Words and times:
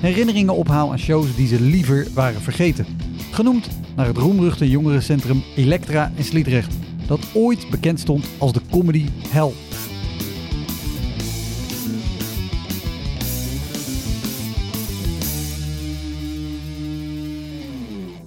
herinneringen 0.00 0.54
ophaal 0.54 0.90
aan 0.90 0.98
shows 0.98 1.36
die 1.36 1.46
ze 1.46 1.60
liever 1.60 2.06
waren 2.14 2.40
vergeten. 2.40 2.86
Genoemd 3.30 3.68
naar 3.96 4.06
het 4.06 4.16
roemruchte 4.16 4.70
jongerencentrum 4.70 5.42
Elektra 5.56 6.12
in 6.16 6.24
Sliedrecht, 6.24 6.74
dat 7.06 7.20
ooit 7.34 7.70
bekend 7.70 8.00
stond 8.00 8.26
als 8.38 8.52
de 8.52 8.60
comedy 8.70 9.06
hell. 9.28 9.52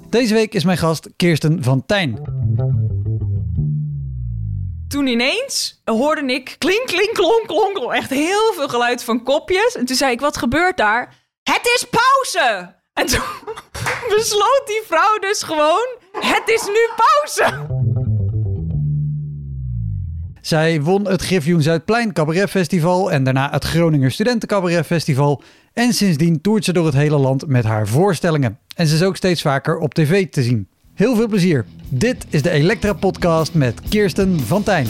Deze 0.10 0.34
week 0.34 0.54
is 0.54 0.64
mijn 0.64 0.78
gast 0.78 1.10
Kirsten 1.16 1.64
van 1.64 1.86
Tijn. 1.86 2.20
Toen 4.88 5.08
ineens 5.08 5.82
hoorde 5.86 6.34
ik 6.34 6.56
klink, 6.58 6.86
klink, 6.86 7.14
klonk, 7.14 7.44
klonk. 7.48 7.94
Echt 7.94 8.10
heel 8.10 8.54
veel 8.56 8.68
geluid 8.68 9.04
van 9.04 9.24
kopjes. 9.24 9.76
En 9.76 9.86
toen 9.86 9.96
zei 9.96 10.12
ik, 10.12 10.20
wat 10.20 10.38
gebeurt 10.38 10.78
daar? 10.78 11.21
Het 11.44 11.62
is 11.76 11.86
pauze! 11.90 12.76
En 12.94 13.06
toen 13.06 13.22
besloot 14.18 14.62
die 14.66 14.82
vrouw 14.88 15.18
dus 15.20 15.44
gewoon, 15.44 15.88
het 16.12 16.44
is 16.46 16.66
nu 16.68 16.90
pauze! 16.96 17.80
Zij 20.42 20.82
won 20.82 21.08
het 21.08 21.22
Griffioen 21.22 21.62
Zuidplein 21.62 22.14
Cabaret 22.14 22.50
Festival 22.50 23.12
en 23.12 23.24
daarna 23.24 23.52
het 23.52 23.64
Groninger 23.64 24.12
Studenten 24.12 24.48
Cabaret 24.48 24.86
Festival. 24.86 25.44
En 25.74 25.94
sindsdien 25.94 26.42
toert 26.42 26.66
ze 26.66 26.74
door 26.74 26.86
het 26.86 26.96
hele 26.96 27.18
land 27.18 27.48
met 27.48 27.64
haar 27.64 27.88
voorstellingen. 27.88 28.60
En 28.76 28.88
ze 28.88 28.96
is 28.96 29.04
ook 29.04 29.16
steeds 29.16 29.42
vaker 29.42 29.78
op 29.78 29.94
tv 29.94 30.30
te 30.30 30.44
zien. 30.44 30.68
Heel 30.94 31.16
veel 31.16 31.28
plezier. 31.28 31.66
Dit 31.90 32.26
is 32.30 32.42
de 32.42 32.50
Elektra 32.50 32.94
Podcast 32.94 33.54
met 33.54 33.82
Kirsten 33.90 34.40
van 34.40 34.64
Tijn. 34.64 34.88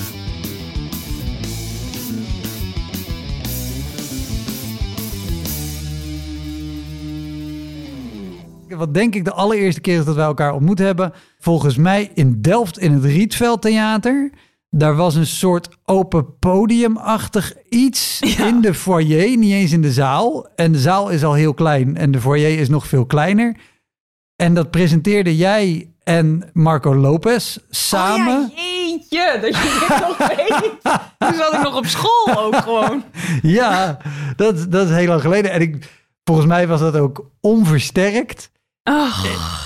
Wat 8.82 8.94
denk 8.94 9.16
ik 9.16 9.26
de 9.26 9.34
allereerste 9.34 9.82
keer 9.82 10.00
is 10.00 10.06
dat 10.06 10.16
wij 10.16 10.26
elkaar 10.26 10.54
ontmoet 10.54 10.80
hebben? 10.80 11.14
Volgens 11.40 11.78
mij 11.78 12.12
in 12.14 12.42
Delft 12.42 12.80
in 12.80 12.92
het 12.92 13.04
Rietveld 13.04 13.62
Theater. 13.62 14.32
Daar 14.70 14.96
was 14.96 15.16
een 15.16 15.26
soort 15.28 15.70
open 15.86 16.38
podiumachtig 16.40 17.54
iets 17.70 18.20
Ja. 18.38 18.48
in 18.48 18.62
de 18.62 18.74
foyer, 18.74 19.38
niet 19.38 19.52
eens 19.54 19.72
in 19.72 19.82
de 19.82 19.92
zaal. 19.92 20.48
En 20.56 20.72
de 20.72 20.80
zaal 20.80 21.10
is 21.10 21.24
al 21.24 21.34
heel 21.34 21.54
klein 21.54 21.98
en 21.98 22.12
de 22.12 22.22
foyer 22.22 22.60
is 22.60 22.70
nog 22.70 22.88
veel 22.88 23.06
kleiner. 23.06 23.56
En 24.36 24.54
dat 24.54 24.72
presenteerde 24.72 25.36
jij 25.36 25.92
en 26.04 26.50
Marco 26.54 26.96
Lopez 26.96 27.58
samen. 27.70 28.44
Oh 28.44 28.56
ja, 28.56 28.64
jeetje, 28.64 29.40
dat 29.42 29.56
je 29.56 29.88
dit 29.90 30.00
nog 30.08 30.18
weet. 30.38 30.72
Toen 31.18 31.34
zat 31.34 31.54
ik 31.54 31.62
nog 31.64 31.76
op 31.76 31.86
school 31.86 32.38
ook 32.38 32.56
gewoon. 32.56 33.04
Ja, 33.42 33.98
dat, 34.36 34.72
dat 34.72 34.90
is 34.90 34.96
heel 34.96 35.08
lang 35.08 35.22
geleden. 35.22 35.52
En 35.52 35.62
ik, 35.62 35.90
volgens 36.24 36.48
mij 36.48 36.68
was 36.68 36.80
dat 36.80 36.96
ook 36.96 37.30
onversterkt. 37.42 38.50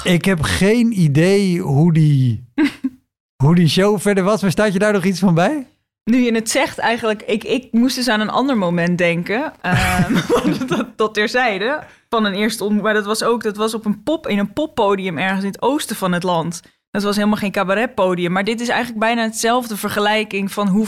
Ik 0.04 0.26
heb 0.26 0.42
geen 0.42 1.00
idee 1.00 1.60
hoe 1.60 1.94
die, 1.94 2.44
hoe 3.44 3.56
die 3.56 3.68
show 3.68 4.00
verder 4.00 4.24
was. 4.24 4.42
Maar 4.42 4.52
staat 4.52 4.74
je 4.74 4.80
daar 4.80 4.94
nog 4.94 5.04
iets 5.04 5.20
van 5.20 5.34
bij? 5.34 5.68
nu 6.06 6.18
je 6.18 6.34
het 6.34 6.50
zegt 6.50 6.78
eigenlijk, 6.78 7.22
ik, 7.22 7.44
ik 7.44 7.72
moest 7.72 7.96
dus 7.96 8.08
aan 8.08 8.20
een 8.20 8.30
ander 8.30 8.58
moment 8.58 8.98
denken. 8.98 9.54
ehm, 9.62 10.14
dat, 10.68 10.98
dat 10.98 11.14
terzijde, 11.14 11.84
van 12.10 12.26
een 12.26 12.34
eerste 12.34 12.64
ontmoeting. 12.64 12.94
Maar 12.94 13.04
dat 13.04 13.20
was 13.20 13.24
ook, 13.24 13.44
dat 13.44 13.58
was 13.58 13.74
op 13.74 13.86
een 13.86 14.04
pop, 14.04 14.28
in 14.28 14.40
een 14.40 14.54
poppodium 14.54 15.18
ergens 15.18 15.44
in 15.44 15.52
het 15.52 15.62
oosten 15.62 15.96
van 15.96 16.12
het 16.12 16.24
land. 16.24 16.62
Dat 16.92 17.04
was 17.04 17.16
helemaal 17.16 17.38
geen 17.38 17.52
cabaretpodium. 17.52 18.32
Maar 18.32 18.44
dit 18.44 18.62
is 18.62 18.68
eigenlijk 18.68 19.00
bijna 19.00 19.22
hetzelfde 19.22 19.78
vergelijking 19.78 20.52
van 20.52 20.68
hoe... 20.68 20.88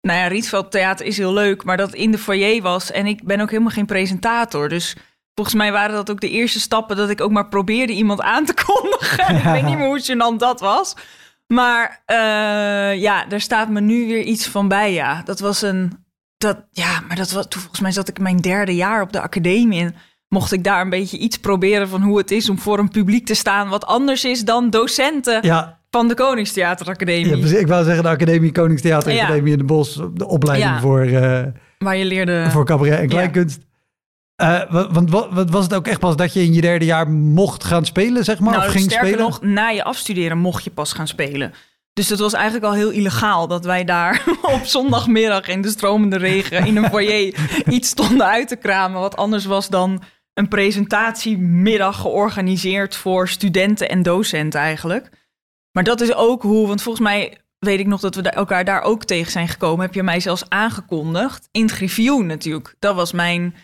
Nou 0.00 0.18
ja, 0.18 0.26
Rietveld 0.26 0.70
Theater 0.70 1.06
is 1.06 1.16
heel 1.16 1.32
leuk, 1.32 1.64
maar 1.64 1.76
dat 1.76 1.94
in 1.94 2.10
de 2.10 2.18
foyer 2.18 2.62
was. 2.62 2.90
En 2.90 3.06
ik 3.06 3.24
ben 3.24 3.40
ook 3.40 3.50
helemaal 3.50 3.72
geen 3.72 3.86
presentator. 3.86 4.68
Dus 4.68 4.96
volgens 5.40 5.54
mij 5.54 5.72
waren 5.72 5.94
dat 5.94 6.10
ook 6.10 6.20
de 6.20 6.30
eerste 6.30 6.60
stappen 6.60 6.96
dat 6.96 7.10
ik 7.10 7.20
ook 7.20 7.30
maar 7.30 7.48
probeerde 7.48 7.92
iemand 7.92 8.20
aan 8.20 8.44
te 8.44 8.54
kondigen. 8.66 9.36
ik 9.36 9.42
weet 9.42 9.62
niet 9.64 9.76
meer 9.78 9.86
hoe 9.86 10.00
gênant 10.02 10.36
dat 10.38 10.60
was. 10.60 10.94
Maar 11.46 12.02
eh, 12.06 13.00
ja, 13.00 13.24
daar 13.28 13.40
staat 13.40 13.68
me 13.68 13.80
nu 13.80 14.06
weer 14.06 14.22
iets 14.22 14.46
van 14.48 14.68
bij, 14.68 14.92
ja. 14.92 15.22
Dat 15.24 15.40
was 15.40 15.62
een... 15.62 15.92
Dat, 16.36 16.56
ja, 16.70 17.00
maar 17.08 17.16
dat 17.16 17.30
was, 17.30 17.46
toen 17.48 17.60
volgens 17.60 17.80
mij 17.80 17.92
zat 17.92 18.08
ik 18.08 18.16
in 18.16 18.22
mijn 18.22 18.36
derde 18.36 18.74
jaar 18.74 19.02
op 19.02 19.12
de 19.12 19.20
academie... 19.20 19.80
en 19.82 19.94
mocht 20.28 20.52
ik 20.52 20.64
daar 20.64 20.80
een 20.80 20.90
beetje 20.90 21.18
iets 21.18 21.36
proberen 21.38 21.88
van 21.88 22.02
hoe 22.02 22.18
het 22.18 22.30
is... 22.30 22.48
om 22.48 22.58
voor 22.58 22.78
een 22.78 22.88
publiek 22.88 23.26
te 23.26 23.34
staan 23.34 23.68
wat 23.68 23.86
anders 23.86 24.24
is 24.24 24.44
dan 24.44 24.70
docenten 24.70 25.38
Ja, 25.46 25.78
van 25.90 26.08
de 26.08 26.14
Koningstheateracademie. 26.14 27.28
ja 27.28 27.36
precies. 27.38 27.58
ik 27.58 27.66
wou 27.66 27.84
zeggen 27.84 28.02
de 28.02 28.08
Academie 28.08 28.52
Koningstheater 28.52 29.12
Ja. 29.12 29.24
Academie 29.24 29.52
in 29.52 29.58
de 29.58 29.64
Bos. 29.64 30.00
De 30.14 30.26
opleiding 30.28 30.70
Ja. 30.70 30.80
voor, 30.80 31.00
eh, 31.00 31.42
waar 31.78 31.96
je 31.96 32.04
leerde... 32.04 32.46
voor 32.50 32.64
cabaret 32.64 32.98
en 32.98 33.08
kleinkunst. 33.08 33.58
Eh, 34.40 34.60
wa- 34.70 34.90
want 34.90 35.10
wa- 35.10 35.28
wat 35.32 35.50
was 35.50 35.64
het 35.64 35.74
ook 35.74 35.86
echt 35.86 36.00
pas 36.00 36.16
dat 36.16 36.32
je 36.32 36.42
in 36.42 36.52
je 36.52 36.60
derde 36.60 36.84
jaar 36.84 37.10
mocht 37.10 37.64
gaan 37.64 37.84
spelen, 37.84 38.24
zeg 38.24 38.38
maar? 38.38 38.52
nou, 38.52 38.64
of 38.66 38.70
ging 38.72 38.84
sterker 38.84 39.08
spelen? 39.08 39.24
nog, 39.24 39.42
na 39.42 39.68
je 39.68 39.84
afstuderen 39.84 40.38
mocht 40.38 40.64
je 40.64 40.70
pas 40.70 40.92
gaan 40.92 41.06
spelen. 41.08 41.52
Dus 41.92 42.08
dat 42.08 42.18
was 42.18 42.32
eigenlijk 42.32 42.64
al 42.64 42.72
heel 42.72 42.90
illegaal 42.90 43.48
dat 43.48 43.64
wij 43.64 43.84
daar 43.84 44.22
op 44.54 44.60
zondagmiddag 44.64 45.48
in 45.48 45.62
de 45.62 45.68
stromende 45.68 46.16
regen 46.18 46.66
in 46.66 46.76
een 46.76 46.90
foyer 46.94 47.34
iets 47.68 47.88
stonden 47.88 48.26
uit 48.26 48.48
te 48.48 48.56
kramen. 48.56 49.00
Wat 49.00 49.16
anders 49.16 49.44
was 49.44 49.68
dan 49.68 50.02
een 50.34 50.48
presentatiemiddag 50.48 52.00
georganiseerd 52.00 52.96
voor 52.96 53.28
studenten 53.28 53.88
en 53.88 54.02
docenten 54.02 54.60
eigenlijk. 54.60 55.08
Maar 55.72 55.84
dat 55.84 56.00
is 56.00 56.14
ook 56.14 56.42
hoe, 56.42 56.66
want 56.66 56.82
volgens 56.82 57.04
mij 57.04 57.38
weet 57.58 57.80
ik 57.80 57.86
nog 57.86 58.00
dat 58.00 58.14
we 58.14 58.22
elkaar 58.22 58.64
daar 58.64 58.82
ook 58.82 59.04
tegen 59.04 59.32
zijn 59.32 59.48
gekomen. 59.48 59.84
Heb 59.84 59.94
je 59.94 60.02
mij 60.02 60.20
zelfs 60.20 60.44
aangekondigd 60.48 61.48
in 61.52 61.62
het 61.62 61.70
Griffioen 61.70 62.26
natuurlijk. 62.26 62.74
Dat 62.78 62.94
was 62.94 63.12
mijn 63.12 63.54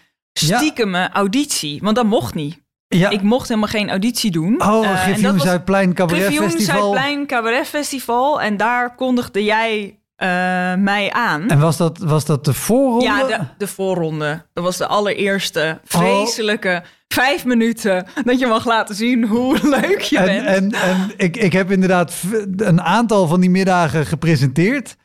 Ja. 0.41 0.59
stiekeme 0.59 1.11
auditie, 1.13 1.81
want 1.83 1.97
dat 1.97 2.07
mocht 2.07 2.35
niet. 2.35 2.65
Ja. 2.89 3.11
Ik 3.11 3.23
mocht 3.23 3.49
helemaal 3.49 3.69
geen 3.69 3.91
auditie 3.91 4.31
doen. 4.31 4.63
oh, 4.63 4.87
en 4.87 4.97
Griffioen 4.97 5.41
Zuidplein 5.41 5.95
Cabaret 5.95 6.23
Griffioen 6.23 6.51
Festival. 6.51 6.93
Zuidplein 6.93 7.27
Cabaret 7.27 7.67
Festival. 7.67 8.41
En 8.41 8.57
daar 8.57 8.95
kondigde 8.95 9.45
jij 9.45 9.99
eh, 10.17 10.29
mij 10.75 11.13
aan. 11.13 11.49
En 11.49 11.59
was 11.59 11.77
dat, 11.77 11.99
was 11.99 12.25
dat 12.25 12.45
de 12.45 12.55
voorronde? 12.55 13.05
Ja, 13.05 13.27
de, 13.27 13.39
de 13.59 13.67
voorronde. 13.67 14.47
Dat 14.53 14.65
was 14.65 14.77
de 14.77 14.87
allereerste 14.87 15.81
vreselijke 15.85 16.83
vijf 17.09 17.45
minuten... 17.45 18.07
dat 18.25 18.39
je 18.39 18.47
mag 18.47 18.67
laten 18.67 18.95
zien 18.95 19.25
hoe 19.25 19.59
leuk 19.81 20.01
je 20.01 20.19
en, 20.19 20.45
bent. 20.45 20.47
en, 20.47 20.73
en 20.73 21.13
ik, 21.17 21.37
ik 21.37 21.53
heb 21.53 21.71
inderdaad 21.71 22.15
een 22.57 22.83
aantal 22.83 23.27
van 23.27 23.41
die 23.41 23.51
middagen 23.51 24.07
gepresenteerd. 24.07 24.97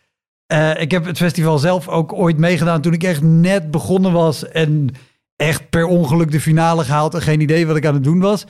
Eh, 0.48 0.82
ik 0.82 0.92
heb 0.92 1.06
het 1.06 1.18
festival 1.18 1.58
zelf 1.58 1.88
ook 1.88 2.14
ooit 2.14 2.38
meegedaan 2.38 2.82
toen 2.82 2.94
ik 2.94 3.04
echt 3.04 3.22
net 3.22 3.72
begonnen 3.72 4.12
was. 4.12 4.50
En 4.50 4.90
echt 5.42 5.70
per 5.70 5.86
ongeluk 5.86 6.32
de 6.32 6.42
finale 6.42 6.84
gehaald 6.84 7.14
en 7.14 7.22
geen 7.22 7.40
idee 7.42 7.68
wat 7.68 7.76
ik 7.76 7.86
aan 7.86 7.94
het 7.94 8.04
doen 8.04 8.20
was. 8.20 8.46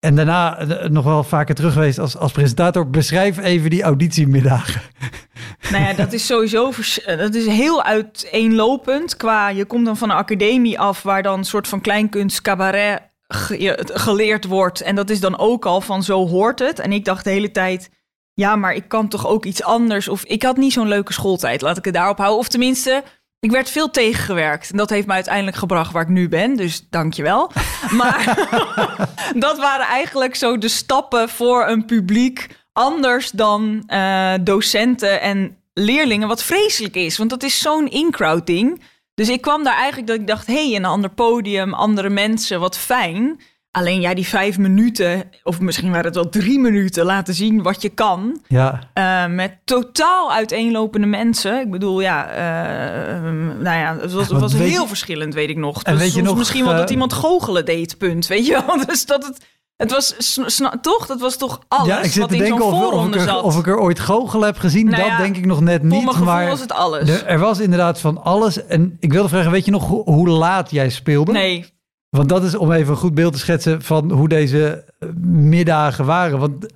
En 0.00 0.16
daarna 0.16 0.58
eh, 0.58 0.88
nog 0.88 1.04
wel 1.04 1.24
vaker 1.24 1.54
terug 1.54 1.72
geweest 1.72 1.98
als, 1.98 2.16
als 2.16 2.32
presentator. 2.32 2.90
Beschrijf 2.90 3.38
even 3.38 3.70
die 3.70 3.82
auditiemiddagen. 3.82 4.82
Nou 5.70 5.84
ja, 5.84 5.92
dat 5.92 6.12
is 6.12 6.26
sowieso 6.26 6.72
eh, 7.04 7.18
dat 7.18 7.34
is 7.34 7.46
heel 7.46 7.82
uiteenlopend. 7.82 9.16
Qua, 9.16 9.48
je 9.48 9.64
komt 9.64 9.84
dan 9.84 9.96
van 9.96 10.10
een 10.10 10.16
academie 10.16 10.78
af 10.78 11.02
waar 11.02 11.22
dan 11.22 11.38
een 11.38 11.44
soort 11.44 11.68
van 11.68 11.80
kleinkunst 11.80 12.40
cabaret 12.40 13.00
geleerd 13.28 14.44
wordt. 14.44 14.80
En 14.80 14.94
dat 14.94 15.10
is 15.10 15.20
dan 15.20 15.38
ook 15.38 15.66
al 15.66 15.80
van 15.80 16.02
zo 16.02 16.28
hoort 16.28 16.58
het. 16.58 16.78
En 16.78 16.92
ik 16.92 17.04
dacht 17.04 17.24
de 17.24 17.30
hele 17.30 17.50
tijd, 17.50 17.90
ja, 18.34 18.56
maar 18.56 18.74
ik 18.74 18.88
kan 18.88 19.08
toch 19.08 19.26
ook 19.26 19.44
iets 19.44 19.62
anders. 19.62 20.08
Of 20.08 20.24
ik 20.24 20.42
had 20.42 20.56
niet 20.56 20.72
zo'n 20.72 20.88
leuke 20.88 21.12
schooltijd, 21.12 21.60
laat 21.60 21.78
ik 21.78 21.84
het 21.84 21.94
daarop 21.94 22.18
houden. 22.18 22.38
Of 22.38 22.48
tenminste, 22.48 23.02
ik 23.44 23.50
werd 23.50 23.70
veel 23.70 23.90
tegengewerkt. 23.90 24.70
En 24.70 24.76
dat 24.76 24.90
heeft 24.90 25.06
me 25.06 25.12
uiteindelijk 25.12 25.56
gebracht 25.56 25.92
waar 25.92 26.02
ik 26.02 26.08
nu 26.08 26.28
ben. 26.28 26.56
Dus 26.56 26.86
dankjewel. 26.90 27.50
Maar 27.90 28.48
dat 29.46 29.58
waren 29.58 29.86
eigenlijk 29.86 30.34
zo 30.34 30.58
de 30.58 30.68
stappen 30.68 31.28
voor 31.28 31.66
een 31.66 31.84
publiek 31.84 32.48
anders 32.72 33.30
dan 33.30 33.82
eh, 33.86 34.34
docenten 34.40 35.20
en 35.20 35.56
leerlingen, 35.72 36.28
wat 36.28 36.42
vreselijk 36.42 36.94
is. 36.94 37.18
Want 37.18 37.30
dat 37.30 37.42
is 37.42 37.58
zo'n 37.58 37.88
in-crowd 37.88 38.46
ding. 38.46 38.82
Dus 39.14 39.28
ik 39.28 39.40
kwam 39.40 39.64
daar 39.64 39.76
eigenlijk 39.76 40.06
dat 40.06 40.16
ik 40.20 40.26
dacht, 40.26 40.46
hé, 40.46 40.68
hey, 40.68 40.76
een 40.76 40.84
ander 40.84 41.10
podium, 41.10 41.74
andere 41.74 42.10
mensen, 42.10 42.60
wat 42.60 42.78
fijn. 42.78 43.40
Alleen 43.76 44.00
ja, 44.00 44.14
die 44.14 44.26
vijf 44.26 44.58
minuten, 44.58 45.24
of 45.42 45.60
misschien 45.60 45.90
waren 45.90 46.04
het 46.04 46.14
wel 46.14 46.28
drie 46.28 46.58
minuten, 46.58 47.04
laten 47.04 47.34
zien 47.34 47.62
wat 47.62 47.82
je 47.82 47.88
kan. 47.88 48.40
Ja. 48.46 48.78
Uh, 48.94 49.34
met 49.34 49.56
totaal 49.64 50.32
uiteenlopende 50.32 51.06
mensen. 51.06 51.60
Ik 51.60 51.70
bedoel, 51.70 52.00
ja, 52.00 52.30
uh, 52.30 53.30
nou 53.60 53.78
ja, 53.78 53.96
het 54.00 54.12
was, 54.12 54.28
het 54.28 54.40
was 54.40 54.52
heel 54.52 54.82
je... 54.82 54.88
verschillend, 54.88 55.34
weet 55.34 55.48
ik 55.48 55.56
nog. 55.56 55.82
En 55.82 55.96
weet 55.96 56.14
je 56.14 56.22
nog, 56.22 56.36
misschien 56.36 56.64
wel 56.64 56.76
dat 56.76 56.90
iemand 56.90 57.12
goochelen 57.12 57.64
deed, 57.64 57.98
punt. 57.98 58.26
Weet 58.26 58.46
je 58.46 58.62
wel? 58.66 58.76
Dus 58.86 59.06
dat 59.06 59.24
het... 59.24 59.52
Het 59.76 59.90
was 59.90 60.38
toch? 60.80 61.06
Dat 61.06 61.20
was 61.20 61.36
toch 61.36 61.60
alles 61.68 61.86
ja, 61.86 61.98
ik 62.02 62.12
zit 62.12 62.20
wat 62.20 62.28
te 62.28 62.36
in 62.36 62.46
zo'n 62.46 62.62
of, 62.62 62.72
of, 62.72 62.80
voorronde 62.80 63.16
ik 63.16 63.22
er, 63.22 63.28
zat? 63.28 63.42
of 63.42 63.58
ik 63.58 63.66
er 63.66 63.78
ooit 63.78 64.00
goochel 64.00 64.40
heb 64.42 64.58
gezien. 64.58 64.84
Nou 64.86 64.96
dat 64.96 65.06
ja, 65.06 65.18
denk 65.18 65.36
ik 65.36 65.46
nog 65.46 65.60
net 65.60 65.80
Voor 65.80 65.88
niet. 65.88 66.04
mijn 66.04 66.08
gevoel 66.08 66.24
maar 66.24 66.46
was 66.46 66.60
het 66.60 66.72
alles. 66.72 67.08
er, 67.08 67.26
er 67.26 67.38
was 67.38 67.58
inderdaad 67.60 68.00
van 68.00 68.22
alles. 68.24 68.66
En 68.66 68.96
ik 69.00 69.12
wilde 69.12 69.28
vragen, 69.28 69.50
weet 69.50 69.64
je 69.64 69.70
nog 69.70 69.86
ho- 69.86 70.02
hoe 70.04 70.28
laat 70.28 70.70
jij 70.70 70.88
speelde? 70.88 71.32
Nee, 71.32 71.73
Want 72.16 72.28
dat 72.28 72.44
is 72.44 72.54
om 72.54 72.72
even 72.72 72.90
een 72.92 72.98
goed 72.98 73.14
beeld 73.14 73.32
te 73.32 73.38
schetsen 73.38 73.82
van 73.82 74.10
hoe 74.12 74.28
deze 74.28 74.84
eh, 74.98 75.08
middagen 75.24 76.04
waren. 76.04 76.38
Want 76.38 76.66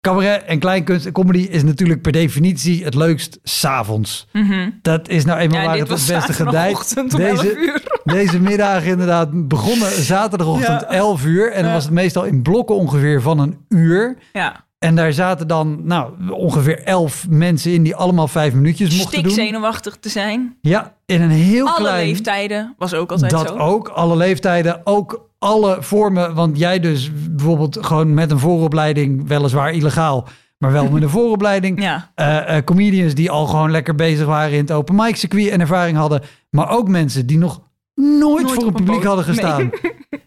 cabaret 0.00 0.44
en 0.44 0.58
kleinkunst 0.58 1.06
en 1.06 1.12
comedy 1.12 1.38
is 1.38 1.62
natuurlijk 1.62 2.02
per 2.02 2.12
definitie 2.12 2.84
het 2.84 2.94
leukst 2.94 3.38
s'avonds. 3.42 4.28
Mhm. 4.32 4.70
Dat 4.82 5.08
is 5.08 5.24
nou 5.24 5.38
eenmaal 5.38 5.60
ja, 5.60 5.66
waar 5.66 5.78
het 5.78 5.88
het 5.88 6.06
beste 6.06 6.32
gedijt. 6.32 6.34
zaterdagochtend 6.36 7.14
om 7.14 7.20
11 7.20 7.40
Deze, 7.40 7.80
deze 8.18 8.40
middagen 8.40 8.90
inderdaad 8.90 9.48
begonnen 9.48 9.90
zaterdagochtend 10.02 10.80
Ja. 10.80 10.90
11 10.90 11.24
uur. 11.24 11.52
En 11.52 11.62
dan 11.62 11.72
was 11.72 11.84
het 11.84 11.92
meestal 11.92 12.24
in 12.24 12.42
blokken 12.42 12.76
ongeveer 12.76 13.22
van 13.22 13.38
een 13.38 13.64
uur. 13.68 14.18
Ja, 14.32 14.64
En 14.82 14.94
daar 14.94 15.12
zaten 15.12 15.48
dan 15.48 15.80
nou, 15.84 16.30
ongeveer 16.30 16.82
elf 16.84 17.26
mensen 17.28 17.72
in 17.72 17.82
die 17.82 17.94
allemaal 17.96 18.28
vijf 18.28 18.54
minuutjes 18.54 18.88
mochten 18.90 19.08
stik 19.08 19.24
doen. 19.24 19.32
zenuwachtig 19.32 19.96
te 19.96 20.08
zijn. 20.08 20.56
Ja, 20.60 20.94
in 21.06 21.22
een 21.22 21.30
heel 21.30 21.66
Alle 21.66 21.76
klein... 21.76 22.06
leeftijden 22.06 22.74
was 22.78 22.94
ook 22.94 23.10
altijd 23.10 23.30
dat 23.30 23.48
zo. 23.48 23.56
ook, 23.56 23.88
alle 23.88 24.16
leeftijden, 24.16 24.80
ook 24.84 25.30
alle 25.38 25.76
vormen. 25.80 26.34
Want 26.34 26.58
jij 26.58 26.80
dus 26.80 27.10
bijvoorbeeld 27.30 27.78
gewoon 27.80 28.14
met 28.14 28.30
een 28.30 28.38
vooropleiding, 28.38 29.28
weliswaar 29.28 29.72
illegaal, 29.72 30.28
maar 30.58 30.72
wel 30.72 30.88
met 30.90 31.02
een 31.02 31.08
vooropleiding. 31.18 31.82
Ja, 31.82 32.10
Eh, 32.14 32.56
eh, 32.56 32.64
comedians 32.64 33.14
die 33.14 33.30
al 33.30 33.46
gewoon 33.46 33.70
lekker 33.70 33.94
bezig 33.94 34.26
waren 34.26 34.52
in 34.52 34.60
het 34.60 34.72
open 34.72 34.94
mic 34.94 35.16
circuit 35.16 35.48
en 35.48 35.60
ervaring 35.60 35.96
hadden. 35.96 36.22
Maar 36.50 36.70
ook 36.70 36.88
mensen 36.88 37.26
die 37.26 37.38
nog 37.38 37.60
nooit, 37.94 38.50
voor 38.50 38.66
een 38.66 38.72
publiek 38.72 39.04
hadden 39.04 39.24
gestaan. 39.24 39.70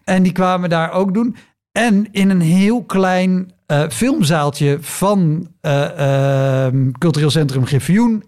En 0.04 0.24
die 0.24 0.32
kwamen 0.32 0.70
daar 0.70 0.92
ook 0.92 1.14
doen. 1.14 1.36
En 1.72 2.08
in 2.12 2.30
een 2.30 2.42
heel 2.42 2.84
klein 2.84 3.54
eh, 3.66 3.90
filmzaaltje 3.90 4.78
van 4.82 5.48
eh, 5.62 6.66
ehm, 6.66 6.92
Cultureel 6.92 7.30
Centrum 7.30 7.66
Griffioen. 7.66 8.24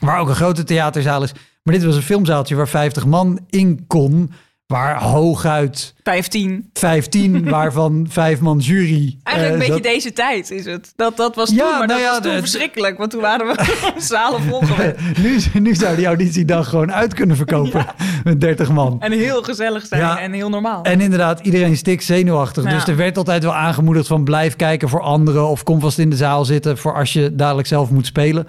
Waar 0.00 0.20
ook 0.20 0.28
een 0.28 0.34
grote 0.34 0.64
theaterzaal 0.64 1.22
is. 1.22 1.32
Maar 1.62 1.74
dit 1.74 1.84
was 1.84 1.96
een 1.96 2.02
filmzaaltje 2.02 2.54
waar 2.54 2.68
50 2.68 3.06
man 3.06 3.40
in 3.48 3.84
kon. 3.86 4.30
Waar 4.72 5.02
hooguit 5.02 5.94
15. 6.02 6.70
15, 6.72 7.44
waarvan 7.50 8.06
vijf 8.10 8.40
man 8.40 8.58
jury. 8.58 9.18
Eigenlijk 9.22 9.62
eh, 9.62 9.68
een 9.68 9.74
beetje 9.74 9.90
deze 9.92 10.12
tijd 10.12 10.50
is 10.50 10.64
het. 10.64 10.92
Dat, 10.96 11.16
dat 11.16 11.34
was 11.34 11.50
Ja, 11.50 11.56
toen, 11.56 11.78
maar 11.78 11.86
nou 11.86 11.88
dat 11.88 11.98
ja, 12.00 12.10
was 12.10 12.20
toen 12.20 12.38
verschrikkelijk. 12.38 12.98
Want 12.98 13.10
toen 13.10 13.20
waren 13.20 13.46
we 13.46 13.64
zalen 13.98 14.42
vol 14.42 14.62
nu, 15.22 15.38
nu 15.60 15.74
zou 15.74 15.96
die 15.96 16.06
auditiedag 16.06 16.68
gewoon 16.68 16.92
uit 16.92 17.14
kunnen 17.14 17.36
verkopen. 17.36 17.86
Met 18.24 18.40
30 18.40 18.70
man. 18.70 19.00
En 19.00 19.12
heel 19.12 19.42
gezellig 19.42 19.86
zijn 19.86 20.16
en 20.18 20.32
heel 20.32 20.48
normaal. 20.48 20.82
En 20.82 21.00
inderdaad, 21.00 21.40
iedereen 21.40 21.76
stik 21.76 22.02
zenuwachtig. 22.02 22.64
Dus 22.64 22.86
er 22.86 22.96
werd 22.96 23.16
altijd 23.16 23.42
wel 23.42 23.54
aangemoedigd 23.54 24.06
van 24.06 24.24
blijf 24.24 24.56
kijken 24.56 24.88
voor 24.88 25.00
anderen. 25.00 25.48
Of 25.48 25.62
kom 25.62 25.80
vast 25.80 25.98
in 25.98 26.10
de 26.10 26.16
zaal 26.16 26.44
zitten 26.44 26.78
voor 26.78 26.94
als 26.94 27.12
je 27.12 27.34
dadelijk 27.34 27.68
zelf 27.68 27.90
moet 27.90 28.06
spelen. 28.06 28.46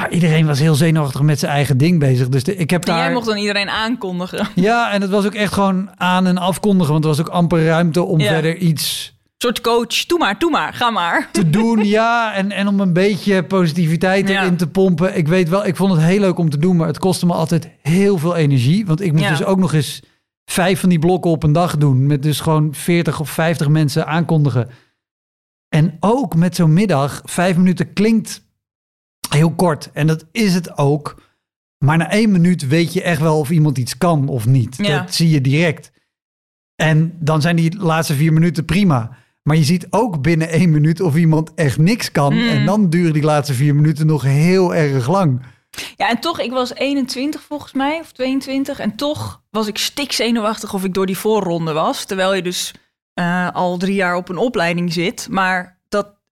Maar 0.00 0.10
iedereen 0.10 0.46
was 0.46 0.58
heel 0.58 0.74
zenuwachtig 0.74 1.20
met 1.22 1.38
zijn 1.38 1.52
eigen 1.52 1.78
ding 1.78 1.98
bezig. 1.98 2.28
Dus 2.28 2.44
de- 2.44 2.56
ik 2.56 2.70
heb 2.70 2.84
En 2.84 2.94
jij 2.94 3.02
daar... 3.04 3.12
mocht 3.12 3.26
dan 3.26 3.36
iedereen 3.36 3.68
aankondigen. 3.68 4.48
Ja, 4.68 4.92
en 4.92 5.00
het 5.00 5.10
was 5.10 5.26
ook 5.26 5.34
echt 5.34 5.52
gewoon 5.52 5.90
aan- 5.96 6.26
en 6.26 6.38
afkondigen. 6.38 6.92
Want 6.92 7.04
er 7.04 7.10
was 7.10 7.20
ook 7.20 7.28
amper 7.28 7.64
ruimte 7.64 8.02
om 8.02 8.20
Ja. 8.20 8.28
verder 8.32 8.56
iets 8.56 9.14
Een 9.24 9.32
soort 9.38 9.60
coach. 9.60 10.06
Doe 10.06 10.18
maar, 10.18 10.38
doe 10.38 10.50
maar, 10.50 10.72
ga 10.74 10.90
maar. 10.90 11.28
te 11.32 11.50
doen. 11.50 11.84
ja, 11.98 12.34
en, 12.34 12.52
en 12.52 12.68
om 12.68 12.80
een 12.80 12.92
beetje 12.92 13.44
positiviteit 13.44 14.28
Ja. 14.28 14.40
erin 14.42 14.56
te 14.56 14.66
pompen. 14.66 15.16
Ik 15.16 15.28
weet 15.28 15.48
wel, 15.48 15.66
ik 15.66 15.76
vond 15.76 15.92
het 15.92 16.02
heel 16.02 16.20
leuk 16.20 16.38
om 16.38 16.50
te 16.50 16.58
doen. 16.58 16.76
Maar 16.76 16.86
het 16.86 16.98
kostte 16.98 17.26
me 17.26 17.32
altijd 17.32 17.68
heel 17.82 18.18
veel 18.18 18.36
energie. 18.36 18.86
Want 18.86 19.00
ik 19.00 19.12
moest 19.12 19.24
Ja. 19.24 19.30
dus 19.30 19.44
ook 19.44 19.58
nog 19.58 19.72
eens 19.72 20.02
vijf 20.50 20.80
van 20.80 20.88
die 20.88 20.98
blokken 20.98 21.30
op 21.30 21.42
een 21.42 21.52
dag 21.52 21.76
doen. 21.76 22.06
Met 22.06 22.22
dus 22.22 22.40
gewoon 22.40 22.74
40 22.74 23.20
of 23.20 23.30
50 23.30 23.68
mensen 23.68 24.06
aankondigen. 24.06 24.68
En 25.68 25.96
ook 26.00 26.34
met 26.34 26.54
zo'n 26.56 26.72
middag, 26.72 27.20
vijf 27.24 27.56
minuten 27.56 27.92
klinkt 27.92 28.44
heel 29.28 29.54
kort. 29.54 29.90
En 29.92 30.06
dat 30.06 30.24
is 30.32 30.54
het 30.54 30.78
ook. 30.78 31.22
Maar 31.78 31.96
na 31.96 32.10
één 32.10 32.30
minuut 32.30 32.66
weet 32.66 32.92
je 32.92 33.02
echt 33.02 33.20
wel 33.20 33.38
of 33.38 33.50
iemand 33.50 33.78
iets 33.78 33.98
kan 33.98 34.28
of 34.28 34.46
niet. 34.46 34.76
Ja. 34.76 34.98
Dat 34.98 35.14
zie 35.14 35.30
je 35.30 35.40
direct. 35.40 35.92
En 36.76 37.16
dan 37.18 37.40
zijn 37.40 37.56
die 37.56 37.76
laatste 37.76 38.14
vier 38.14 38.32
minuten 38.32 38.64
prima. 38.64 39.16
Maar 39.42 39.56
je 39.56 39.64
ziet 39.64 39.86
ook 39.90 40.22
binnen 40.22 40.48
één 40.48 40.70
minuut 40.70 41.00
of 41.00 41.16
iemand 41.16 41.54
echt 41.54 41.78
niks 41.78 42.10
kan. 42.10 42.34
Mm. 42.34 42.48
En 42.48 42.64
dan 42.64 42.90
duren 42.90 43.12
die 43.12 43.22
laatste 43.22 43.54
vier 43.54 43.74
minuten 43.74 44.06
nog 44.06 44.22
heel 44.22 44.74
erg 44.74 45.08
lang. 45.08 45.42
Ja, 45.96 46.08
en 46.08 46.20
toch, 46.20 46.40
ik 46.40 46.50
was 46.50 46.74
21 46.74 47.42
volgens 47.42 47.72
mij, 47.72 47.98
of 48.00 48.12
22. 48.12 48.78
En 48.78 48.96
toch 48.96 49.42
was 49.50 49.66
ik 49.66 49.78
stikzenuwachtig 49.78 50.74
of 50.74 50.84
ik 50.84 50.94
door 50.94 51.06
die 51.06 51.18
voorronde 51.18 51.72
was. 51.72 52.04
Terwijl 52.04 52.34
je 52.34 52.42
dus 52.42 52.74
eh, 53.14 53.50
al 53.52 53.76
drie 53.76 53.94
jaar 53.94 54.16
op 54.16 54.28
een 54.28 54.36
opleiding 54.36 54.92
zit. 54.92 55.28
Maar 55.30 55.75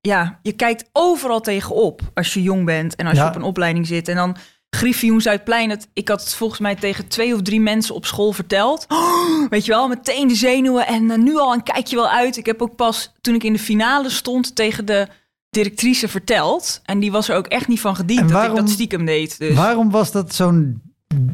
ja, 0.06 0.38
je 0.42 0.52
kijkt 0.52 0.88
overal 0.92 1.40
tegenop 1.40 2.00
als 2.14 2.34
je 2.34 2.42
jong 2.42 2.64
bent 2.64 2.96
en 2.96 3.06
als 3.06 3.16
Ja. 3.16 3.22
je 3.24 3.28
op 3.30 3.36
een 3.36 3.42
opleiding 3.42 3.86
zit. 3.86 4.08
En 4.08 4.16
dan 4.16 4.36
Griffioen 4.70 5.20
Zuidplein, 5.20 5.70
het, 5.70 5.88
ik 5.92 6.08
had 6.08 6.20
het 6.20 6.34
volgens 6.34 6.60
mij 6.60 6.74
tegen 6.74 7.08
twee 7.08 7.34
of 7.34 7.42
drie 7.42 7.60
mensen 7.60 7.94
op 7.94 8.06
school 8.06 8.32
verteld. 8.32 8.84
Oh, 8.88 9.48
weet 9.50 9.64
je 9.64 9.72
wel, 9.72 9.88
meteen 9.88 10.28
de 10.28 10.34
zenuwen 10.34 10.86
en 10.86 11.10
eh, 11.10 11.18
nu 11.18 11.36
al 11.36 11.52
een 11.52 11.62
kijkje 11.62 11.96
wel 11.96 12.08
uit. 12.08 12.36
Ik 12.36 12.46
heb 12.46 12.62
ook 12.62 12.76
pas, 12.76 13.12
toen 13.20 13.34
ik 13.34 13.42
in 13.44 13.52
de 13.52 13.58
finale 13.58 14.10
stond, 14.10 14.54
tegen 14.56 14.84
de 14.84 15.06
directrice 15.50 16.08
verteld. 16.08 16.80
En 16.84 16.98
die 16.98 17.12
was 17.12 17.28
er 17.28 17.36
ook 17.36 17.46
echt 17.46 17.68
niet 17.68 17.80
van 17.80 17.96
gediend 17.96 18.20
En 18.20 18.26
dat 18.26 18.36
waarom- 18.36 18.56
ik 18.56 18.60
dat 18.60 18.70
stiekem 18.70 19.04
deed. 19.04 19.38
Dus. 19.38 19.54
Waarom 19.56 19.90
was 19.90 20.12
dat 20.12 20.34
zo'n... 20.34 20.82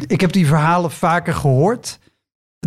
Ik 0.07 0.21
heb 0.21 0.33
die 0.33 0.47
verhalen 0.47 0.91
vaker 0.91 1.35
gehoord. 1.35 1.99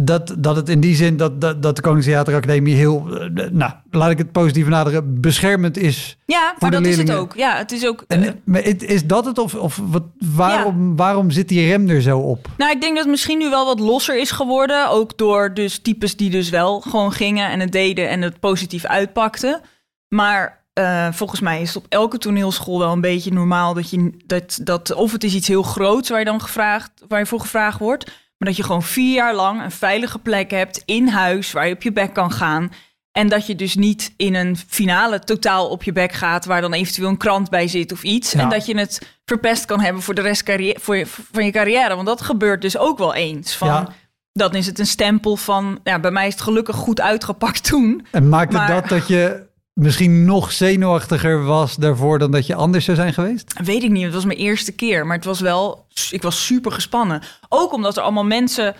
Dat, 0.01 0.35
dat 0.37 0.55
het 0.55 0.69
in 0.69 0.79
die 0.79 0.95
zin 0.95 1.17
dat, 1.17 1.41
dat, 1.41 1.61
dat 1.61 1.75
de 1.75 1.81
Koninklijke 1.81 2.23
Theateracademie 2.23 2.75
heel... 2.75 3.19
eh, 3.19 3.49
nou, 3.51 3.71
laat 3.91 4.11
ik 4.11 4.17
het 4.17 4.31
positief 4.31 4.67
naderen. 4.67 5.21
Beschermend 5.21 5.77
is. 5.77 6.17
Ja, 6.25 6.55
maar 6.59 6.71
dat 6.71 6.85
is 6.85 6.97
het 6.97 7.11
ook. 7.11 7.35
Ja, 7.35 7.57
het 7.57 7.71
is 7.71 7.85
ook. 7.87 8.03
En, 8.07 8.23
eh, 8.23 8.31
maar 8.43 8.61
is 8.65 9.05
dat 9.05 9.25
het? 9.25 9.37
Of, 9.37 9.55
of 9.55 9.79
wat, 9.83 10.03
waarom, 10.35 10.95
waarom 10.95 11.31
zit 11.31 11.47
die 11.47 11.67
rem 11.67 11.89
er 11.89 12.01
zo 12.01 12.19
op? 12.19 12.47
nou, 12.57 12.71
ik 12.71 12.81
denk 12.81 12.93
dat 12.93 13.03
het 13.03 13.11
misschien 13.11 13.37
nu 13.37 13.49
wel 13.49 13.65
wat 13.65 13.79
losser 13.79 14.19
is 14.19 14.31
geworden. 14.31 14.89
Ook 14.89 15.17
door 15.17 15.53
dus 15.53 15.79
types 15.79 16.15
die 16.15 16.29
dus 16.29 16.49
wel 16.49 16.79
gewoon 16.81 17.11
gingen 17.11 17.49
en 17.49 17.59
het 17.59 17.71
deden 17.71 18.09
en 18.09 18.21
het 18.21 18.39
positief 18.39 18.85
uitpakten. 18.85 19.61
Maar 20.07 20.63
eh, 20.73 21.07
volgens 21.11 21.39
mij 21.39 21.61
is 21.61 21.67
het 21.67 21.83
op 21.83 21.85
elke 21.89 22.17
toneelschool 22.17 22.79
wel 22.79 22.91
een 22.91 23.01
beetje 23.01 23.31
normaal 23.31 23.73
dat 23.73 23.89
je 23.89 24.11
dat, 24.25 24.59
dat 24.63 24.93
of 24.93 25.11
het 25.11 25.23
is 25.23 25.33
iets 25.33 25.47
heel 25.47 25.63
groots 25.63 26.09
waar 26.09 26.19
je 26.19 26.25
dan 26.25 26.41
gevraagd, 26.41 26.91
waar 27.07 27.19
je 27.19 27.25
voor 27.25 27.39
gevraagd 27.39 27.79
wordt, 27.79 28.11
maar 28.43 28.51
dat 28.51 28.61
je 28.61 28.67
gewoon 28.67 28.83
vier 28.83 29.13
jaar 29.13 29.35
lang 29.35 29.63
een 29.63 29.71
veilige 29.71 30.19
plek 30.19 30.51
hebt 30.51 30.81
in 30.85 31.07
huis 31.07 31.51
waar 31.51 31.67
je 31.67 31.73
op 31.73 31.83
je 31.83 31.91
bek 31.91 32.13
kan 32.13 32.31
gaan. 32.31 32.71
En 33.11 33.27
dat 33.29 33.47
je 33.47 33.55
dus 33.55 33.75
niet 33.75 34.13
in 34.17 34.35
een 34.35 34.57
finale 34.67 35.19
totaal 35.19 35.69
op 35.69 35.83
je 35.83 35.91
bek 35.91 36.11
gaat, 36.11 36.45
waar 36.45 36.61
dan 36.61 36.73
eventueel 36.73 37.09
een 37.09 37.17
krant 37.17 37.49
bij 37.49 37.67
zit 37.67 37.91
of 37.91 38.03
iets. 38.03 38.31
Ja. 38.31 38.39
En 38.39 38.49
dat 38.49 38.65
je 38.65 38.77
het 38.77 39.17
verpest 39.25 39.65
kan 39.65 39.79
hebben 39.81 40.01
voor 40.01 40.13
de 40.13 40.21
rest 40.21 40.43
carrière, 40.43 40.79
voor 40.79 40.95
je, 40.97 41.05
van 41.07 41.45
je 41.45 41.51
carrière. 41.51 41.95
Want 41.95 42.07
dat 42.07 42.21
gebeurt 42.21 42.61
dus 42.61 42.77
ook 42.77 42.97
wel 42.97 43.13
eens. 43.13 43.55
Van, 43.55 43.67
Ja. 43.67 43.87
Dan 44.31 44.55
is 44.55 44.65
het 44.65 44.79
een 44.79 44.85
stempel 44.87 45.35
van, 45.35 45.79
ja, 45.83 45.99
bij 45.99 46.11
mij 46.11 46.27
is 46.27 46.33
het 46.33 46.41
gelukkig 46.41 46.75
goed 46.75 47.01
uitgepakt 47.01 47.63
toen. 47.63 48.05
En 48.11 48.29
maakt 48.29 48.53
het 48.53 48.61
Maar- 48.61 48.81
dat 48.81 48.89
dat 48.89 49.07
je 49.07 49.45
misschien 49.73 50.25
nog 50.25 50.51
zenuwachtiger 50.51 51.43
was 51.45 51.75
daarvoor 51.75 52.19
dan 52.19 52.31
dat 52.31 52.47
je 52.47 52.55
anders 52.55 52.85
zou 52.85 52.97
zijn 52.97 53.13
geweest? 53.13 53.53
Weet 53.63 53.83
ik 53.83 53.89
niet, 53.91 54.03
het 54.03 54.13
was 54.13 54.25
mijn 54.25 54.37
eerste 54.39 54.71
keer. 54.71 55.05
Maar 55.05 55.15
het 55.15 55.25
was 55.25 55.39
wel, 55.39 55.85
ik 56.09 56.21
was 56.21 56.45
super 56.45 56.71
gespannen. 56.71 57.21
Ook 57.49 57.73
omdat 57.73 57.97
er 57.97 58.03
allemaal 58.03 58.23
mensen 58.25 58.75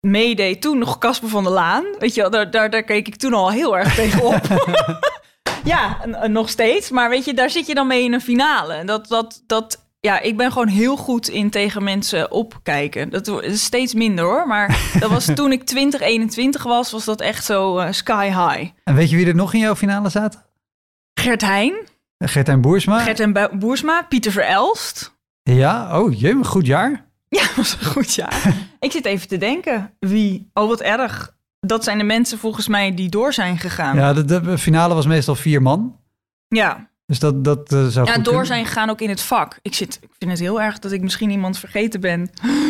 meedeed. 0.00 0.60
Toen 0.62 0.78
nog 0.78 0.98
Casper 0.98 1.28
van 1.28 1.44
der 1.44 1.52
Laan. 1.52 1.84
Weet 1.98 2.14
je 2.14 2.28
daar, 2.28 2.50
daar, 2.50 2.70
daar 2.70 2.82
keek 2.82 3.06
ik 3.06 3.16
toen 3.16 3.32
al 3.34 3.50
heel 3.50 3.76
erg 3.78 3.94
tegenop. 3.94 4.40
ja, 5.64 5.98
en- 6.02 6.14
en 6.14 6.32
nog 6.32 6.48
steeds. 6.48 6.90
Maar 6.90 7.08
weet 7.08 7.24
je, 7.24 7.34
daar 7.34 7.50
zit 7.50 7.66
je 7.66 7.74
dan 7.74 7.86
mee 7.86 8.04
in 8.04 8.12
een 8.12 8.20
finale. 8.20 8.72
En 8.72 8.86
dat, 8.86 9.08
dat, 9.08 9.42
dat, 9.46 9.87
ja, 10.08 10.20
ik 10.20 10.36
ben 10.36 10.52
gewoon 10.52 10.68
heel 10.68 10.96
goed 10.96 11.28
in 11.28 11.50
tegen 11.50 11.82
mensen 11.82 12.30
opkijken. 12.30 13.10
Dat 13.10 13.42
is 13.42 13.64
steeds 13.64 13.94
minder 13.94 14.24
hoor. 14.24 14.46
Maar 14.46 14.80
dat 15.00 15.10
was 15.10 15.24
toen 15.34 15.52
ik 15.52 15.62
20, 15.64 16.00
21 16.00 16.62
was, 16.62 16.90
was 16.90 17.04
dat 17.04 17.20
echt 17.20 17.44
zo 17.44 17.78
eh, 17.78 17.92
sky 17.92 18.26
high. 18.26 18.70
En 18.84 18.94
weet 18.94 19.10
je 19.10 19.16
wie 19.16 19.26
er 19.26 19.34
nog 19.34 19.54
in 19.54 19.60
jouw 19.60 19.76
finale 19.76 20.08
zaten? 20.08 20.42
Gert 21.14 21.40
Heijn, 21.40 21.74
Gertijn 22.18 22.60
Boersma? 22.60 22.98
Gert 22.98 23.20
en 23.20 23.32
Bo- 23.32 23.48
Boersma, 23.52 24.02
Pieter 24.02 24.32
Verelst. 24.32 25.16
Ja, 25.42 26.00
oh 26.00 26.18
jee, 26.18 26.44
goed 26.44 26.66
jaar. 26.66 27.06
Ja, 27.38 27.46
was 27.56 27.76
een 27.80 27.86
goed 27.86 28.14
jaar. 28.14 28.54
ik 28.80 28.92
zit 28.92 29.04
even 29.04 29.28
te 29.28 29.36
denken. 29.36 29.94
Wie? 29.98 30.50
Oh, 30.52 30.68
wat 30.68 30.80
erg. 30.80 31.36
Dat 31.60 31.84
zijn 31.84 31.98
de 31.98 32.04
mensen 32.04 32.38
volgens 32.38 32.68
mij 32.68 32.94
die 32.94 33.08
door 33.08 33.32
zijn 33.32 33.58
gegaan. 33.58 33.96
Ja, 33.96 34.12
de, 34.12 34.24
de 34.24 34.58
finale 34.58 34.94
was 34.94 35.06
meestal 35.06 35.34
vier 35.34 35.62
man. 35.62 35.96
Ja, 36.48 36.90
Dus 37.08 37.18
dat, 37.18 37.44
dat 37.44 37.72
eh, 37.72 37.86
zou 37.86 38.06
ja 38.06 38.12
goed 38.12 38.24
door 38.24 38.32
kunnen. 38.32 38.46
zijn 38.46 38.66
gegaan 38.66 38.90
ook 38.90 39.00
in 39.00 39.08
het 39.08 39.20
vak. 39.20 39.58
Ik, 39.62 39.74
zit, 39.74 39.98
ik 40.02 40.08
vind 40.18 40.30
het 40.30 40.40
heel 40.40 40.60
erg 40.60 40.78
dat 40.78 40.92
ik 40.92 41.00
misschien 41.02 41.30
iemand 41.30 41.58
vergeten 41.58 42.00
ben. 42.00 42.30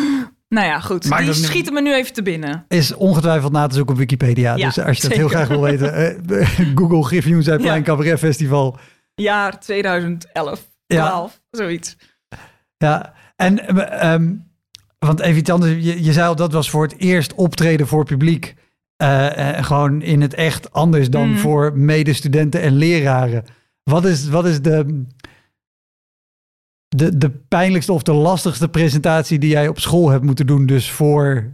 Nou 0.49 0.67
ja, 0.67 0.79
goed. 0.79 1.17
Die 1.17 1.33
schieten 1.33 1.73
me 1.73 1.81
nu 1.81 1.93
even 1.95 2.13
te 2.13 2.21
binnen. 2.23 2.65
Is 2.67 2.93
ongetwijfeld 2.93 3.51
na 3.51 3.67
te 3.67 3.75
zoeken 3.75 3.93
op 3.93 3.99
Wikipedia. 3.99 4.55
Ja, 4.55 4.65
dus 4.65 4.79
als 4.79 4.97
je 4.97 5.07
dat 5.07 5.17
heel 5.17 5.27
graag 5.27 5.47
wil 5.47 5.61
weten. 5.61 5.93
eh, 6.39 6.49
Google 6.77 7.03
Griffioen 7.03 7.43
Zuidplein 7.43 7.77
Ja. 7.77 7.83
Cabaret 7.83 8.19
Festival. 8.19 8.77
Jaar 9.15 9.59
2011, 9.59 10.67
Ja. 10.85 11.07
12, 11.07 11.41
zoiets. 11.51 11.97
Ja, 12.77 13.13
en 13.35 13.67
ehm, 13.99 14.33
want 14.99 15.19
even 15.19 15.37
iets 15.39 15.49
anders. 15.49 15.71
Je, 15.71 16.03
je 16.03 16.13
zei 16.13 16.27
al, 16.27 16.35
dat 16.35 16.53
was 16.53 16.69
voor 16.69 16.83
het 16.83 16.97
eerst 16.97 17.33
optreden 17.33 17.87
voor 17.87 18.05
publiek. 18.05 18.55
Eh, 18.95 19.63
gewoon 19.63 20.01
in 20.01 20.21
het 20.21 20.33
echt 20.33 20.73
anders 20.73 21.09
dan 21.09 21.29
Mm. 21.29 21.37
voor 21.37 21.77
medestudenten 21.77 22.61
en 22.61 22.73
leraren. 22.75 23.43
Wat 23.89 24.05
is, 24.05 24.27
wat 24.27 24.45
is 24.45 24.61
de, 24.61 25.05
de, 26.87 27.17
de 27.17 27.29
pijnlijkste 27.29 27.93
of 27.93 28.03
de 28.03 28.13
lastigste 28.13 28.69
presentatie 28.69 29.39
die 29.39 29.49
jij 29.49 29.67
op 29.67 29.79
school 29.79 30.09
hebt 30.09 30.23
moeten 30.23 30.47
doen? 30.47 30.65
Dus 30.65 30.91
voor 30.91 31.53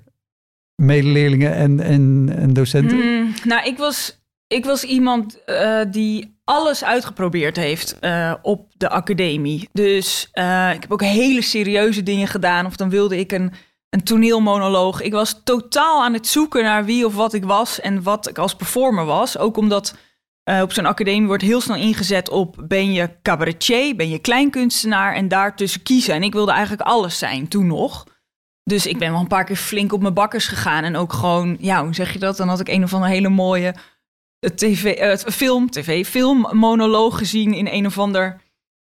medeleerlingen 0.75 1.54
en, 1.54 1.80
en, 1.80 2.34
en 2.38 2.54
docenten? 2.54 2.98
Mm, 2.98 3.34
nou, 3.44 3.68
ik 3.68 3.77
was, 3.77 4.20
ik 4.48 4.65
was 4.65 4.84
iemand 4.84 5.44
eh, 5.44 5.82
die 5.92 6.38
alles 6.44 6.84
uitgeprobeerd 6.84 7.56
heeft 7.56 8.00
eh, 8.00 8.34
op 8.42 8.72
de 8.77 8.89
academie. 8.89 9.70
Dus 9.72 10.30
eh, 10.32 10.72
ik 10.74 10.82
heb 10.82 10.92
ook 10.92 11.01
hele 11.01 11.42
serieuze 11.42 12.04
dingen 12.04 12.27
gedaan. 12.27 12.65
Of 12.65 12.75
dan 12.75 12.89
wilde 12.89 13.20
ik 13.20 13.32
een, 13.32 13.54
een 13.89 14.04
toneelmonoloog. 14.04 15.01
Ik 15.01 15.12
was 15.12 15.42
totaal 15.44 16.04
aan 16.04 16.13
het 16.13 16.27
zoeken 16.27 16.63
naar 16.63 16.86
wie 16.86 17.06
of 17.06 17.15
wat 17.15 17.34
ik 17.34 17.44
was 17.44 17.80
en 17.82 18.04
wat 18.04 18.30
ik 18.30 18.38
als 18.38 18.56
performer 18.56 19.06
was. 19.06 19.38
Ook 19.38 19.58
omdat 19.58 19.96
eh, 20.45 20.61
op 20.61 20.73
zo'n 20.73 20.85
academie 20.85 21.27
wordt 21.27 21.43
heel 21.43 21.61
snel 21.61 21.75
ingezet 21.75 22.29
op 22.29 22.63
ben 22.67 22.93
je 22.93 23.09
cabaretier, 23.21 23.95
ben 23.95 24.09
je 24.09 24.19
kleinkunstenaar 24.19 25.13
en 25.13 25.27
daartussen 25.27 25.83
kiezen. 25.83 26.13
En 26.13 26.23
ik 26.23 26.33
wilde 26.33 26.51
eigenlijk 26.51 26.81
alles 26.81 27.17
zijn 27.17 27.47
toen 27.47 27.67
nog. 27.67 28.03
Dus 28.63 28.85
ik 28.85 28.97
ben 28.97 29.11
wel 29.11 29.19
een 29.19 29.27
paar 29.27 29.43
keer 29.43 29.55
flink 29.55 29.93
op 29.93 30.01
mijn 30.01 30.13
bakkers 30.13 30.47
gegaan. 30.47 30.83
En 30.83 30.95
ook 30.95 31.13
gewoon, 31.13 31.57
ja, 31.59 31.83
hoe 31.83 31.93
zeg 31.93 32.13
je 32.13 32.19
dat? 32.19 32.37
Dan 32.37 32.47
had 32.47 32.59
ik 32.59 32.67
een 32.67 32.83
of 32.83 32.93
andere 32.93 33.11
hele 33.11 33.29
mooie 33.29 33.75
eh, 34.39 34.49
tv, 34.49 34.85
eh, 34.85 35.17
film, 35.17 35.69
tv, 35.69 36.07
filmmonoloog 36.07 37.17
gezien 37.17 37.53
in 37.53 37.67
een 37.67 37.85
of 37.85 37.97
ander 37.97 38.41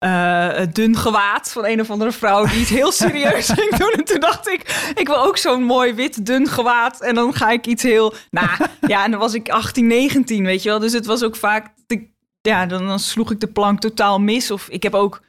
eh, 0.06 0.68
dun 0.72 0.96
gewaad 0.98 1.52
van 1.52 1.66
een 1.66 1.80
of 1.80 1.90
andere 1.90 2.12
vrouw 2.12 2.46
die 2.46 2.60
het 2.60 2.70
heel 2.70 2.92
serieus 2.92 3.50
ging 3.50 3.76
doen. 3.76 3.92
En 3.92 4.04
toen 4.04 4.20
dacht 4.20 4.48
ik, 4.48 4.92
ik 4.96 5.08
wil 5.08 5.26
ook 5.26 5.38
zo'n 5.38 5.64
mooi 5.64 5.94
wit 5.94 6.26
dun 6.26 6.48
gewaad. 6.48 7.02
En 7.02 7.16
dan 7.16 7.34
ga 7.34 7.50
ik 7.50 7.66
iets 7.66 7.84
heel, 7.84 8.14
nou 8.32 8.48
ja, 8.88 9.04
en 9.04 9.12
dan 9.12 9.20
was 9.20 9.34
ik 9.34 9.50
18, 9.50 9.88
19, 9.88 10.44
weet 10.44 10.64
je 10.64 10.70
wel. 10.70 10.80
Dus 10.80 10.94
het 10.94 11.06
was 11.06 11.24
ook 11.24 11.36
vaak, 11.36 11.74
ik- 11.88 12.10
ja, 12.42 12.66
dan, 12.66 13.00
sloeg 13.00 13.32
ik 13.32 13.40
de 13.40 13.48
plank 13.48 13.80
totaal 13.80 14.20
mis. 14.20 14.52
Of 14.52 14.68
ik 14.70 14.84
heb 14.84 14.94
ook, 14.94 15.22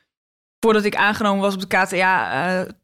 voordat 0.61 0.85
ik 0.85 0.97
aangenomen 0.97 1.41
was 1.43 1.55
op 1.55 1.61
de 1.61 1.67
KTA, 1.67 2.31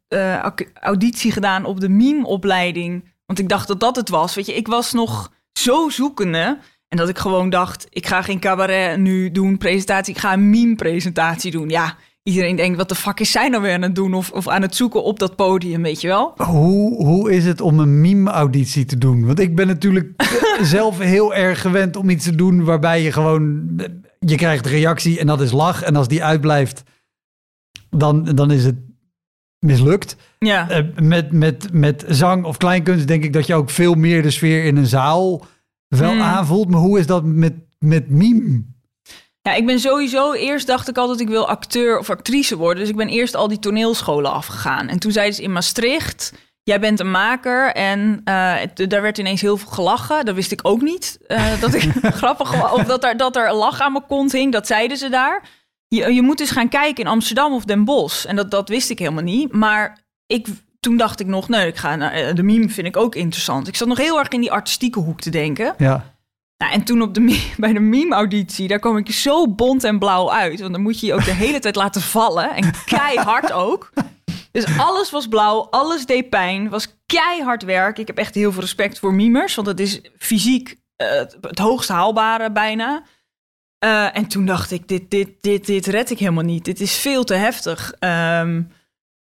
eh, 0.07 0.35
eh, 0.35 0.51
auditie 0.73 1.31
gedaan 1.31 1.65
op 1.65 1.79
de 1.79 1.89
meme-opleiding. 1.89 3.11
Want 3.25 3.39
ik 3.39 3.49
dacht 3.49 3.67
dat 3.67 3.79
dat 3.79 3.95
het 3.95 4.09
was. 4.09 4.35
Weet 4.35 4.45
je, 4.45 4.53
ik 4.55 4.67
was 4.67 4.91
nog 4.93 5.31
zo 5.59 5.89
zoekende. 5.89 6.57
En 6.93 6.99
dat 6.99 7.09
ik 7.09 7.17
gewoon 7.17 7.49
dacht, 7.49 7.87
ik 7.89 8.07
ga 8.07 8.21
geen 8.21 8.39
cabaret 8.39 8.97
nu 8.97 9.31
doen, 9.31 9.57
presentatie. 9.57 10.13
Ik 10.13 10.19
ga 10.19 10.33
een 10.33 10.49
meme-presentatie 10.49 11.51
doen. 11.51 11.69
Ja, 11.69 11.95
iedereen 12.23 12.55
denkt, 12.55 12.77
wat 12.77 12.89
de 12.89 12.95
fuck 12.95 13.19
is 13.19 13.31
zij 13.31 13.49
nou 13.49 13.61
weer 13.63 13.73
aan 13.73 13.81
het 13.81 13.95
doen? 13.95 14.13
Of, 14.13 14.31
of 14.31 14.47
aan 14.47 14.61
het 14.61 14.75
zoeken 14.75 15.03
op 15.03 15.19
dat 15.19 15.35
podium, 15.35 15.81
weet 15.81 16.01
je 16.01 16.07
wel? 16.07 16.33
Hoe, 16.37 17.05
hoe 17.05 17.31
is 17.31 17.45
het 17.45 17.61
om 17.61 17.79
een 17.79 18.01
meme-auditie 18.01 18.85
te 18.85 18.97
doen? 18.97 19.25
Want 19.25 19.39
ik 19.39 19.55
ben 19.55 19.67
natuurlijk 19.67 20.23
zelf 20.75 20.99
heel 20.99 21.33
erg 21.33 21.61
gewend 21.61 21.95
om 21.95 22.09
iets 22.09 22.23
te 22.23 22.35
doen 22.35 22.63
waarbij 22.63 23.01
je 23.01 23.11
gewoon... 23.11 23.69
Je 24.19 24.35
krijgt 24.35 24.65
reactie 24.65 25.19
en 25.19 25.27
dat 25.27 25.41
is 25.41 25.51
lach. 25.51 25.83
En 25.83 25.95
als 25.95 26.07
die 26.07 26.23
uitblijft, 26.23 26.83
dan, 27.89 28.23
dan 28.23 28.51
is 28.51 28.65
het 28.65 28.77
mislukt. 29.59 30.15
Ja. 30.39 30.69
Eh, 30.69 30.83
met, 31.01 31.31
met, 31.31 31.67
met 31.71 32.05
zang 32.07 32.45
of 32.45 32.57
kleinkunst 32.57 33.07
denk 33.07 33.23
ik 33.23 33.33
dat 33.33 33.47
je 33.47 33.55
ook 33.55 33.69
veel 33.69 33.93
meer 33.93 34.21
de 34.21 34.31
sfeer 34.31 34.63
in 34.63 34.77
een 34.77 34.87
zaal 34.87 35.45
wel 35.99 36.11
Hmm. 36.11 36.21
aanvoelt. 36.21 36.69
Maar 36.69 36.79
hoe 36.79 36.99
is 36.99 37.07
dat 37.07 37.23
met, 37.23 37.53
met 37.79 38.09
meme? 38.09 38.63
Ja, 39.41 39.53
ik 39.53 39.65
ben 39.65 39.79
sowieso... 39.79 40.33
Eerst 40.33 40.67
dacht 40.67 40.87
ik 40.89 40.97
altijd, 40.97 41.19
ik 41.19 41.27
wil 41.27 41.47
acteur 41.47 41.99
of 41.99 42.09
actrice 42.09 42.57
worden. 42.57 42.79
Dus 42.79 42.89
ik 42.89 42.95
ben 42.95 43.07
eerst 43.07 43.35
al 43.35 43.47
die 43.47 43.59
toneelscholen 43.59 44.31
afgegaan. 44.31 44.87
En 44.87 44.99
toen 44.99 45.11
zeiden 45.11 45.35
ze 45.35 45.41
in 45.41 45.51
Maastricht... 45.51 46.33
Jij 46.65 46.79
bent 46.79 46.99
een 46.99 47.11
maker 47.11 47.73
en 47.73 48.21
eh, 48.23 48.53
het- 48.55 48.89
daar 48.89 49.01
werd 49.01 49.17
ineens 49.17 49.41
heel 49.41 49.57
veel 49.57 49.71
gelachen. 49.71 50.25
Dat 50.25 50.35
wist 50.35 50.51
ik 50.51 50.59
ook 50.63 50.81
niet. 50.81 51.17
eh, 51.27 51.61
dat 51.61 51.73
ik 51.73 51.81
grappig. 52.21 52.73
Of 52.73 52.83
dat 52.83 53.03
er, 53.03 53.17
dat 53.17 53.35
er 53.35 53.47
een 53.49 53.55
lach 53.55 53.79
aan 53.79 53.91
mijn 53.91 54.05
kont 54.07 54.31
hing. 54.31 54.51
Dat 54.51 54.67
zeiden 54.67 54.97
ze 54.97 55.09
daar. 55.09 55.49
Je, 55.87 56.13
je 56.13 56.21
moet 56.21 56.39
eens 56.39 56.51
gaan 56.51 56.69
kijken 56.69 57.03
in 57.03 57.09
Amsterdam 57.09 57.53
of 57.53 57.63
Den 57.65 57.83
Bosch. 57.85 58.25
En 58.25 58.35
dat, 58.35 58.51
dat 58.51 58.69
wist 58.69 58.89
ik 58.89 58.99
helemaal 58.99 59.23
niet. 59.23 59.51
Maar 59.53 60.03
ik, 60.27 60.47
toen 60.83 60.97
dacht 60.97 61.19
ik 61.19 61.27
nog, 61.27 61.49
nee, 61.49 61.67
ik 61.67 61.77
ga 61.77 61.95
naar, 61.95 62.11
eh, 62.11 62.35
de 62.35 62.43
meme 62.43 62.69
vind 62.69 62.87
ik 62.87 62.97
ook 62.97 63.15
interessant. 63.15 63.67
Ik 63.67 63.75
zat 63.75 63.87
nog 63.87 63.97
heel 63.97 64.19
erg 64.19 64.27
in 64.27 64.41
die 64.41 64.51
artistieke 64.51 64.99
hoek 64.99 65.21
te 65.21 65.29
denken. 65.29 65.73
Ja. 65.77 66.13
Nou, 66.57 66.73
en 66.73 66.83
toen 66.83 67.01
op 67.01 67.13
de, 67.13 67.43
bij 67.57 67.73
de 67.73 67.79
meme-auditie, 67.79 68.67
daar 68.67 68.79
kwam 68.79 68.97
ik 68.97 69.11
zo 69.11 69.47
bont 69.47 69.83
en 69.83 69.99
blauw 69.99 70.31
uit. 70.31 70.59
Want 70.59 70.71
dan 70.71 70.81
moet 70.81 70.99
je 70.99 71.05
je 71.05 71.13
ook 71.13 71.25
de 71.25 71.31
hele 71.31 71.59
tijd 71.59 71.75
laten 71.75 72.01
vallen. 72.01 72.55
En 72.55 72.71
keihard 72.85 73.51
ook. 73.51 73.91
Dus 74.51 74.77
alles 74.77 75.11
was 75.11 75.27
blauw, 75.27 75.67
alles 75.69 76.05
deed 76.05 76.29
pijn. 76.29 76.69
was 76.69 76.95
keihard 77.05 77.63
werk. 77.63 77.97
Ik 77.97 78.07
heb 78.07 78.17
echt 78.17 78.35
heel 78.35 78.51
veel 78.51 78.61
respect 78.61 78.99
voor 78.99 79.13
mimers. 79.13 79.55
Want 79.55 79.67
het 79.67 79.79
is 79.79 80.01
fysiek 80.17 80.75
eh, 80.95 81.09
het, 81.09 81.37
het 81.41 81.59
hoogst 81.59 81.89
haalbare 81.89 82.51
bijna. 82.51 83.03
Eh, 83.79 84.17
en 84.17 84.27
toen 84.27 84.45
dacht 84.45 84.71
ik, 84.71 84.87
dit, 84.87 85.11
dit, 85.11 85.29
dit, 85.41 85.65
dit 85.65 85.85
red 85.85 86.09
ik 86.09 86.19
helemaal 86.19 86.43
niet. 86.43 86.65
Dit 86.65 86.79
is 86.79 86.95
veel 86.95 87.23
te 87.23 87.33
heftig. 87.33 87.93
Ehm, 87.99 88.61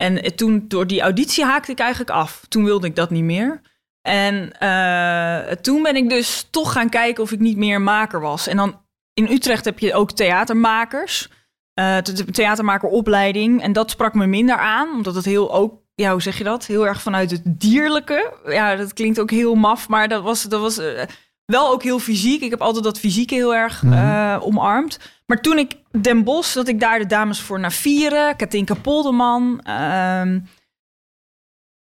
en 0.03 0.37
toen, 0.37 0.65
door 0.69 0.87
die 0.87 1.01
auditie 1.01 1.45
haakte 1.45 1.73
ik 1.73 1.79
eigenlijk 1.79 2.11
af. 2.11 2.45
Toen 2.49 2.65
wilde 2.65 2.87
ik 2.87 2.97
dat 2.97 3.11
niet 3.11 3.25
meer. 3.25 3.61
En 4.01 4.53
eh, 4.59 5.55
toen 5.55 5.83
ben 5.83 5.97
ik 5.97 6.09
dus 6.09 6.47
toch 6.51 6.73
gaan 6.73 6.89
kijken 6.89 7.23
of 7.23 7.33
ik 7.33 7.41
niet 7.41 7.57
meer 7.57 7.81
maker 7.81 8.21
was. 8.21 8.47
En 8.47 8.57
dan 8.57 8.81
in 9.15 9.31
Utrecht 9.31 9.65
heb 9.65 9.79
je 9.79 9.95
ook 9.95 10.13
theatermakers. 10.13 11.29
Een 11.75 12.33
theatermakeropleiding. 12.33 13.63
En 13.63 13.73
dat 13.73 13.91
sprak 13.91 14.15
me 14.15 14.27
minder 14.27 14.57
aan, 14.57 14.93
omdat 14.93 15.15
het 15.15 15.25
heel 15.25 15.55
ook, 15.55 15.81
ja, 15.95 16.13
hoe 16.13 16.23
zeg 16.23 16.39
je 16.39 16.45
dat? 16.45 16.67
Heel 16.67 16.87
erg 16.87 17.03
vanuit 17.03 17.31
het 17.31 17.43
dierlijke. 17.45 18.33
Ja, 18.47 18.77
dat 18.77 18.93
klinkt 18.93 19.21
ook 19.21 19.31
heel 19.31 19.55
maf, 19.55 19.89
maar 19.89 20.09
dat 20.09 20.23
was, 20.23 20.43
dat 20.43 20.61
was 20.61 20.79
eh, 20.79 21.03
wel 21.45 21.71
ook 21.73 21.83
heel 21.83 21.99
fysiek. 21.99 22.43
Ik 22.43 22.51
heb 22.51 22.61
altijd 22.61 22.85
dat 22.85 22.99
fysieke 22.99 23.35
heel 23.35 23.55
erg 23.55 23.83
eh, 23.83 24.39
omarmd. 24.41 24.99
Maar 25.33 25.41
toen 25.41 25.59
ik 25.59 25.73
Den 26.01 26.25
Bosch, 26.25 26.55
dat 26.55 26.69
ik 26.69 26.81
daar 26.81 26.99
de 26.99 27.07
dames 27.07 27.41
voor 27.41 27.61
naar 27.61 27.73
vieren, 27.73 28.37
Katinka 28.37 28.75
Polderman, 28.75 29.61
ehm, 29.63 30.41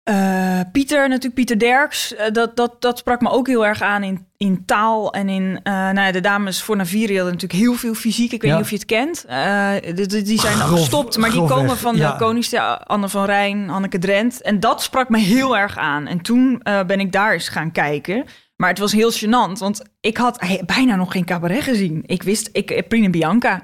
eh, 0.04 0.60
Pieter, 0.72 1.08
natuurlijk 1.08 1.34
Pieter 1.34 1.60
Derks, 1.60 2.16
eh, 2.16 2.32
dat, 2.32 2.56
dat, 2.56 2.82
dat 2.82 2.98
sprak 2.98 3.22
me 3.22 3.30
ook 3.30 3.48
heel 3.48 3.66
erg 3.66 3.82
aan 3.82 4.04
in, 4.04 4.28
in 4.38 4.66
taal 4.66 5.14
en 5.14 5.30
in, 5.30 5.60
eh, 5.64 5.74
nou 5.74 6.00
ja, 6.00 6.12
de 6.12 6.20
dames 6.20 6.62
voor 6.62 6.76
Navieri 6.76 7.16
hadden 7.16 7.34
natuurlijk 7.34 7.62
heel 7.62 7.74
veel 7.74 7.94
fysiek. 7.94 8.32
Ik 8.32 8.42
weet 8.42 8.52
Ja. 8.52 8.56
niet 8.58 8.66
of 8.66 8.72
je 8.72 8.76
het 8.76 8.86
kent. 8.86 9.26
Die, 9.96 10.24
die- 10.24 10.40
zijn 10.40 10.58
Grof- 10.58 10.80
gestopt, 10.80 11.18
maar 11.18 11.32
die 11.32 11.46
komen 11.46 11.78
van 11.78 11.96
de 11.96 12.86
Anne 12.86 13.10
van 13.10 13.26
Rijn, 13.26 13.70
Hanneke 13.70 14.00
Drent. 14.00 14.42
En 14.42 14.60
dat 14.60 14.82
sprak 14.82 15.10
me 15.10 15.18
heel 15.18 15.58
erg 15.58 15.78
aan. 15.78 16.08
En 16.08 16.22
toen 16.22 16.62
ben 16.64 17.00
ik 17.00 17.12
daar 17.12 17.34
eens 17.34 17.50
gaan 17.50 17.72
kijken. 17.72 18.26
Maar 18.56 18.70
het 18.70 18.80
was 18.80 18.92
heel 18.92 19.12
gênant, 19.12 19.58
want 19.60 19.82
ik 20.00 20.18
had 20.18 20.46
bijna 20.66 20.96
nog 20.96 21.12
geen 21.12 21.26
cabaret 21.26 21.64
gezien. 21.64 22.04
Ik 22.06 22.24
wist, 22.24 22.50
ik, 22.52 22.72
eh, 22.72 22.88
Prien 22.88 23.04
en 23.04 23.12
Bianca 23.12 23.62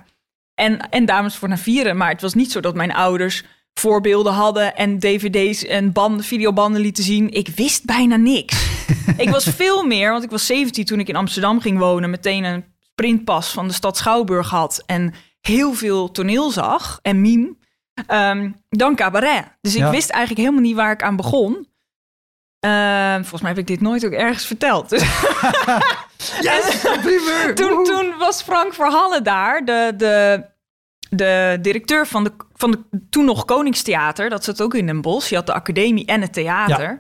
en, 0.55 0.89
en 0.89 1.05
Dames 1.05 1.35
voor 1.35 1.49
Navieren. 1.49 1.97
Maar 1.97 2.09
het 2.09 2.21
was 2.21 2.33
niet 2.33 2.51
zo 2.51 2.59
dat 2.59 2.75
mijn 2.75 2.93
ouders 2.93 3.43
voorbeelden 3.73 4.33
hadden 4.33 4.75
en 4.75 4.99
dvd's 4.99 5.65
en 5.65 5.91
banden, 5.91 6.25
videobanden 6.25 6.81
lieten 6.81 7.03
zien. 7.03 7.29
Ik 7.31 7.47
wist 7.47 7.85
bijna 7.85 8.15
niks. 8.15 8.69
ik 9.17 9.29
was 9.29 9.43
veel 9.43 9.85
meer, 9.85 10.11
want 10.11 10.23
ik 10.23 10.29
was 10.29 10.45
17 10.45 10.85
toen 10.85 10.99
ik 10.99 11.07
in 11.07 11.15
Amsterdam 11.15 11.59
ging 11.61 11.77
wonen, 11.79 12.09
meteen 12.09 12.43
een 12.43 12.63
sprintpas 12.79 13.49
van 13.51 13.67
de 13.67 13.73
stad 13.73 13.97
Schouwburg 13.97 14.49
had 14.49 14.83
en 14.85 15.13
heel 15.41 15.73
veel 15.73 16.11
toneel 16.11 16.49
zag 16.51 16.99
en 17.01 17.21
meme, 17.21 17.55
ehm, 18.07 18.51
dan 18.69 18.95
cabaret. 18.95 19.45
Dus 19.61 19.75
ik 19.75 19.81
Ja. 19.81 19.89
wist 19.91 20.09
eigenlijk 20.09 20.41
helemaal 20.41 20.65
niet 20.67 20.75
waar 20.75 20.91
ik 20.91 21.03
aan 21.03 21.15
begon. 21.15 21.67
Ehm, 22.61 23.19
volgens 23.19 23.41
mij 23.41 23.49
heb 23.49 23.59
ik 23.59 23.67
dit 23.67 23.81
nooit 23.81 24.05
ook 24.05 24.11
ergens 24.11 24.45
verteld. 24.45 24.89
Dus 24.89 25.01
Yes, 26.41 26.81
toen, 27.55 27.83
toen 27.83 28.13
was 28.17 28.41
Frank 28.41 28.73
Verhalle 28.73 29.21
daar, 29.21 29.65
de, 29.65 29.93
de, 29.97 30.45
de 31.09 31.57
directeur 31.61 32.07
van 32.07 32.23
de, 32.23 32.31
van 32.53 32.71
de 32.71 32.79
toen 33.09 33.25
nog 33.25 33.45
Koningstheater. 33.45 34.29
Dat 34.29 34.43
zat 34.43 34.61
ook 34.61 34.73
in 34.73 34.85
Den 34.85 35.01
Bosch. 35.01 35.29
Je 35.29 35.35
had 35.35 35.45
de 35.45 35.53
academie 35.53 36.05
en 36.05 36.21
het 36.21 36.33
theater. 36.33 36.99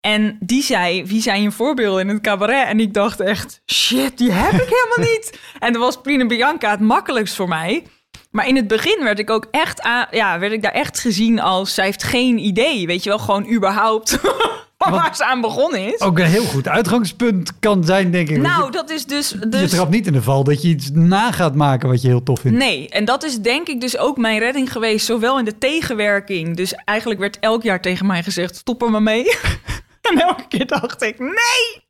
En 0.00 0.36
die 0.40 0.62
zei, 0.62 1.06
wie 1.06 1.22
zijn 1.22 1.42
je 1.42 1.50
voorbeelden 1.50 2.00
in 2.00 2.14
het 2.14 2.22
cabaret? 2.22 2.66
En 2.66 2.80
ik 2.80 2.94
dacht 2.94 3.20
echt, 3.20 3.62
shit, 3.72 4.18
die 4.18 4.32
heb 4.32 4.52
ik 4.52 4.68
helemaal 4.68 5.10
niet. 5.12 5.38
En 5.58 5.72
dan 5.72 5.82
was 5.82 6.00
Prina 6.00 6.26
Bianca 6.26 6.70
het 6.70 6.80
makkelijkst 6.80 7.34
voor 7.34 7.48
mij. 7.48 7.86
Maar 8.30 8.48
in 8.48 8.56
het 8.56 8.66
begin 8.66 9.00
werd 9.02 9.18
ik 9.18 9.30
ook 9.30 9.46
echt, 9.50 9.88
ja, 10.10 10.38
werd 10.38 10.52
ik 10.52 10.62
daar 10.62 10.72
echt 10.72 10.98
gezien 10.98 11.40
als, 11.40 11.74
zij 11.74 11.84
heeft 11.84 12.02
geen 12.02 12.38
idee. 12.38 12.86
Weet 12.86 13.02
je 13.02 13.08
wel, 13.08 13.18
gewoon 13.18 13.50
überhaupt 13.50 14.18
waar 14.76 15.16
ze 15.16 15.24
aan 15.24 15.40
begonnen 15.40 15.92
is. 15.92 16.00
Ook 16.00 16.18
een 16.18 16.26
heel 16.26 16.44
goed 16.44 16.68
uitgangspunt 16.68 17.58
kan 17.58 17.84
zijn, 17.84 18.10
denk 18.10 18.28
ik. 18.28 18.36
nou, 18.36 18.70
dat 18.70 18.90
is 18.90 19.04
dus... 19.06 19.30
je, 19.30 19.38
je 19.38 19.48
dus 19.48 19.70
trapt 19.70 19.90
niet 19.90 20.06
in 20.06 20.12
de 20.12 20.22
val 20.22 20.44
dat 20.44 20.62
je 20.62 20.68
iets 20.68 20.90
na 20.92 21.32
gaat 21.32 21.54
maken 21.54 21.88
wat 21.88 22.02
je 22.02 22.08
heel 22.08 22.22
tof 22.22 22.40
vindt. 22.40 22.58
Nee, 22.58 22.88
en 22.88 23.04
dat 23.04 23.24
is 23.24 23.38
denk 23.38 23.68
ik 23.68 23.80
dus 23.80 23.98
ook 23.98 24.16
mijn 24.16 24.38
redding 24.38 24.72
geweest, 24.72 25.06
zowel 25.06 25.38
in 25.38 25.44
de 25.44 25.58
tegenwerking. 25.58 26.56
Dus 26.56 26.74
eigenlijk 26.74 27.20
werd 27.20 27.38
elk 27.38 27.62
jaar 27.62 27.80
tegen 27.80 28.06
mij 28.06 28.22
gezegd: 28.22 28.56
stop 28.56 28.82
er 28.82 28.90
maar 28.90 29.02
mee. 29.02 29.24
en 30.10 30.20
elke 30.20 30.48
keer 30.48 30.66
dacht 30.66 31.02
ik: 31.02 31.18
nee. 31.18 31.84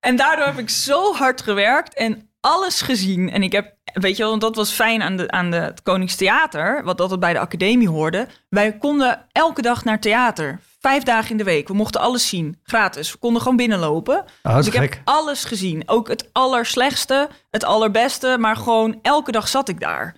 En 0.00 0.16
daardoor 0.16 0.46
heb 0.46 0.58
ik 0.58 0.70
zo 0.70 1.14
hard 1.14 1.42
gewerkt 1.42 1.94
en 1.94 2.28
alles 2.40 2.80
gezien. 2.80 3.30
En 3.30 3.42
ik 3.42 3.52
heb, 3.52 3.74
weet 3.92 4.16
je 4.16 4.22
wel, 4.22 4.30
want 4.30 4.42
dat 4.42 4.56
was 4.56 4.70
fijn 4.70 5.02
aan, 5.02 5.16
de, 5.16 5.30
aan 5.30 5.50
de, 5.50 5.56
het 5.56 5.82
Koningstheater, 5.82 6.84
wat 6.84 7.00
altijd 7.00 7.20
bij 7.20 7.32
de 7.32 7.38
academie 7.38 7.88
hoorde. 7.88 8.26
Wij 8.48 8.76
konden 8.78 9.26
elke 9.32 9.62
dag 9.62 9.84
naar 9.84 10.00
theater. 10.00 10.60
Vijf 10.84 11.02
dagen 11.02 11.30
in 11.30 11.36
de 11.36 11.44
week. 11.44 11.68
We 11.68 11.74
mochten 11.74 12.00
alles 12.00 12.28
zien. 12.28 12.58
Gratis. 12.62 13.12
We 13.12 13.18
konden 13.18 13.42
gewoon 13.42 13.56
binnenlopen. 13.56 14.24
Oh, 14.42 14.56
Dus 14.56 14.66
ik 14.66 14.72
gek. 14.72 14.94
heb 14.94 15.00
alles 15.04 15.44
gezien. 15.44 15.82
Ook 15.86 16.08
het 16.08 16.28
allerslechtste, 16.32 17.28
het 17.50 17.64
allerbeste. 17.64 18.36
Maar 18.40 18.56
gewoon 18.56 18.98
elke 19.02 19.32
dag 19.32 19.48
zat 19.48 19.68
ik 19.68 19.80
daar. 19.80 20.16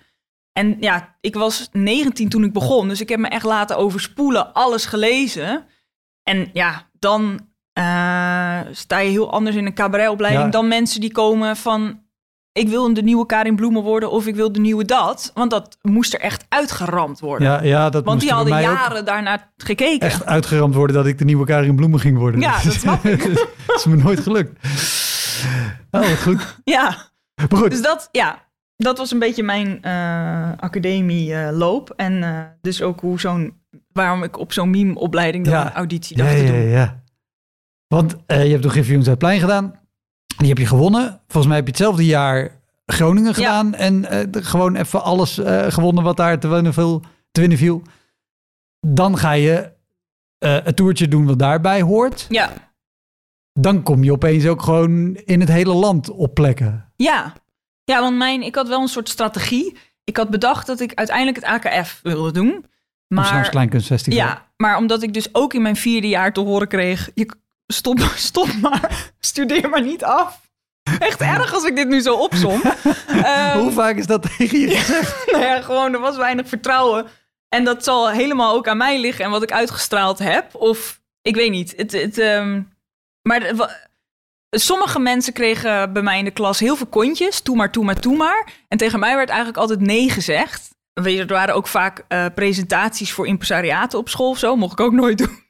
En 0.53 0.77
ja, 0.79 1.15
ik 1.21 1.35
was 1.35 1.69
19 1.71 2.29
toen 2.29 2.43
ik 2.43 2.53
begon. 2.53 2.87
Dus 2.87 3.01
ik 3.01 3.09
heb 3.09 3.19
me 3.19 3.27
echt 3.27 3.43
laten 3.45 3.77
overspoelen. 3.77 4.53
Alles 4.53 4.85
gelezen. 4.85 5.65
En 6.23 6.49
ja, 6.53 6.89
dan 6.99 7.47
eh, 7.73 8.59
sta 8.71 8.99
je 8.99 9.09
heel 9.09 9.31
anders 9.31 9.55
in 9.55 9.65
een 9.65 9.73
cabaretopleiding... 9.73 10.45
Ja. 10.45 10.51
dan 10.51 10.67
mensen 10.67 11.01
die 11.01 11.11
komen 11.11 11.55
van... 11.57 12.01
ik 12.57 12.67
wil 12.69 12.93
de 12.93 13.01
nieuwe 13.03 13.25
Karin 13.25 13.55
Bloemen 13.55 13.83
worden 13.83 14.11
of 14.11 14.27
ik 14.27 14.35
wil 14.35 14.51
de 14.51 14.59
nieuwe 14.59 14.85
dat. 14.85 15.31
Want 15.33 15.51
dat 15.51 15.77
moest 15.81 16.13
er 16.13 16.19
echt 16.19 16.45
uitgeramd 16.49 17.19
worden. 17.19 17.47
Ja, 17.47 17.61
ja, 17.63 17.89
dat 17.89 18.03
Want 18.05 18.19
die 18.21 18.31
hadden 18.31 18.61
jaren 18.61 19.05
daarnaar 19.05 19.51
gekeken. 19.57 20.07
echt 20.07 20.25
uitgeramd 20.25 20.75
worden 20.75 20.95
dat 20.95 21.05
ik 21.05 21.17
de 21.17 21.25
nieuwe 21.25 21.45
Karin 21.45 21.75
Bloemen 21.75 21.99
ging 21.99 22.17
worden. 22.17 22.39
Ja, 22.41 22.63
dat 22.63 22.73
snap 22.73 23.05
ik. 23.05 23.25
dat 23.67 23.75
is 23.77 23.85
me 23.85 23.95
nooit 23.95 24.19
gelukt. 24.19 24.65
Oh, 25.91 26.01
wat 26.01 26.21
goed. 26.21 26.59
Ja, 26.63 26.97
Maar 27.35 27.59
goed, 27.59 27.71
Dus 27.71 27.81
dat, 27.81 28.09
ja, 28.11 28.45
dat 28.75 28.97
was 28.97 29.11
een 29.11 29.19
beetje 29.19 29.43
mijn 29.43 29.83
eh 29.83 30.51
academieloop. 30.57 31.93
en 31.95 32.23
eh, 32.23 32.39
dus 32.61 32.81
ook 32.81 32.99
hoe 32.99 33.19
zo'n, 33.19 33.53
waarom 33.91 34.23
ik 34.23 34.39
op 34.39 34.53
zo'n 34.53 34.69
meme-opleiding 34.69 35.45
dan 35.45 35.53
Ja. 35.53 35.65
een 35.65 35.73
auditie 35.73 36.17
ja, 36.17 36.23
dacht 36.23 36.35
te 36.37 36.43
ja, 36.43 36.51
doen. 36.51 36.59
ja. 36.61 37.03
Want 37.87 38.15
eh, 38.25 38.43
je 38.45 38.51
hebt 38.51 38.63
de 38.63 38.69
Griffioen 38.69 39.03
Zuidplein 39.03 39.39
gedaan. 39.39 39.73
Die 40.37 40.47
heb 40.47 40.57
je 40.57 40.65
gewonnen. 40.65 41.19
Volgens 41.27 41.45
mij 41.47 41.55
heb 41.55 41.65
je 41.65 41.71
hetzelfde 41.71 42.05
jaar 42.05 42.51
Groningen 42.85 43.33
gedaan. 43.33 43.73
En 43.73 44.05
eh, 44.05 44.43
gewoon 44.43 44.75
even 44.75 45.03
alles 45.03 45.37
eh, 45.37 45.65
gewonnen 45.71 46.03
wat 46.03 46.17
daar 46.17 46.39
te 46.39 46.47
winnen, 46.47 46.73
viel, 46.73 47.01
te 47.31 47.39
winnen 47.39 47.57
viel. 47.57 47.81
Dan 48.79 49.17
ga 49.17 49.31
je 49.31 49.71
eh 50.37 50.57
het 50.63 50.75
toertje 50.75 51.07
doen 51.07 51.25
wat 51.25 51.39
daarbij 51.39 51.81
hoort. 51.81 52.25
Ja, 52.29 52.51
Dan 53.53 53.83
kom 53.83 54.03
je 54.03 54.11
opeens 54.11 54.45
ook 54.45 54.61
gewoon 54.61 55.15
in 55.15 55.39
het 55.39 55.49
hele 55.49 55.73
land 55.73 56.09
op 56.09 56.33
plekken. 56.33 56.91
ja. 56.95 57.33
Ja, 57.83 58.01
want 58.01 58.17
mijn, 58.17 58.41
ik 58.41 58.55
had 58.55 58.67
wel 58.67 58.81
een 58.81 58.87
soort 58.87 59.09
strategie. 59.09 59.77
Ik 60.03 60.17
had 60.17 60.29
bedacht 60.29 60.67
dat 60.67 60.79
ik 60.79 60.93
uiteindelijk 60.93 61.37
het 61.37 61.45
AKF 61.45 61.99
wilde 62.03 62.31
doen. 62.31 62.65
Maar, 63.07 63.49
Kleinkunstfestival. 63.49 64.19
ja, 64.19 64.45
maar 64.57 64.77
omdat 64.77 65.03
ik 65.03 65.13
dus 65.13 65.35
ook 65.35 65.53
in 65.53 65.61
mijn 65.61 65.75
vierde 65.75 66.07
jaar 66.07 66.33
te 66.33 66.39
horen 66.39 66.67
kreeg... 66.67 67.09
Je, 67.13 67.35
stop, 67.67 67.99
stop 68.15 68.53
maar, 68.61 69.11
studeer 69.19 69.69
maar 69.69 69.83
niet 69.83 70.03
af. 70.03 70.45
Echt 70.99 71.21
erg 71.21 71.53
als 71.53 71.63
ik 71.63 71.75
dit 71.75 71.87
nu 71.87 71.99
zo 71.99 72.15
opsom. 72.15 72.61
Ehm, 73.07 73.57
Hoe 73.57 73.71
vaak 73.71 73.95
is 73.95 74.05
dat 74.05 74.37
tegen 74.37 74.59
je 74.59 74.69
gezegd? 74.69 75.25
nou 75.31 75.43
ja, 75.43 75.61
gewoon, 75.61 75.93
er 75.93 75.99
was 75.99 76.17
weinig 76.17 76.47
vertrouwen. 76.47 77.07
En 77.49 77.63
dat 77.63 77.83
zal 77.83 78.09
helemaal 78.09 78.55
ook 78.55 78.67
aan 78.67 78.77
mij 78.77 78.99
liggen 78.99 79.25
en 79.25 79.31
wat 79.31 79.43
ik 79.43 79.51
uitgestraald 79.51 80.19
heb. 80.19 80.55
Of, 80.55 81.01
ik 81.21 81.35
weet 81.35 81.51
niet. 81.51 81.73
Het, 81.77 81.91
het, 81.91 82.17
ehm, 82.17 82.61
maar 83.21 83.53
sommige 84.49 84.99
mensen 84.99 85.33
kregen 85.33 85.93
bij 85.93 86.01
mij 86.01 86.17
in 86.17 86.25
de 86.25 86.31
klas 86.31 86.59
heel 86.59 86.75
veel 86.75 86.87
kontjes. 86.87 87.41
Toe 87.41 87.55
maar, 87.55 87.71
toe 87.71 87.83
maar, 87.83 87.99
toe 87.99 88.15
maar. 88.15 88.53
En 88.67 88.77
tegen 88.77 88.99
mij 88.99 89.15
werd 89.15 89.29
eigenlijk 89.29 89.59
altijd 89.59 89.79
nee 89.79 90.09
gezegd. 90.09 90.69
Weet 90.93 91.15
je, 91.15 91.21
er 91.21 91.27
waren 91.27 91.55
ook 91.55 91.67
vaak 91.67 92.03
eh, 92.07 92.25
presentaties 92.35 93.11
voor 93.13 93.27
impresariaten 93.27 93.99
op 93.99 94.09
school 94.09 94.29
of 94.29 94.37
zo. 94.37 94.55
Mocht 94.55 94.79
ik 94.79 94.85
ook 94.85 94.93
nooit 94.93 95.17
doen. 95.17 95.43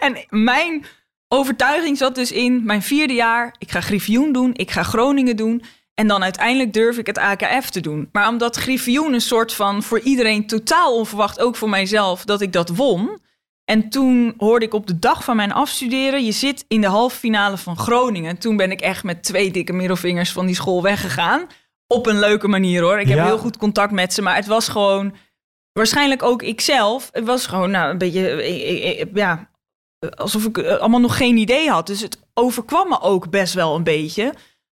en 0.00 0.24
mijn 0.28 0.86
overtuiging 1.34 1.98
zat 1.98 2.14
dus 2.14 2.32
in 2.32 2.64
mijn 2.64 2.82
vierde 2.82 3.14
jaar. 3.14 3.54
Ik 3.58 3.70
ga 3.70 3.80
Griffioen 3.80 4.32
doen, 4.32 4.50
ik 4.54 4.70
ga 4.70 4.82
Groningen 4.82 5.36
doen. 5.36 5.62
En 5.94 6.06
dan 6.08 6.22
uiteindelijk 6.22 6.72
durf 6.72 6.98
ik 6.98 7.06
het 7.06 7.18
AKF 7.18 7.70
te 7.70 7.80
doen. 7.80 8.08
Maar 8.12 8.28
omdat 8.28 8.56
Griffioen 8.56 9.12
een 9.12 9.20
soort 9.20 9.52
van 9.52 9.82
voor 9.82 10.00
iedereen 10.00 10.46
totaal 10.46 10.96
onverwacht, 10.96 11.40
ook 11.40 11.56
voor 11.56 11.68
mijzelf, 11.68 12.24
dat 12.24 12.40
ik 12.40 12.52
dat 12.52 12.68
won. 12.68 13.22
En 13.64 13.88
toen 13.88 14.34
hoorde 14.36 14.64
ik 14.64 14.74
op 14.74 14.86
de 14.86 14.98
dag 14.98 15.24
van 15.24 15.36
mijn 15.36 15.52
afstuderen, 15.52 16.24
je 16.24 16.32
zit 16.32 16.64
in 16.68 16.80
de 16.80 16.86
halve 16.86 17.16
finale 17.16 17.56
van 17.56 17.76
Groningen. 17.76 18.30
En 18.30 18.38
toen 18.38 18.56
ben 18.56 18.70
ik 18.70 18.80
echt 18.80 19.04
met 19.04 19.22
twee 19.22 19.50
dikke 19.50 19.72
middelvingers 19.72 20.32
van 20.32 20.46
die 20.46 20.54
school 20.54 20.82
weggegaan. 20.82 21.46
Op 21.86 22.06
een 22.06 22.18
leuke 22.18 22.48
manier 22.48 22.82
hoor. 22.82 22.98
Ik 23.00 23.08
heb 23.08 23.18
Ja. 23.18 23.24
heel 23.24 23.38
goed 23.38 23.56
contact 23.56 23.92
met 23.92 24.14
ze, 24.14 24.22
maar 24.22 24.36
het 24.36 24.46
was 24.46 24.68
gewoon, 24.68 25.14
waarschijnlijk 25.72 26.22
ook 26.22 26.42
ikzelf. 26.42 27.08
Het 27.12 27.24
was 27.24 27.46
gewoon 27.46 27.70
nou, 27.70 27.90
een 27.90 27.98
beetje, 27.98 28.28
eh, 28.28 28.90
eh, 28.90 29.00
eh, 29.00 29.06
ja, 29.14 29.50
alsof 30.10 30.44
ik 30.44 30.58
eh, 30.58 30.76
allemaal 30.76 31.00
nog 31.00 31.16
geen 31.16 31.36
idee 31.36 31.70
had. 31.70 31.86
Dus 31.86 32.00
het 32.00 32.18
overkwam 32.34 32.88
me 32.88 33.00
ook 33.00 33.30
best 33.30 33.54
wel 33.54 33.74
een 33.74 33.84
beetje. 33.84 34.34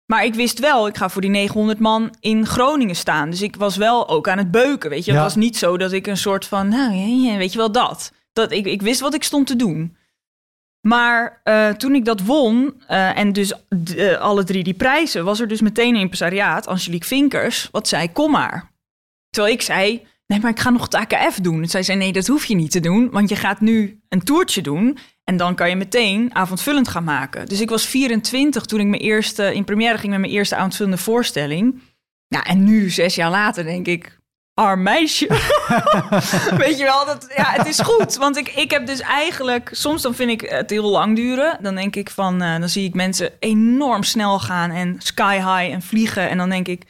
Maar 0.07 0.25
ik 0.25 0.35
wist 0.35 0.59
wel, 0.59 0.87
ik 0.87 0.97
ga 0.97 1.09
voor 1.09 1.21
die 1.21 1.31
900 1.31 1.79
man 1.79 2.15
in 2.21 2.47
Groningen 2.47 2.97
staan. 2.97 3.31
Dus 3.31 3.43
ik 3.43 3.57
was 3.57 3.77
wel 3.77 4.09
ook 4.09 4.29
aan 4.29 4.39
het 4.39 4.51
beuken, 4.51 4.91
weet 4.91 5.05
je. 5.05 5.11
Ja. 5.11 5.17
Het 5.17 5.27
was 5.27 5.37
niet 5.37 5.57
zo 5.57 5.77
dat 5.77 5.93
ik 5.93 6.07
een 6.07 6.17
soort 6.17 6.47
van, 6.47 6.69
nou, 6.69 6.91
weet 7.39 7.53
je 7.53 7.59
wel, 7.59 7.73
dat. 7.73 8.13
dat 8.33 8.53
ik, 8.53 8.67
ik 8.67 8.83
wist 8.83 9.01
wat 9.01 9.15
ik 9.15 9.23
stond 9.23 9.47
te 9.47 9.57
doen. 9.57 9.97
Maar 10.87 11.41
eh, 11.43 11.69
toen 11.69 11.95
ik 11.95 12.05
dat 12.05 12.21
won, 12.21 12.83
eh, 12.87 13.19
en 13.19 13.33
dus 13.33 13.53
eh, 13.97 14.19
alle 14.19 14.45
drie 14.45 14.65
die 14.65 14.75
prijzen, 14.75 15.25
was 15.25 15.41
er 15.41 15.49
dus 15.49 15.61
meteen 15.61 15.95
een 15.95 16.01
impresariaat, 16.01 16.67
Angelique 16.67 17.07
Vinkers, 17.07 17.69
wat 17.73 17.89
zei, 17.89 18.13
kom 18.13 18.31
maar. 18.31 18.73
Terwijl 19.31 19.55
ik 19.55 19.63
zei, 19.63 20.07
nee, 20.27 20.41
maar 20.41 20.51
ik 20.51 20.61
ga 20.61 20.71
nog 20.71 20.83
het 20.83 20.95
AKF 20.95 21.41
doen. 21.41 21.63
En 21.63 21.69
zij 21.69 21.83
zei, 21.83 21.99
nee, 21.99 22.13
dat 22.13 22.27
hoef 22.27 22.45
je 22.45 22.55
niet 22.55 22.71
te 22.71 22.81
doen, 22.81 23.11
want 23.11 23.29
je 23.29 23.37
gaat 23.37 23.61
nu 23.61 24.01
een 24.09 24.23
toertje 24.23 24.63
doen 24.63 24.99
en 25.27 25.37
dan 25.37 25.55
kan 25.55 25.69
je 25.69 25.77
meteen 25.77 26.35
avondvullend 26.35 26.89
gaan 26.89 27.05
maken. 27.05 27.47
Dus 27.47 27.61
ik 27.61 27.69
was 27.69 27.87
24 27.87 28.65
toen 28.65 28.81
ik 28.81 28.87
mijn 28.87 29.03
eerste, 29.03 29.55
in 29.55 29.65
première 29.65 29.99
ging 29.99 30.13
met 30.13 30.21
mijn 30.21 30.33
eerste 30.33 30.57
avondvullende 30.57 30.99
voorstelling. 30.99 31.83
Ja, 32.29 32.45
en 32.45 32.65
nu, 32.65 32.91
zes 32.91 33.15
jaar 33.15 33.31
later, 33.31 33.65
denk 33.65 33.87
ik, 33.87 34.19
arm 34.55 34.83
meisje. 34.83 35.27
Weet 36.65 36.79
je 36.79 36.85
wel, 36.85 37.05
dat, 37.07 37.33
ja, 37.37 37.45
het 37.51 37.67
is 37.67 37.81
goed. 37.81 38.17
Want 38.17 38.37
ik, 38.37 38.49
ik 38.49 38.71
heb 38.71 38.87
dus 38.87 39.01
eigenlijk, 39.01 39.69
soms 39.73 40.03
dan 40.03 40.15
vind 40.15 40.31
ik 40.31 40.41
het 40.51 40.71
heel 40.71 40.91
lang 40.91 41.17
duren. 41.17 41.59
Dan 41.61 41.75
denk 41.75 41.97
ik 41.97 42.11
van, 42.11 42.43
eh, 42.43 42.59
dan 42.59 42.69
zie 42.69 42.85
ik 42.85 42.95
mensen 42.95 43.33
enorm 43.39 44.03
snel 44.03 44.39
gaan 44.39 44.71
en 44.71 44.97
sky 44.99 45.35
high 45.35 45.75
en 45.75 45.83
vliegen. 45.83 46.29
En 46.29 46.39
dan 46.39 46.49
denk 46.49 46.69
ik, 46.69 46.83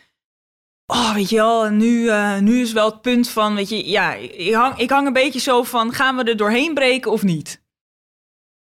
oh, 0.87 1.15
weet 1.15 1.29
je 1.29 1.37
wel, 1.37 1.69
nu, 1.69 2.09
eh, 2.09 2.39
nu 2.39 2.61
is 2.61 2.73
wel 2.73 2.91
het 2.91 3.03
punt 3.03 3.29
van, 3.29 3.55
weet 3.55 3.69
je, 3.69 3.89
ja, 3.89 4.15
ik 4.15 4.55
hang, 4.55 4.79
ik 4.79 4.91
hang 4.91 5.07
een 5.07 5.13
beetje 5.13 5.41
zo 5.41 5.63
van, 5.63 5.93
gaan 5.93 6.17
we 6.17 6.25
er 6.25 6.37
doorheen 6.37 6.75
breken 6.75 7.11
of 7.11 7.23
niet? 7.23 7.65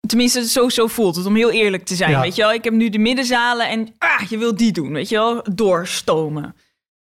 Tenminste, 0.07 0.47
zo, 0.47 0.69
zo 0.69 0.87
voelt 0.87 1.15
het, 1.15 1.25
om 1.25 1.35
heel 1.35 1.51
eerlijk 1.51 1.85
te 1.85 1.95
zijn. 1.95 2.11
Ja. 2.11 2.21
Weet 2.21 2.35
je 2.35 2.41
wel, 2.41 2.53
ik 2.53 2.63
heb 2.63 2.73
nu 2.73 2.89
de 2.89 2.97
middenzalen 2.99 3.69
en 3.69 3.87
ah, 3.97 4.21
je 4.29 4.37
wil 4.37 4.55
die 4.55 4.71
doen, 4.71 4.91
weet 4.93 5.09
je 5.09 5.15
wel, 5.15 5.43
doorstomen. 5.53 6.55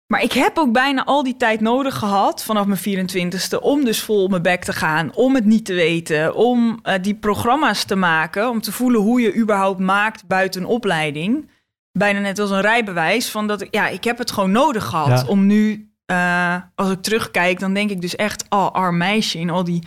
Maar 0.07 0.23
ik 0.23 0.33
heb 0.33 0.59
ook 0.59 0.73
bijna 0.73 1.05
al 1.05 1.23
die 1.23 1.37
tijd 1.37 1.61
nodig 1.61 1.95
gehad, 1.99 2.45
vanaf 2.45 2.67
mijn 2.67 3.09
24ste, 3.09 3.59
om 3.61 3.85
dus 3.85 4.03
vol 4.03 4.23
op 4.23 4.31
mijn 4.31 4.43
bek 4.43 4.65
te 4.65 4.73
gaan, 4.73 5.15
om 5.15 5.35
het 5.35 5.45
niet 5.45 5.65
te 5.65 5.75
weten, 5.75 6.35
om 6.35 6.79
eh, 6.83 6.95
die 7.03 7.15
programma's 7.15 7.85
te 7.85 7.97
maken, 7.97 8.49
om 8.49 8.61
te 8.61 8.73
voelen 8.73 9.01
hoe 9.01 9.21
je 9.21 9.35
überhaupt 9.37 9.81
maakt 9.81 10.27
buiten 10.27 10.61
een 10.61 10.67
opleiding. 10.67 11.51
Bijna 11.93 12.19
net 12.21 12.39
als 12.39 12.51
een 12.51 12.61
rijbewijs, 12.61 13.31
van 13.31 13.47
dat 13.47 13.61
ik, 13.61 13.69
ja, 13.75 13.89
ik 13.89 14.05
heb 14.05 14.19
het 14.19 14.31
gewoon 14.31 14.51
nodig 14.51 14.85
gehad 14.85 15.21
Ja. 15.21 15.27
om 15.27 15.47
nu, 15.47 15.91
eh, 16.07 16.57
als 16.75 16.91
ik 16.91 17.03
terugkijk, 17.03 17.61
dan 17.61 17.75
denk 17.75 17.91
ik 17.91 18.01
dus 18.01 18.17
echt, 18.17 18.45
oh, 18.49 18.71
arm 18.71 18.97
meisje 18.97 19.39
in 19.39 19.51
al 19.51 19.65
die 19.65 19.83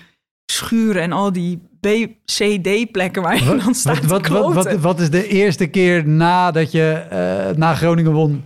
schuren 0.51 1.01
en 1.01 1.11
al 1.11 1.31
die 1.33 1.61
B, 1.79 1.87
C, 2.25 2.63
D 2.63 2.91
plekken 2.91 3.21
waar 3.21 3.43
je 3.43 3.55
dan 3.63 3.75
staat 3.75 4.05
wat, 4.05 4.27
wat, 4.27 4.75
wat 4.75 4.99
is 4.99 5.09
de 5.09 5.27
eerste 5.27 5.67
keer 5.67 6.07
nadat 6.07 6.71
je 6.71 6.91
eh, 6.91 7.55
na 7.57 7.75
Groningen 7.75 8.11
won, 8.11 8.45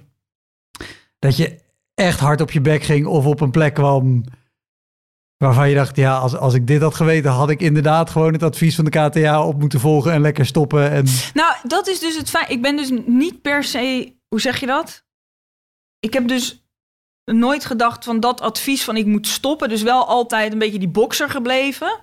dat 1.19 1.37
je 1.37 1.59
echt 1.93 2.19
hard 2.19 2.41
op 2.41 2.51
je 2.51 2.61
bek 2.61 2.83
ging 2.83 3.05
of 3.05 3.25
op 3.25 3.41
een 3.41 3.51
plek 3.51 3.73
kwam 3.73 4.23
waarvan 5.43 5.69
je 5.69 5.75
dacht, 5.75 5.95
ja, 5.95 6.17
als, 6.17 6.35
als 6.35 6.53
ik 6.53 6.67
dit 6.67 6.81
had 6.81 6.95
geweten, 6.95 7.31
had 7.31 7.49
ik 7.49 7.61
inderdaad 7.61 8.09
gewoon 8.09 8.33
het 8.33 8.43
advies 8.43 8.75
van 8.75 8.85
de 8.85 8.91
KTA 8.91 9.45
op 9.45 9.59
moeten 9.59 9.79
volgen 9.79 10.11
en 10.11 10.21
lekker 10.21 10.45
stoppen. 10.45 10.91
En 10.91 11.05
Nou, 11.33 11.55
dat 11.63 11.87
is 11.87 11.99
dus 11.99 12.17
het 12.17 12.29
feit. 12.29 12.49
Ik 12.49 12.61
ben 12.61 12.75
dus 12.75 12.91
niet 13.05 13.41
per 13.41 13.63
se. 13.63 14.13
Hoe 14.27 14.41
zeg 14.41 14.59
je 14.59 14.65
dat? 14.65 15.05
Ik 15.99 16.13
heb 16.13 16.27
dus 16.27 16.67
nooit 17.25 17.65
gedacht 17.65 18.03
van 18.03 18.19
dat 18.19 18.41
advies 18.41 18.83
van 18.83 18.97
ik 18.97 19.05
moet 19.05 19.27
stoppen. 19.27 19.69
Dus 19.69 19.81
wel 19.81 20.07
altijd 20.07 20.53
een 20.53 20.59
beetje 20.59 20.79
die 20.79 20.87
bokser 20.87 21.29
gebleven. 21.29 21.99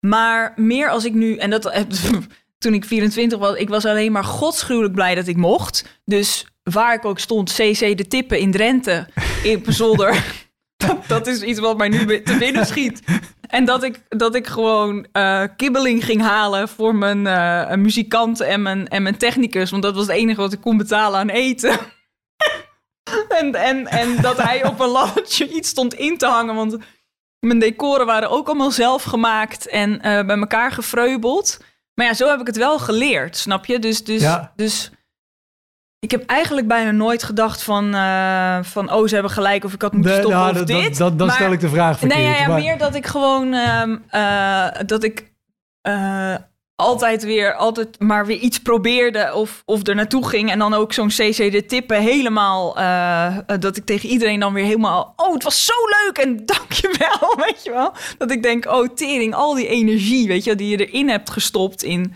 Maar 0.00 0.52
meer 0.56 0.88
als 0.88 1.04
ik 1.04 1.14
nu. 1.14 1.36
En 1.36 1.50
dat 1.50 1.72
heb- 1.72 1.92
toen 2.58 2.74
ik 2.74 2.84
24 2.84 3.38
was, 3.38 3.56
ik 3.56 3.68
was 3.68 3.84
alleen 3.84 4.12
maar 4.12 4.24
godschuwelijk 4.24 4.94
blij 4.94 5.14
dat 5.14 5.26
ik 5.26 5.36
mocht. 5.36 6.00
Dus 6.04 6.46
waar 6.62 6.94
ik 6.94 7.04
ook 7.04 7.18
stond, 7.18 7.52
CC 7.52 7.96
de 7.96 8.06
tippen 8.08 8.38
in 8.38 8.50
Drenthe, 8.50 9.08
in 9.42 9.60
Pezolder. 9.60 10.24
dat, 10.86 11.06
dat 11.06 11.26
is 11.26 11.42
iets 11.42 11.58
wat 11.60 11.76
mij 11.76 11.88
nu 11.88 12.22
te 12.22 12.36
binnen 12.38 12.66
schiet. 12.66 13.02
En 13.48 13.64
dat 13.64 13.82
ik, 13.82 14.02
dat 14.08 14.34
ik 14.34 14.46
gewoon 14.46 15.06
eh, 15.12 15.44
kibbeling 15.56 16.04
ging 16.04 16.20
halen 16.22 16.68
voor 16.68 16.94
mijn 16.94 17.18
uh, 17.26 17.74
muzikant 17.74 18.40
en 18.40 18.62
mijn, 18.62 18.88
en 18.88 19.02
mijn 19.02 19.16
technicus. 19.16 19.70
Want 19.70 19.82
dat 19.82 19.94
was 19.94 20.06
het 20.06 20.16
enige 20.16 20.40
wat 20.40 20.52
ik 20.52 20.60
kon 20.60 20.76
betalen 20.76 21.18
aan 21.18 21.28
eten. 21.28 21.78
en, 23.40 23.54
en, 23.54 23.86
en 23.86 24.22
dat 24.22 24.42
hij 24.42 24.64
op 24.64 24.80
een 24.80 24.88
laddertje 24.88 25.48
iets 25.48 25.68
stond 25.68 25.94
in 25.94 26.18
te 26.18 26.26
hangen. 26.26 26.54
Want 26.54 26.76
mijn 27.40 27.58
decoren 27.58 28.06
waren 28.06 28.30
ook 28.30 28.46
allemaal 28.46 28.70
zelf 28.70 29.02
gemaakt 29.02 29.66
en 29.68 29.90
uh, 29.92 30.00
bij 30.00 30.38
elkaar 30.38 30.72
gefreubeld. 30.72 31.58
Maar 31.94 32.06
ja, 32.06 32.14
zo 32.14 32.28
heb 32.28 32.40
ik 32.40 32.46
het 32.46 32.56
wel 32.56 32.78
geleerd, 32.78 33.36
snap 33.36 33.66
je? 33.66 33.78
Dus, 33.78 34.04
dus, 34.04 34.22
Ja. 34.22 34.52
dus 34.56 34.90
ik 35.98 36.10
heb 36.10 36.26
eigenlijk 36.26 36.66
bijna 36.68 36.90
nooit 36.90 37.22
gedacht 37.22 37.62
van, 37.62 37.94
eh, 37.94 38.58
van 38.62 38.92
oh, 38.92 39.06
ze 39.06 39.14
hebben 39.14 39.32
gelijk 39.32 39.64
of 39.64 39.72
ik 39.72 39.82
had 39.82 39.92
moeten 39.92 40.12
stoppen 40.12 40.38
nou, 40.38 40.50
of 40.50 40.56
dat- 40.58 40.66
dit. 40.66 40.82
dat- 40.82 40.96
dat- 40.98 41.18
dan 41.18 41.26
Maar- 41.26 41.36
stel 41.36 41.52
ik 41.52 41.60
de 41.60 41.68
vraag 41.68 41.98
verkeerd. 41.98 42.20
Nee, 42.20 42.30
ja, 42.30 42.36
ja, 42.38 42.46
maar- 42.48 42.58
meer 42.60 42.78
dat 42.78 42.94
ik 42.94 43.06
gewoon 43.06 43.52
ehm, 43.54 43.96
eh, 44.08 44.66
dat 44.86 45.02
ik 45.02 45.32
eh, 45.80 46.34
altijd 46.80 47.22
weer 47.22 47.54
altijd 47.54 48.00
maar 48.00 48.26
weer 48.26 48.38
iets 48.38 48.58
probeerde 48.58 49.32
of, 49.34 49.62
of 49.64 49.86
er 49.86 49.94
naartoe 49.94 50.28
ging. 50.28 50.50
En 50.50 50.58
dan 50.58 50.74
ook 50.74 50.92
zo'n 50.92 51.08
CC 51.08 51.36
de 51.36 51.64
tippen 51.66 52.00
helemaal 52.00 52.76
eh, 52.78 53.36
dat 53.60 53.76
ik 53.76 53.84
tegen 53.84 54.08
iedereen 54.08 54.40
dan 54.40 54.52
weer 54.52 54.64
helemaal 54.64 55.12
oh 55.16 55.32
het 55.32 55.42
was 55.42 55.64
zo 55.64 55.72
leuk 55.72 56.18
en 56.18 56.36
dankjewel 56.56 57.36
weet 57.36 57.64
je 57.64 57.70
wel. 57.70 57.92
Dat 58.18 58.30
ik 58.30 58.42
denk 58.42 58.66
oh 58.66 58.88
tering 58.94 59.34
al 59.34 59.54
die 59.54 59.66
energie 59.66 60.28
weet 60.28 60.44
je 60.44 60.50
wel, 60.50 60.58
die 60.58 60.78
je 60.78 60.86
erin 60.86 61.08
hebt 61.08 61.30
gestopt 61.30 61.82
in 61.82 62.14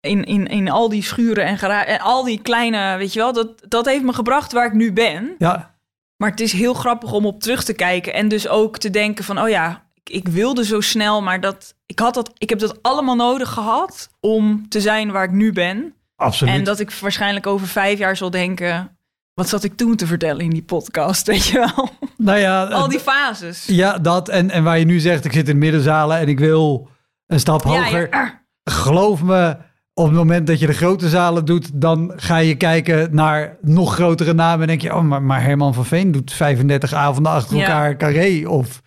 in, 0.00 0.24
in, 0.24 0.46
in 0.46 0.70
al 0.70 0.88
die 0.88 1.02
schuren 1.02 1.44
en, 1.44 1.58
gera- 1.58 1.84
en 1.84 2.00
al 2.00 2.24
die 2.24 2.42
kleine 2.42 2.96
weet 2.96 3.12
je 3.12 3.18
wel 3.18 3.32
dat 3.32 3.48
dat 3.68 3.86
heeft 3.86 4.02
me 4.02 4.12
gebracht 4.12 4.52
waar 4.52 4.66
ik 4.66 4.72
nu 4.72 4.92
ben. 4.92 5.34
Ja, 5.38 5.74
maar 6.16 6.30
het 6.30 6.40
is 6.40 6.52
heel 6.52 6.74
grappig 6.74 7.12
om 7.12 7.26
op 7.26 7.40
terug 7.40 7.64
te 7.64 7.72
kijken 7.72 8.12
en 8.14 8.28
dus 8.28 8.48
ook 8.48 8.78
te 8.78 8.90
denken 8.90 9.24
van, 9.24 9.40
oh 9.40 9.48
ja, 9.48 9.84
ik, 10.10 10.28
wilde 10.28 10.64
zo 10.64 10.80
snel, 10.80 11.22
maar 11.22 11.40
dat, 11.40 11.74
ik, 11.86 11.98
had 11.98 12.14
dat, 12.14 12.30
ik 12.38 12.48
heb 12.48 12.58
dat 12.58 12.82
allemaal 12.82 13.16
nodig 13.16 13.48
gehad 13.48 14.08
om 14.20 14.68
te 14.68 14.80
zijn 14.80 15.10
waar 15.10 15.24
ik 15.24 15.30
nu 15.30 15.52
ben. 15.52 15.94
absoluut. 16.16 16.54
En 16.54 16.64
dat 16.64 16.80
ik 16.80 16.90
waarschijnlijk 16.92 17.46
over 17.46 17.66
vijf 17.66 17.98
jaar 17.98 18.16
zal 18.16 18.30
denken, 18.30 18.96
wat 19.34 19.48
zat 19.48 19.64
ik 19.64 19.76
toen 19.76 19.96
te 19.96 20.06
vertellen 20.06 20.44
in 20.44 20.50
die 20.50 20.62
podcast, 20.62 21.26
weet 21.32 21.46
je 21.46 21.58
wel? 21.58 21.88
nou 22.16 22.38
ja, 22.38 22.64
Al 22.64 22.88
die 22.88 22.98
d- 22.98 23.02
fases. 23.02 23.64
ja, 23.66 23.98
dat. 23.98 24.28
En, 24.28 24.50
en 24.50 24.64
waar 24.64 24.78
je 24.78 24.84
nu 24.84 24.98
zegt, 25.00 25.24
ik 25.24 25.32
zit 25.32 25.48
in 25.48 25.58
middenzalen 25.58 26.18
en 26.18 26.28
ik 26.28 26.38
wil 26.38 26.88
een 27.26 27.40
stap 27.40 27.62
Ja, 27.64 27.68
hoger. 27.70 28.08
ja. 28.10 28.40
Geloof 28.64 29.22
me, 29.22 29.56
op 29.94 30.04
het 30.06 30.14
moment 30.14 30.46
dat 30.46 30.58
je 30.58 30.66
de 30.66 30.72
grote 30.72 31.08
zalen 31.08 31.44
doet, 31.44 31.80
dan 31.80 32.12
ga 32.16 32.36
je 32.36 32.54
kijken 32.54 33.14
naar 33.14 33.56
nog 33.60 33.94
grotere 33.94 34.32
namen. 34.32 34.60
En 34.60 34.66
denk 34.66 34.80
je, 34.82 34.94
oh, 34.94 35.02
maar, 35.02 35.22
maar 35.22 35.42
Herman 35.42 35.74
van 35.74 35.84
Veen 35.84 36.12
doet 36.12 36.32
35 36.32 36.92
avonden 36.92 37.32
achter 37.32 37.56
Ja. 37.56 37.62
elkaar 37.62 37.96
carré. 37.96 38.48
Of 38.48 38.80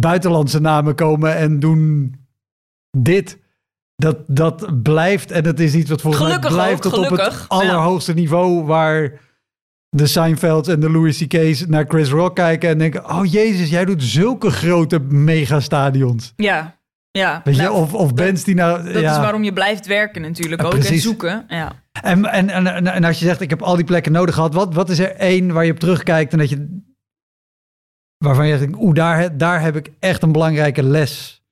buitenlandse 0.00 0.60
namen 0.60 0.94
komen 0.94 1.36
en 1.36 1.60
doen 1.60 2.14
dit. 2.98 3.42
Dat, 3.96 4.18
dat 4.26 4.82
blijft, 4.82 5.30
en 5.30 5.42
dat 5.42 5.58
is 5.58 5.74
iets 5.74 5.90
wat 5.90 6.00
volgens 6.00 6.24
Gelukkig 6.24 6.50
mij 6.50 6.58
blijft 6.58 6.86
ook, 6.86 6.92
tot 6.92 7.10
op 7.10 7.18
het 7.18 7.44
allerhoogste 7.48 8.14
niveau 8.14 8.64
waar 8.64 9.20
de 9.96 10.06
Seinfelds 10.06 10.68
en 10.68 10.80
de 10.80 10.90
Louis 10.90 11.18
C.K.'s 11.18 11.66
naar 11.66 11.84
Chris 11.88 12.10
Rock 12.10 12.34
kijken 12.34 12.68
en 12.68 12.78
denken, 12.78 13.10
oh 13.10 13.24
jezus, 13.24 13.70
jij 13.70 13.84
doet 13.84 14.02
zulke 14.02 14.50
grote 14.50 14.98
megastadions. 14.98 16.32
Ja, 16.36 16.78
ja. 17.10 17.40
Weet 17.44 17.56
je, 17.56 17.62
Nou, 17.62 17.74
of, 17.74 17.94
of 17.94 18.14
bands 18.14 18.44
die 18.44 18.54
nou... 18.54 18.92
dat 18.92 19.02
ja. 19.02 19.10
is 19.10 19.16
waarom 19.16 19.44
je 19.44 19.52
blijft 19.52 19.86
werken 19.86 20.22
natuurlijk 20.22 20.60
Ja, 20.60 20.66
ook 20.66 20.74
en 20.74 20.98
zoeken. 20.98 21.44
Ja. 21.48 21.72
En, 22.02 22.24
en, 22.24 22.50
en, 22.50 22.66
en, 22.66 22.86
en 22.86 23.04
als 23.04 23.18
je 23.18 23.24
zegt, 23.24 23.40
ik 23.40 23.50
heb 23.50 23.62
al 23.62 23.76
die 23.76 23.84
plekken 23.84 24.12
nodig 24.12 24.34
gehad, 24.34 24.54
wat, 24.54 24.74
wat 24.74 24.90
is 24.90 24.98
er 24.98 25.10
één 25.10 25.52
waar 25.52 25.64
je 25.64 25.72
op 25.72 25.78
terugkijkt 25.78 26.32
en 26.32 26.38
dat 26.38 26.50
je... 26.50 26.82
Waarvan 28.24 28.46
je 28.46 28.58
denkt, 28.58 28.78
oeh, 28.78 28.94
daar, 28.94 29.36
daar 29.36 29.60
heb 29.60 29.76
ik 29.76 29.90
echt 29.98 30.22
een 30.22 30.32
belangrijke 30.32 30.82
les 30.82 31.42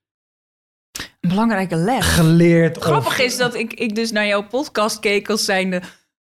Een 1.21 1.29
belangrijke 1.29 1.77
les. 1.77 2.07
geleerd. 2.07 2.77
of- 2.79 2.83
Grappig 2.85 3.19
is 3.19 3.37
dat 3.37 3.55
ik, 3.55 3.73
ik 3.73 3.95
dus 3.95 4.13
naar 4.13 4.27
jouw 4.27 4.43
podcast 4.47 5.01
keek 5.01 5.31
als 5.31 5.45
zijnde... 5.45 5.83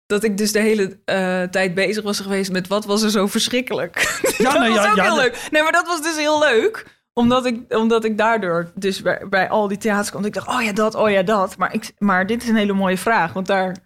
dat 0.06 0.24
ik 0.24 0.38
dus 0.38 0.52
de 0.52 0.58
hele 0.60 0.98
eh, 1.04 1.42
tijd 1.42 1.74
bezig 1.74 2.02
was 2.02 2.20
geweest 2.20 2.52
met 2.52 2.68
wat 2.68 2.84
was 2.84 3.02
er 3.02 3.10
zo 3.10 3.26
verschrikkelijk. 3.26 3.96
Ja, 4.38 4.50
dat 4.50 4.58
nou 4.60 4.72
was 4.74 4.84
ja, 4.84 4.90
ook 4.90 4.96
ja, 4.96 5.02
heel 5.02 5.16
leuk. 5.16 5.48
Nee, 5.50 5.62
maar 5.62 5.72
dat 5.72 5.86
was 5.86 6.02
dus 6.02 6.16
heel 6.16 6.38
leuk. 6.38 6.86
Omdat 7.12 7.46
ik, 7.46 7.74
omdat 7.74 8.04
ik 8.04 8.18
daardoor 8.18 8.70
dus 8.74 9.02
bij, 9.02 9.22
bij 9.30 9.48
al 9.48 9.68
die 9.68 9.78
theaters 9.78 10.10
kwam. 10.10 10.24
Ik 10.24 10.32
dacht, 10.34 10.48
oh 10.48 10.62
ja, 10.62 10.72
dat, 10.72 10.94
oh 10.94 11.10
ja, 11.10 11.22
dat. 11.22 11.56
Maar, 11.56 11.74
ik, 11.74 11.92
maar 11.98 12.26
dit 12.26 12.42
is 12.42 12.48
een 12.48 12.56
hele 12.56 12.72
mooie 12.72 12.98
vraag. 12.98 13.32
Want 13.32 13.46
daar 13.46 13.76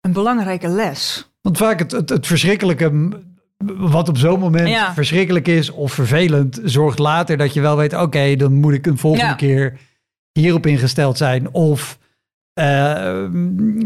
een 0.00 0.12
belangrijke 0.12 0.68
les. 0.68 1.30
Want 1.40 1.56
vaak 1.58 1.78
het, 1.78 1.90
het, 1.92 2.08
het 2.08 2.26
verschrikkelijke, 2.26 3.08
wat 3.66 4.08
op 4.08 4.16
zo'n 4.18 4.38
moment 4.40 4.68
Ja. 4.68 4.94
verschrikkelijk 4.94 5.48
is 5.48 5.70
of 5.70 5.92
vervelend, 5.92 6.60
zorgt 6.64 6.98
later 6.98 7.36
dat 7.36 7.54
je 7.54 7.60
wel 7.60 7.76
weet, 7.76 7.94
oké, 7.96 8.36
dan 8.36 8.52
moet 8.52 8.72
ik 8.72 8.86
een 8.86 8.98
volgende 8.98 9.26
Ja. 9.26 9.34
keer 9.34 9.78
hierop 10.32 10.66
ingesteld 10.66 11.16
zijn. 11.16 11.52
Of 11.52 11.98
eh, 12.52 13.24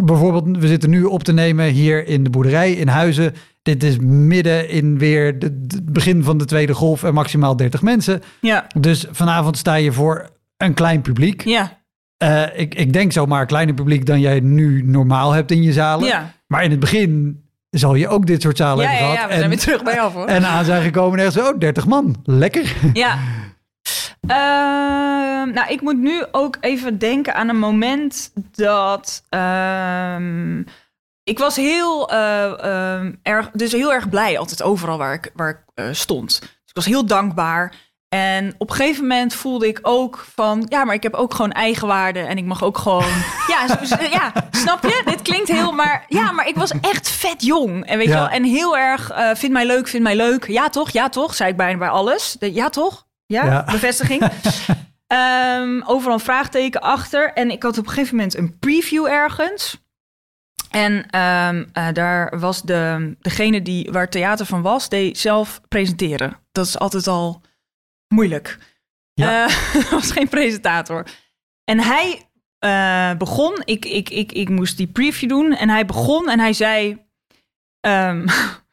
bijvoorbeeld, 0.04 0.56
we 0.58 0.66
zitten 0.66 0.90
nu 0.90 1.02
op 1.04 1.22
te 1.24 1.32
nemen 1.32 1.66
hier 1.66 2.06
in 2.06 2.24
de 2.24 2.30
boerderij 2.30 2.72
in 2.72 2.88
Huizen. 2.88 3.34
Dit 3.62 3.82
is 3.82 3.96
midden 4.00 4.68
in 4.68 4.98
weer 4.98 5.36
het 5.38 5.92
begin 5.92 6.22
van 6.24 6.38
de 6.38 6.44
tweede 6.44 6.74
golf 6.74 7.02
en 7.02 7.14
maximaal 7.14 7.56
30 7.56 7.82
mensen. 7.82 8.22
Ja, 8.40 8.66
Dus 8.78 9.06
vanavond 9.10 9.58
sta 9.58 9.74
je 9.74 9.92
voor 9.92 10.28
een 10.56 10.74
klein 10.74 11.00
publiek. 11.02 11.44
ja, 11.44 11.82
Eh, 12.16 12.42
ik, 12.56 12.74
ik 12.74 12.92
denk 12.92 13.12
zomaar 13.12 13.40
een 13.40 13.46
kleiner 13.46 13.74
publiek 13.74 14.06
dan 14.06 14.20
jij 14.20 14.40
nu 14.40 14.82
normaal 14.82 15.32
hebt 15.32 15.50
in 15.50 15.62
je 15.62 15.72
zalen. 15.72 16.06
ja. 16.08 16.32
Maar 16.46 16.64
in 16.64 16.70
het 16.70 16.80
begin 16.80 17.43
zal 17.78 17.94
je 17.94 18.08
ook 18.08 18.26
dit 18.26 18.42
soort 18.42 18.56
zalen 18.56 18.84
Ja, 18.84 18.90
hebben 18.90 19.08
ja, 19.08 19.14
gehad. 19.14 19.22
ja, 19.22 19.26
we 19.28 19.32
en, 19.32 19.38
zijn 19.38 19.50
weer 19.50 19.58
terug 19.66 19.82
bij 19.82 20.00
af 20.00 20.12
hoor. 20.12 20.26
en 20.26 20.44
aan 20.44 20.64
zijn 20.64 20.82
gekomen 20.82 21.18
en 21.18 21.24
echt 21.24 21.34
zo, 21.34 21.48
oh, 21.48 21.58
30 21.58 21.86
man. 21.86 22.16
Lekker. 22.24 22.74
Ja. 22.92 23.18
Ehm, 24.26 25.52
nou, 25.52 25.68
ik 25.68 25.80
moet 25.80 25.98
nu 25.98 26.24
ook 26.32 26.56
even 26.60 26.98
denken 26.98 27.34
aan 27.34 27.48
een 27.48 27.58
moment 27.58 28.32
dat. 28.52 29.22
ehm, 29.28 30.60
ik 31.24 31.38
was 31.38 31.56
heel, 31.56 32.10
eh, 32.10 32.44
ehm, 32.64 33.12
erg, 33.22 33.50
dus 33.50 33.72
heel 33.72 33.92
erg 33.92 34.08
blij 34.08 34.38
altijd 34.38 34.62
overal 34.62 34.98
waar 34.98 35.14
ik, 35.14 35.30
waar 35.34 35.50
ik 35.50 35.58
eh, 35.74 35.84
stond. 35.90 36.40
Dus 36.40 36.48
ik 36.66 36.74
was 36.74 36.84
heel 36.84 37.06
dankbaar. 37.06 37.74
En 38.14 38.54
op 38.58 38.70
een 38.70 38.76
gegeven 38.76 39.02
moment 39.06 39.34
voelde 39.34 39.66
ik 39.68 39.78
ook 39.82 40.26
van, 40.34 40.66
ja, 40.68 40.84
maar 40.84 40.94
ik 40.94 41.02
heb 41.02 41.14
ook 41.14 41.34
gewoon 41.34 41.52
eigenwaarde 41.52 42.18
en 42.20 42.36
ik 42.38 42.44
mag 42.44 42.62
ook 42.64 42.78
gewoon, 42.78 43.04
ja, 43.52 43.84
zo- 43.84 44.02
ja, 44.10 44.32
snap 44.50 44.82
je? 44.82 45.02
Dit 45.04 45.22
klinkt 45.22 45.48
heel, 45.48 45.72
maar 45.72 46.04
ja, 46.08 46.30
maar 46.32 46.46
ik 46.48 46.54
was 46.56 46.70
echt 46.80 47.10
vet 47.10 47.44
jong 47.44 47.86
en 47.86 47.98
weet 47.98 48.06
je 48.06 48.12
wel, 48.12 48.28
en 48.28 48.44
heel 48.44 48.76
erg, 48.76 49.10
eh 49.10 49.30
vind 49.34 49.52
mij 49.52 49.66
leuk, 49.66 49.88
vind 49.88 50.02
mij 50.02 50.16
leuk, 50.16 50.46
ja 50.46 50.68
toch, 50.68 50.90
ja 50.90 51.08
toch, 51.08 51.34
zei 51.34 51.50
ik 51.50 51.56
bijna 51.56 51.78
bij 51.78 51.88
alles, 51.88 52.36
De- 52.38 52.52
ja 52.52 52.68
toch, 52.68 53.06
ja, 53.26 53.44
Ja. 53.44 53.64
bevestiging. 53.64 54.22
Ehm, 55.06 55.80
overal 55.84 56.14
een 56.14 56.20
vraagteken 56.20 56.80
achter 56.80 57.32
en 57.32 57.50
ik 57.50 57.62
had 57.62 57.78
op 57.78 57.86
een 57.86 57.92
gegeven 57.92 58.16
moment 58.16 58.36
een 58.36 58.58
preview 58.58 59.06
ergens. 59.06 59.78
En 60.70 61.06
ehm, 61.10 61.64
eh, 61.72 61.86
daar 61.92 62.38
was 62.38 62.62
de, 62.62 63.14
degene 63.20 63.62
die, 63.62 63.88
waar 63.92 64.08
theater 64.08 64.46
van 64.46 64.62
was, 64.62 64.88
deed 64.88 65.18
zelf 65.18 65.60
presenteren. 65.68 66.36
Dat 66.52 66.66
is 66.66 66.78
altijd 66.78 67.06
al 67.06 67.40
moeilijk. 68.08 68.58
Ja. 69.14 69.46
Dat 69.72 69.88
was 70.00 70.10
geen 70.10 70.28
presentator. 70.28 71.06
En 71.64 71.80
hij 71.80 72.28
eh, 72.58 73.16
begon, 73.16 73.62
ik, 73.64 73.84
ik, 73.84 74.10
ik, 74.10 74.32
ik 74.32 74.48
moest 74.48 74.76
die 74.76 74.86
preview 74.86 75.28
doen. 75.28 75.52
En 75.52 75.68
hij 75.68 75.86
begon 75.86 76.28
en 76.28 76.40
hij 76.40 76.52
zei... 76.52 77.06
ehm, 77.80 78.26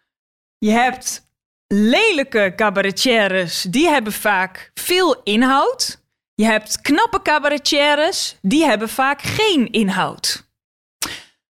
je 0.68 0.72
hebt 0.72 1.30
lelijke 1.68 2.54
cabaretières, 2.56 3.62
die 3.62 3.88
hebben 3.88 4.14
vaak 4.14 4.72
veel 4.74 5.24
inhoud. 5.24 6.04
Je 6.34 6.46
hebt 6.46 6.82
knappe 6.82 7.22
cabaretières, 7.22 8.38
die 8.42 8.66
hebben 8.66 8.90
vaak 8.90 9.22
geen 9.22 9.72
inhoud. 9.72 10.50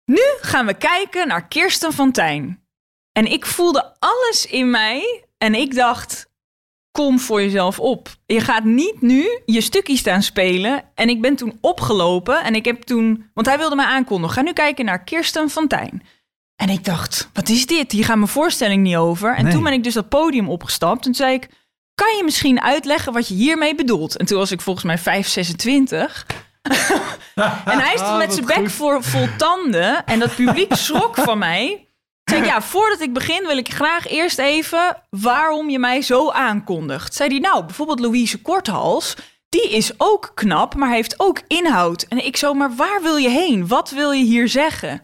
Nu 0.04 0.22
gaan 0.40 0.66
we 0.66 0.74
kijken 0.74 1.28
naar 1.28 1.48
Kirsten 1.48 1.92
van 1.92 2.12
Tijn. 2.12 2.66
En 3.12 3.26
ik 3.26 3.46
voelde 3.46 3.96
alles 3.98 4.46
in 4.46 4.70
mij 4.70 5.24
en 5.38 5.54
ik 5.54 5.74
dacht, 5.74 6.31
kom 6.92 7.20
voor 7.20 7.42
jezelf 7.42 7.78
op. 7.80 8.08
Je 8.26 8.40
gaat 8.40 8.64
niet 8.64 9.00
nu 9.00 9.40
je 9.46 9.60
stukje 9.60 9.96
staan 9.96 10.22
spelen. 10.22 10.82
En 10.94 11.08
ik 11.08 11.20
ben 11.20 11.36
toen 11.36 11.58
opgelopen 11.60 12.44
en 12.44 12.54
ik 12.54 12.64
heb 12.64 12.82
toen, 12.82 13.30
want 13.34 13.46
hij 13.46 13.58
wilde 13.58 13.76
mij 13.76 13.86
aankondigen, 13.86 14.34
ga 14.36 14.42
nu 14.42 14.52
kijken 14.52 14.84
naar 14.84 15.04
Kirsten 15.04 15.50
van 15.50 15.66
Tijn. 15.68 16.02
En 16.56 16.68
ik 16.68 16.84
dacht, 16.84 17.28
wat 17.32 17.48
is 17.48 17.66
dit? 17.66 17.92
Hier 17.92 18.04
gaat 18.04 18.16
mijn 18.16 18.28
voorstelling 18.28 18.82
niet 18.82 18.96
over. 18.96 19.34
En 19.36 19.44
Nee. 19.44 19.52
toen 19.52 19.62
ben 19.62 19.72
ik 19.72 19.84
dus 19.84 19.94
dat 19.94 20.08
podium 20.08 20.48
opgestapt 20.48 20.96
en 20.96 21.02
toen 21.02 21.14
zei 21.14 21.34
ik, 21.34 21.48
kan 21.94 22.16
je 22.16 22.24
misschien 22.24 22.60
uitleggen 22.60 23.12
wat 23.12 23.28
je 23.28 23.34
hiermee 23.34 23.74
bedoelt? 23.74 24.16
En 24.16 24.26
toen 24.26 24.38
was 24.38 24.50
ik 24.50 24.60
volgens 24.60 24.84
mij 24.84 24.98
5, 24.98 25.28
26. 25.28 26.26
En 27.64 27.78
hij 27.78 27.96
stond 27.96 28.16
met 28.18 28.26
Wat 28.26 28.34
zijn 28.34 28.62
bek 28.62 28.70
voor, 28.70 29.02
vol 29.02 29.26
tanden. 29.36 30.04
En 30.06 30.18
dat 30.18 30.34
publiek 30.34 30.74
schrok 30.74 31.14
van 31.16 31.38
mij. 31.38 31.86
Zei 32.24 32.40
ik, 32.40 32.46
ja, 32.46 32.62
voordat 32.62 33.00
ik 33.00 33.12
begin 33.12 33.46
wil 33.46 33.56
ik 33.56 33.72
graag 33.72 34.06
eerst 34.08 34.38
even 34.38 35.02
waarom 35.10 35.70
je 35.70 35.78
mij 35.78 36.02
zo 36.02 36.30
aankondigt. 36.30 37.14
Zei 37.14 37.28
hij, 37.28 37.38
nou, 37.38 37.64
bijvoorbeeld 37.64 38.00
Louise 38.00 38.42
Korthals. 38.42 39.16
Die 39.48 39.70
is 39.70 39.92
ook 39.96 40.32
knap, 40.34 40.74
maar 40.74 40.90
heeft 40.90 41.20
ook 41.20 41.40
inhoud. 41.46 42.02
En 42.08 42.24
ik 42.24 42.36
zo, 42.36 42.54
maar 42.54 42.74
waar 42.74 43.02
wil 43.02 43.16
je 43.16 43.28
heen? 43.28 43.66
Wat 43.68 43.90
wil 43.90 44.10
je 44.10 44.24
hier 44.24 44.48
zeggen? 44.48 45.00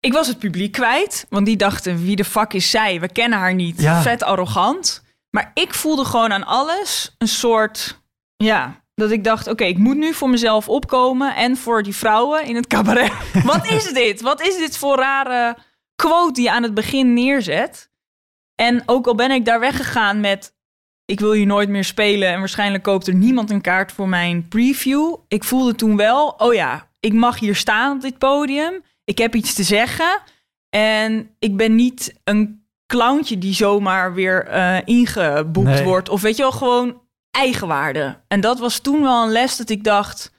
Ik 0.00 0.12
was 0.12 0.26
het 0.26 0.38
publiek 0.38 0.72
kwijt, 0.72 1.26
want 1.28 1.46
die 1.46 1.56
dachten, 1.56 2.04
wie 2.04 2.16
de 2.16 2.24
fuck 2.24 2.52
is 2.52 2.70
zij? 2.70 3.00
We 3.00 3.12
kennen 3.12 3.38
haar 3.38 3.54
niet. 3.54 3.80
Ja. 3.80 4.02
Vet 4.02 4.22
arrogant. 4.22 5.02
Maar 5.30 5.50
ik 5.54 5.74
voelde 5.74 6.04
gewoon 6.04 6.32
aan 6.32 6.46
alles 6.46 7.14
een 7.18 7.28
soort 7.28 8.02
Ja, 8.36 8.82
dat 8.94 9.10
ik 9.10 9.24
dacht, 9.24 9.48
oké, 9.48 9.64
ik 9.64 9.78
moet 9.78 9.96
nu 9.96 10.14
voor 10.14 10.30
mezelf 10.30 10.68
opkomen 10.68 11.34
en 11.36 11.56
voor 11.56 11.82
die 11.82 11.96
vrouwen 11.96 12.44
in 12.44 12.56
het 12.56 12.66
cabaret. 12.66 13.12
Wat 13.44 13.66
is 13.66 13.92
dit? 13.92 14.20
Wat 14.20 14.42
is 14.42 14.56
dit 14.56 14.78
voor 14.78 14.96
rare 14.96 15.56
quote 15.96 16.32
die 16.32 16.42
je 16.44 16.50
aan 16.50 16.62
het 16.62 16.74
begin 16.74 17.12
neerzet? 17.14 17.90
En 18.54 18.82
ook 18.86 19.06
al 19.06 19.14
ben 19.14 19.30
ik 19.30 19.44
daar 19.44 19.60
weggegaan 19.60 20.20
met, 20.20 20.54
ik 21.04 21.20
wil 21.20 21.32
hier 21.32 21.46
nooit 21.46 21.68
meer 21.68 21.84
spelen 21.84 22.28
en 22.28 22.38
waarschijnlijk 22.38 22.82
koopt 22.82 23.06
er 23.06 23.14
niemand 23.14 23.50
een 23.50 23.60
kaart 23.60 23.92
voor 23.92 24.08
mijn 24.08 24.48
preview. 24.48 25.16
Ik 25.28 25.44
voelde 25.44 25.74
toen 25.74 25.96
wel, 25.96 26.28
oh 26.28 26.54
ja, 26.54 26.88
ik 27.00 27.12
mag 27.12 27.38
hier 27.38 27.56
staan 27.56 27.96
op 27.96 28.00
dit 28.00 28.18
podium. 28.18 28.82
Ik 29.04 29.18
heb 29.18 29.34
iets 29.34 29.54
te 29.54 29.62
zeggen 29.62 30.20
en 30.70 31.30
ik 31.38 31.56
ben 31.56 31.74
niet 31.74 32.14
een 32.24 32.66
clowntje 32.86 33.38
die 33.38 33.54
zomaar 33.54 34.14
weer 34.14 34.46
eh, 34.46 34.76
ingeboekt 34.84 35.68
Nee. 35.68 35.84
wordt. 35.84 36.08
Of 36.08 36.20
weet 36.20 36.36
je 36.36 36.42
wel, 36.42 36.52
gewoon 36.52 37.02
eigenwaarde. 37.30 38.20
En 38.28 38.40
dat 38.40 38.58
was 38.58 38.78
toen 38.78 39.02
wel 39.02 39.22
een 39.22 39.32
les 39.32 39.56
dat 39.56 39.68
ik 39.70 39.84
dacht... 39.84 40.32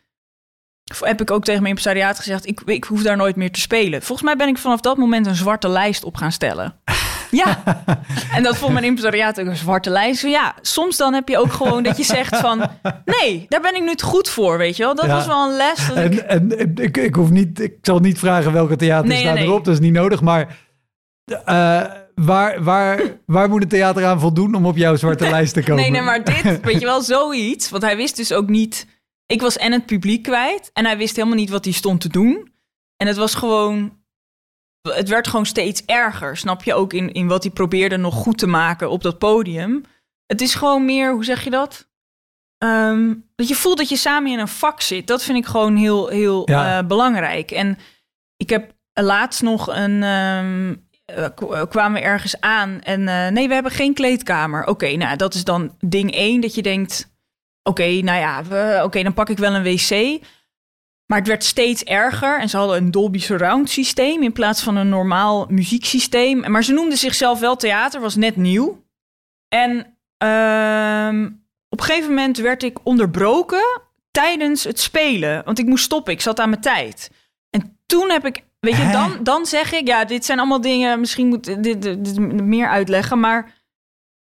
Heb 0.93 1.21
ik 1.21 1.32
ook 1.32 1.43
tegen 1.43 1.62
mijn 1.62 1.76
impresariaat 1.76 2.17
gezegd, 2.17 2.48
ik, 2.48 2.62
ik 2.65 2.84
hoef 2.84 3.02
daar 3.02 3.17
nooit 3.17 3.36
meer 3.36 3.52
te 3.52 3.60
spelen. 3.60 4.02
Volgens 4.02 4.28
mij 4.28 4.36
ben 4.36 4.48
ik 4.48 4.58
vanaf 4.58 4.82
dat 4.82 4.98
moment 4.98 5.26
een 5.28 5.36
zwarte 5.36 5.67
lijst 5.69 6.04
op 6.04 6.15
gaan 6.15 6.32
stellen. 6.32 6.74
Ja, 7.32 7.63
en 8.34 8.43
dat 8.43 8.58
vond 8.58 8.74
mijn 8.74 8.86
impresariaat 8.86 9.39
ook 9.39 9.45
een 9.45 9.56
zwarte 9.56 9.89
lijst. 9.89 10.21
Ja, 10.21 10.56
soms 10.62 10.98
dan 10.98 11.13
heb 11.13 11.28
je 11.30 11.38
ook 11.38 11.52
gewoon 11.54 11.84
dat 11.84 11.98
je 11.98 12.04
zegt 12.04 12.38
van... 12.38 12.69
nee, 13.06 13.45
daar 13.50 13.62
ben 13.62 13.76
ik 13.76 13.84
nu 13.84 13.95
te 13.95 14.06
goed 14.06 14.30
voor, 14.30 14.58
weet 14.58 14.78
je 14.78 14.84
wel. 14.84 14.95
Dat 14.95 15.06
Ja. 15.06 15.15
was 15.15 15.26
wel 15.28 15.50
een 15.50 15.56
les. 15.58 15.88
Dat 15.88 15.98
ik, 15.98 16.13
En, 16.19 16.58
en 16.60 16.76
ik, 16.76 16.98
ik, 16.98 17.15
hoef 17.15 17.30
niet, 17.30 17.60
ik 17.60 17.74
zal 17.82 18.00
niet 18.00 18.19
vragen 18.19 18.54
welke 18.54 18.76
theaters 18.76 19.13
Nee, 19.13 19.34
nee. 19.34 19.43
erop, 19.43 19.65
dat 19.65 19.74
is 19.74 19.80
niet 19.80 19.93
nodig. 19.93 20.21
Maar 20.21 20.58
eh, 21.45 21.82
waar, 22.15 22.63
waar, 22.63 23.02
waar 23.26 23.50
moet 23.50 23.62
het 23.62 23.69
theater 23.69 24.06
aan 24.06 24.19
voldoen 24.19 24.56
om 24.56 24.65
op 24.65 24.78
jouw 24.78 24.95
zwarte 24.95 25.30
lijst 25.36 25.54
te 25.54 25.62
komen? 25.63 25.82
Nee, 25.82 25.91
nee, 25.91 26.02
maar 26.02 26.24
dit, 26.24 26.62
weet 26.62 26.80
je 26.80 26.86
wel, 26.86 27.02
zoiets. 27.02 27.69
Want 27.69 27.84
hij 27.84 27.95
wist 27.95 28.15
dus 28.15 28.34
ook 28.34 28.48
niet... 28.50 28.88
Ik 29.26 29.42
was 29.42 29.58
en 29.58 29.72
het 29.72 29.86
publiek 29.86 30.24
kwijt. 30.24 30.70
En 30.74 30.86
hij 30.86 30.98
wist 30.98 31.16
helemaal 31.16 31.38
niet 31.38 31.50
wat 31.50 31.64
hij 31.66 31.74
stond 31.74 32.02
te 32.02 32.10
doen. 32.10 32.54
En 32.98 33.08
het 33.08 33.16
was 33.18 33.36
gewoon... 33.36 34.04
Het 34.90 35.10
werd 35.10 35.28
gewoon 35.28 35.46
steeds 35.46 35.86
erger, 35.86 36.38
snap 36.38 36.64
je? 36.64 36.74
Ook 36.74 36.94
in, 36.94 37.12
in 37.12 37.28
wat 37.28 37.44
hij 37.44 37.52
probeerde 37.52 37.98
nog 37.98 38.14
goed 38.14 38.38
te 38.38 38.48
maken 38.48 38.90
op 38.90 39.02
dat 39.04 39.18
podium. 39.20 39.84
Het 40.26 40.42
is 40.42 40.56
gewoon 40.56 40.86
meer, 40.86 41.12
hoe 41.14 41.26
zeg 41.26 41.44
je 41.44 41.50
dat? 41.50 41.88
Ehm, 42.58 43.14
dat 43.36 43.48
je 43.48 43.56
voelt 43.56 43.78
dat 43.78 43.90
je 43.90 43.96
samen 43.96 44.32
in 44.32 44.40
een 44.40 44.48
vak 44.48 44.82
zit. 44.82 45.08
Dat 45.08 45.24
vind 45.24 45.38
ik 45.38 45.46
gewoon 45.46 45.76
heel, 45.76 46.08
heel 46.08 46.50
Ja. 46.50 46.78
eh, 46.78 46.88
belangrijk. 46.88 47.52
En 47.52 47.78
ik 48.38 48.50
heb 48.50 48.74
laatst 48.94 49.42
nog 49.42 49.68
een... 49.68 50.04
eh, 50.04 51.66
kwamen 51.70 52.02
we 52.02 52.08
ergens 52.08 52.42
aan 52.42 52.82
en 52.82 53.04
nee, 53.34 53.48
we 53.48 53.54
hebben 53.54 53.72
geen 53.72 53.94
kleedkamer. 53.94 54.66
Oké, 54.66 54.96
nou, 54.96 55.18
dat 55.18 55.34
is 55.34 55.44
dan 55.44 55.76
ding 55.80 56.12
één, 56.12 56.42
dat 56.42 56.56
je 56.56 56.62
denkt... 56.62 57.14
Oké, 57.69 58.01
nou 58.01 58.19
ja, 58.19 58.84
oké, 58.84 59.04
dan 59.04 59.13
pak 59.13 59.30
ik 59.30 59.38
wel 59.38 59.54
een 59.54 59.63
wc. 59.63 60.21
Maar 61.06 61.17
het 61.17 61.28
werd 61.28 61.43
steeds 61.43 61.84
erger 61.84 62.39
en 62.39 62.49
ze 62.49 62.58
hadden 62.58 62.78
een 62.78 62.91
Dolby 62.91 63.19
Surround 63.19 63.69
systeem... 63.69 64.23
in 64.23 64.32
plaats 64.32 64.63
van 64.63 64.75
een 64.75 64.89
normaal 64.89 65.45
muzieksysteem. 65.49 66.51
Maar 66.51 66.63
ze 66.63 66.73
noemden 66.73 66.97
zichzelf 66.97 67.39
wel 67.39 67.56
theater, 67.56 68.01
was 68.01 68.15
net 68.15 68.36
nieuw. 68.36 68.84
En 69.47 69.97
ehm, 70.17 71.25
op 71.69 71.80
een 71.80 71.86
gegeven 71.86 72.10
moment 72.10 72.38
werd 72.38 72.63
ik 72.63 72.78
onderbroken 72.84 73.82
tijdens 74.12 74.63
het 74.63 74.80
spelen. 74.80 75.41
Want 75.45 75.60
ik 75.60 75.65
moest 75.65 75.84
stoppen, 75.84 76.13
ik 76.13 76.21
zat 76.21 76.39
aan 76.39 76.49
mijn 76.49 76.62
tijd. 76.62 77.12
En 77.49 77.80
toen 77.86 78.10
heb 78.10 78.25
ik, 78.25 78.43
weet 78.60 78.75
je, 78.75 78.82
Hè? 78.82 78.91
dan, 78.91 79.23
dan 79.23 79.45
zeg 79.45 79.71
ik, 79.71 79.88
ja, 79.88 80.06
dit 80.06 80.25
zijn 80.25 80.39
allemaal 80.39 80.62
dingen, 80.62 80.99
misschien 80.99 81.28
moet 81.28 81.47
ik 81.47 81.63
dit, 81.63 81.82
dit, 81.82 82.06
dit 82.06 82.19
meer 82.43 82.67
uitleggen, 82.67 83.19
maar 83.19 83.54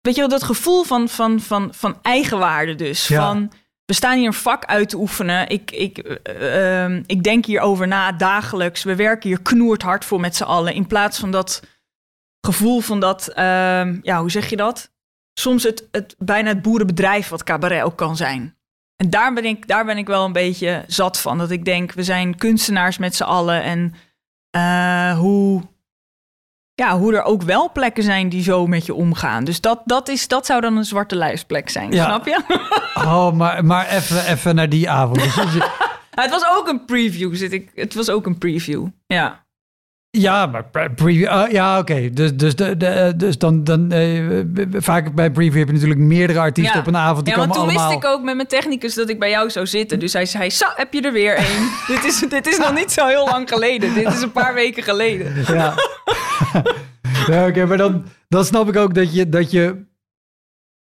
weet 0.07 0.15
je 0.15 0.21
wel, 0.21 0.31
dat 0.31 0.43
gevoel 0.43 0.83
van, 0.83 1.09
van, 1.09 1.41
van, 1.41 1.75
van 1.75 1.99
eigenwaarde 2.03 2.75
dus. 2.75 3.09
Ja. 3.09 3.27
Van, 3.27 3.53
we 3.85 3.95
staan 3.95 4.17
hier 4.17 4.27
een 4.27 4.33
vak 4.33 4.65
uit 4.65 4.89
te 4.89 4.97
oefenen. 4.97 5.49
Ik, 5.49 5.71
ik, 5.71 5.99
eh, 5.99 6.85
ehm, 6.85 7.03
ik 7.07 7.23
denk 7.23 7.45
hierover 7.45 7.89
na 7.89 8.13
dagelijks. 8.13 8.83
We 8.83 8.97
werken 8.97 9.29
hier 9.29 9.43
knoerd 9.43 9.83
hard 9.83 10.05
voor 10.05 10.21
met 10.21 10.37
z'n 10.37 10.43
allen. 10.43 10.75
In 10.75 10.87
plaats 10.87 11.19
van 11.19 11.31
dat 11.31 11.63
gevoel 12.41 12.81
van 12.81 13.01
dat, 13.01 13.29
ehm, 13.29 13.99
ja, 14.03 14.21
hoe 14.21 14.31
zeg 14.31 14.51
je 14.51 14.57
dat? 14.57 14.93
Soms 15.33 15.63
het, 15.63 15.89
het 15.91 16.15
bijna 16.19 16.49
het 16.49 16.63
boerenbedrijf 16.63 17.29
wat 17.29 17.45
cabaret 17.45 17.83
ook 17.83 17.97
kan 17.97 18.17
zijn. 18.17 18.57
En 18.97 19.11
daar 19.11 19.33
ben, 19.33 19.45
ik, 19.45 19.69
daar 19.69 19.85
ben 19.85 19.99
ik 19.99 20.07
wel 20.07 20.25
een 20.25 20.33
beetje 20.33 20.85
zat 20.87 21.21
van. 21.21 21.39
Dat 21.39 21.51
ik 21.51 21.65
denk, 21.65 21.93
we 21.93 22.03
zijn 22.03 22.37
kunstenaars 22.37 22.99
met 22.99 23.15
z'n 23.15 23.23
allen. 23.23 23.63
En 23.63 23.95
eh, 24.51 25.19
hoe, 25.19 25.63
ja, 26.83 26.99
hoe 26.99 27.15
er 27.17 27.23
ook 27.23 27.43
wel 27.43 27.73
plekken 27.73 28.03
zijn 28.03 28.29
die 28.29 28.43
zo 28.43 28.67
met 28.67 28.87
je 28.87 28.95
omgaan. 28.95 29.45
Dus 29.45 29.61
dat, 29.61 29.81
dat, 29.85 30.09
is, 30.09 30.29
dat 30.29 30.47
zou 30.47 30.61
dan 30.61 30.77
een 30.77 30.85
zwarte 30.85 31.17
lijstplek 31.17 31.69
zijn, 31.71 31.93
Ja. 31.93 32.05
snap 32.05 32.27
je? 32.27 32.41
Oh, 32.95 33.33
maar, 33.33 33.65
maar 33.65 33.89
even, 33.89 34.27
even 34.27 34.55
naar 34.55 34.69
die 34.69 34.91
avond. 34.91 35.21
Het 36.11 36.31
was 36.31 36.43
ook 36.57 36.69
een 36.69 36.85
preview, 36.85 37.35
zit 37.35 37.53
ik. 37.53 37.71
Het 37.75 37.95
was 37.95 38.11
ook 38.11 38.27
een 38.27 38.39
preview, 38.39 38.87
ja. 39.07 39.45
Ja, 40.21 40.47
maar 40.47 40.65
preview. 40.95 41.27
ah, 41.29 41.51
ja, 41.51 41.79
oké. 41.79 42.11
Dus, 42.13 42.35
dus, 42.37 42.57
de, 42.57 42.77
de, 42.77 43.13
dus 43.17 43.39
dan, 43.39 43.65
dan 43.65 43.93
eh, 43.93 44.23
vaak 44.73 45.15
bij 45.15 45.31
preview 45.31 45.59
heb 45.59 45.67
je 45.67 45.73
natuurlijk 45.73 46.01
meerdere 46.01 46.39
artiesten 46.39 46.75
Ja. 46.75 46.81
op 46.81 46.87
een 46.87 46.97
avond. 46.97 47.25
Die 47.25 47.35
Ja, 47.35 47.41
want 47.41 47.53
komen 47.53 47.69
toen 47.69 47.77
allemaal. 47.77 47.93
wist 47.95 48.05
ik 48.05 48.11
ook 48.19 48.23
met 48.25 48.37
mijn 48.37 48.49
technicus 48.49 48.95
dat 48.95 49.09
ik 49.09 49.19
bij 49.19 49.31
jou 49.31 49.51
zou 49.51 49.67
zitten. 49.67 49.99
Dus 49.99 50.13
hij 50.13 50.27
zei, 50.27 50.51
zo, 50.51 50.67
heb 50.75 50.93
je 50.93 51.01
er 51.01 51.13
weer 51.13 51.35
één. 51.37 51.69
dit, 51.97 52.05
is, 52.05 52.19
dit 52.29 52.47
is 52.47 52.59
nog 52.59 52.75
niet 52.75 52.93
zo 52.93 53.07
heel 53.07 53.25
lang 53.25 53.49
geleden. 53.49 53.95
Dit 53.95 54.07
is 54.13 54.23
een 54.23 54.33
paar 54.33 54.55
weken 54.55 54.83
geleden. 54.83 55.33
Ja, 55.47 55.75
ja 57.31 57.47
oké, 57.47 57.65
maar 57.67 57.77
dan, 57.77 58.05
dan 58.29 58.45
snap 58.45 58.69
ik 58.69 58.77
ook 58.77 58.95
dat 58.95 59.15
je, 59.15 59.29
dat 59.29 59.51
je 59.51 59.85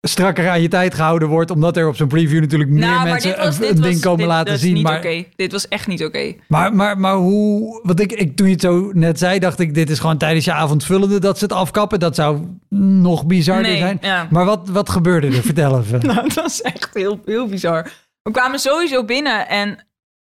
strakker 0.09 0.49
aan 0.49 0.63
je 0.63 0.69
tijd 0.69 0.95
gehouden 0.95 1.29
wordt, 1.29 1.51
omdat 1.51 1.77
er 1.77 1.89
op 1.89 1.97
zo'n 1.97 2.09
preview 2.09 2.41
natuurlijk 2.41 2.71
meer 2.71 2.81
nou, 2.81 3.09
mensen 3.09 3.37
was, 3.37 3.59
een, 3.59 3.69
was, 3.69 3.81
ding 3.81 4.01
komen 4.01 4.19
dit, 4.19 4.27
laten 4.27 4.59
zien. 4.59 4.75
niet 4.75 4.83
Maar. 4.83 5.25
Dit 5.37 5.53
was 5.53 5.69
echt 5.69 5.87
niet 5.87 6.05
oké. 6.05 6.35
maar, 6.49 6.75
maar, 6.75 6.99
maar 6.99 7.15
hoe, 7.15 7.81
wat 7.83 8.01
ik, 8.01 8.13
ik, 8.13 8.37
toen 8.37 8.47
je 8.47 8.53
het 8.53 8.61
zo 8.61 8.91
net 8.93 9.19
zei, 9.19 9.39
dacht 9.39 9.61
ik, 9.61 9.75
dit 9.75 9.91
is 9.91 9.99
gewoon 9.99 10.19
tijdens 10.19 10.45
je 10.45 10.53
avondvullende 10.53 11.21
dat 11.21 11.39
ze 11.39 11.45
het 11.45 11.53
afkappen. 11.53 12.01
Dat 12.01 12.15
zou 12.15 12.41
nog 12.69 13.27
bizarder 13.27 13.71
Nee, 13.71 13.79
zijn. 13.79 13.99
ja. 14.01 14.27
Maar 14.31 14.45
wat, 14.45 14.69
wat 14.69 14.91
gebeurde 14.91 15.27
er? 15.27 15.43
Vertel 15.43 15.79
even. 15.81 16.07
Nou, 16.07 16.23
dat 16.23 16.35
was 16.35 16.63
echt 16.63 16.91
heel, 16.93 17.21
heel 17.25 17.47
bizar. 17.47 17.91
We 18.23 18.31
kwamen 18.31 18.59
sowieso 18.59 19.05
binnen 19.05 19.49
en 19.49 19.87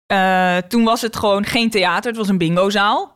eh, 0.07 0.57
toen 0.69 0.85
was 0.85 1.01
het 1.01 1.17
gewoon 1.17 1.45
geen 1.45 1.71
theater. 1.71 2.11
Het 2.11 2.17
was 2.17 2.29
een 2.29 2.39
bingozaal. 2.39 3.16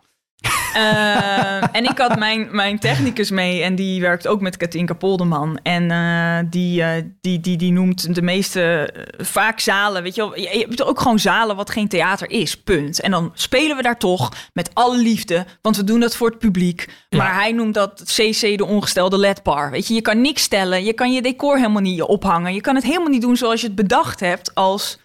Eh, 0.74 1.76
en 1.76 1.85
ik 1.85 1.98
had 1.98 2.18
mijn, 2.18 2.48
mijn 2.50 2.79
technicus 2.79 3.31
mee 3.31 3.62
en 3.62 3.74
die 3.74 4.00
werkt 4.00 4.26
ook 4.26 4.40
met 4.40 4.57
Katinka 4.57 4.94
Polderman. 4.94 5.59
En 5.62 5.90
eh, 5.90 6.38
die, 6.50 6.83
eh, 6.83 7.03
die, 7.20 7.40
die, 7.40 7.57
die 7.57 7.72
noemt 7.72 8.14
de 8.14 8.22
meeste, 8.22 8.94
vaak 9.18 9.61
zalen, 9.61 10.03
weet 10.03 10.14
je 10.14 10.20
wel. 10.20 10.37
Je 10.37 10.59
je 10.59 10.66
hebt 10.68 10.83
ook 10.83 11.00
gewoon 11.00 11.18
zalen 11.18 11.57
wat 11.57 11.70
geen 11.70 11.88
theater 11.88 12.31
is, 12.31 12.61
punt. 12.61 13.00
En 13.00 13.11
dan 13.11 13.31
spelen 13.35 13.76
we 13.76 13.83
daar 13.83 13.98
toch 13.98 14.33
met 14.53 14.70
alle 14.74 14.98
liefde, 14.98 15.46
want 15.62 15.76
we 15.76 15.85
doen 15.85 16.00
dat 16.00 16.16
voor 16.16 16.29
het 16.29 16.38
publiek. 16.38 16.88
Maar 17.11 17.35
hij 17.35 17.53
noemt 17.53 17.74
dat 17.74 18.03
CC 18.05 18.59
de 18.59 18.66
ongestelde 18.66 19.18
ledbar. 19.18 19.70
Weet 19.70 19.88
je, 19.88 19.94
je 19.94 20.03
kan 20.03 20.20
niks 20.20 20.42
stellen, 20.42 20.85
je 20.85 20.92
kan 20.92 21.12
je 21.12 21.22
decor 21.22 21.57
helemaal 21.57 21.83
niet 21.83 22.03
ophangen. 22.03 22.55
Je 22.55 22.61
kan 22.61 22.74
het 22.74 22.85
helemaal 22.85 23.09
niet 23.09 23.22
doen 23.22 23.37
zoals 23.37 23.61
je 23.61 23.66
het 23.66 23.76
bedacht 23.76 24.20
hebt 24.20 24.55
als 24.55 24.98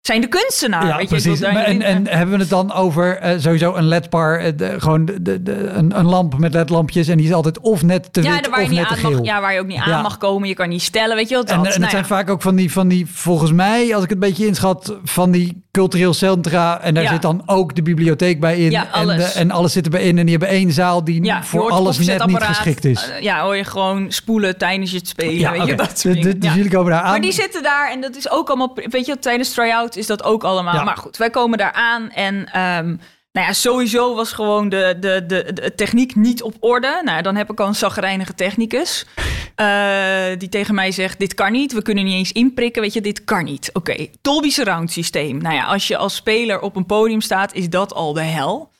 zijn 0.00 0.20
de 0.20 0.26
kunstenaar. 0.28 0.86
ja, 0.86 0.96
weet 0.96 1.10
je, 1.10 1.20
precies. 1.20 1.40
en, 1.40 1.66
in- 1.66 1.82
en 1.82 2.06
hebben 2.06 2.34
we 2.34 2.40
het 2.40 2.50
dan 2.50 2.72
over 2.72 3.16
eh, 3.16 3.38
sowieso 3.38 3.74
een 3.74 3.84
ledbar, 3.84 4.38
eh, 4.38 4.52
de- 4.56 4.80
gewoon 4.80 5.04
de, 5.04 5.42
de, 5.42 5.52
een, 5.68 5.98
een 5.98 6.04
lamp 6.06 6.38
met 6.38 6.52
ledlampjes 6.54 7.08
en 7.08 7.16
die 7.16 7.26
is 7.26 7.32
altijd 7.32 7.60
of 7.60 7.82
net 7.82 8.12
te 8.12 8.22
ja, 8.22 8.32
wit 8.34 8.48
waar 8.48 8.58
je 8.58 8.64
of 8.64 8.70
niet 8.70 8.78
net 8.78 8.88
te 8.88 8.94
geel. 8.94 9.10
mag, 9.10 9.24
ja, 9.24 9.40
waar 9.40 9.52
je 9.52 9.60
ook 9.60 9.66
niet 9.66 9.76
Ja. 9.76 9.82
aan 9.84 10.02
mag 10.02 10.18
komen. 10.18 10.48
Je 10.48 10.54
kan 10.54 10.68
niet 10.68 10.82
stellen, 10.82 11.16
weet 11.16 11.28
je 11.28 11.34
wel. 11.34 11.44
Dat, 11.44 11.54
En, 11.54 11.60
en 11.60 11.66
het 11.70 11.78
Nou 11.78 11.90
zijn 11.90 12.04
vaak 12.04 12.30
ook 12.30 12.42
van 12.42 12.56
die, 12.56 12.72
van 12.72 12.88
die, 12.88 13.06
volgens 13.12 13.52
mij, 13.52 13.94
als 13.94 14.04
ik 14.04 14.10
het 14.10 14.22
een 14.22 14.28
beetje 14.28 14.46
inschat, 14.46 14.96
van 15.04 15.30
die 15.30 15.62
cultureel 15.70 16.14
centra. 16.14 16.80
En 16.80 16.94
daar 16.94 17.02
Ja. 17.02 17.10
zit 17.10 17.22
dan 17.22 17.42
ook 17.46 17.74
de 17.74 17.82
bibliotheek 17.82 18.40
bij 18.40 18.58
in. 18.58 18.70
Ja, 18.70 18.86
alles. 18.90 19.14
En, 19.14 19.18
de- 19.20 19.38
en 19.38 19.50
alles 19.50 19.72
zit 19.72 19.84
erbij 19.84 20.02
in. 20.02 20.18
En 20.18 20.26
die 20.26 20.36
hebben 20.36 20.56
één 20.56 20.72
zaal 20.72 21.04
die 21.04 21.24
Ja, 21.24 21.42
voor 21.44 21.70
alles 21.70 21.98
net 21.98 22.26
niet 22.26 22.42
geschikt 22.42 22.84
is. 22.84 23.10
Eh, 23.10 23.20
ja, 23.22 23.42
hoor 23.42 23.56
je 23.56 23.64
gewoon 23.64 24.12
spoelen 24.12 24.58
tijdens 24.58 24.90
je 24.90 24.96
het 24.96 25.08
spelen. 25.08 25.34
ja, 25.38 25.52
weet 25.52 25.66
je, 25.66 25.74
dat 25.74 25.98
soort 25.98 26.16
Ja. 26.40 26.54
jullie 26.54 26.70
komen 26.70 26.90
daar 26.92 27.00
aan. 27.02 27.10
Maar 27.10 27.20
die 27.20 27.32
zitten 27.32 27.62
daar 27.62 27.90
en 27.90 28.00
dat 28.00 28.16
is 28.16 28.30
ook 28.30 28.48
allemaal... 28.48 28.72
Weet 28.74 29.06
je, 29.06 29.18
tijdens 29.18 29.50
try-out 29.52 29.96
is 29.96 30.06
dat 30.06 30.24
ook 30.24 30.44
allemaal. 30.44 30.84
Maar 30.84 30.96
goed, 30.96 31.16
wij 31.16 31.30
komen 31.30 31.58
daar 31.58 31.72
aan 31.72 32.10
en... 32.10 32.46
ehm, 32.52 32.96
nou 33.32 33.46
ja, 33.46 33.52
sowieso 33.52 34.14
was 34.14 34.32
gewoon 34.32 34.68
de, 34.68 34.96
de, 35.00 35.24
de, 35.26 35.50
de 35.54 35.74
techniek 35.74 36.14
niet 36.16 36.42
op 36.42 36.54
orde. 36.60 37.00
Nou, 37.04 37.22
dan 37.22 37.36
heb 37.36 37.50
ik 37.50 37.60
al 37.60 37.66
een 37.66 37.74
zagrijnige 37.74 38.34
technicus. 38.34 39.06
Eh, 39.54 40.38
die 40.38 40.48
tegen 40.48 40.74
mij 40.74 40.92
zegt, 40.92 41.18
dit 41.18 41.34
kan 41.34 41.52
niet. 41.52 41.72
We 41.72 41.82
kunnen 41.82 42.04
niet 42.04 42.14
eens 42.14 42.32
inprikken, 42.32 42.82
weet 42.82 42.92
je, 42.92 43.00
dit 43.00 43.24
kan 43.24 43.44
niet. 43.44 43.70
Oké, 43.72 44.06
Dolby 44.20 44.50
Surround 44.50 44.90
systeem. 44.92 45.38
Nou 45.38 45.54
ja, 45.54 45.64
als 45.64 45.88
je 45.88 45.96
als 45.96 46.14
speler 46.14 46.60
op 46.60 46.76
een 46.76 46.86
podium 46.86 47.20
staat, 47.20 47.54
is 47.54 47.68
dat 47.70 47.94
al 47.94 48.12
de 48.12 48.22
hel. 48.22 48.72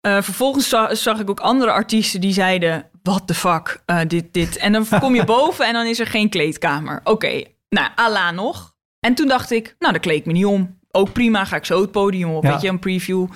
Eh, 0.00 0.22
vervolgens 0.22 0.68
za- 0.68 0.94
zag 0.94 1.18
ik 1.20 1.30
ook 1.30 1.40
andere 1.40 1.70
artiesten 1.70 2.20
die 2.20 2.32
zeiden... 2.32 2.88
what 3.02 3.26
the 3.26 3.34
fuck, 3.34 3.82
eh, 3.86 4.00
dit, 4.06 4.32
dit. 4.32 4.56
En 4.56 4.72
dan 4.72 4.86
kom 5.00 5.14
je 5.14 5.24
boven 5.36 5.66
en 5.66 5.72
dan 5.72 5.86
is 5.86 5.98
er 6.00 6.06
geen 6.06 6.28
kleedkamer. 6.28 7.00
Oké, 7.04 7.42
nou, 7.68 7.88
ala 7.94 8.30
nog. 8.30 8.74
En 9.00 9.14
toen 9.14 9.28
dacht 9.28 9.50
ik, 9.50 9.74
nou, 9.78 9.92
daar 9.92 10.02
kleed 10.02 10.18
ik 10.18 10.26
me 10.26 10.32
niet 10.32 10.44
om. 10.44 10.78
Ook 10.90 11.12
prima, 11.12 11.44
ga 11.44 11.56
ik 11.56 11.64
zo 11.64 11.80
het 11.80 11.90
podium 11.92 12.30
op, 12.34 12.42
Ja. 12.44 12.50
weet 12.52 12.60
je, 12.60 12.68
een 12.68 12.78
preview. 12.78 13.26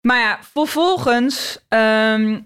Maar 0.00 0.18
ja, 0.18 0.38
vervolgens 0.52 1.58
ehm, 1.68 2.40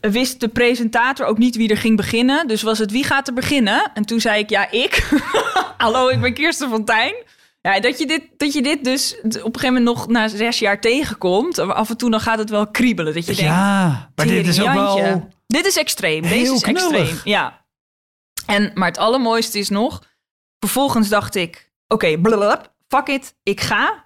wist 0.00 0.40
de 0.40 0.48
presentator 0.48 1.26
ook 1.26 1.38
niet 1.38 1.56
wie 1.56 1.68
er 1.68 1.76
ging 1.76 1.96
beginnen. 1.96 2.46
Dus 2.46 2.62
was 2.62 2.78
het, 2.78 2.90
wie 2.90 3.04
gaat 3.04 3.28
er 3.28 3.34
beginnen? 3.34 3.90
En 3.94 4.04
toen 4.04 4.20
zei 4.20 4.38
ik, 4.38 4.50
ja, 4.50 4.70
ik. 4.70 5.08
Hallo, 5.76 6.08
ik 6.08 6.20
ben 6.20 6.34
Kirsten 6.34 6.68
Fontijn. 6.70 7.14
Ja, 7.62 7.80
dat 7.80 7.98
je, 7.98 8.06
dit, 8.06 8.22
dat 8.36 8.52
je 8.52 8.62
dit 8.62 8.84
dus 8.84 9.16
op 9.18 9.24
een 9.24 9.40
gegeven 9.42 9.66
moment 9.66 9.84
nog 9.84 10.08
na 10.08 10.28
zes 10.28 10.58
jaar 10.58 10.80
tegenkomt. 10.80 11.58
Af 11.58 11.90
en 11.90 11.96
toe 11.96 12.10
dan 12.10 12.20
gaat 12.20 12.38
het 12.38 12.50
wel 12.50 12.66
kriebelen. 12.70 13.14
Dat 13.14 13.26
je 13.26 13.34
denkt, 13.34 13.50
Ja, 13.50 14.10
maar 14.14 14.26
dit 14.26 14.46
is 14.46 14.60
ook 14.60 14.72
wel... 14.72 15.28
Dit 15.46 15.66
is 15.66 15.76
extreem. 15.76 16.24
Heel 16.24 16.38
Deze 16.38 16.54
is 16.54 16.62
knullig. 16.62 17.10
extreem. 17.10 17.20
Ja. 17.24 17.64
En, 18.46 18.70
maar 18.74 18.88
het 18.88 18.98
allermooiste 18.98 19.58
is 19.58 19.68
nog... 19.68 20.02
Vervolgens 20.58 21.08
dacht 21.08 21.34
ik... 21.34 21.70
Oké, 21.88 22.18
blablabla, 22.18 22.72
fuck 22.88 23.08
it. 23.08 23.34
Ik 23.42 23.60
ga. 23.60 24.04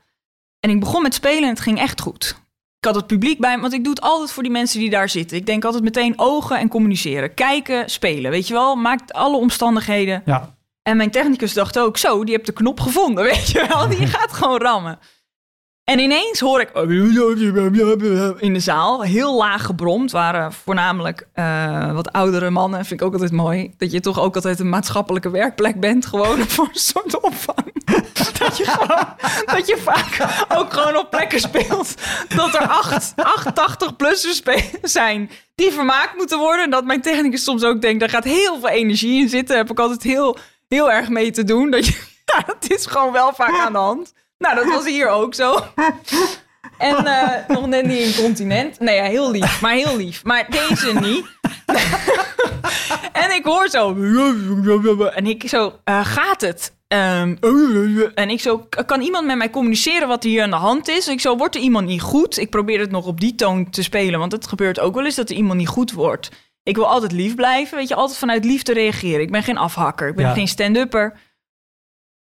En 0.61 0.71
ik 0.71 0.81
begon 0.81 1.03
met 1.03 1.15
spelen 1.15 1.43
en 1.43 1.49
het 1.49 1.61
ging 1.61 1.79
echt 1.79 2.01
goed. 2.01 2.37
Ik 2.85 2.91
had 2.91 2.99
het 2.99 3.19
publiek 3.19 3.39
bij 3.41 3.55
me, 3.55 3.61
want 3.61 3.73
ik 3.73 3.85
doe 3.85 3.93
het 3.93 4.03
altijd 4.03 4.31
voor 4.33 4.43
die 4.43 4.53
mensen 4.53 4.81
die 4.81 4.91
daar 4.91 5.09
zitten. 5.09 5.37
Ik 5.37 5.47
denk 5.47 5.65
altijd 5.65 5.83
meteen 5.83 6.13
ogen 6.17 6.59
en 6.59 6.69
communiceren. 6.69 7.35
Kijken, 7.35 7.91
spelen. 7.91 8.31
Weet 8.31 8.49
je 8.49 8.55
wel, 8.55 8.77
maakt 8.77 9.13
alle 9.13 9.37
omstandigheden. 9.37 10.23
Ja, 10.25 10.55
En 10.83 10.97
mijn 10.97 11.11
technicus 11.11 11.53
dacht 11.53 11.79
ook, 11.79 11.97
zo, 11.97 12.25
die 12.25 12.35
hebt 12.35 12.47
de 12.47 12.53
knop 12.53 12.81
gevonden, 12.81 13.25
weet 13.33 13.51
je 13.51 13.67
wel. 13.69 13.89
Die 13.89 14.07
gaat 14.07 14.33
gewoon 14.33 14.59
rammen. 14.61 14.99
En 15.85 15.99
ineens 15.99 16.41
hoor 16.41 16.61
ik 16.61 16.71
in 18.39 18.53
de 18.53 18.61
zaal 18.61 19.03
heel 19.03 19.37
laag 19.37 19.65
gebromd. 19.65 20.11
waren 20.11 20.53
voornamelijk 20.53 21.29
eh, 21.33 21.93
wat 21.93 22.13
oudere 22.13 22.51
mannen. 22.51 22.85
Vind 22.85 23.01
ik 23.01 23.07
ook 23.07 23.13
altijd 23.13 23.33
mooi. 23.33 23.75
Dat 23.77 23.93
je 23.93 24.01
toch 24.01 24.21
ook 24.21 24.35
altijd 24.35 24.61
een 24.61 24.69
maatschappelijke 24.69 25.31
werkplek 25.31 25.81
bent. 25.81 26.07
Gewoon 26.07 26.39
voor 26.55 26.69
een 26.73 26.81
soort 26.81 27.21
opvang. 27.21 27.73
dat, 28.39 28.57
je 28.57 28.65
dat 29.45 29.67
je 29.67 29.77
vaak 29.77 30.45
ook 30.59 30.73
gewoon 30.73 30.97
op 30.97 31.11
plekken 31.11 31.41
speelt. 31.41 31.95
Dat 32.29 32.55
er 32.55 32.69
acht, 32.69 33.15
88-plussers 33.19 34.43
zijn 34.83 35.31
die 35.55 35.71
vermaakt 35.71 36.17
moeten 36.17 36.39
worden. 36.39 36.65
En 36.65 36.71
dat 36.71 36.85
mijn 36.85 37.03
technicus 37.03 37.45
soms 37.45 37.65
ook 37.65 37.81
denkt, 37.81 38.01
daar 38.01 38.09
gaat 38.09 38.25
heel 38.25 38.59
veel 38.59 38.69
energie 38.69 39.21
in 39.21 39.29
zitten. 39.29 39.49
Daar 39.49 39.65
heb 39.65 39.71
ik 39.71 39.79
altijd 39.79 40.03
heel, 40.03 40.39
heel 40.69 40.93
erg 40.93 41.09
mee 41.09 41.31
te 41.31 41.45
doen. 41.45 41.71
Dat 41.71 41.87
het 42.47 42.71
is 42.71 42.87
gewoon 42.87 43.13
wel 43.13 43.35
vaak 43.35 43.59
aan 43.59 43.73
de 43.73 43.79
hand. 43.79 44.13
Nou, 44.45 44.57
dat 44.57 44.75
was 44.75 44.87
hier 44.87 45.09
ook 45.09 45.35
zo. 45.35 45.57
En 46.79 47.07
eh, 47.07 47.49
nog 47.49 47.67
net 47.67 47.87
niet 47.87 47.99
incontinent. 47.99 48.81
Nee, 48.81 48.97
ja, 48.97 49.05
heel 49.05 49.31
lief. 49.31 49.61
Maar 49.61 49.73
heel 49.73 49.97
lief. 49.97 50.25
Maar 50.25 50.47
deze 50.51 50.93
niet. 51.01 51.27
en 53.23 53.35
ik 53.35 53.45
hoor 53.45 53.69
zo... 53.69 53.97
En 55.11 55.27
ik 55.27 55.49
zo, 55.49 55.79
eh, 55.85 56.07
gaat 56.07 56.41
het? 56.41 56.77
Ehm, 56.89 57.37
en 58.15 58.31
ik 58.31 58.41
zo, 58.41 58.67
kan 58.87 59.01
iemand 59.01 59.27
met 59.27 59.37
mij 59.37 59.51
communiceren 59.51 60.09
wat 60.09 60.23
hier 60.23 60.43
aan 60.43 60.51
de 60.51 60.57
hand 60.57 60.89
is? 60.89 61.09
Ik 61.09 61.21
zo, 61.21 61.37
wordt 61.37 61.55
er 61.55 61.61
iemand 61.61 61.87
niet 61.87 62.01
goed? 62.03 62.39
Ik 62.39 62.51
probeer 62.51 62.81
het 62.81 62.91
nog 62.91 63.07
op 63.07 63.21
die 63.21 63.35
toon 63.35 63.71
te 63.71 63.83
spelen. 63.83 64.19
Want 64.19 64.33
het 64.33 64.47
gebeurt 64.47 64.81
ook 64.81 64.95
wel 64.95 65.05
eens 65.05 65.15
dat 65.15 65.31
er 65.31 65.37
iemand 65.37 65.59
niet 65.59 65.69
goed 65.69 65.93
wordt. 65.93 66.31
Ik 66.63 66.77
wil 66.77 66.89
altijd 66.89 67.13
lief 67.13 67.35
blijven. 67.35 67.77
Weet 67.79 67.89
je, 67.89 67.95
altijd 67.95 68.19
vanuit 68.19 68.45
liefde 68.45 68.73
reageren. 68.73 69.21
Ik 69.21 69.31
ben 69.31 69.43
geen 69.43 69.59
afhakker. 69.59 70.09
Ik 70.09 70.17
ben 70.17 70.27
Ja. 70.27 70.33
geen 70.33 70.49
stand-upper. 70.49 71.21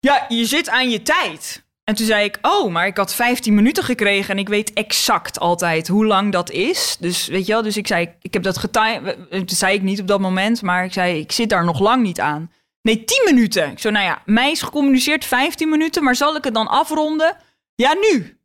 Ja, 0.00 0.24
je 0.28 0.44
zit 0.44 0.68
aan 0.68 0.90
je 0.90 1.02
tijd. 1.02 1.68
En 1.84 1.94
toen 1.94 2.06
zei 2.06 2.24
ik, 2.24 2.38
oh, 2.42 2.70
maar 2.72 2.86
ik 2.86 2.96
had 2.96 3.14
15 3.14 3.54
minuten 3.54 3.84
gekregen 3.84 4.30
en 4.34 4.38
ik 4.38 4.48
weet 4.48 4.72
exact 4.72 5.40
altijd 5.40 5.88
hoe 5.88 6.06
lang 6.06 6.32
dat 6.32 6.50
is. 6.50 6.96
Dus 7.00 7.26
weet 7.26 7.46
je 7.46 7.52
wel, 7.52 7.62
dus 7.62 7.76
ik 7.76 7.86
zei, 7.86 8.14
ik 8.22 8.32
heb 8.34 8.42
dat 8.42 8.58
getimed. 8.58 9.16
Dat 9.30 9.50
zei 9.50 9.74
ik 9.74 9.82
niet 9.82 10.00
op 10.00 10.06
dat 10.06 10.20
moment, 10.20 10.62
maar 10.62 10.84
ik 10.84 10.92
zei, 10.92 11.18
ik 11.20 11.32
zit 11.32 11.48
daar 11.48 11.64
nog 11.64 11.80
lang 11.80 12.02
niet 12.02 12.20
aan. 12.20 12.50
Nee, 12.82 13.04
10 13.04 13.22
minuten. 13.24 13.70
Ik 13.70 13.78
zo, 13.78 13.90
nou 13.90 14.04
ja, 14.04 14.22
mij 14.24 14.50
is 14.50 14.62
gecommuniceerd 14.62 15.24
15 15.24 15.68
minuten, 15.68 16.04
maar 16.04 16.14
zal 16.16 16.36
ik 16.36 16.44
het 16.44 16.54
dan 16.54 16.68
afronden? 16.68 17.36
Ja, 17.74 17.94
nu. 17.94 18.38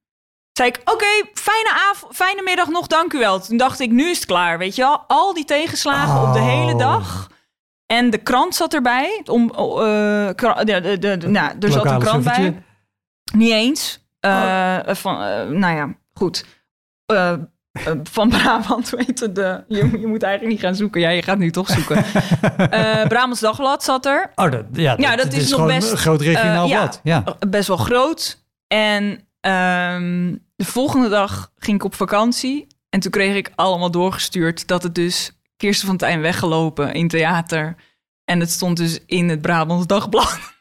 Zei 0.51 0.69
ik, 0.69 0.81
oké, 0.83 1.05
fijne 1.33 1.69
avond, 1.91 2.15
fijne 2.15 2.41
middag 2.41 2.67
nog, 2.69 2.87
dank 2.87 3.13
u 3.13 3.17
wel. 3.19 3.39
Toen 3.41 3.57
dacht 3.57 3.79
ik, 3.79 3.91
nu 3.91 4.09
is 4.09 4.15
het 4.17 4.25
klaar, 4.25 4.57
weet 4.57 4.75
je 4.75 4.81
wel. 4.81 5.03
Al 5.07 5.33
die 5.33 5.45
tegenslagen 5.45 6.27
op 6.27 6.33
de 6.33 6.39
Oh. 6.39 6.47
hele 6.47 6.75
dag. 6.77 7.29
En 7.85 8.09
de 8.09 8.17
krant 8.17 8.55
zat 8.55 8.73
erbij. 8.73 9.21
Om, 9.25 9.49
eh, 9.49 10.29
kra- 10.35 10.63
de, 10.63 10.97
de, 10.99 11.17
nou, 11.27 11.55
er 11.59 11.71
zat 11.71 11.85
een 11.85 11.99
krant 11.99 12.23
bij. 12.23 12.63
Niet 13.33 13.51
eens. 13.51 14.07
Eh, 14.19 14.79
van, 14.85 15.21
eh, 15.21 15.47
nou 15.47 15.75
ja, 15.75 15.95
goed. 16.13 16.45
Eh, 17.05 17.33
eh, 17.83 17.93
van 18.03 18.29
Brabant, 18.37 18.89
weet 18.89 19.19
je, 19.19 19.31
de, 19.31 19.63
je, 19.67 19.99
je 19.99 20.07
moet 20.07 20.23
eigenlijk 20.23 20.53
niet 20.53 20.59
gaan 20.59 20.75
zoeken. 20.75 21.01
Ja, 21.01 21.09
je 21.09 21.21
gaat 21.21 21.37
nu 21.37 21.51
toch 21.51 21.69
zoeken. 21.69 22.03
Eh 22.69 23.05
Brabants 23.07 23.39
Dagblad 23.39 23.83
zat 23.83 24.05
er. 24.05 24.31
Oh, 24.35 24.51
dat, 24.51 24.65
ja, 24.73 24.95
Ja, 24.97 25.15
dat 25.15 25.33
is 25.33 25.49
nog 25.49 25.65
best, 25.65 25.91
een 25.91 25.97
groot 25.97 26.21
regionaal 26.21 26.63
eh, 26.63 26.69
ja. 26.69 26.77
blad. 26.77 26.99
Ja. 27.03 27.23
Best 27.49 27.67
wel 27.67 27.77
groot. 27.77 28.43
En 28.67 29.27
ehm, 29.39 30.35
de 30.55 30.65
volgende 30.65 31.09
dag 31.09 31.51
ging 31.57 31.77
ik 31.77 31.83
op 31.83 31.95
vakantie. 31.95 32.67
En 32.89 32.99
toen 32.99 33.11
kreeg 33.11 33.35
ik 33.35 33.51
allemaal 33.55 33.91
doorgestuurd 33.91 34.67
dat 34.67 34.83
het 34.83 34.95
dus 34.95 35.39
Kirsten 35.57 35.87
van 35.87 35.97
Tijn 35.97 36.21
weggelopen 36.21 36.93
in 36.93 37.07
theater. 37.07 37.75
En 38.25 38.39
het 38.39 38.51
stond 38.51 38.77
dus 38.77 38.99
in 39.05 39.29
het 39.29 39.41
Brabants 39.41 39.87
Dagblad. 39.87 40.39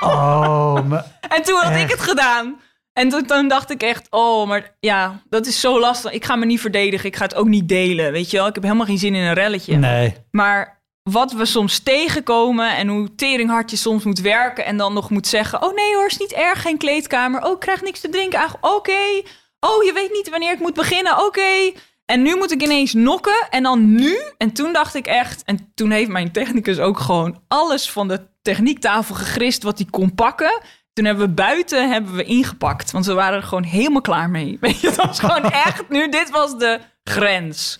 Oh, 0.00 0.82
maar, 0.86 1.04
En 1.28 1.42
toen 1.42 1.58
had 1.60 1.76
ik 1.80 1.90
het 1.90 2.00
gedaan. 2.00 2.60
En 2.92 3.08
toen, 3.08 3.26
toen 3.26 3.48
dacht 3.48 3.70
ik 3.70 3.82
echt, 3.82 4.06
oh, 4.10 4.48
maar 4.48 4.76
ja, 4.80 5.22
dat 5.28 5.46
is 5.46 5.60
zo 5.60 5.80
lastig. 5.80 6.12
Ik 6.12 6.24
ga 6.24 6.36
me 6.36 6.44
niet 6.46 6.60
verdedigen, 6.60 7.06
ik 7.08 7.16
ga 7.16 7.24
het 7.24 7.34
ook 7.34 7.46
niet 7.46 7.68
delen, 7.68 8.12
weet 8.12 8.30
je 8.30 8.36
wel. 8.36 8.46
Ik 8.46 8.54
heb 8.54 8.62
helemaal 8.62 8.86
geen 8.86 8.98
zin 8.98 9.14
in 9.14 9.22
een 9.22 9.34
relletje. 9.34 9.76
nee. 9.76 10.16
Maar 10.30 10.82
wat 11.02 11.32
we 11.32 11.44
soms 11.44 11.78
tegenkomen 11.78 12.76
en 12.76 12.88
hoe 12.88 13.14
teringhard 13.14 13.70
je 13.70 13.76
soms 13.76 14.04
moet 14.04 14.20
werken... 14.20 14.64
en 14.64 14.76
dan 14.76 14.92
nog 14.94 15.10
moet 15.10 15.26
zeggen, 15.26 15.62
oh 15.62 15.74
nee 15.74 15.94
hoor, 15.94 16.06
is 16.06 16.18
niet 16.18 16.32
erg, 16.32 16.62
geen 16.62 16.78
kleedkamer. 16.78 17.44
Oh, 17.44 17.52
ik 17.52 17.60
krijg 17.60 17.82
niks 17.82 18.00
te 18.00 18.08
drinken. 18.08 18.38
Ah, 18.38 18.52
Oké. 18.60 19.22
Oh, 19.60 19.84
je 19.84 19.92
weet 19.94 20.12
niet 20.12 20.30
wanneer 20.30 20.52
ik 20.52 20.60
moet 20.60 20.74
beginnen. 20.74 21.24
Oké. 21.26 21.72
En 22.06 22.22
nu 22.22 22.36
moet 22.36 22.52
ik 22.52 22.62
ineens 22.62 22.92
nokken 22.92 23.46
en 23.50 23.62
dan 23.62 23.94
nu. 23.94 24.16
En 24.38 24.52
toen 24.52 24.72
dacht 24.72 24.94
ik 24.94 25.06
echt, 25.06 25.42
en 25.44 25.72
toen 25.74 25.90
heeft 25.90 26.08
mijn 26.10 26.32
technicus 26.32 26.78
ook 26.78 26.98
gewoon 26.98 27.40
alles 27.48 27.90
van 27.90 28.08
de 28.08 28.20
techniektafel 28.42 29.14
gegrist 29.14 29.62
wat 29.62 29.78
hij 29.78 29.86
kon 29.90 30.14
pakken. 30.14 30.60
Toen 30.92 31.04
hebben 31.04 31.26
we 31.26 31.32
buiten 31.32 31.90
hebben 31.90 32.14
we 32.14 32.24
ingepakt, 32.24 32.90
want 32.90 33.06
we 33.06 33.12
waren 33.12 33.36
er 33.38 33.42
gewoon 33.46 33.62
helemaal 33.62 34.00
klaar 34.00 34.30
mee. 34.30 34.56
Weet 34.60 34.80
je, 34.80 34.86
het 34.86 34.96
was 34.96 35.20
gewoon 35.20 35.50
echt 35.50 35.88
nu, 35.88 36.08
dit 36.08 36.30
was 36.30 36.58
de 36.58 36.80
grens. 37.04 37.78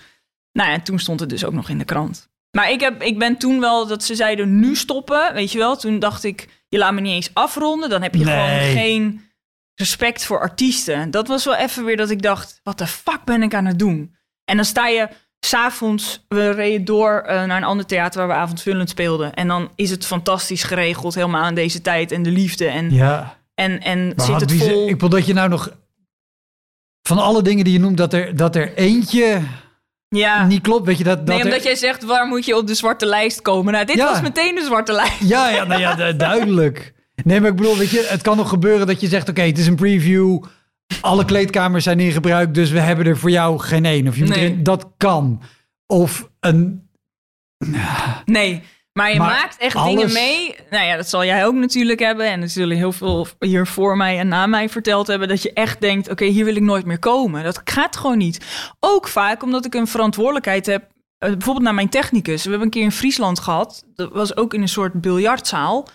Nou 0.53 0.69
ja, 0.69 0.75
en 0.75 0.83
toen 0.83 0.99
stond 0.99 1.21
het 1.21 1.29
dus 1.29 1.45
ook 1.45 1.53
nog 1.53 1.69
in 1.69 1.79
de 1.79 1.85
krant. 1.85 2.29
Maar 2.51 2.71
ik, 2.71 2.81
heb, 2.81 3.03
ik 3.03 3.19
ben 3.19 3.37
toen 3.37 3.61
wel 3.61 3.87
dat 3.87 4.05
ze 4.05 4.15
zeiden 4.15 4.61
nu 4.61 4.77
stoppen, 4.77 5.35
weet 5.35 5.53
je 5.53 5.59
wel. 5.59 5.77
Toen 5.77 5.99
dacht 5.99 6.25
ik, 6.25 6.49
je 6.69 6.79
laat 6.79 6.93
me 6.93 7.01
niet 7.01 7.13
eens 7.13 7.31
afronden. 7.35 7.89
Dan 7.89 8.03
heb 8.03 8.15
je 8.15 8.25
Nee. 8.25 8.35
gewoon 8.35 8.83
geen 8.83 9.24
respect 9.75 10.25
voor 10.25 10.41
artiesten. 10.41 11.11
Dat 11.11 11.29
was 11.29 11.45
wel 11.45 11.55
even 11.57 11.85
weer 11.85 11.97
dat 11.97 12.11
ik 12.11 12.23
dacht, 12.23 12.61
wat 12.63 12.79
de 12.79 12.87
fuck 12.87 13.25
ben 13.25 13.43
ik 13.43 13.55
aan 13.55 13.65
het 13.67 13.79
doen? 13.79 14.17
En 14.45 14.57
dan 14.57 14.65
sta 14.65 14.87
je 14.89 15.09
s'avonds, 15.41 16.25
we 16.29 16.51
reden 16.51 16.85
door 16.85 17.19
eh, 17.21 17.45
naar 17.45 17.57
een 17.57 17.65
ander 17.65 17.87
theater 17.87 18.19
waar 18.19 18.29
we 18.37 18.43
avondvullend 18.43 18.89
speelden. 18.89 19.35
En 19.35 19.49
dan 19.49 19.71
is 19.75 19.91
het 19.91 20.07
fantastisch 20.07 20.63
geregeld, 20.63 21.15
helemaal 21.15 21.43
aan 21.43 21.55
deze 21.55 21.81
tijd. 21.81 22.13
En 22.13 22.23
de 22.23 22.31
liefde 22.31 22.67
en, 22.67 22.91
Ja. 22.95 23.39
en, 23.55 23.81
en 23.81 24.13
Maar 24.17 24.27
zit 24.27 24.41
het 24.41 24.51
ze- 24.51 24.57
vol. 24.59 24.85
Ik 24.89 24.93
bedoel 24.95 25.09
dat 25.19 25.27
je 25.27 25.33
nou 25.35 25.49
nog... 25.49 25.71
Van 27.09 27.19
alle 27.19 27.43
dingen 27.43 27.65
die 27.65 27.73
je 27.73 27.79
noemt, 27.81 27.97
dat 27.97 28.13
er, 28.13 28.37
dat 28.37 28.57
er 28.57 28.75
eentje 28.75 29.43
ja. 30.09 30.47
niet 30.47 30.63
klopt. 30.63 30.87
Weet 30.87 30.99
je, 30.99 31.05
dat, 31.05 31.17
dat 31.19 31.27
Nee, 31.27 31.39
er- 31.39 31.45
omdat 31.45 31.63
jij 31.63 31.75
zegt, 31.75 32.03
waar 32.05 32.27
moet 32.27 32.45
je 32.45 32.57
op 32.57 32.67
de 32.67 32.75
zwarte 32.75 33.07
lijst 33.07 33.43
komen? 33.43 33.73
Nou, 33.73 33.85
dit 33.85 33.97
Ja. 33.97 34.11
was 34.11 34.21
meteen 34.21 34.55
de 34.55 34.65
zwarte 34.65 34.93
lijst. 34.93 35.21
Ja, 35.21 35.49
ja, 35.51 35.65
nou 35.65 35.81
ja, 35.81 35.95
du- 35.95 36.17
duidelijk. 36.17 36.93
Nee, 37.25 37.41
maar 37.41 37.51
ik 37.51 37.57
bedoel, 37.57 37.77
weet 37.77 37.91
je, 37.91 38.07
het 38.11 38.23
kan 38.23 38.37
nog 38.37 38.49
gebeuren 38.49 38.87
dat 38.87 39.01
je 39.01 39.09
zegt... 39.09 39.29
oké, 39.29 39.43
het 39.43 39.59
is 39.59 39.67
een 39.67 39.75
preview, 39.77 40.43
alle 41.01 41.25
kleedkamers 41.25 41.85
zijn 41.85 42.01
in 42.01 42.13
gebruik... 42.13 42.55
dus 42.55 42.71
we 42.71 42.81
hebben 42.81 43.07
er 43.07 43.19
voor 43.19 43.31
jou 43.31 43.59
geen 43.59 43.85
één. 43.85 44.09
Of 44.09 44.17
je 44.17 44.25
moet 44.25 44.35
Nee. 44.35 44.45
erin, 44.45 44.63
dat 44.63 44.91
kan. 44.97 45.43
Of 45.87 46.31
een... 46.41 46.89
Nee, 48.25 48.63
maar 48.93 49.13
je 49.13 49.19
Maar 49.19 49.29
maakt 49.31 49.57
echt 49.59 49.77
alles- 49.77 49.95
dingen 49.95 50.13
mee. 50.13 50.55
Nou 50.71 50.85
ja, 50.85 50.97
dat 50.97 51.09
zal 51.09 51.25
jij 51.25 51.47
ook 51.47 51.55
natuurlijk 51.55 52.01
hebben. 52.01 52.31
En 52.31 52.43
er 52.43 52.49
zullen 52.49 52.77
heel 52.77 52.93
veel 52.93 53.27
hier 53.39 53.67
voor 53.67 53.97
mij 53.97 54.19
en 54.19 54.29
na 54.29 54.47
mij 54.47 54.69
verteld 54.69 55.07
hebben... 55.07 55.29
dat 55.29 55.43
je 55.43 55.53
echt 55.53 55.81
denkt, 55.81 56.11
oké, 56.11 56.25
hier 56.25 56.45
wil 56.45 56.57
ik 56.57 56.63
nooit 56.63 56.85
meer 56.85 56.99
komen. 56.99 57.45
Dat 57.45 57.61
gaat 57.65 57.97
gewoon 57.97 58.19
niet. 58.19 58.41
Ook 58.81 59.09
vaak 59.09 59.43
omdat 59.43 59.65
ik 59.65 59.75
een 59.75 59.87
verantwoordelijkheid 59.87 60.67
heb... 60.67 60.83
eh, 61.19 61.31
bijvoorbeeld 61.31 61.65
naar 61.65 61.75
mijn 61.75 61.89
technicus. 61.89 62.43
We 62.45 62.49
hebben 62.49 62.67
een 62.67 62.73
keer 62.75 62.83
in 62.83 62.93
Friesland 62.93 63.39
gehad. 63.41 63.85
Dat 63.95 64.13
was 64.13 64.37
ook 64.37 64.55
in 64.55 64.63
een 64.63 64.69
soort 64.69 65.01
biljartzaal. 65.01 65.89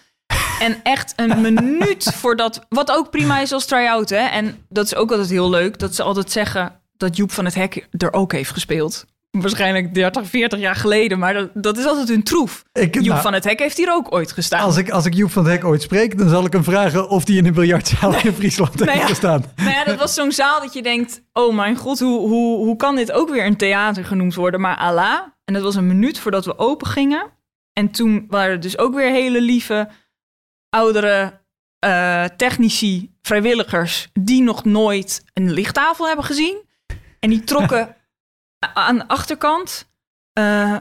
En 0.60 0.80
echt 0.84 1.14
een 1.16 1.42
minuut 1.42 2.04
voordat... 2.16 2.66
Wat 2.70 2.92
ook 2.92 3.10
prima 3.10 3.40
is 3.40 3.52
als 3.52 3.66
try-out, 3.66 4.10
hè. 4.10 4.16
En 4.16 4.66
dat 4.70 4.86
is 4.86 4.96
ook 4.96 5.12
altijd 5.12 5.30
heel 5.30 5.50
leuk. 5.50 5.80
Dat 5.80 5.96
ze 5.96 6.04
altijd 6.04 6.32
zeggen 6.32 6.82
dat 6.98 7.16
Joep 7.16 7.32
van 7.32 7.46
het 7.46 7.56
Hek 7.56 7.88
er 7.98 8.14
ook 8.14 8.32
heeft 8.32 8.52
gespeeld. 8.52 9.06
Waarschijnlijk 9.32 9.94
30, 9.94 10.28
40 10.28 10.60
jaar 10.60 10.76
geleden. 10.76 11.20
Maar 11.20 11.34
dat, 11.34 11.50
dat 11.54 11.78
is 11.78 11.86
altijd 11.86 12.08
hun 12.08 12.24
troef. 12.24 12.64
Ik, 12.74 12.96
Joep 12.96 13.06
nou, 13.06 13.22
van 13.22 13.34
het 13.34 13.44
Hek 13.44 13.60
heeft 13.60 13.78
hier 13.78 13.94
ook 13.94 14.14
ooit 14.14 14.32
gestaan. 14.32 14.62
als, 14.62 14.78
ik, 14.78 14.90
als 14.90 15.06
ik 15.06 15.14
Joep 15.14 15.32
van 15.32 15.44
het 15.44 15.54
Hek 15.54 15.66
ooit 15.66 15.82
spreek... 15.82 16.18
dan 16.18 16.30
zal 16.30 16.46
ik 16.46 16.54
hem 16.54 16.64
vragen 16.64 17.10
of 17.10 17.28
hij 17.28 17.36
in 17.36 17.46
een 17.46 17.54
biljartzaal 17.54 18.14
in 18.24 18.34
Friesland 18.34 18.74
heeft 18.74 18.86
Nou 18.86 19.00
ja. 19.00 19.06
gestaan. 19.06 19.44
Nou 19.56 19.70
ja, 19.70 19.84
dat 19.84 20.00
was 20.00 20.14
zo'n 20.14 20.32
zaal 20.32 20.62
dat 20.62 20.74
je 20.74 20.82
denkt... 20.82 21.22
oh 21.34 21.56
mijn 21.56 21.76
god, 21.76 22.00
hoe, 22.00 22.20
hoe, 22.20 22.58
hoe 22.66 22.76
kan 22.76 22.96
dit 22.96 23.12
ook 23.12 23.30
weer 23.30 23.46
een 23.46 23.58
theater 23.58 24.06
genoemd 24.06 24.36
worden? 24.36 24.62
Maar 24.62 24.78
Allah. 24.78 25.22
En 25.46 25.54
dat 25.54 25.64
was 25.64 25.76
een 25.76 25.88
minuut 25.88 26.20
voordat 26.20 26.46
we 26.46 26.58
open 26.58 26.88
gingen. 26.88 27.26
En 27.74 27.92
toen 27.92 28.26
waren 28.30 28.52
er 28.52 28.60
dus 28.60 28.78
ook 28.78 28.96
weer 28.96 29.12
hele 29.12 29.42
lieve... 29.42 29.90
oudere 30.70 31.40
eh, 31.80 32.24
technici, 32.38 33.12
vrijwilligers... 33.22 34.08
die 34.14 34.42
nog 34.42 34.66
nooit 34.66 35.24
een 35.34 35.52
lichttafel 35.52 36.08
hebben 36.08 36.26
gezien. 36.26 36.58
En 37.20 37.30
die 37.30 37.44
trokken 37.44 37.96
aan 38.74 38.98
de 38.98 39.08
achterkant... 39.08 39.90
eh, 40.34 40.76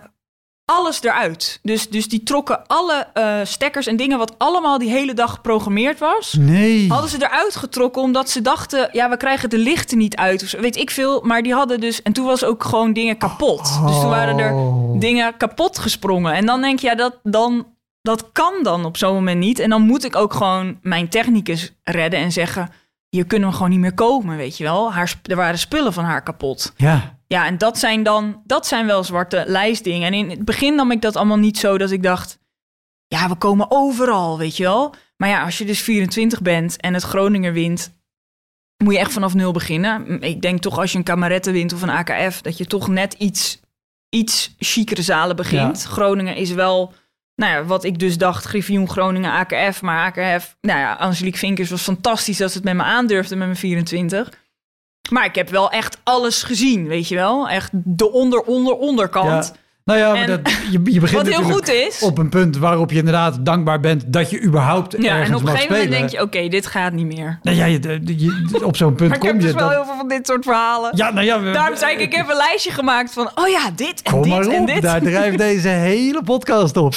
alles 0.65 1.03
eruit. 1.03 1.59
Dus, 1.63 1.89
dus 1.89 2.09
die 2.09 2.23
trokken 2.23 2.67
alle 2.67 3.07
eh, 3.13 3.39
stekkers 3.43 3.87
en 3.87 3.97
dingen 3.97 4.19
wat 4.19 4.39
allemaal 4.39 4.79
die 4.79 4.91
hele 4.91 5.15
dag 5.15 5.31
geprogrammeerd 5.35 5.99
was. 5.99 6.33
Nee. 6.39 6.89
Hadden 6.91 7.11
ze 7.11 7.17
eruit 7.23 7.57
getrokken 7.57 8.03
omdat 8.03 8.31
ze 8.31 8.43
dachten, 8.43 8.89
ja, 8.93 9.11
we 9.11 9.17
krijgen 9.17 9.51
de 9.51 9.59
lichten 9.59 9.99
niet 9.99 10.17
uit. 10.17 10.43
Of 10.43 10.49
zo, 10.49 10.61
weet 10.61 10.77
ik 10.77 10.91
veel. 10.91 11.21
Maar 11.21 11.43
die 11.43 11.55
hadden 11.55 11.81
dus, 11.81 12.03
en 12.03 12.13
toen 12.13 12.27
was 12.27 12.45
ook 12.45 12.65
gewoon 12.65 12.93
dingen 12.93 13.19
kapot. 13.19 13.59
Dus 13.63 14.01
toen 14.01 14.09
waren 14.09 14.39
er 14.39 14.53
Oh. 14.53 15.01
dingen 15.01 15.37
kapot 15.37 15.79
gesprongen. 15.79 16.33
En 16.35 16.47
dan 16.47 16.61
denk 16.61 16.79
je, 16.79 16.87
ja, 16.87 16.95
dat, 16.95 17.19
dan, 17.23 17.67
dat 18.09 18.33
kan 18.33 18.63
dan 18.63 18.85
op 18.85 18.97
zo'n 18.97 19.15
moment 19.15 19.39
niet. 19.39 19.59
En 19.59 19.71
dan 19.71 19.83
moet 19.83 20.05
ik 20.05 20.17
ook 20.17 20.35
gewoon 20.35 20.79
mijn 20.83 21.09
technicus 21.09 21.73
redden 21.83 22.21
en 22.21 22.33
zeggen... 22.33 22.71
hier 23.09 23.27
kunnen 23.27 23.49
we 23.49 23.55
gewoon 23.55 23.71
niet 23.71 23.79
meer 23.79 23.95
komen, 23.95 24.37
weet 24.37 24.57
je 24.57 24.65
wel. 24.65 24.93
Haar, 24.93 25.21
er 25.23 25.37
waren 25.37 25.59
spullen 25.59 25.93
van 25.93 26.05
haar 26.05 26.23
kapot. 26.23 26.73
Ja. 26.77 27.19
Ja, 27.27 27.47
en 27.47 27.59
dat 27.59 27.79
zijn 27.79 28.03
dan, 28.03 28.43
dat 28.45 28.67
zijn 28.67 28.87
wel 28.87 29.05
zwarte 29.05 29.45
lijstdingen. 29.47 30.07
En 30.07 30.15
in 30.15 30.31
het 30.31 30.45
begin 30.45 30.75
nam 30.75 30.91
ik 30.91 31.03
dat 31.03 31.17
allemaal 31.17 31.37
niet 31.37 31.59
zo 31.59 31.79
dat 31.79 31.91
ik 31.91 32.03
dacht... 32.03 32.39
ja, 33.07 33.29
we 33.29 33.35
komen 33.35 33.67
overal, 33.71 34.39
weet 34.39 34.57
je 34.57 34.63
wel. 34.63 34.95
Maar 35.17 35.29
ja, 35.29 35.45
als 35.45 35.59
je 35.59 35.65
dus 35.65 35.81
24 35.81 36.43
bent 36.43 36.81
en 36.81 36.95
het 36.95 37.03
Groninger 37.03 37.53
wint... 37.53 37.95
moet 38.85 38.93
je 38.93 38.99
echt 38.99 39.13
vanaf 39.13 39.35
nul 39.35 39.53
beginnen. 39.53 40.23
Ik 40.23 40.43
denk 40.43 40.61
toch 40.61 40.79
als 40.79 40.93
je 40.93 40.99
een 40.99 41.05
Kameretten 41.05 41.53
wint 41.53 41.73
of 41.73 41.83
een 41.83 41.91
AKF... 41.91 42.41
dat 42.41 42.59
je 42.59 42.67
toch 42.67 42.89
net 42.89 43.13
iets, 43.13 43.61
iets 44.09 44.55
chicere 44.59 45.03
zalen 45.03 45.37
begint. 45.37 45.83
Groningen 45.83 46.37
is 46.37 46.51
wel... 46.51 46.93
Nou 47.39 47.53
ja, 47.53 47.65
wat 47.65 47.85
ik 47.85 47.99
dus 47.99 48.19
dacht, 48.19 48.45
Griffioen, 48.45 48.89
Groningen, 48.89 49.33
AKF. 49.33 49.83
Maar 49.83 50.05
AKF, 50.05 50.57
nou 50.61 50.79
ja, 50.79 50.93
Angelique 50.95 51.39
Vinkers 51.39 51.71
was 51.71 51.83
fantastisch... 51.83 52.37
dat 52.37 52.51
ze 52.51 52.57
het 52.57 52.67
met 52.67 52.75
me 52.75 52.83
aandurfde 52.83 53.37
met 53.37 53.47
mijn 53.47 53.59
24... 53.59 54.31
Maar 55.11 55.25
ik 55.25 55.35
heb 55.35 55.49
wel 55.49 55.71
echt 55.71 55.99
alles 56.03 56.43
gezien, 56.43 56.87
weet 56.87 57.09
je 57.09 57.15
wel? 57.15 57.49
Echt 57.49 57.71
de 57.73 58.13
onder, 58.13 58.41
onder, 58.41 58.75
onderkant. 58.75 59.53
Ja. 59.55 59.61
Nou 59.89 60.01
ja, 60.01 60.15
En- 60.15 60.27
dat, 60.27 60.41
je, 60.71 60.71
je 60.71 60.79
begint 60.81 61.01
Wat 61.01 61.11
heel 61.11 61.41
natuurlijk 61.41 61.67
goed 61.69 61.69
is. 61.69 62.03
op 62.03 62.19
een 62.19 62.29
punt 62.29 62.57
waarop 62.57 62.91
je 62.91 62.97
inderdaad 62.99 63.45
dankbaar 63.45 63.81
bent 63.81 64.05
dat 64.13 64.31
je 64.31 64.43
überhaupt 64.43 64.95
ja, 65.03 65.11
ergens 65.13 65.29
en 65.29 65.35
op 65.35 65.43
een 65.43 65.49
gegeven 65.49 65.73
moment 65.73 65.91
denk 65.91 66.09
je, 66.09 66.23
oké, 66.23 66.49
dit 66.49 66.67
gaat 66.67 66.93
niet 66.93 67.07
meer. 67.07 67.39
Nou 67.43 67.57
ja, 67.57 67.65
je, 67.65 68.01
je- 68.17 68.65
op 68.65 68.77
zo'n 68.77 68.95
punt 68.95 69.09
Maar 69.09 69.19
ik 69.19 69.25
kom 69.25 69.29
heb 69.33 69.41
je. 69.41 69.47
dus 69.47 69.55
wel 69.57 69.71
heel 69.71 69.85
veel 69.85 69.97
van 69.97 70.09
dit 70.09 70.27
soort 70.27 70.45
verhalen. 70.45 70.97
ja, 70.97 71.11
nou 71.13 71.27
ja, 71.27 71.41
we- 71.41 71.51
Daarom 71.53 71.77
zei 71.77 71.93
ik, 71.93 72.01
ik 72.01 72.15
heb 72.15 72.29
een 72.29 72.37
lijstje 72.37 72.71
gemaakt 72.71 73.13
van, 73.13 73.31
oh 73.35 73.49
ja, 73.49 73.71
dit 73.77 74.03
en 74.03 74.13
Kom 74.13 74.23
dit 74.23 74.31
maar 74.33 74.47
en 74.47 74.67
dit. 74.67 74.83
daar 74.83 75.01
drijft 75.01 75.39
deze 75.49 75.69
hele 75.69 76.23
podcast 76.25 76.77
op. 76.77 76.95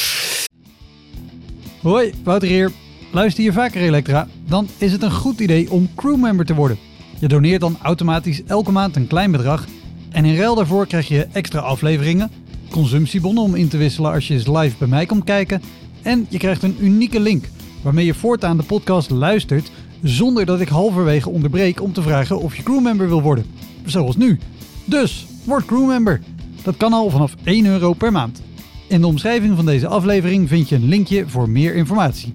Hoi, 1.82 2.14
Wouter 2.24 2.48
hier. 2.50 2.72
Luister 3.12 3.44
je 3.44 3.54
vaker 3.54 3.82
Elektra? 3.82 4.28
Dan 4.48 4.68
is 4.78 4.92
het 4.92 5.04
een 5.04 5.12
goed 5.12 5.40
idee 5.40 5.72
om 5.72 5.90
crewmember 5.96 6.46
te 6.46 6.54
worden. 6.56 6.78
Je 7.20 7.28
doneert 7.28 7.62
dan 7.62 7.78
automatisch 7.82 8.42
elke 8.48 8.72
maand 8.72 8.96
een 8.96 9.08
klein 9.08 9.32
bedrag. 9.32 9.66
En 10.12 10.26
in 10.26 10.38
ruil 10.38 10.56
daarvoor 10.56 10.88
krijg 10.88 11.08
je 11.08 11.28
extra 11.32 11.60
afleveringen, 11.60 12.32
consumptiebonnen 12.72 13.44
om 13.44 13.56
in 13.56 13.68
te 13.68 13.78
wisselen 13.78 14.12
als 14.12 14.28
je 14.28 14.34
eens 14.34 14.48
live 14.48 14.76
bij 14.78 14.88
mij 14.88 15.06
komt 15.06 15.24
kijken. 15.24 15.62
En 16.02 16.26
je 16.30 16.38
krijgt 16.38 16.64
een 16.64 16.78
unieke 16.80 17.20
link 17.20 17.50
waarmee 17.82 18.06
je 18.06 18.14
voortaan 18.14 18.58
de 18.58 18.64
podcast 18.64 19.10
luistert 19.10 19.72
zonder 20.02 20.46
dat 20.46 20.60
ik 20.60 20.68
halverwege 20.68 21.30
onderbreek 21.30 21.82
om 21.82 21.94
te 21.94 22.02
vragen 22.02 22.40
of 22.40 22.56
je 22.56 22.64
crewmember 22.64 23.08
wil 23.08 23.22
worden. 23.22 23.46
Zoals 23.86 24.18
nu. 24.18 24.40
Dus, 24.86 25.26
word 25.44 25.66
crewmember. 25.66 26.22
Dat 26.64 26.78
kan 26.78 26.94
al 26.94 27.10
vanaf 27.10 27.36
1 27.44 27.66
euro 27.66 27.94
per 27.94 28.12
maand. 28.12 28.42
In 28.88 29.02
de 29.02 29.08
omschrijving 29.08 29.56
van 29.56 29.66
deze 29.66 29.88
aflevering 29.88 30.50
vind 30.50 30.70
je 30.70 30.76
een 30.76 30.88
linkje 30.88 31.28
voor 31.28 31.50
meer 31.50 31.76
informatie. 31.76 32.34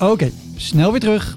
Oké, 0.00 0.30
snel 0.56 0.90
weer 0.90 1.00
terug. 1.00 1.36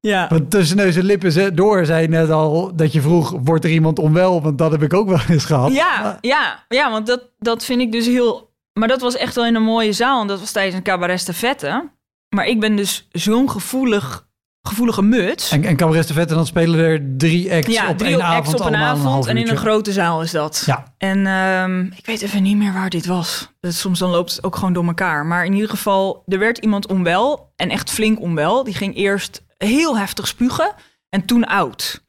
Ja. 0.00 0.28
Want 0.28 0.50
tussen 0.50 0.76
neus 0.76 0.96
en 0.96 1.04
lippen 1.04 1.32
ze- 1.32 1.54
door 1.54 1.84
zei 1.86 2.08
net 2.08 2.30
al 2.30 2.76
dat 2.76 2.92
je 2.92 3.00
vroeg, 3.00 3.34
wordt 3.42 3.64
er 3.64 3.70
iemand 3.70 3.98
onwel? 3.98 4.42
Want 4.42 4.58
dat 4.58 4.70
heb 4.70 4.82
ik 4.82 4.94
ook 4.94 5.08
wel 5.08 5.20
eens 5.28 5.44
gehad. 5.44 5.72
Ja, 5.72 6.18
ja, 6.20 6.64
ja, 6.68 6.90
want 6.90 7.06
dat, 7.06 7.30
dat 7.38 7.64
vind 7.64 7.80
ik 7.80 7.92
dus 7.92 8.06
heel... 8.06 8.48
Maar 8.78 8.88
dat 8.88 9.00
was 9.00 9.16
echt 9.16 9.34
wel 9.34 9.46
in 9.46 9.54
een 9.54 9.62
mooie 9.62 9.92
zaal. 9.92 10.20
En 10.20 10.26
dat 10.26 10.40
was 10.40 10.52
tijdens 10.52 10.76
een 10.76 10.82
cabaret 10.82 11.28
vette. 11.32 11.90
Maar 12.28 12.46
ik 12.46 12.60
ben 12.60 12.76
dus 12.76 13.08
zo'n 13.12 13.50
gevoelig, 13.50 14.28
gevoelige 14.62 15.02
muts. 15.02 15.50
En, 15.50 15.64
en 15.64 15.76
Cabaret 15.76 16.12
Vette, 16.12 16.34
dan 16.34 16.46
spelen 16.46 16.80
er 16.80 17.02
drie 17.16 17.52
acts 17.52 17.74
ja, 17.74 17.88
op 17.88 17.98
drie 17.98 18.10
één 18.10 18.20
acts 18.20 18.48
avond. 18.48 18.60
op 18.60 18.66
een 18.66 18.76
avond. 18.76 19.26
en 19.26 19.36
in 19.36 19.48
een 19.48 19.56
grote 19.56 19.92
zaal 19.92 20.22
is 20.22 20.30
dat. 20.30 20.62
Ja. 20.66 20.94
En 20.98 21.26
ehm, 21.26 21.80
ik 21.96 22.06
weet 22.06 22.22
even 22.22 22.42
niet 22.42 22.56
meer 22.56 22.72
waar 22.72 22.90
dit 22.90 23.06
was. 23.06 23.52
Dat, 23.60 23.74
soms 23.74 23.98
dan 23.98 24.10
loopt 24.10 24.34
het 24.34 24.44
ook 24.44 24.54
gewoon 24.56 24.72
door 24.72 24.86
elkaar. 24.86 25.26
Maar 25.26 25.44
in 25.44 25.52
ieder 25.52 25.70
geval, 25.70 26.22
er 26.26 26.38
werd 26.38 26.58
iemand 26.58 26.86
onwel. 26.86 27.52
En 27.56 27.70
echt 27.70 27.90
flink 27.90 28.20
onwel. 28.20 28.64
Die 28.64 28.74
ging 28.74 28.96
eerst 28.96 29.42
heel 29.64 29.98
heftig 29.98 30.26
spugen. 30.26 30.74
En 31.08 31.24
toen 31.24 31.44
oud. 31.44 32.02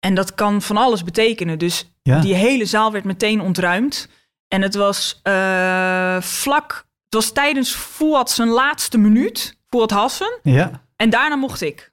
En 0.00 0.14
dat 0.14 0.34
kan 0.34 0.62
van 0.62 0.76
alles 0.76 1.04
betekenen. 1.04 1.58
Dus 1.58 1.90
Ja. 2.02 2.20
die 2.20 2.34
hele 2.34 2.64
zaal 2.64 2.92
werd 2.92 3.04
meteen 3.04 3.40
ontruimd. 3.40 4.08
En 4.48 4.62
het 4.62 4.74
was 4.74 5.20
eh, 5.22 6.20
vlak... 6.20 6.84
Het 7.04 7.14
was 7.14 7.32
tijdens 7.32 7.74
Fouad 7.74 8.30
zijn 8.30 8.48
laatste 8.48 8.98
minuut. 8.98 9.58
Fouad 9.68 9.90
Hassan. 9.90 10.38
Ja. 10.42 10.70
En 10.96 11.10
daarna 11.10 11.36
mocht 11.36 11.60
ik. 11.60 11.92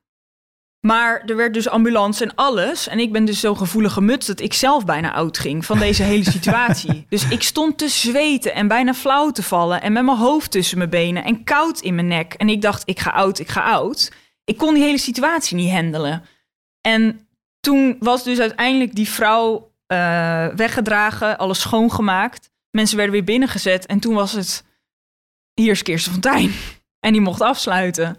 Maar 0.79 1.21
er 1.25 1.35
werd 1.35 1.53
dus 1.53 1.69
ambulance 1.69 2.23
en 2.23 2.35
alles. 2.35 2.87
En 2.87 2.99
ik 2.99 3.11
ben 3.11 3.25
dus 3.25 3.39
zo 3.39 3.55
gevoelig 3.55 3.93
gemutst 3.93 4.27
dat 4.27 4.39
ik 4.39 4.53
zelf 4.53 4.85
bijna 4.85 5.13
oud 5.13 5.37
ging 5.37 5.65
van 5.65 5.79
deze 5.79 6.03
hele 6.03 6.31
situatie. 6.37 7.05
dus 7.09 7.27
ik 7.29 7.43
stond 7.43 7.77
te 7.77 7.87
zweten 7.87 8.53
en 8.53 8.67
bijna 8.67 8.93
flauw 8.93 9.31
te 9.31 9.43
vallen. 9.43 9.81
En 9.81 9.93
met 9.93 10.03
mijn 10.05 10.17
hoofd 10.17 10.51
tussen 10.51 10.77
mijn 10.77 10.89
benen 10.89 11.23
en 11.23 11.43
koud 11.43 11.79
in 11.79 11.95
mijn 11.95 12.07
nek. 12.07 12.33
En 12.33 12.49
ik 12.49 12.61
dacht, 12.61 12.81
ik 12.85 12.99
ga 12.99 13.09
oud, 13.09 13.39
ik 13.39 13.49
ga 13.49 13.61
oud. 13.61 14.11
Ik 14.45 14.57
kon 14.57 14.73
die 14.73 14.83
hele 14.83 14.97
situatie 14.97 15.55
niet 15.55 15.71
handelen. 15.71 16.25
En 16.81 17.27
toen 17.59 17.97
was 17.99 18.23
dus 18.23 18.39
uiteindelijk 18.39 18.95
die 18.95 19.09
vrouw 19.09 19.71
eh, 19.87 20.47
weggedragen, 20.47 21.37
alles 21.37 21.59
schoongemaakt. 21.61 22.51
Mensen 22.71 22.97
werden 22.97 23.15
weer 23.15 23.23
binnengezet. 23.23 23.85
En 23.85 23.99
toen 23.99 24.13
was 24.13 24.31
het, 24.31 24.63
hier 25.53 25.71
is 25.71 25.81
Kirsten 25.83 26.11
Fontijn. 26.11 26.51
En 26.99 27.11
die 27.11 27.21
mocht 27.21 27.41
afsluiten. 27.41 28.17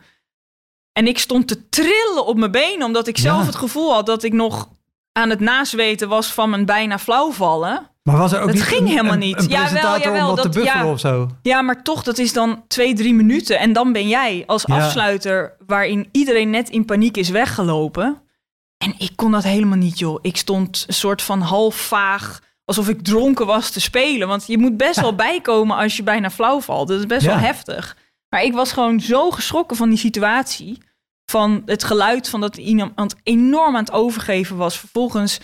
En 0.93 1.07
ik 1.07 1.19
stond 1.19 1.49
te 1.49 1.69
trillen 1.69 2.27
op 2.27 2.37
mijn 2.37 2.51
benen, 2.51 2.87
omdat 2.87 3.07
ik 3.07 3.19
zelf 3.19 3.41
Ja. 3.41 3.47
het 3.47 3.55
gevoel 3.57 3.93
had 3.93 4.07
dat 4.07 4.23
ik 4.23 4.33
nog 4.33 4.69
aan 5.13 5.31
het 5.31 5.41
nazweten 5.41 6.09
was 6.09 6.33
van 6.33 6.51
mijn 6.51 6.65
bijna 6.67 6.99
flauwvallen. 6.99 7.91
Maar 8.09 8.17
was 8.19 8.33
er 8.33 8.41
ook 8.41 8.47
Het 8.47 8.55
niet 8.55 8.65
ging 8.65 8.81
een, 8.81 8.87
helemaal 8.87 9.13
een- 9.13 9.19
niet. 9.19 9.39
een 9.39 9.47
Jawel, 9.49 9.99
jawel, 10.01 10.35
wat 10.37 10.53
dat- 10.53 10.65
ja. 10.65 10.91
of 10.91 11.01
zo? 11.01 11.31
Ja, 11.43 11.63
maar 11.63 11.83
toch, 11.83 12.03
dat 12.03 12.19
is 12.19 12.33
dan 12.33 12.65
twee, 12.69 12.95
drie 12.95 13.15
minuten. 13.15 13.59
En 13.59 13.73
dan 13.73 13.93
ben 13.93 14.09
jij 14.09 14.43
als 14.47 14.63
Ja. 14.67 14.77
afsluiter, 14.77 15.57
waarin 15.67 16.09
iedereen 16.13 16.51
net 16.51 16.69
in 16.69 16.85
paniek 16.85 17.17
is 17.17 17.29
weggelopen. 17.29 18.23
En 18.85 18.95
ik 18.99 19.11
kon 19.17 19.31
dat 19.31 19.43
helemaal 19.43 19.79
niet, 19.79 19.99
joh. 19.99 20.19
Ik 20.23 20.37
stond 20.37 20.85
een 20.87 20.95
soort 20.95 21.23
van 21.23 21.41
half 21.41 21.75
vaag, 21.77 22.41
alsof 22.65 22.89
ik 22.89 23.03
dronken 23.03 23.47
was 23.47 23.71
te 23.71 23.81
spelen. 23.81 24.29
Want 24.29 24.47
je 24.47 24.59
moet 24.59 24.77
best 24.77 25.01
wel 25.07 25.15
bijkomen 25.15 25.77
als 25.77 25.97
je 25.97 26.03
bijna 26.03 26.31
flauw 26.31 26.61
valt. 26.61 26.89
Dat 26.89 26.99
is 26.99 27.07
best 27.07 27.27
wel 27.27 27.37
heftig. 27.39 27.97
Maar 28.29 28.43
ik 28.43 28.53
was 28.53 28.73
gewoon 28.73 29.01
zo 29.01 29.31
geschrokken 29.31 29.77
van 29.77 29.89
die 29.89 29.99
situatie. 29.99 30.79
Van 31.31 31.63
het 31.67 31.85
geluid 31.85 32.29
van 32.29 32.41
dat 32.41 32.57
iemand 32.57 33.15
enorm 33.23 33.75
aan 33.77 33.85
het 33.85 33.93
overgeven 33.93 34.57
was. 34.57 34.79
Vervolgens 34.79 35.41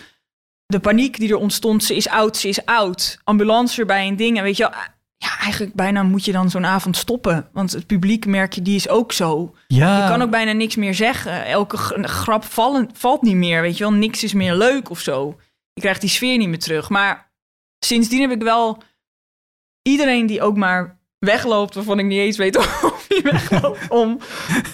de 0.71 0.79
paniek 0.79 1.17
die 1.17 1.29
er 1.29 1.37
ontstond. 1.37 1.83
Ze 1.83 1.95
is 1.95 2.09
oud, 2.09 2.37
ze 2.37 2.47
is 2.47 2.65
oud. 2.65 3.19
Ambulance 3.23 3.79
erbij 3.79 4.07
en 4.07 4.15
dingen. 4.15 4.43
Weet 4.43 4.57
je. 4.57 4.69
Ja, 5.17 5.37
eigenlijk 5.39 5.73
bijna 5.73 6.03
moet 6.03 6.25
je 6.25 6.31
dan 6.31 6.49
zo'n 6.49 6.65
avond 6.65 6.97
stoppen. 6.97 7.49
Want 7.53 7.71
het 7.71 7.87
publiek, 7.87 8.25
merk 8.25 8.53
je, 8.53 8.61
die 8.61 8.75
is 8.75 8.89
ook 8.89 9.11
zo. 9.11 9.55
Ja. 9.67 10.03
Je 10.03 10.09
kan 10.09 10.21
ook 10.21 10.29
bijna 10.29 10.51
niks 10.51 10.75
meer 10.75 10.93
zeggen. 10.93 11.45
Elke 11.45 11.77
grap 11.77 12.43
vallen, 12.43 12.89
valt 12.93 13.21
niet 13.21 13.35
meer, 13.35 13.61
weet 13.61 13.77
je 13.77 13.83
wel. 13.83 13.93
Niks 13.93 14.23
is 14.23 14.33
meer 14.33 14.55
leuk 14.55 14.89
of 14.89 14.99
zo. 14.99 15.39
Je 15.73 15.81
krijgt 15.81 16.01
die 16.01 16.09
sfeer 16.09 16.37
niet 16.37 16.47
meer 16.47 16.59
terug. 16.59 16.89
Maar 16.89 17.31
sindsdien 17.79 18.21
heb 18.21 18.31
ik 18.31 18.41
wel 18.41 18.83
iedereen 19.81 20.25
die 20.25 20.41
ook 20.41 20.57
maar 20.57 20.99
wegloopt... 21.19 21.75
waarvan 21.75 21.99
ik 21.99 22.05
niet 22.05 22.19
eens 22.19 22.37
weet 22.37 22.57
of 22.61 23.05
hij 23.07 23.21
wegloopt... 23.21 23.89
om 23.89 24.19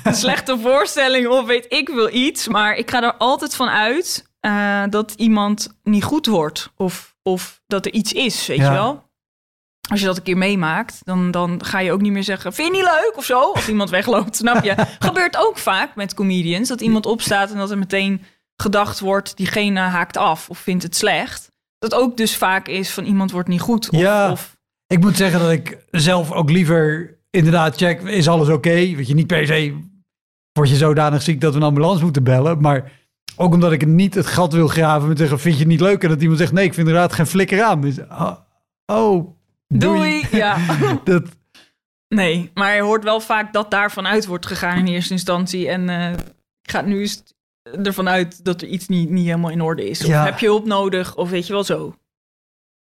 een 0.04 0.16
slechte 0.16 0.60
voorstelling 0.60 1.28
of 1.28 1.45
weet 1.45 1.66
ik 1.70 1.89
wil 1.89 2.14
iets. 2.14 2.48
Maar 2.48 2.76
ik 2.76 2.89
ga 2.89 3.04
er 3.04 3.18
altijd 3.18 3.56
van 3.56 3.70
uit 3.70 4.26
eh, 4.40 4.84
dat 4.90 5.14
iemand 5.18 5.78
niet 5.84 6.04
goed 6.04 6.26
wordt. 6.26 6.72
Of, 6.76 7.16
of 7.24 7.62
dat 7.68 7.86
er 7.86 7.94
iets 7.94 8.14
is, 8.14 8.48
weet 8.48 8.58
Ja. 8.58 8.66
je 8.66 8.72
wel. 8.72 9.06
Als 9.90 10.00
je 10.00 10.06
dat 10.06 10.18
een 10.18 10.24
keer 10.24 10.38
meemaakt, 10.38 11.00
dan, 11.04 11.32
dan 11.32 11.66
ga 11.66 11.80
je 11.80 11.92
ook 11.92 12.02
niet 12.02 12.12
meer 12.12 12.24
zeggen... 12.24 12.54
vind 12.54 12.68
je 12.68 12.74
niet 12.74 12.84
leuk 13.04 13.14
of 13.16 13.24
zo? 13.26 13.52
Als 13.52 13.70
iemand 13.70 13.90
wegloopt, 14.00 14.36
snap 14.36 14.64
je? 14.64 14.76
Gebeurt 15.00 15.38
ook 15.38 15.58
vaak 15.58 15.96
met 15.96 16.14
comedians. 16.14 16.68
Dat 16.68 16.82
iemand 16.82 17.06
opstaat 17.06 17.52
en 17.52 17.58
dat 17.58 17.72
er 17.72 17.78
meteen 17.78 18.22
gedacht 18.56 19.00
wordt... 19.00 19.38
diegene 19.38 19.80
haakt 19.80 20.18
af 20.18 20.50
of 20.50 20.58
vindt 20.60 20.84
het 20.84 20.96
slecht. 20.96 21.52
Dat 21.78 21.94
ook 21.94 22.18
dus 22.18 22.36
vaak 22.38 22.68
is 22.68 22.92
van 22.92 23.04
iemand 23.06 23.32
wordt 23.32 23.48
niet 23.48 23.62
goed. 23.62 23.90
Of, 23.90 24.00
Ja. 24.00 24.32
of 24.32 24.58
Ik 24.88 25.00
moet 25.00 25.18
zeggen 25.18 25.40
dat 25.40 25.52
ik 25.52 25.78
zelf 25.92 26.32
ook 26.32 26.50
liever 26.50 27.18
inderdaad 27.30 27.76
check, 27.76 28.02
is 28.02 28.28
alles 28.28 28.48
oké? 28.50 28.70
Weet 28.70 29.08
je, 29.08 29.14
niet 29.14 29.28
per 29.28 29.46
se 29.48 29.80
word 30.54 30.70
je 30.70 30.76
zodanig 30.76 31.22
ziek 31.22 31.42
dat 31.42 31.52
we 31.54 31.60
een 31.60 31.66
ambulance 31.66 32.04
moeten 32.04 32.24
bellen, 32.24 32.62
maar 32.62 32.92
ook 33.38 33.54
omdat 33.54 33.72
ik 33.72 33.86
niet 33.86 34.14
het 34.14 34.26
gat 34.28 34.54
wil 34.54 34.68
graven 34.68 35.08
met 35.08 35.18
zeggen, 35.18 35.40
vind 35.40 35.54
je 35.56 35.60
het 35.60 35.70
niet 35.70 35.80
leuk? 35.82 36.04
En 36.04 36.10
dat 36.10 36.22
iemand 36.22 36.40
zegt, 36.40 36.52
nee, 36.52 36.66
ik 36.66 36.74
vind 36.74 36.88
inderdaad 36.88 37.14
geen 37.14 37.26
flikker 37.28 37.64
aan. 37.64 37.82
Dus, 37.82 38.00
oh, 38.00 38.38
oh, 38.86 39.28
doei. 39.68 40.28
Ja. 40.32 40.58
Dat, 41.04 41.24
Nee, 42.10 42.52
maar 42.54 42.76
je 42.76 42.82
hoort 42.82 43.04
wel 43.04 43.20
vaak 43.20 43.54
dat 43.54 43.72
daarvan 43.72 44.08
uit 44.08 44.26
wordt 44.26 44.46
gegaan 44.46 44.78
in 44.78 44.88
eerste 44.88 45.14
instantie. 45.14 45.70
En 45.70 45.90
eh 45.90 46.12
ik 46.62 46.72
ga 46.72 46.82
nu 46.82 47.00
eens 47.00 47.24
ervan 47.84 48.10
uit 48.10 48.46
dat 48.46 48.62
er 48.62 48.68
iets 48.68 48.88
niet, 48.88 49.10
niet 49.10 49.26
helemaal 49.26 49.50
in 49.52 49.62
orde 49.62 49.90
is. 49.90 50.02
Of 50.02 50.08
Ja. 50.08 50.24
heb 50.24 50.40
je 50.40 50.46
hulp 50.46 50.66
nodig, 50.66 51.16
of 51.16 51.30
weet 51.30 51.48
je 51.48 51.54
wel 51.54 51.64
zo. 51.64 51.96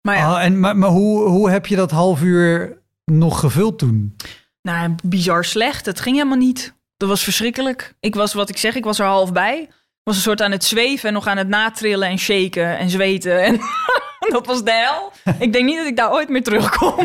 Maar 0.02 0.16
ja, 0.16 0.34
Ah, 0.34 0.44
en, 0.44 0.60
maar 0.60 0.78
maar 0.78 0.90
hoe, 0.90 1.28
hoe 1.30 1.50
heb 1.50 1.66
je 1.66 1.76
dat 1.76 1.92
half 1.92 2.22
uur 2.22 2.82
nog 3.06 3.40
gevuld 3.40 3.80
toen? 3.80 4.16
nou, 4.62 4.96
bizar 5.04 5.46
slecht. 5.46 5.86
Het 5.86 6.00
ging 6.00 6.16
helemaal 6.16 6.38
niet. 6.38 6.74
Dat 6.98 7.10
was 7.10 7.24
verschrikkelijk. 7.24 7.96
Ik 8.00 8.16
was, 8.16 8.34
wat 8.34 8.50
ik 8.50 8.58
zeg, 8.58 8.76
ik 8.76 8.84
was 8.84 9.00
er 9.00 9.06
half 9.06 9.34
bij. 9.34 9.70
Was 10.06 10.16
een 10.16 10.22
soort 10.22 10.42
aan 10.42 10.52
het 10.52 10.64
zweven 10.64 11.08
en 11.08 11.14
nog 11.14 11.28
aan 11.28 11.38
het 11.38 11.48
natrillen 11.48 12.08
en 12.10 12.18
shaken 12.20 12.78
en 12.78 12.90
zweten. 12.90 13.44
En 13.44 13.60
dat 14.34 14.46
was 14.46 14.64
de 14.64 14.72
hel. 14.72 15.12
Ik 15.40 15.54
denk 15.54 15.66
niet 15.66 15.78
dat 15.78 15.86
ik 15.88 15.96
daar 15.96 16.12
ooit 16.12 16.30
meer 16.30 16.44
terugkom. 16.44 16.96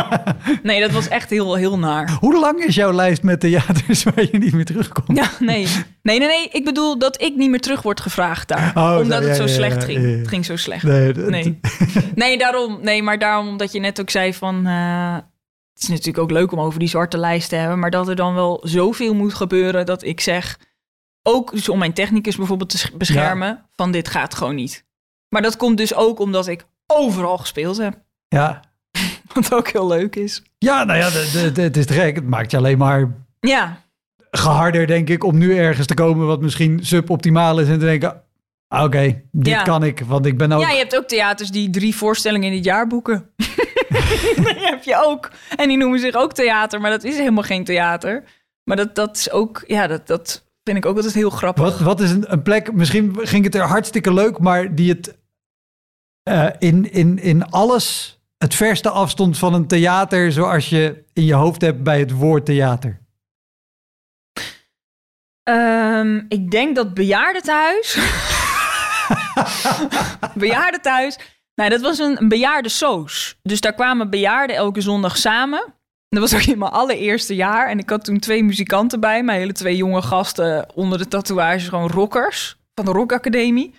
nee, 0.62 0.80
dat 0.80 0.90
was 0.90 1.08
echt 1.08 1.30
heel, 1.30 1.54
heel 1.54 1.78
naar. 1.78 2.10
Hoe 2.20 2.38
lang 2.38 2.64
is 2.64 2.74
jouw 2.74 2.92
lijst 2.92 3.22
met 3.22 3.40
theaters 3.40 4.02
waar 4.14 4.28
je 4.32 4.38
niet 4.38 4.52
meer 4.52 4.64
terugkomt? 4.64 5.18
Ja, 5.18 5.30
nee. 5.38 5.66
Nee, 6.02 6.18
nee, 6.18 6.28
nee. 6.28 6.48
Ik 6.52 6.64
bedoel 6.64 6.98
dat 6.98 7.20
ik 7.22 7.36
niet 7.36 7.50
meer 7.50 7.60
terug 7.60 7.82
word 7.82 8.00
gevraagd 8.00 8.48
daar. 8.48 8.72
Oh, 8.74 8.98
omdat 9.00 9.24
het 9.24 9.36
zo 9.36 9.42
ja, 9.42 9.48
slecht 9.48 9.80
ja, 9.80 9.86
ging. 9.86 10.00
ja. 10.02 10.08
Het 10.08 10.28
ging 10.28 10.44
zo 10.44 10.56
slecht. 10.56 10.82
Nee, 10.82 11.12
dat- 11.12 11.28
Nee. 11.28 11.60
Nee, 12.14 12.38
daarom. 12.38 12.78
Nee, 12.82 13.02
maar 13.02 13.18
daarom 13.18 13.48
omdat 13.48 13.72
je 13.72 13.80
net 13.80 14.00
ook 14.00 14.10
zei 14.10 14.34
van... 14.34 14.66
eh, 14.66 15.14
het 15.74 15.82
is 15.82 15.88
natuurlijk 15.88 16.18
ook 16.18 16.30
leuk 16.30 16.52
om 16.52 16.60
over 16.60 16.78
die 16.78 16.88
zwarte 16.88 17.18
lijst 17.18 17.48
te 17.48 17.56
hebben... 17.56 17.78
maar 17.78 17.90
dat 17.90 18.08
er 18.08 18.16
dan 18.16 18.34
wel 18.34 18.60
zoveel 18.64 19.14
moet 19.14 19.34
gebeuren 19.34 19.86
dat 19.86 20.04
ik 20.04 20.20
zeg... 20.20 20.58
ook 21.22 21.50
dus 21.52 21.68
om 21.68 21.78
mijn 21.78 21.92
technicus 21.92 22.36
bijvoorbeeld 22.36 22.70
te 22.70 22.78
sch- 22.78 22.92
beschermen... 22.92 23.66
van 23.72 23.92
dit 23.92 24.08
gaat 24.08 24.34
gewoon 24.34 24.54
niet. 24.54 24.84
Maar 25.28 25.42
dat 25.42 25.56
komt 25.56 25.76
dus 25.76 25.94
ook 25.94 26.18
omdat 26.18 26.46
ik 26.46 26.64
overal 26.86 27.38
gespeeld 27.38 27.76
heb. 27.76 27.98
Ja. 28.28 28.60
Wat 29.34 29.54
ook 29.54 29.68
heel 29.68 29.86
leuk 29.86 30.16
is. 30.16 30.42
ja, 30.58 30.84
nou 30.84 30.98
ja, 30.98 31.08
het 31.62 31.76
is 31.76 31.86
gek. 31.86 32.14
Het 32.14 32.26
maakt 32.26 32.50
je 32.50 32.56
alleen 32.56 32.78
maar 32.78 33.10
Ja, 33.40 33.80
geharder, 34.30 34.86
denk 34.86 35.08
ik, 35.08 35.24
om 35.24 35.38
nu 35.38 35.56
ergens 35.56 35.86
te 35.86 35.94
komen 35.94 36.26
wat 36.26 36.40
misschien 36.40 36.84
suboptimaal 36.84 37.58
is 37.60 37.68
en 37.68 37.78
te 37.78 37.84
denken, 37.84 38.22
ah, 38.68 38.84
oké, 38.84 39.22
dit 39.32 39.52
Ja. 39.54 39.62
kan 39.62 39.84
ik, 39.84 40.00
want 40.00 40.26
ik 40.26 40.38
ben 40.38 40.52
ook... 40.52 40.60
Ja, 40.62 40.70
je 40.70 40.78
hebt 40.78 40.96
ook 40.96 41.08
theaters 41.08 41.50
die 41.50 41.70
drie 41.70 41.96
voorstellingen 41.96 42.48
in 42.50 42.54
het 42.56 42.64
jaar 42.64 42.86
boeken. 42.86 43.30
die 44.44 44.54
heb 44.58 44.82
je 44.84 45.02
ook. 45.04 45.30
En 45.56 45.68
die 45.68 45.76
noemen 45.76 45.98
zich 45.98 46.14
ook 46.14 46.32
theater, 46.32 46.80
maar 46.80 46.90
dat 46.90 47.04
is 47.04 47.16
helemaal 47.16 47.42
geen 47.42 47.64
theater. 47.64 48.24
Maar 48.64 48.76
dat, 48.76 48.94
dat 48.94 49.16
is 49.16 49.30
ook, 49.30 49.64
ja, 49.66 49.86
dat, 49.86 50.06
dat 50.06 50.44
vind 50.64 50.76
ik 50.76 50.86
ook 50.86 50.96
altijd 50.96 51.14
heel 51.14 51.30
grappig. 51.30 51.64
Wat, 51.64 51.80
wat 51.80 52.00
is 52.00 52.10
een, 52.10 52.32
een 52.32 52.42
plek, 52.42 52.72
misschien 52.72 53.16
ging 53.18 53.44
het 53.44 53.54
er 53.54 53.62
hartstikke 53.62 54.12
leuk, 54.12 54.38
maar 54.38 54.74
die 54.74 54.92
het 54.92 55.18
eh, 56.22 56.48
in, 56.58 56.92
in, 56.92 57.18
in 57.18 57.50
alles 57.50 58.18
het 58.38 58.54
verste 58.54 58.90
afstond 58.90 59.38
van 59.38 59.54
een 59.54 59.66
theater 59.66 60.32
zoals 60.32 60.68
je 60.68 61.04
in 61.12 61.24
je 61.24 61.34
hoofd 61.34 61.60
hebt 61.60 61.82
bij 61.82 61.98
het 61.98 62.10
woord 62.10 62.44
theater? 62.44 63.00
Ehm, 65.42 66.20
ik 66.28 66.50
denk 66.50 66.76
dat 66.76 66.94
bejaardentehuis. 66.94 67.94
bejaardentehuis. 70.34 71.18
Nou, 71.54 71.70
dat 71.70 71.80
was 71.80 71.98
een, 71.98 72.20
een 72.20 72.28
bejaardensoos. 72.28 73.38
Dus 73.42 73.60
daar 73.60 73.74
kwamen 73.74 74.10
bejaarden 74.10 74.56
elke 74.56 74.80
zondag 74.80 75.16
samen. 75.16 75.74
Dat 76.12 76.30
was 76.30 76.34
ook 76.34 76.46
in 76.46 76.58
mijn 76.58 76.70
allereerste 76.70 77.34
jaar. 77.34 77.68
En 77.68 77.78
ik 77.78 77.90
had 77.90 78.04
toen 78.04 78.18
twee 78.18 78.44
muzikanten 78.44 79.00
bij 79.00 79.22
me. 79.22 79.32
Hele 79.32 79.52
twee 79.52 79.76
jonge 79.76 80.02
gasten 80.02 80.66
onder 80.74 80.98
de 80.98 81.08
tatoeages. 81.08 81.68
Gewoon 81.68 81.90
rockers 81.90 82.56
van 82.74 82.84
de 82.84 82.90
Rock 82.90 83.12
Academie. 83.12 83.74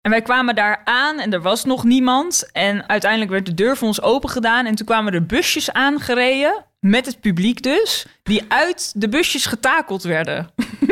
En 0.00 0.10
wij 0.10 0.22
kwamen 0.22 0.54
daar 0.54 0.80
aan 0.84 1.18
en 1.18 1.32
er 1.32 1.42
was 1.42 1.64
nog 1.64 1.84
niemand. 1.84 2.50
En 2.52 2.88
uiteindelijk 2.88 3.30
werd 3.30 3.46
de 3.46 3.54
deur 3.54 3.76
voor 3.76 3.88
ons 3.88 4.02
open 4.02 4.28
gedaan. 4.28 4.66
En 4.66 4.74
toen 4.74 4.86
kwamen 4.86 5.12
er 5.12 5.26
busjes 5.26 5.72
aangereden. 5.72 6.64
Met 6.80 7.06
het 7.06 7.20
publiek 7.20 7.62
dus. 7.62 8.06
Die 8.22 8.44
uit 8.48 8.92
de 8.96 9.08
busjes 9.08 9.46
getakeld 9.46 10.02
werden. 10.02 10.50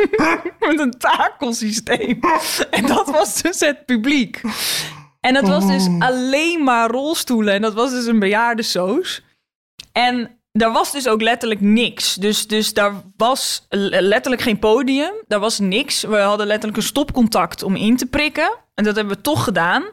met 0.59 0.79
een 0.79 0.97
takelsysteem. 0.97 2.19
En 2.69 2.85
dat 2.85 3.09
was 3.09 3.41
dus 3.41 3.59
het 3.59 3.85
publiek. 3.85 4.41
En 5.19 5.33
dat 5.33 5.47
was 5.47 5.67
dus 5.67 5.87
alleen 5.99 6.63
maar 6.63 6.89
rolstoelen. 6.89 7.53
En 7.53 7.61
dat 7.61 7.73
was 7.73 7.91
dus 7.91 8.05
een 8.05 8.19
bejaardensoos. 8.19 9.23
En 9.91 10.38
daar 10.51 10.71
was 10.71 10.91
dus 10.91 11.07
ook 11.07 11.21
letterlijk 11.21 11.61
niks. 11.61 12.15
Dus, 12.15 12.47
dus 12.47 12.73
daar 12.73 12.93
was 13.17 13.65
letterlijk 13.69 14.41
geen 14.41 14.59
podium. 14.59 15.13
Daar 15.27 15.39
was 15.39 15.59
niks. 15.59 16.01
We 16.01 16.17
hadden 16.17 16.47
letterlijk 16.47 16.77
een 16.77 16.87
stopcontact 16.87 17.63
om 17.63 17.75
in 17.75 17.97
te 17.97 18.05
prikken. 18.05 18.57
En 18.73 18.83
dat 18.83 18.95
hebben 18.95 19.15
we 19.15 19.21
toch 19.21 19.43
gedaan. 19.43 19.85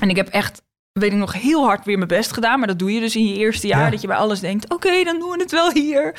En 0.00 0.08
ik 0.08 0.16
heb 0.16 0.28
echt, 0.28 0.62
weet 0.92 1.12
ik 1.12 1.18
nog, 1.18 1.32
heel 1.32 1.64
hard 1.64 1.84
weer 1.84 1.96
mijn 1.96 2.08
best 2.08 2.32
gedaan. 2.32 2.58
Maar 2.58 2.68
dat 2.68 2.78
doe 2.78 2.92
je 2.92 3.00
dus 3.00 3.16
in 3.16 3.26
je 3.26 3.36
eerste 3.36 3.66
jaar. 3.66 3.84
Ja. 3.84 3.90
Dat 3.90 4.00
je 4.00 4.06
bij 4.06 4.16
alles 4.16 4.40
denkt, 4.40 4.72
oké, 4.72 5.04
dan 5.04 5.18
doen 5.18 5.30
we 5.30 5.42
het 5.42 5.50
wel 5.50 5.72
hier. 5.72 6.14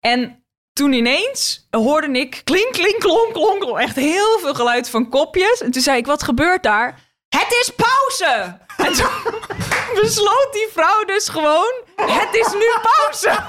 En 0.00 0.44
toen 0.72 0.92
ineens 0.92 1.66
hoorde 1.70 2.10
ik 2.10 2.40
klink, 2.44 2.72
klink, 2.72 2.98
klonk, 2.98 3.32
klonk, 3.32 3.60
klonk. 3.60 3.78
Echt 3.78 3.96
heel 3.96 4.38
veel 4.38 4.54
geluid 4.54 4.90
van 4.90 5.08
kopjes. 5.08 5.60
En 5.62 5.70
toen 5.70 5.82
zei 5.82 5.98
ik, 5.98 6.06
wat 6.06 6.22
gebeurt 6.22 6.62
daar? 6.62 7.07
Het 7.28 7.52
is 7.60 7.70
pauze! 7.76 8.56
En 8.76 8.92
toen 8.92 9.32
besloot 10.02 10.48
die 10.52 10.68
vrouw 10.72 11.04
dus 11.04 11.28
gewoon, 11.28 11.72
het 11.96 12.28
is 12.32 12.52
nu 12.52 12.66
pauze! 12.82 13.40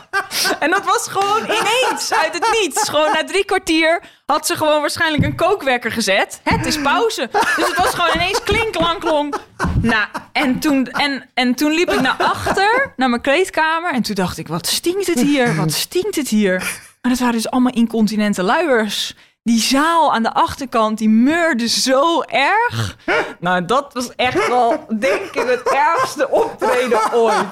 En 0.60 0.70
dat 0.70 0.86
was 0.86 1.08
gewoon 1.08 1.44
ineens, 1.44 2.14
uit 2.14 2.34
het 2.34 2.50
niets. 2.62 2.90
Gewoon 2.90 3.12
na 3.12 3.24
drie 3.24 3.46
kwartier 3.46 4.02
had 4.26 4.48
ze 4.48 4.56
gewoon 4.56 4.82
waarschijnlijk 4.82 5.24
een 5.24 5.36
kookwekker 5.36 5.92
gezet. 5.92 6.42
Het 6.44 6.66
is 6.66 6.82
pauze. 6.82 7.30
Dus 7.32 7.68
het 7.68 7.78
was 7.78 7.94
gewoon 7.94 8.16
ineens 8.16 8.44
klink, 8.44 8.74
klank, 8.74 9.00
klonk. 9.00 9.40
Nou, 9.82 10.08
en 10.32 10.60
toen, 10.60 10.88
en, 10.88 11.30
en 11.34 11.56
toen 11.56 11.72
liep 11.72 11.92
ik 11.92 12.02
naar 12.02 12.16
achter, 12.18 12.94
naar 12.96 13.10
mijn 13.10 13.22
kleedkamer. 13.22 13.94
En 13.94 14.02
toen 14.02 14.16
dacht 14.16 14.38
ik, 14.38 14.48
wat 14.48 14.68
stinkt 14.68 15.08
het 15.08 15.20
hier? 15.20 15.56
Wat 15.56 15.72
stinkt 15.72 16.16
het 16.16 16.28
hier? 16.28 16.58
Maar 17.02 17.12
dat 17.12 17.20
waren 17.20 17.36
dus 17.36 17.50
allemaal 17.50 17.74
incontinente 17.74 18.44
luiers. 18.44 19.16
Die 19.50 19.60
zaal 19.60 20.14
aan 20.14 20.24
de 20.24 20.34
achterkant, 20.34 20.98
die 20.98 21.10
meurde 21.10 21.68
zo 21.68 22.22
erg. 22.22 22.98
Nou, 23.40 23.66
dat 23.66 23.94
was 23.94 24.16
echt 24.16 24.48
wel, 24.48 24.86
denk 25.00 25.22
ik, 25.22 25.34
het 25.34 25.62
ergste 25.64 26.30
optreden 26.30 27.14
ooit. 27.14 27.46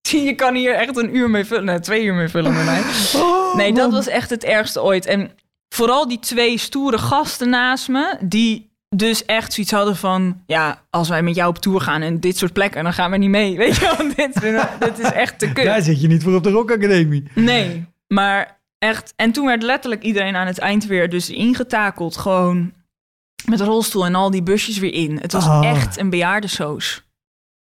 Je 0.00 0.34
kan 0.34 0.54
hier 0.54 0.74
echt 0.74 0.96
een 0.96 1.16
uur 1.16 1.30
mee 1.30 1.44
vullen. 1.44 1.64
Nee, 1.64 1.80
twee 1.80 2.04
uur 2.04 2.14
mee 2.14 2.28
vullen 2.28 2.54
met 2.54 2.64
mij. 2.64 2.82
Nee, 3.54 3.72
dat 3.72 3.92
was 3.92 4.06
echt 4.06 4.30
het 4.30 4.44
ergste 4.44 4.82
ooit. 4.82 5.06
En 5.06 5.30
vooral 5.68 6.08
die 6.08 6.18
twee 6.18 6.58
stoere 6.58 6.98
gasten 6.98 7.48
naast 7.48 7.88
me, 7.88 8.16
die 8.20 8.70
dus 8.88 9.24
echt 9.24 9.52
zoiets 9.52 9.72
hadden 9.72 9.96
van... 9.96 10.42
Ja, 10.46 10.82
als 10.90 11.08
wij 11.08 11.22
met 11.22 11.34
jou 11.34 11.48
op 11.48 11.58
tour 11.58 11.80
gaan 11.80 12.02
en 12.02 12.20
dit 12.20 12.36
soort 12.36 12.52
plekken, 12.52 12.84
dan 12.84 12.92
gaan 12.92 13.10
we 13.10 13.16
niet 13.16 13.30
mee. 13.30 13.56
Weet 13.66 13.76
je 13.76 13.94
wel, 13.96 14.14
dit, 14.16 14.40
dit 14.80 14.98
is 14.98 15.12
echt 15.12 15.38
te 15.38 15.52
kut. 15.52 15.64
Daar 15.64 15.82
zit 15.82 16.00
je 16.00 16.08
niet 16.08 16.22
voor 16.22 16.34
op 16.34 16.42
de 16.42 16.50
Rock 16.50 16.70
Academie. 16.70 17.24
Nee, 17.34 17.86
maar 18.08 18.56
echt. 18.86 19.12
En 19.16 19.32
toen 19.32 19.46
werd 19.46 19.62
letterlijk 19.62 20.02
iedereen 20.02 20.36
aan 20.36 20.46
het 20.46 20.58
eind 20.58 20.86
weer 20.86 21.10
dus 21.10 21.30
ingetakeld. 21.30 22.16
Gewoon 22.16 22.72
met 23.44 23.60
een 23.60 23.66
rolstoel 23.66 24.04
en 24.04 24.14
al 24.14 24.30
die 24.30 24.42
busjes 24.42 24.78
weer 24.78 24.92
in. 24.94 25.18
Het 25.20 25.32
was 25.32 25.46
Ah. 25.46 25.66
echt 25.70 25.98
een 25.98 26.10
bejaardensoos. 26.10 27.02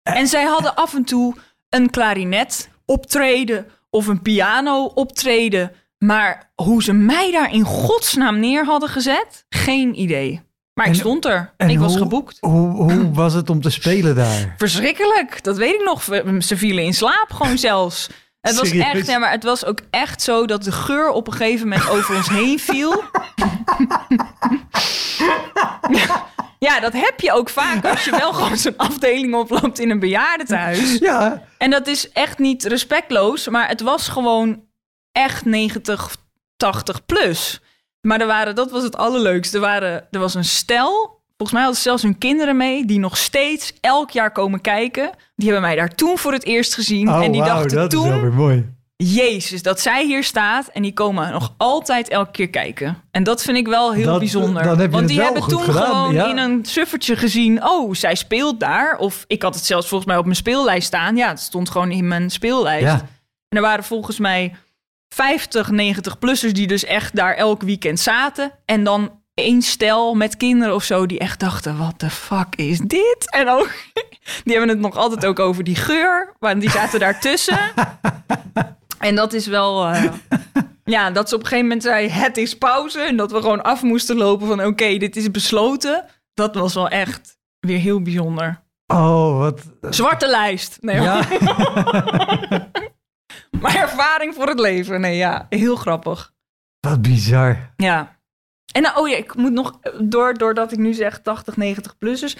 En 0.03 0.28
zij 0.28 0.43
hadden 0.43 0.76
af 0.76 0.93
en 0.95 1.03
toe 1.03 1.36
een 1.70 1.89
klarinet 1.89 2.70
optreden 2.86 3.66
of 3.89 4.07
een 4.07 4.22
piano 4.22 4.86
optreden. 4.86 5.72
Maar 5.97 6.51
hoe 6.55 6.84
ze 6.84 6.93
mij 6.93 7.32
daar 7.32 7.53
in 7.53 7.64
godsnaam 7.64 8.39
neer 8.39 8.66
hadden 8.66 8.89
gezet, 8.89 9.45
geen 9.49 9.99
idee. 9.99 10.41
Maar 10.74 10.88
ik 10.88 10.95
stond 10.95 11.26
er. 11.26 11.53
en 11.57 11.70
ik 11.70 11.80
was 11.80 11.91
hoe- 11.93 12.01
geboekt. 12.01 12.38
Hoe, 12.39 12.70
hoe 12.70 13.12
was 13.12 13.34
het 13.34 13.49
om 13.49 13.62
te 13.62 13.70
spelen 13.70 14.16
daar? 14.16 14.53
Verschrikkelijk, 14.57 15.43
dat 15.43 15.57
weet 15.57 15.74
ik 15.74 15.84
nog. 15.84 16.03
Ze 16.43 16.57
vielen 16.57 16.84
in 16.84 16.93
slaap 16.93 17.28
gewoon 17.30 17.57
zelfs. 17.70 18.09
Het 18.41 18.55
was 18.55 18.67
Serieus? 18.67 18.85
echt, 18.85 19.07
ja, 19.07 19.17
maar 19.17 19.31
het 19.31 19.43
was 19.43 19.65
ook 19.65 19.79
echt 19.89 20.21
zo 20.21 20.45
dat 20.45 20.63
de 20.63 20.71
geur 20.71 21.09
op 21.09 21.27
een 21.27 21.33
gegeven 21.33 21.67
moment 21.67 21.89
over 21.89 22.15
ons 22.15 22.29
heen 22.29 22.59
viel. 22.59 23.03
ja, 26.67 26.79
dat 26.79 26.93
heb 26.93 27.19
je 27.19 27.31
ook 27.31 27.49
vaak 27.49 27.85
als 27.85 28.03
je 28.05 28.11
wel 28.11 28.33
gewoon 28.33 28.57
zo'n 28.57 28.77
afdeling 28.77 29.35
oploopt 29.35 29.79
in 29.79 29.89
een 29.89 29.99
bejaardentehuis. 29.99 30.97
Ja, 30.97 31.43
En 31.57 31.69
dat 31.69 31.87
is 31.87 32.11
echt 32.11 32.39
niet 32.39 32.63
respectloos, 32.63 33.47
maar 33.47 33.67
het 33.67 33.81
was 33.81 34.07
gewoon 34.07 34.63
echt 35.11 35.45
90, 35.45 36.15
80 36.55 37.05
plus. 37.05 37.61
Maar 38.01 38.21
er 38.21 38.27
waren, 38.27 38.55
dat 38.55 38.71
was 38.71 38.83
het 38.83 38.97
allerleukste. 38.97 39.55
Er, 39.55 39.61
waren, 39.61 40.07
er 40.11 40.19
was 40.19 40.33
een 40.33 40.43
stel, 40.43 41.20
volgens 41.41 41.51
mij 41.51 41.61
hadden 41.61 41.75
ze 41.75 41.89
zelfs 41.89 42.03
hun 42.03 42.17
kinderen 42.17 42.57
mee, 42.57 42.85
die 42.85 42.99
nog 42.99 43.17
steeds 43.17 43.73
elk 43.81 44.09
jaar 44.09 44.31
komen 44.31 44.61
kijken. 44.61 45.09
Die 45.35 45.49
hebben 45.51 45.61
mij 45.61 45.75
daar 45.75 45.95
toen 45.95 46.17
voor 46.17 46.33
het 46.33 46.45
eerst 46.45 46.73
gezien. 46.73 47.09
oh, 47.09 47.23
en 47.23 47.31
die 47.31 47.43
dachten 47.43 47.75
dat 47.77 47.93
is 47.93 47.99
wel 47.99 48.11
toen, 48.11 48.21
weer 48.21 48.33
mooi. 48.33 48.69
Jezus, 48.95 49.61
dat 49.61 49.79
zij 49.79 50.05
hier 50.05 50.23
staat 50.23 50.67
en 50.67 50.81
die 50.81 50.93
komen 50.93 51.31
nog 51.31 51.53
altijd 51.57 52.09
elke 52.09 52.31
keer 52.31 52.49
kijken. 52.49 52.97
En 53.11 53.23
dat 53.23 53.43
vind 53.43 53.57
ik 53.57 53.67
wel 53.67 53.93
heel 53.93 54.05
Dat- 54.05 54.19
bijzonder. 54.19 54.63
dan 54.63 54.79
heb 54.79 54.89
je 54.91 54.95
Want 54.95 55.07
die 55.07 55.21
hebben 55.21 55.47
toen 55.47 55.61
gedaan, 55.61 55.85
gewoon 55.85 56.13
ja. 56.13 56.29
in 56.29 56.37
een 56.37 56.65
suffertje 56.65 57.15
gezien... 57.15 57.63
oh, 57.63 57.93
zij 57.93 58.15
speelt 58.15 58.59
daar. 58.59 58.97
Of 58.97 59.23
ik 59.27 59.41
had 59.41 59.55
het 59.55 59.65
zelfs 59.65 59.87
volgens 59.87 60.09
mij 60.09 60.19
op 60.19 60.25
mijn 60.25 60.35
speellijst 60.35 60.87
staan. 60.87 61.15
Ja, 61.15 61.27
het 61.29 61.39
stond 61.39 61.69
gewoon 61.69 61.91
in 61.91 62.07
mijn 62.07 62.29
speellijst. 62.29 62.85
Ja. 62.85 63.07
En 63.47 63.57
er 63.57 63.61
waren 63.61 63.83
volgens 63.83 64.19
mij 64.19 64.55
50, 65.09 65.69
90-plussers 65.71 66.51
die 66.51 66.67
dus 66.67 66.85
echt 66.85 67.15
daar 67.15 67.35
elk 67.35 67.61
weekend 67.61 67.99
zaten. 67.99 68.51
En 68.65 68.83
dan 68.83 69.20
één 69.41 69.61
stel 69.61 70.13
met 70.15 70.37
kinderen 70.37 70.75
of 70.75 70.83
zo 70.83 71.05
die 71.05 71.19
echt 71.19 71.39
dachten... 71.39 71.77
wat 71.77 71.99
de 71.99 72.09
fuck 72.09 72.55
is 72.55 72.79
dit? 72.79 73.27
En 73.29 73.49
ook, 73.49 73.69
die 74.43 74.53
hebben 74.53 74.69
het 74.69 74.79
nog 74.79 74.95
altijd 74.95 75.25
ook 75.25 75.39
over 75.39 75.63
die 75.63 75.75
geur. 75.75 76.33
Want 76.39 76.61
die 76.61 76.69
zaten 76.69 76.99
daartussen. 76.99 77.59
En 78.99 79.15
dat 79.15 79.33
is 79.33 79.47
wel... 79.47 79.87
eh, 79.87 80.11
ja, 80.83 81.11
dat 81.11 81.29
ze 81.29 81.35
op 81.35 81.41
een 81.41 81.47
gegeven 81.47 81.67
moment 81.67 81.83
zei... 81.83 82.09
het 82.09 82.37
is 82.37 82.57
pauze. 82.57 82.99
En 83.01 83.17
dat 83.17 83.31
we 83.31 83.41
gewoon 83.41 83.63
af 83.63 83.81
moesten 83.81 84.15
lopen 84.17 84.47
van... 84.47 84.65
oké, 84.65 84.97
dit 84.97 85.15
is 85.15 85.31
besloten. 85.31 86.05
Dat 86.33 86.55
was 86.55 86.73
wel 86.73 86.89
echt 86.89 87.37
weer 87.59 87.79
heel 87.79 88.01
bijzonder. 88.01 88.61
Oh, 88.87 89.37
wat... 89.37 89.61
Zwarte 89.89 90.27
lijst. 90.27 90.77
Nee. 90.81 91.01
Ja, 91.01 91.19
maar 93.61 93.75
ervaring 93.75 94.33
voor 94.35 94.47
het 94.47 94.59
leven. 94.59 95.01
Nee, 95.01 95.17
ja, 95.17 95.45
heel 95.49 95.75
grappig. 95.75 96.33
wat 96.79 97.01
bizar. 97.01 97.73
Ja. 97.75 98.19
En 98.72 98.82
nou, 98.82 98.99
oh 98.99 99.09
ja, 99.09 99.15
ik 99.15 99.36
moet 99.36 99.51
nog, 99.51 99.80
door, 100.01 100.34
doordat 100.34 100.72
ik 100.72 100.78
nu 100.78 100.93
zeg 100.93 101.22
80, 101.22 101.57
90 101.57 101.97
plussers. 101.97 102.36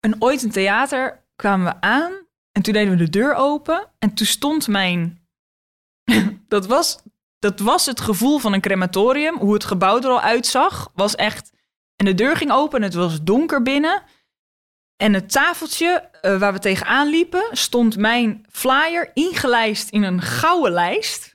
En 0.00 0.22
ooit 0.22 0.42
een 0.42 0.50
theater 0.50 1.24
kwamen 1.36 1.66
we 1.66 1.80
aan 1.80 2.12
en 2.52 2.62
toen 2.62 2.72
deden 2.72 2.90
we 2.90 3.04
de 3.04 3.10
deur 3.10 3.34
open 3.34 3.88
en 3.98 4.14
toen 4.14 4.26
stond 4.26 4.68
mijn... 4.68 5.26
dat, 6.48 6.66
was, 6.66 6.98
dat 7.38 7.60
was 7.60 7.86
het 7.86 8.00
gevoel 8.00 8.38
van 8.38 8.52
een 8.52 8.60
crematorium. 8.60 9.38
Hoe 9.38 9.54
het 9.54 9.64
gebouw 9.64 9.98
er 9.98 10.08
al 10.08 10.20
uitzag, 10.20 10.90
was 10.94 11.14
echt... 11.14 11.52
En 11.96 12.04
de 12.04 12.14
deur 12.14 12.36
ging 12.36 12.52
open 12.52 12.78
en 12.78 12.84
het 12.84 12.94
was 12.94 13.22
donker 13.22 13.62
binnen. 13.62 14.02
En 14.96 15.14
het 15.14 15.32
tafeltje 15.32 16.08
eh, 16.20 16.38
waar 16.38 16.52
we 16.52 16.58
tegenaan 16.58 17.08
liepen, 17.08 17.48
stond 17.52 17.96
mijn 17.96 18.46
flyer 18.50 19.10
ingelijst 19.14 19.88
in 19.88 20.02
een 20.02 20.22
gouden 20.22 20.72
lijst. 20.72 21.31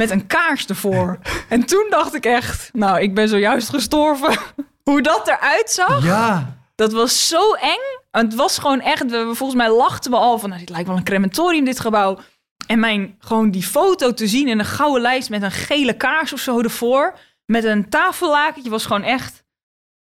Met 0.00 0.10
een 0.10 0.26
kaars 0.26 0.66
ervoor. 0.66 1.18
en 1.48 1.64
toen 1.64 1.86
dacht 1.90 2.14
ik 2.14 2.24
echt, 2.24 2.70
nou, 2.72 3.00
ik 3.00 3.14
ben 3.14 3.28
zojuist 3.28 3.68
gestorven. 3.68 4.38
Hoe 4.90 5.02
dat 5.02 5.28
eruit 5.28 5.70
zag, 5.70 6.04
Ja, 6.04 6.56
dat 6.74 6.92
was 6.92 7.28
zo 7.28 7.52
eng. 7.52 7.98
En 8.10 8.24
Het 8.24 8.34
was 8.34 8.58
gewoon 8.58 8.80
echt, 8.80 9.10
we, 9.10 9.30
volgens 9.34 9.54
mij 9.54 9.70
lachten 9.70 10.10
we 10.10 10.16
al 10.16 10.38
van, 10.38 10.48
nou, 10.48 10.60
dit 10.60 10.70
lijkt 10.70 10.86
wel 10.88 10.96
een 10.96 11.04
crematorium, 11.04 11.64
dit 11.64 11.80
gebouw. 11.80 12.18
En 12.66 12.80
mijn, 12.80 13.16
gewoon 13.18 13.50
die 13.50 13.62
foto 13.62 14.14
te 14.14 14.26
zien 14.26 14.48
in 14.48 14.58
een 14.58 14.64
gouden 14.64 15.02
lijst 15.02 15.30
met 15.30 15.42
een 15.42 15.50
gele 15.50 15.96
kaars 15.96 16.32
of 16.32 16.40
zo 16.40 16.60
ervoor. 16.60 17.18
Met 17.46 17.64
een 17.64 17.88
tafellakentje 17.88 18.70
was 18.70 18.86
gewoon 18.86 19.02
echt, 19.02 19.44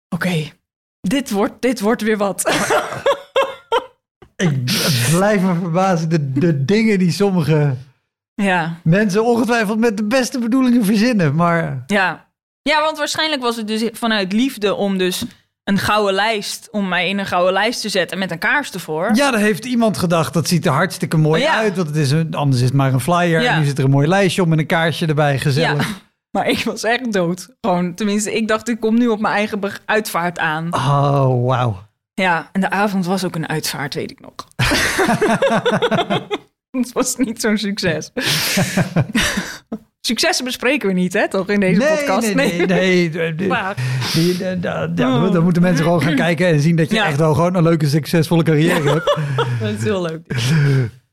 oké, 0.08 0.52
dit, 1.00 1.30
wordt, 1.30 1.62
dit 1.62 1.80
wordt 1.80 2.02
weer 2.02 2.16
wat. 2.16 2.40
ik 4.36 4.64
blijf 5.10 5.42
me 5.42 5.54
verbazen. 5.54 6.08
De, 6.08 6.32
de 6.32 6.64
dingen 6.64 6.98
die 6.98 7.10
sommige 7.12 7.76
ja. 8.42 8.74
mensen 8.82 9.24
ongetwijfeld 9.24 9.78
met 9.78 9.96
de 9.96 10.04
beste 10.04 10.38
bedoelingen 10.38 10.84
verzinnen. 10.84 11.34
Maar 11.34 11.82
Ja. 11.86 12.28
ja, 12.62 12.80
want 12.82 12.98
waarschijnlijk 12.98 13.42
was 13.42 13.56
het 13.56 13.66
dus 13.68 13.88
vanuit 13.92 14.32
liefde 14.32 14.74
om 14.74 14.98
dus 14.98 15.24
een 15.64 15.78
gouden 15.78 16.14
lijst, 16.14 16.68
om 16.70 16.88
mij 16.88 17.08
in 17.08 17.18
een 17.18 17.26
gouden 17.26 17.52
lijst 17.52 17.80
te 17.80 17.88
zetten 17.88 18.18
met 18.18 18.30
een 18.30 18.38
kaars 18.38 18.70
ervoor. 18.72 19.10
ja, 19.14 19.30
daar 19.30 19.40
heeft 19.40 19.64
iemand 19.64 19.98
gedacht. 19.98 20.34
Dat 20.34 20.48
ziet 20.48 20.66
er 20.66 20.72
hartstikke 20.72 21.16
mooi 21.16 21.42
Ja. 21.42 21.56
uit. 21.56 21.76
Want 21.76 21.88
het 21.88 21.96
is 21.96 22.10
een, 22.10 22.34
anders 22.34 22.60
is 22.60 22.66
het 22.68 22.76
maar 22.76 22.92
een 22.92 23.00
flyer. 23.00 23.40
Ja. 23.42 23.52
En 23.52 23.58
nu 23.60 23.66
zit 23.66 23.78
er 23.78 23.84
een 23.84 23.90
mooi 23.90 24.08
lijstje 24.08 24.42
op 24.42 24.48
met 24.48 24.58
een 24.58 24.66
kaarsje 24.66 25.06
erbij. 25.06 25.38
Gezellig. 25.38 25.88
Ja. 25.88 25.94
Maar 26.30 26.48
ik 26.48 26.64
was 26.64 26.82
echt 26.84 27.12
dood. 27.12 27.48
Gewoon, 27.60 27.94
tenminste, 27.94 28.34
ik 28.34 28.48
dacht, 28.48 28.68
ik 28.68 28.80
kom 28.80 28.98
nu 28.98 29.06
op 29.08 29.20
mijn 29.20 29.34
eigen 29.34 29.60
uitvaart 29.84 30.38
aan. 30.38 30.74
Oh, 30.74 31.46
wauw. 31.46 31.82
Ja, 32.14 32.48
en 32.52 32.60
de 32.60 32.70
avond 32.70 33.06
was 33.06 33.24
ook 33.24 33.34
een 33.34 33.48
uitvaart, 33.48 33.94
weet 33.94 34.10
ik 34.10 34.20
nog. 34.20 34.34
het 36.78 36.92
was 36.92 37.16
niet 37.16 37.40
zo'n 37.40 37.56
succes. 37.58 38.10
Successen 40.00 40.44
bespreken 40.44 40.88
we 40.88 40.94
niet, 40.94 41.12
hè, 41.12 41.28
toch, 41.28 41.48
in 41.48 41.60
deze 41.60 41.80
Nee, 41.80 41.96
podcast? 41.96 42.34
nee, 42.34 42.66
nee, 42.66 43.10
nee. 43.10 43.48
Maar- 43.48 43.76
ja, 44.34 44.86
dan 44.86 45.42
moeten 45.42 45.62
mensen 45.62 45.84
gewoon 45.84 46.02
gaan 46.02 46.14
kijken 46.14 46.46
en 46.46 46.60
zien 46.60 46.76
dat 46.76 46.88
je 46.90 46.94
Ja. 46.96 47.06
echt 47.06 47.18
wel 47.18 47.34
gewoon 47.34 47.54
een 47.54 47.62
leuke, 47.62 47.86
succesvolle 47.86 48.42
carrière 48.42 48.88
hebt. 48.90 49.04
dat 49.60 49.70
is 49.78 49.82
heel 49.84 50.02
leuk. 50.02 50.20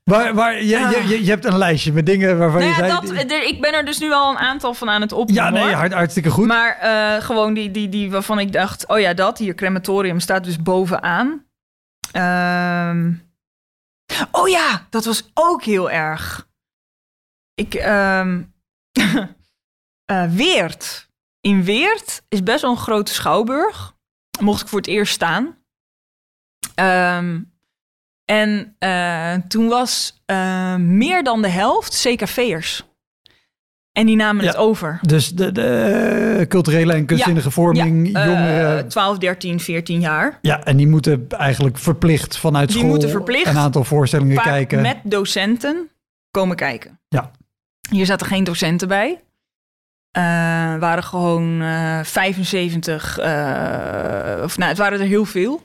Maar, 0.04 0.36
maar 0.36 0.56
je, 0.56 0.66
je, 0.68 1.04
je, 1.08 1.24
je 1.24 1.30
hebt 1.30 1.46
een 1.46 1.58
lijstje 1.58 1.94
met 1.94 2.06
dingen 2.06 2.38
waarvan 2.38 2.60
Nou 2.60 2.72
je 2.72 2.78
zei... 2.78 2.92
dat, 2.92 3.32
er- 3.32 3.48
ik 3.48 3.62
ben 3.62 3.74
er 3.74 3.86
dus 3.86 4.00
nu 4.00 4.12
al 4.14 4.32
een 4.32 4.38
aantal 4.38 4.74
van 4.74 4.90
aan 4.90 5.02
het 5.02 5.12
opnemen. 5.12 5.44
ja, 5.44 5.50
nee, 5.66 5.74
hart, 5.74 5.94
hartstikke 5.94 6.30
goed. 6.30 6.48
Maar 6.48 6.78
eh, 6.82 7.24
gewoon 7.26 7.54
die, 7.54 7.72
die, 7.72 7.90
die 7.90 8.12
waarvan 8.12 8.40
ik 8.40 8.52
dacht, 8.52 8.88
oh 8.88 9.00
ja, 9.00 9.14
dat 9.14 9.38
hier, 9.38 9.56
crematorium, 9.56 10.20
staat 10.20 10.44
dus 10.44 10.62
bovenaan. 10.62 11.44
Ehm, 12.12 13.12
oh 14.32 14.50
ja, 14.50 14.88
dat 14.90 15.06
was 15.06 15.32
ook 15.34 15.64
heel 15.64 15.92
erg. 15.92 16.48
Ik, 17.54 17.74
ehm 17.74 18.44
eh, 20.06 20.32
Weert. 20.32 21.08
In 21.42 21.64
Weert 21.64 22.24
is 22.30 22.44
best 22.44 22.62
wel 22.62 22.72
een 22.72 22.78
grote 22.78 23.14
schouwburg. 23.14 23.96
Mocht 24.40 24.62
ik 24.62 24.68
voor 24.68 24.80
het 24.80 24.88
eerst 24.88 25.14
staan. 25.14 25.58
Ehm, 26.76 27.42
en 28.26 28.76
eh, 28.80 29.36
toen 29.48 29.68
was 29.68 30.22
eh, 30.26 30.76
meer 30.76 31.24
dan 31.24 31.42
de 31.42 31.48
helft 31.48 32.02
CKV'ers. 32.02 32.84
En 33.94 34.06
die 34.06 34.16
namen 34.16 34.44
Ja. 34.44 34.50
het 34.50 34.60
over. 34.60 35.00
Dus 35.02 35.30
de, 35.30 35.52
de 35.52 36.46
culturele 36.48 36.94
en 36.94 37.06
kunstzinnige 37.06 37.52
vorming, 37.52 38.12
Ja, 38.12 38.20
eh, 38.22 38.26
jongeren... 38.28 38.88
12, 38.88 39.18
13, 39.18 39.60
14 39.60 40.00
jaar. 40.00 40.40
Ja, 40.42 40.64
en 40.64 40.78
die 40.78 40.88
moeten 40.88 41.26
eigenlijk 41.30 41.78
verplicht 41.78 42.38
vanuit 42.38 42.70
Die 42.70 42.78
school 42.78 43.02
verplicht 43.10 43.48
een 43.48 43.58
aantal 43.58 43.84
voorstellingen 43.84 44.36
Vaak 44.36 44.44
kijken. 44.46 44.82
met 44.82 44.98
docenten 45.04 45.90
komen 46.32 46.56
kijken. 46.56 47.00
Ja. 47.08 47.32
Hier 47.90 48.06
zaten 48.06 48.28
geen 48.28 48.44
docenten 48.44 48.88
bij. 48.88 49.22
Eh 50.12 50.22
waren 50.80 51.04
gewoon 51.04 51.62
eh 51.62 52.00
75, 52.04 53.18
eh, 53.18 54.44
of 54.44 54.58
nou, 54.58 54.70
het 54.70 54.78
waren 54.78 55.00
er 55.00 55.06
heel 55.06 55.26
veel 55.26 55.64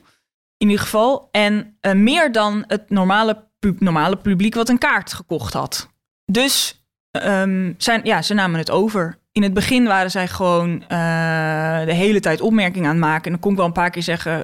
in 0.57 0.67
ieder 0.69 0.83
geval. 0.83 1.27
En 1.31 1.77
eh, 1.81 1.93
meer 1.93 2.31
dan 2.31 2.63
het 2.67 2.89
normale, 2.89 3.47
pu- 3.59 3.75
normale 3.79 4.17
publiek 4.17 4.55
wat 4.55 4.69
een 4.69 4.77
kaart 4.77 5.13
gekocht 5.13 5.53
had. 5.53 5.89
Dus 6.25 6.78
ehm, 7.11 7.73
zijn, 7.77 8.01
ja, 8.03 8.21
ze 8.21 8.33
namen 8.33 8.59
het 8.59 8.71
over. 8.71 9.17
In 9.31 9.43
het 9.43 9.53
begin 9.53 9.85
waren 9.85 10.11
zij 10.11 10.27
gewoon 10.27 10.83
eh, 10.87 11.85
de 11.85 11.93
hele 11.93 12.19
tijd 12.19 12.41
opmerkingen 12.41 12.89
aan 12.89 12.95
het 12.95 13.05
maken. 13.05 13.25
En 13.25 13.31
dan 13.31 13.39
kon 13.39 13.51
ik 13.51 13.57
wel 13.57 13.65
een 13.65 13.71
paar 13.71 13.89
keer 13.89 14.03
zeggen... 14.03 14.43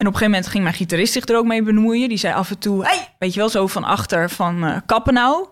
En 0.00 0.06
op 0.06 0.12
een 0.12 0.18
gegeven 0.18 0.30
moment 0.30 0.46
ging 0.46 0.62
mijn 0.62 0.74
gitarist 0.74 1.12
zich 1.12 1.28
er 1.28 1.36
ook 1.36 1.46
mee 1.46 1.62
bemoeien. 1.62 2.08
Die 2.08 2.18
zei 2.18 2.34
af 2.34 2.50
en 2.50 2.58
toe, 2.58 3.06
weet 3.18 3.34
je 3.34 3.40
wel, 3.40 3.48
zo 3.48 3.66
van 3.66 3.84
achter 3.84 4.30
van 4.30 4.64
eh, 4.64 4.76
kappen 4.86 5.14
nou. 5.14 5.48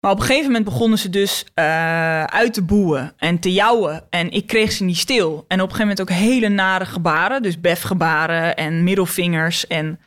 Maar 0.00 0.10
op 0.10 0.18
een 0.18 0.24
gegeven 0.24 0.46
moment 0.46 0.64
begonnen 0.64 0.98
ze 0.98 1.10
dus 1.10 1.44
eh, 1.54 2.24
uit 2.24 2.54
te 2.54 2.62
boeien 2.62 3.12
en 3.16 3.38
te 3.38 3.52
jouwen. 3.52 4.06
En 4.10 4.30
ik 4.30 4.46
kreeg 4.46 4.72
ze 4.72 4.84
niet 4.84 4.96
stil. 4.96 5.44
En 5.48 5.60
op 5.60 5.70
een 5.70 5.76
gegeven 5.76 5.80
moment 5.80 6.00
ook 6.00 6.10
hele 6.10 6.48
nare 6.48 6.86
gebaren. 6.86 7.42
Dus 7.42 7.60
befgebaren 7.60 8.56
en 8.56 8.84
middelvingers. 8.84 9.66
En, 9.66 10.00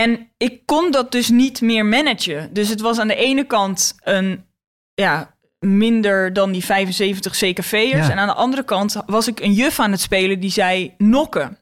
en 0.00 0.30
ik 0.36 0.66
kon 0.66 0.90
dat 0.90 1.12
dus 1.12 1.28
niet 1.28 1.60
meer 1.60 1.86
managen. 1.86 2.52
Dus 2.52 2.68
het 2.68 2.80
was 2.80 2.98
aan 2.98 3.08
de 3.08 3.14
ene 3.14 3.44
kant 3.44 3.94
een, 4.02 4.44
ja, 4.94 5.34
minder 5.58 6.32
dan 6.32 6.52
die 6.52 6.64
75 6.64 7.32
CKV'ers. 7.32 8.06
Ja. 8.06 8.10
En 8.10 8.18
aan 8.18 8.26
de 8.26 8.34
andere 8.34 8.64
kant 8.64 8.96
was 9.06 9.28
ik 9.28 9.40
een 9.40 9.52
juf 9.52 9.80
aan 9.80 9.90
het 9.90 10.00
spelen 10.00 10.40
die 10.40 10.50
zei 10.50 10.94
nokken. 10.98 11.58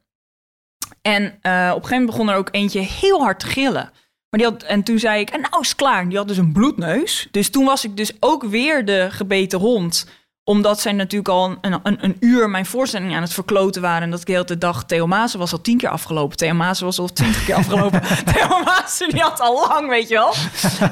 En 1.02 1.22
eh, 1.22 1.72
op 1.74 1.82
een 1.82 1.88
gegeven 1.88 1.90
moment 1.90 2.06
begon 2.06 2.28
er 2.28 2.36
ook 2.36 2.48
eentje 2.50 2.80
heel 2.80 3.20
hard 3.20 3.40
te 3.40 3.46
gillen. 3.46 3.90
Maar 4.30 4.40
die 4.40 4.44
had, 4.44 4.62
en 4.62 4.82
toen 4.82 4.98
zei 4.98 5.20
ik, 5.20 5.30
en 5.30 5.40
nou 5.40 5.60
is 5.60 5.68
het 5.68 5.76
klaar. 5.76 6.08
Die 6.08 6.18
had 6.18 6.28
dus 6.28 6.36
een 6.36 6.52
bloedneus. 6.52 7.28
Dus 7.30 7.50
toen 7.50 7.64
was 7.64 7.84
ik 7.84 7.96
dus 7.96 8.12
ook 8.20 8.44
weer 8.44 8.84
de 8.84 9.08
gebeten 9.10 9.58
hond. 9.58 10.06
Omdat 10.48 10.80
zij 10.80 10.92
natuurlijk 10.92 11.28
al 11.28 11.56
een, 11.60 11.80
een, 11.82 12.04
een 12.04 12.16
uur 12.20 12.50
mijn 12.50 12.66
voorstelling 12.66 13.14
aan 13.14 13.22
het 13.22 13.32
verkloten 13.32 13.82
waren. 13.82 14.02
En 14.02 14.10
dat 14.10 14.20
ik 14.20 14.26
de 14.26 14.32
hele 14.32 14.44
tijd 14.44 14.60
dacht, 14.60 14.88
Theo 14.88 15.06
Maassen 15.06 15.38
was 15.38 15.52
al 15.52 15.60
tien 15.60 15.78
keer 15.78 15.88
afgelopen. 15.88 16.36
Theo 16.36 16.54
Maassen 16.54 16.86
was 16.86 16.98
al 16.98 17.12
twintig 17.12 17.44
keer 17.44 17.54
afgelopen. 17.54 18.02
Theo 18.34 18.62
Maassen, 18.64 19.08
die 19.10 19.20
had 19.20 19.40
al 19.40 19.68
lang, 19.68 19.88
weet 19.88 20.08
je 20.08 20.14
wel. 20.14 20.34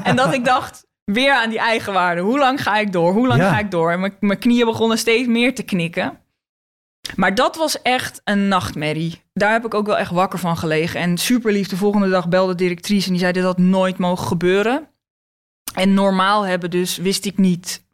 En 0.03 0.17
dat 0.17 0.35
ik 0.35 0.45
dacht, 0.45 0.87
weer 1.05 1.33
aan 1.35 1.51
die 1.51 1.59
eigenwaarde. 1.59 2.21
Hoe 2.21 2.39
lang 2.39 2.63
ga 2.63 2.77
ik 2.79 2.93
door? 2.93 3.13
Hoe 3.13 3.27
lang 3.27 3.41
Ja. 3.41 3.51
ga 3.53 3.59
ik 3.59 3.71
door? 3.71 3.91
En 3.93 4.01
mijn, 4.01 4.17
mijn 4.21 4.39
knieën 4.39 4.67
begonnen 4.67 4.99
steeds 4.99 5.27
meer 5.29 5.55
te 5.55 5.63
knikken. 5.63 6.21
Maar 7.15 7.35
dat 7.35 7.57
was 7.57 7.83
echt 7.83 8.21
een 8.25 8.49
nachtmerrie. 8.49 9.23
Daar 9.33 9.53
heb 9.53 9.65
ik 9.65 9.75
ook 9.75 9.87
wel 9.87 9.99
echt 9.99 10.11
wakker 10.11 10.39
van 10.39 10.57
gelegen. 10.57 11.01
En 11.01 11.19
super 11.19 11.53
lief, 11.53 11.69
de 11.69 11.77
volgende 11.77 12.09
dag 12.09 12.29
belde 12.29 12.55
de 12.55 12.63
directrice 12.63 13.05
en 13.07 13.13
die 13.13 13.21
zei 13.21 13.33
dat 13.33 13.43
dat 13.43 13.59
nooit 13.59 13.99
mogen 13.99 14.27
gebeuren. 14.27 14.89
En 15.75 15.95
normaal 15.95 16.47
hebben 16.47 16.71
dus, 16.71 16.97
wist 16.97 17.25
ik 17.25 17.39
niet. 17.39 17.85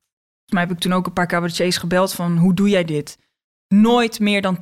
Mij 0.53 0.63
heb 0.63 0.71
ik 0.71 0.79
toen 0.79 0.93
ook 0.93 1.07
een 1.07 1.13
paar 1.13 1.27
cabaretiers 1.27 1.77
gebeld 1.77 2.13
van 2.13 2.37
hoe 2.37 2.55
doe 2.55 2.69
jij 2.69 2.85
dit? 2.85 3.19
Nooit 3.69 4.21
meer 4.21 4.43
dan 4.43 4.57
10% 4.57 4.61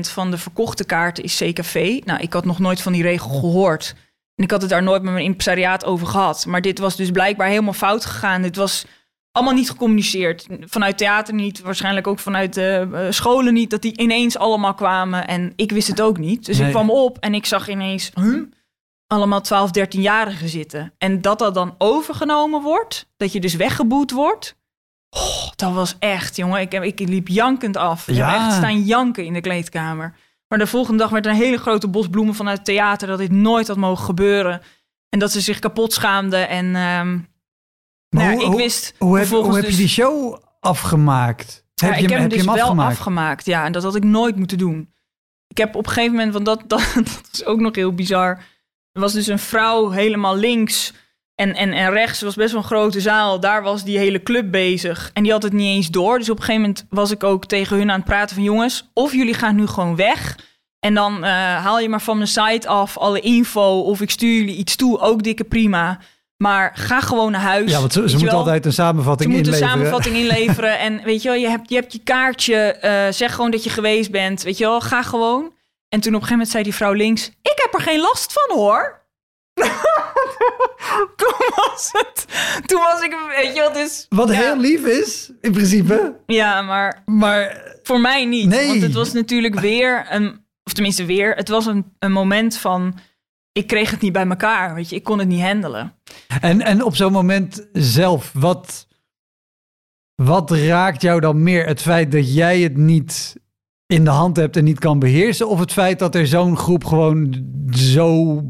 van 0.00 0.30
de 0.30 0.38
verkochte 0.38 0.84
kaarten 0.84 1.24
is 1.24 1.36
CKV. 1.36 2.00
Nou, 2.04 2.20
ik 2.20 2.32
had 2.32 2.44
nog 2.44 2.58
nooit 2.58 2.80
van 2.82 2.92
die 2.92 3.02
regel 3.02 3.30
gehoord. 3.30 3.94
En 4.34 4.44
ik 4.44 4.50
had 4.50 4.60
het 4.60 4.70
daar 4.70 4.82
nooit 4.82 5.02
met 5.02 5.12
mijn 5.12 5.24
impresariaat 5.24 5.84
over 5.84 6.06
gehad. 6.06 6.46
Maar 6.46 6.60
dit 6.60 6.78
was 6.78 6.96
dus 6.96 7.10
blijkbaar 7.10 7.48
helemaal 7.48 7.72
fout 7.72 8.04
gegaan. 8.04 8.42
Dit 8.42 8.56
was 8.56 8.84
allemaal 9.32 9.54
niet 9.54 9.70
gecommuniceerd. 9.70 10.46
Vanuit 10.60 10.98
theater 10.98 11.34
niet, 11.34 11.60
waarschijnlijk 11.60 12.06
ook 12.06 12.18
vanuit 12.18 12.54
de 12.54 12.88
eh, 12.92 13.06
scholen 13.10 13.54
niet, 13.54 13.70
dat 13.70 13.82
die 13.82 13.98
ineens 13.98 14.38
allemaal 14.38 14.74
kwamen. 14.74 15.26
En 15.26 15.52
ik 15.56 15.72
wist 15.72 15.88
het 15.88 16.00
ook 16.00 16.18
niet. 16.18 16.46
Dus 16.46 16.58
Nee. 16.58 16.66
ik 16.66 16.72
kwam 16.72 16.90
op 16.90 17.18
en 17.18 17.34
ik 17.34 17.46
zag 17.46 17.68
ineens 17.68 18.10
huh? 18.14 18.42
allemaal 19.06 19.40
12, 19.40 19.70
13-jarigen 19.78 20.48
zitten. 20.48 20.94
En 20.98 21.20
dat 21.20 21.38
dat 21.38 21.54
dan 21.54 21.74
overgenomen 21.78 22.62
wordt, 22.62 23.08
dat 23.16 23.32
je 23.32 23.40
dus 23.40 23.54
weggeboet 23.54 24.10
wordt. 24.10 24.56
Oh, 25.10 25.48
dat 25.56 25.72
was 25.72 25.96
echt, 25.98 26.36
jongen. 26.36 26.60
Ik, 26.60 26.72
ik 26.72 26.98
liep 26.98 27.28
jankend 27.28 27.76
af. 27.76 28.08
Ik 28.08 28.14
Ja. 28.14 28.30
heb 28.30 28.40
echt 28.48 28.56
staan 28.56 28.82
janken 28.82 29.24
in 29.24 29.32
de 29.32 29.40
kleedkamer. 29.40 30.16
Maar 30.48 30.58
de 30.58 30.66
volgende 30.66 30.98
dag 30.98 31.10
werd 31.10 31.26
er 31.26 31.32
een 31.32 31.38
hele 31.38 31.58
grote 31.58 31.88
bos 31.88 32.08
bloemen 32.08 32.34
vanuit 32.34 32.56
het 32.56 32.66
theater... 32.66 33.08
dat 33.08 33.18
dit 33.18 33.30
nooit 33.32 33.68
had 33.68 33.76
mogen 33.76 34.04
gebeuren. 34.04 34.60
En 35.08 35.18
dat 35.18 35.32
ze 35.32 35.40
zich 35.40 35.58
kapot 35.58 35.92
schaamden. 35.92 36.48
En 36.48 36.64
ehm, 36.76 37.18
nou 38.10 38.34
hoe- 38.34 38.44
ik 38.52 38.52
wist 38.58 38.94
Hoe 38.98 39.08
heb, 39.18 39.26
vervolgens 39.26 39.48
hoe 39.54 39.56
heb 39.56 39.64
je 39.70 39.76
dus- 39.76 39.78
die 39.94 40.04
show 40.04 40.42
afgemaakt? 40.60 41.64
ja, 41.74 41.86
heb 41.86 41.96
je 41.96 42.02
ik 42.02 42.08
hem, 42.10 42.10
heb 42.10 42.10
hem 42.10 42.20
heb 42.20 42.30
dus 42.30 42.40
je 42.40 42.46
hem 42.46 42.54
wel 42.54 42.64
afgemaakt? 42.64 42.96
afgemaakt. 42.96 43.44
Ja, 43.46 43.64
en 43.64 43.72
dat 43.72 43.82
had 43.82 43.94
ik 43.94 44.04
nooit 44.04 44.36
moeten 44.36 44.58
doen. 44.58 44.92
ik 45.48 45.56
heb 45.58 45.74
op 45.76 45.86
een 45.86 45.92
gegeven 45.92 46.16
moment, 46.16 46.32
want 46.32 46.44
dat, 46.44 46.62
dat, 46.72 46.92
dat 46.94 47.28
is 47.32 47.44
ook 47.44 47.60
nog 47.60 47.74
heel 47.74 47.94
bizar. 47.94 48.28
Er 48.92 49.00
was 49.00 49.12
dus 49.12 49.26
een 49.26 49.38
vrouw 49.38 49.90
helemaal 49.90 50.36
links 50.36 50.92
en, 51.38 51.54
en, 51.54 51.72
en 51.72 51.90
rechts. 51.90 52.20
Was 52.20 52.34
best 52.34 52.52
wel 52.52 52.60
een 52.60 52.66
grote 52.66 53.00
zaal. 53.00 53.40
Daar 53.40 53.62
was 53.62 53.84
die 53.84 53.98
hele 53.98 54.22
club 54.22 54.50
bezig. 54.50 55.10
En 55.12 55.22
die 55.22 55.32
had 55.32 55.42
het 55.42 55.52
niet 55.52 55.76
eens 55.76 55.88
door. 55.90 56.18
Dus 56.18 56.30
op 56.30 56.36
een 56.38 56.44
gegeven 56.44 56.60
moment 56.66 56.86
was 56.90 57.10
ik 57.10 57.24
ook 57.24 57.46
tegen 57.46 57.76
hun 57.76 57.90
aan 57.90 57.96
het 57.96 58.04
praten 58.08 58.34
van... 58.34 58.44
jongens, 58.44 58.90
of 58.94 59.12
jullie 59.12 59.34
gaan 59.34 59.56
nu 59.56 59.66
gewoon 59.66 59.96
weg... 59.96 60.36
En 60.78 60.94
dan 60.94 61.24
eh, 61.24 61.30
haal 61.64 61.78
je 61.80 61.88
maar 61.88 62.00
van 62.02 62.16
mijn 62.16 62.28
site 62.28 62.68
af 62.68 62.96
alle 62.98 63.20
info 63.20 63.80
of 63.80 64.00
ik 64.00 64.10
stuur 64.10 64.34
jullie 64.38 64.56
iets 64.56 64.76
toe, 64.76 64.98
ook 64.98 65.22
dikke 65.22 65.44
prima. 65.44 65.98
Maar 66.36 66.72
ga 66.74 67.00
gewoon 67.00 67.32
naar 67.32 67.40
huis. 67.40 67.70
Ja, 67.70 67.78
want 67.80 67.92
ze, 67.92 68.08
ze 68.08 68.24
wel. 68.24 68.34
altijd 68.34 68.66
een 68.66 68.72
samenvatting 68.72 69.30
Ze 69.30 69.36
moeten 69.36 69.52
een 69.52 69.58
inleveren. 69.58 69.86
samenvatting 69.86 70.16
inleveren. 70.24 70.78
En 70.78 71.00
weet 71.04 71.22
je 71.22 71.28
wel, 71.28 71.38
je 71.38 71.48
hebt 71.48 71.68
je, 71.68 71.74
hebt 71.74 71.92
je 71.92 71.98
kaartje. 72.04 72.54
eh, 72.56 73.12
zeg 73.12 73.34
gewoon 73.34 73.50
dat 73.50 73.64
je 73.64 73.70
geweest 73.70 74.10
bent. 74.10 74.42
Weet 74.42 74.58
je 74.58 74.64
wel, 74.64 74.80
ga 74.80 75.02
gewoon. 75.02 75.52
En 75.88 76.00
toen 76.00 76.14
op 76.14 76.20
een 76.20 76.26
gegeven 76.26 76.30
moment 76.30 76.48
zei 76.48 76.62
die 76.62 76.74
vrouw 76.74 76.92
links... 76.92 77.26
Ik 77.26 77.58
heb 77.62 77.74
er 77.74 77.80
geen 77.80 78.00
last 78.00 78.32
van, 78.32 78.56
hoor. 78.56 79.06
toen 81.16 81.34
was 81.56 81.90
het... 81.92 82.26
Toen 82.66 82.80
was 82.80 83.02
ik... 83.02 83.16
Weet 83.36 83.54
je 83.54 83.60
wel, 83.60 83.72
dus... 83.72 84.06
Wat 84.08 84.28
ja, 84.28 84.34
heel 84.34 84.58
lief 84.58 84.84
is, 84.84 85.32
in 85.40 85.52
principe. 85.52 86.16
Ja, 86.26 86.62
maar 86.62 87.02
Maar 87.06 87.62
voor 87.82 88.00
mij 88.00 88.24
niet. 88.24 88.48
Nee. 88.48 88.68
Want 88.68 88.82
het 88.82 88.94
was 88.94 89.12
natuurlijk 89.12 89.60
weer 89.60 90.06
een... 90.10 90.46
Of 90.64 90.72
tenminste 90.72 91.04
weer. 91.04 91.34
Het 91.34 91.48
was 91.48 91.66
een, 91.66 91.84
een 91.98 92.12
moment 92.12 92.56
van... 92.56 92.98
Ik 93.52 93.66
kreeg 93.66 93.90
het 93.90 94.00
niet 94.00 94.12
bij 94.12 94.26
elkaar. 94.26 94.74
Weet 94.74 94.90
je, 94.90 94.96
ik 94.96 95.04
kon 95.04 95.18
het 95.18 95.28
niet 95.28 95.42
handelen. 95.42 95.94
En, 96.40 96.60
en 96.60 96.82
op 96.82 96.96
zo'n 96.96 97.12
moment 97.12 97.68
zelf, 97.72 98.30
wat, 98.34 98.86
wat 100.14 100.50
raakt 100.50 101.02
jou 101.02 101.20
dan 101.20 101.42
meer? 101.42 101.66
Het 101.66 101.82
feit 101.82 102.12
dat 102.12 102.34
jij 102.34 102.60
het 102.60 102.76
niet 102.76 103.36
in 103.86 104.04
de 104.04 104.10
hand 104.10 104.36
hebt 104.36 104.56
en 104.56 104.64
niet 104.64 104.78
kan 104.78 104.98
beheersen? 104.98 105.48
Of 105.48 105.60
het 105.60 105.72
feit 105.72 105.98
dat 105.98 106.14
er 106.14 106.26
zo'n 106.26 106.56
groep 106.56 106.84
gewoon 106.84 107.46
zo 107.70 108.42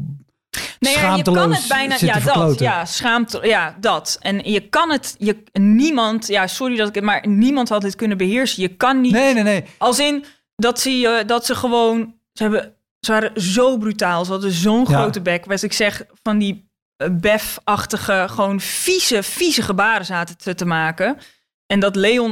Nee, 0.79 0.93
je 1.15 1.21
kan 1.23 1.51
het 1.53 1.67
bijna. 1.67 1.95
Ja, 1.99 2.13
dat. 2.13 2.21
verkloten? 2.21 2.65
Ja, 2.65 2.85
schaamte. 2.85 3.47
Ja, 3.47 3.75
dat. 3.79 4.17
En 4.21 4.51
je 4.51 4.69
kan 4.69 4.91
het. 4.91 5.15
Je, 5.17 5.43
niemand. 5.53 6.27
Ja, 6.27 6.47
sorry 6.47 6.75
dat 6.75 6.87
ik 6.87 6.95
het. 6.95 7.03
Maar 7.03 7.27
niemand 7.27 7.69
had 7.69 7.81
dit 7.81 7.95
kunnen 7.95 8.17
beheersen. 8.17 8.61
Je 8.61 8.75
kan 8.75 9.01
niet. 9.01 9.11
Nee, 9.11 9.33
nee, 9.33 9.43
nee. 9.43 9.63
Als 9.77 9.99
in 9.99 10.25
dat 10.55 10.79
zie 10.79 10.99
je 10.99 11.23
dat 11.25 11.45
ze 11.45 11.55
gewoon. 11.55 12.15
Ze 12.33 12.43
hebben. 12.43 12.73
Ze 12.99 13.11
waren 13.11 13.41
zo 13.41 13.77
brutaal. 13.77 14.25
Ze 14.25 14.31
hadden 14.31 14.51
zo'n 14.51 14.85
Ja. 14.87 14.97
grote 14.99 15.21
bek. 15.21 15.45
Wat 15.45 15.61
ik 15.63 15.73
zeg 15.73 16.03
van 16.23 16.37
die 16.37 16.69
eh, 16.95 17.07
bef-achtige, 17.11 18.25
gewoon 18.29 18.59
vieze, 18.59 19.23
vieze 19.23 19.61
gebaren 19.61 20.05
zaten 20.05 20.37
te, 20.37 20.55
te 20.55 20.65
maken. 20.65 21.17
En 21.65 21.79
dat 21.79 21.95
Leon 21.95 22.31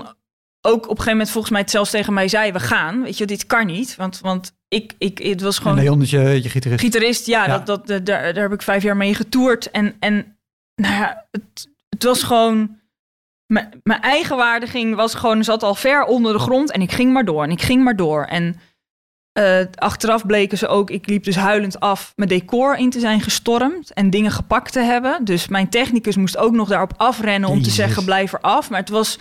ook 0.62 0.76
op 0.76 0.82
een 0.84 0.88
gegeven 0.90 1.12
moment 1.12 1.30
volgens 1.30 1.52
mij 1.52 1.62
het 1.62 1.72
zelfs 1.72 1.90
tegen 1.92 2.14
mij 2.14 2.28
zei: 2.28 2.52
we 2.52 2.60
gaan. 2.60 3.04
Weet 3.04 3.18
je, 3.18 3.26
dit 3.26 3.46
kan 3.46 3.66
niet. 3.66 3.96
Want, 3.96 4.20
want 4.20 4.57
ik, 4.68 4.94
ik, 4.98 5.18
het 5.18 5.42
was 5.42 5.56
En 5.56 5.62
gewoon 5.62 5.78
Leon 5.78 6.02
is 6.02 6.10
je, 6.10 6.20
je 6.20 6.50
gitarist. 6.50 6.82
gitarist, 6.82 7.26
ja, 7.26 7.48
Ja. 7.48 7.58
Dat, 7.58 7.88
dat, 7.88 8.06
daar, 8.06 8.34
daar 8.34 8.44
heb 8.44 8.54
ik 8.54 8.62
vijf 8.62 8.84
jaar 8.84 8.98
mee 8.98 9.14
getoerd. 9.14 9.72
En, 9.72 9.96
en 10.00 10.38
nou 10.76 10.94
ja, 10.94 11.26
het, 11.32 11.70
het 11.90 12.04
was 12.04 12.24
gewoon... 12.24 12.76
Mijn 13.54 13.80
mijn 13.84 14.02
eigen 14.02 14.38
waarde 14.38 14.68
ging, 14.68 14.96
was 14.96 15.16
gewoon, 15.16 15.44
zat 15.44 15.64
al 15.64 15.76
ver 15.76 16.04
onder 16.04 16.34
de 16.34 16.40
grond. 16.40 16.72
En 16.72 16.82
ik 16.82 16.92
ging 16.92 17.14
maar 17.14 17.26
door 17.26 17.44
en 17.44 17.52
ik 17.52 17.62
ging 17.62 17.84
maar 17.84 17.96
door. 17.96 18.24
En 18.24 18.60
eh, 19.32 19.66
achteraf 19.76 20.26
bleken 20.26 20.58
ze 20.58 20.68
ook, 20.68 20.90
ik 20.90 21.08
liep 21.08 21.24
dus 21.24 21.36
huilend 21.36 21.80
af 21.80 22.14
mijn 22.16 22.30
decor 22.30 22.76
in 22.78 22.90
te 22.90 23.00
zijn 23.00 23.22
gestormd. 23.22 23.94
En 23.94 24.10
dingen 24.10 24.32
gepakt 24.32 24.72
te 24.72 24.80
hebben. 24.80 25.26
Dus 25.26 25.48
mijn 25.48 25.70
technicus 25.70 26.16
moest 26.16 26.38
ook 26.38 26.54
nog 26.54 26.70
daarop 26.70 26.94
afrennen 26.98 27.50
om 27.50 27.62
te 27.62 27.70
zeggen, 27.70 28.06
blijf 28.06 28.34
er 28.34 28.40
af. 28.40 28.70
Maar 28.70 28.80
het 28.80 28.90
was 28.90 29.20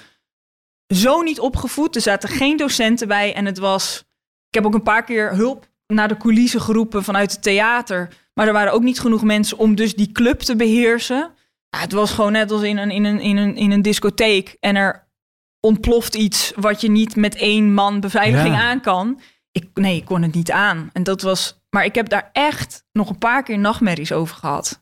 zo 0.95 1.23
niet 1.23 1.41
opgevoed. 1.41 1.95
Er 1.95 2.01
zaten 2.01 2.29
geen 2.29 2.57
docenten 2.57 3.09
bij. 3.09 3.35
En 3.35 3.45
het 3.45 3.59
was... 3.59 4.05
Ik 4.49 4.55
heb 4.55 4.67
ook 4.67 4.75
een 4.75 4.83
paar 4.83 5.05
keer 5.05 5.35
hulp 5.35 5.69
naar 5.87 6.09
de 6.09 6.17
coulissen 6.17 6.61
geroepen 6.61 7.05
vanuit 7.05 7.33
het 7.33 7.43
theater. 7.43 8.09
Maar 8.35 8.47
er 8.47 8.53
waren 8.53 8.73
ook 8.73 8.83
niet 8.83 9.01
genoeg 9.01 9.23
mensen 9.23 9.59
om 9.59 9.75
dus 9.75 9.95
die 9.95 10.13
club 10.13 10.41
te 10.41 10.57
beheersen. 10.57 11.31
Ja, 11.71 11.79
het 11.79 11.93
was 11.93 12.11
gewoon 12.13 12.33
net 12.33 12.51
als 12.51 12.63
in 12.63 12.77
een, 12.79 12.91
in, 12.91 13.05
een, 13.05 13.21
in, 13.21 13.37
een, 13.37 13.57
in 13.57 13.71
een 13.71 13.83
discotheek. 13.83 14.57
En 14.61 14.77
er 14.77 15.09
ontploft 15.61 16.15
iets 16.15 16.53
wat 16.57 16.81
je 16.81 16.91
niet 16.91 17.17
met 17.17 17.37
één 17.37 17.75
man 17.75 18.01
beveiliging 18.01 18.55
Ja. 18.55 18.63
aan 18.63 18.81
kan. 18.81 19.21
Ik, 19.53 19.69
nee, 19.75 19.97
ik 19.97 20.05
kon 20.05 20.23
het 20.23 20.35
niet 20.35 20.51
aan. 20.51 20.91
En 20.93 21.03
dat 21.03 21.23
was... 21.23 21.65
Maar 21.71 21.85
ik 21.85 21.95
heb 21.95 22.09
daar 22.09 22.31
echt 22.33 22.85
nog 22.93 23.09
een 23.09 23.19
paar 23.19 23.43
keer 23.43 23.59
nachtmerries 23.59 24.13
over 24.13 24.37
gehad. 24.37 24.81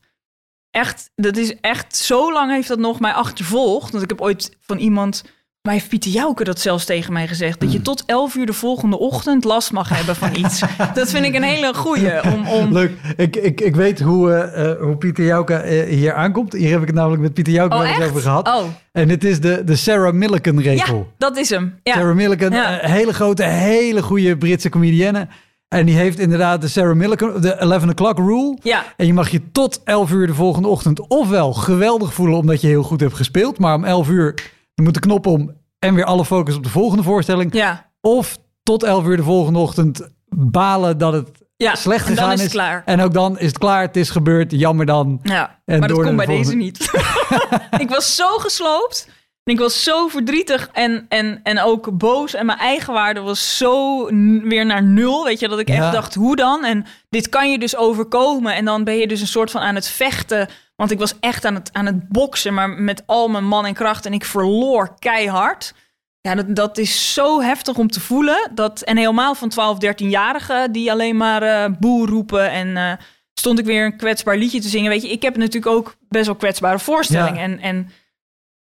Echt, 0.71 1.11
dat 1.15 1.37
is 1.37 1.59
echt... 1.59 1.95
Zo 1.95 2.33
lang 2.33 2.51
heeft 2.51 2.67
dat 2.67 2.79
nog 2.79 2.99
mij 2.99 3.13
achtervolgd. 3.13 3.91
Want 3.91 4.03
ik 4.03 4.09
heb 4.09 4.21
ooit 4.21 4.57
van 4.59 4.77
iemand... 4.77 5.23
Maar 5.65 5.73
heeft 5.73 5.89
Pieter 5.89 6.11
Jouke 6.11 6.43
dat 6.43 6.59
zelfs 6.59 6.85
tegen 6.85 7.13
mij 7.13 7.27
gezegd? 7.27 7.59
Dat 7.59 7.71
je 7.71 7.81
tot 7.81 8.03
11 8.05 8.35
uur 8.35 8.45
de 8.45 8.53
volgende 8.53 8.99
ochtend 8.99 9.43
last 9.43 9.71
mag 9.71 9.89
hebben 9.89 10.15
van 10.15 10.35
iets. 10.35 10.61
dat 10.93 11.09
vind 11.09 11.25
ik 11.25 11.35
een 11.35 11.43
hele 11.43 11.73
goeie. 11.73 12.23
Om, 12.23 12.47
om... 12.47 12.71
Leuk. 12.73 12.91
Ik, 13.17 13.35
ik, 13.35 13.61
ik 13.61 13.75
weet 13.75 13.99
hoe, 14.01 14.31
eh, 14.33 14.71
eh, 14.71 14.79
hoe 14.81 14.95
Pieter 14.95 15.25
Jouke 15.25 15.53
eh, 15.53 15.95
hier 15.95 16.13
aankomt. 16.13 16.53
Hier 16.53 16.71
heb 16.71 16.81
ik 16.81 16.87
het 16.87 16.95
namelijk 16.95 17.21
met 17.21 17.33
Pieter 17.33 17.53
Jouke 17.53 17.73
Oh, 17.75 17.79
wel 17.81 17.89
eens 17.89 17.99
echt? 17.99 18.09
over 18.09 18.21
gehad. 18.21 18.47
Oh, 18.47 18.63
En 18.91 19.09
het 19.09 19.23
is 19.23 19.39
de, 19.41 19.63
de 19.63 19.75
Sarah 19.75 20.13
Millican 20.13 20.59
regel. 20.61 20.97
ja, 20.97 21.13
dat 21.17 21.37
is 21.37 21.49
hem. 21.49 21.79
Ja. 21.83 21.93
Sarah 21.93 22.15
Millican, 22.15 22.51
Ja. 22.51 22.83
een 22.83 22.89
hele 22.91 23.13
grote, 23.13 23.43
hele 23.43 24.01
goede 24.01 24.37
Britse 24.37 24.69
comedienne. 24.69 25.27
En 25.67 25.85
die 25.85 25.95
heeft 25.95 26.19
inderdaad 26.19 26.61
de 26.61 26.67
Sarah 26.67 26.95
Millican, 26.95 27.41
de 27.41 27.51
11 27.53 27.83
o'clock 27.89 28.17
rule. 28.17 28.57
ja, 28.63 28.83
En 28.97 29.05
je 29.05 29.13
mag 29.13 29.29
je 29.29 29.41
tot 29.51 29.81
11 29.83 30.11
uur 30.11 30.27
de 30.27 30.33
volgende 30.33 30.67
ochtend 30.67 31.07
ofwel 31.07 31.53
geweldig 31.53 32.13
voelen 32.13 32.37
omdat 32.37 32.61
je 32.61 32.67
heel 32.67 32.83
goed 32.83 32.99
hebt 32.99 33.13
gespeeld. 33.15 33.59
Maar 33.59 33.75
om 33.75 33.83
11 33.83 34.09
uur 34.09 34.33
dan 34.75 34.85
moet 34.85 34.93
de 34.93 34.99
knop 34.99 35.25
om 35.27 35.51
en 35.79 35.95
weer 35.95 36.05
alle 36.05 36.25
focus 36.25 36.55
op 36.55 36.63
de 36.63 36.69
volgende 36.69 37.03
voorstelling. 37.03 37.53
ja, 37.53 37.91
Of 38.01 38.37
tot 38.63 38.83
11 38.83 39.05
uur 39.05 39.17
de 39.17 39.23
volgende 39.23 39.59
ochtend 39.59 40.09
balen 40.35 40.97
dat 40.97 41.13
het 41.13 41.29
ja. 41.57 41.75
slecht 41.75 42.05
En 42.07 42.11
gegaan 42.11 42.27
dan 42.29 42.37
is 42.37 42.41
het 42.43 42.51
klaar. 42.51 42.81
En 42.85 43.01
ook 43.01 43.13
dan 43.13 43.39
is 43.39 43.47
het 43.47 43.57
klaar, 43.57 43.81
het 43.81 43.95
is 43.97 44.09
gebeurd, 44.09 44.51
jammer 44.51 44.85
dan. 44.85 45.19
Ja, 45.23 45.59
En 45.65 45.79
maar 45.79 45.87
dat 45.87 46.01
kon 46.01 46.15
bij 46.15 46.25
de 46.25 46.31
deze 46.31 46.55
niet. 46.55 46.89
ik 47.83 47.89
was 47.89 48.15
zo 48.15 48.27
gesloopt. 48.37 49.09
En 49.43 49.53
ik 49.53 49.59
was 49.59 49.83
zo 49.83 50.07
verdrietig 50.07 50.69
en, 50.73 51.05
en, 51.09 51.39
en 51.43 51.61
ook 51.61 51.97
boos. 51.97 52.33
En 52.33 52.45
mijn 52.45 52.57
eigen 52.59 52.93
waarde 52.93 53.19
was 53.19 53.57
zo 53.57 54.05
weer 54.47 54.65
naar 54.65 54.83
nul. 54.83 55.23
Weet 55.23 55.39
je, 55.39 55.47
dat 55.47 55.59
ik 55.59 55.67
Ja. 55.67 55.75
echt 55.75 55.91
dacht, 55.91 56.15
hoe 56.15 56.35
dan? 56.35 56.63
En 56.65 56.85
dit 57.09 57.29
kan 57.29 57.51
je 57.51 57.59
dus 57.59 57.75
overkomen. 57.75 58.55
En 58.55 58.65
dan 58.65 58.83
ben 58.83 58.95
je 58.97 59.07
dus 59.07 59.21
een 59.21 59.27
soort 59.27 59.51
van 59.51 59.61
aan 59.61 59.75
het 59.75 59.87
vechten. 59.87 60.49
Want 60.75 60.91
ik 60.91 60.99
was 60.99 61.19
echt 61.19 61.45
aan 61.45 61.55
het, 61.55 61.69
aan 61.73 61.85
het 61.85 62.09
boksen, 62.09 62.53
maar 62.53 62.69
met 62.69 63.03
al 63.05 63.27
mijn 63.27 63.47
man 63.47 63.65
en 63.65 63.73
kracht. 63.73 64.05
En 64.05 64.13
ik 64.13 64.25
verloor 64.25 64.95
keihard. 64.99 65.73
Ja, 66.21 66.35
dat, 66.35 66.55
dat 66.55 66.77
is 66.77 67.13
zo 67.13 67.41
heftig 67.41 67.77
om 67.77 67.89
te 67.89 67.99
voelen. 67.99 68.51
Dat, 68.53 68.81
en 68.81 68.97
helemaal 68.97 69.35
van 69.35 69.49
12, 69.49 69.77
13-jarigen 69.85 70.71
die 70.71 70.91
alleen 70.91 71.17
maar 71.17 71.41
eh 71.41 71.71
boe 71.79 72.07
roepen. 72.07 72.51
En 72.51 72.77
eh, 72.77 72.91
stond 73.33 73.59
ik 73.59 73.65
weer 73.65 73.85
een 73.85 73.97
kwetsbaar 73.97 74.37
liedje 74.37 74.59
te 74.59 74.67
zingen. 74.67 74.89
Weet 74.89 75.01
je, 75.01 75.11
ik 75.11 75.21
heb 75.21 75.37
natuurlijk 75.37 75.75
ook 75.75 75.95
best 76.09 76.25
wel 76.25 76.35
kwetsbare 76.35 76.79
voorstellingen. 76.79 77.35
Ja. 77.35 77.41
En, 77.41 77.59
en 77.59 77.89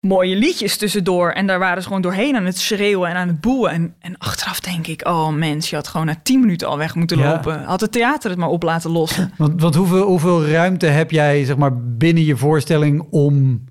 mooie 0.00 0.36
liedjes 0.36 0.76
tussendoor. 0.76 1.30
En 1.30 1.46
daar 1.46 1.58
waren 1.58 1.82
ze 1.82 1.86
gewoon 1.86 2.02
doorheen 2.02 2.36
aan 2.36 2.44
het 2.44 2.58
schreeuwen 2.58 3.08
en 3.10 3.16
aan 3.16 3.28
het 3.28 3.40
boeien. 3.40 3.70
En, 3.72 3.94
en 3.98 4.18
achteraf 4.18 4.60
denk 4.60 4.86
ik, 4.86 5.06
oh 5.06 5.28
mens, 5.28 5.70
je 5.70 5.76
had 5.76 5.88
gewoon 5.88 6.06
na 6.06 6.20
10 6.22 6.40
minuten 6.40 6.68
al 6.68 6.78
weg 6.78 6.94
moeten 6.94 7.18
Ja. 7.18 7.32
lopen. 7.32 7.64
Had 7.64 7.80
het 7.80 7.92
theater 7.92 8.30
het 8.30 8.38
maar 8.38 8.48
op 8.48 8.62
laten 8.62 8.90
lossen. 8.90 9.32
Want, 9.38 9.60
want 9.60 9.74
hoeveel, 9.74 10.06
hoeveel 10.06 10.46
ruimte 10.46 10.86
heb 10.86 11.10
jij 11.10 11.44
zeg 11.44 11.56
maar, 11.56 11.76
binnen 11.82 12.24
je 12.24 12.36
voorstelling 12.36 13.06
om 13.10 13.64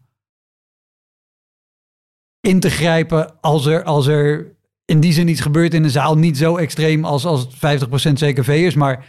in 2.42 2.60
te 2.60 2.70
grijpen 2.70 3.42
als 3.42 3.66
er, 3.66 3.84
als 3.84 4.08
er 4.08 4.56
in 4.86 5.00
die 5.00 5.14
zin 5.14 5.28
iets 5.28 5.42
gebeurt 5.42 5.74
in 5.74 5.84
een 5.84 5.90
zaal? 5.90 6.18
Niet 6.18 6.38
zo 6.38 6.58
extreem 6.58 7.06
als, 7.06 7.26
als 7.26 7.42
het 7.60 7.86
50% 7.88 8.14
CKV 8.14 8.48
is, 8.48 8.76
maar 8.76 9.06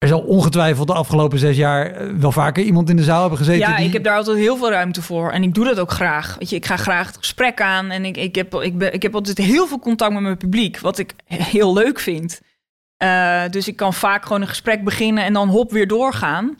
er 0.00 0.08
zal 0.08 0.20
ongetwijfeld 0.20 0.86
de 0.86 0.94
afgelopen 0.94 1.38
zes 1.38 1.56
jaar 1.56 1.86
eh, 1.90 2.06
wel 2.18 2.32
vaker 2.32 2.62
iemand 2.64 2.90
in 2.90 2.96
de 2.96 3.02
zaal 3.02 3.20
hebben 3.20 3.38
gezeten. 3.38 3.68
Ja, 3.68 3.76
die- 3.76 3.86
ik 3.86 3.92
heb 3.92 4.04
daar 4.04 4.16
altijd 4.16 4.36
heel 4.38 4.56
veel 4.56 4.70
ruimte 4.70 5.02
voor. 5.02 5.30
En 5.30 5.42
ik 5.42 5.54
doe 5.54 5.64
dat 5.64 5.78
ook 5.78 5.90
graag. 5.90 6.36
Weet 6.38 6.50
je, 6.50 6.56
ik 6.56 6.66
ga 6.66 6.76
graag 6.76 7.06
het 7.06 7.16
gesprek 7.16 7.60
aan. 7.60 7.90
En 7.90 8.04
ik, 8.04 8.16
ik, 8.16 8.34
heb, 8.34 8.54
ik, 8.54 8.78
ben, 8.78 8.92
ik 8.92 9.02
heb 9.02 9.14
altijd 9.14 9.38
heel 9.38 9.66
veel 9.66 9.78
contact 9.78 10.12
met 10.12 10.22
mijn 10.22 10.36
publiek. 10.36 10.78
Wat 10.78 10.98
ik 10.98 11.14
heel 11.56 11.72
leuk 11.72 12.00
vind. 12.00 12.40
Eh, 12.96 13.42
dus 13.50 13.68
ik 13.68 13.76
kan 13.76 13.94
vaak 13.94 14.22
gewoon 14.26 14.40
een 14.42 14.48
gesprek 14.48 14.84
beginnen 14.84 15.24
en 15.24 15.32
dan 15.32 15.48
hop 15.48 15.70
weer 15.70 15.86
doorgaan. 15.86 16.58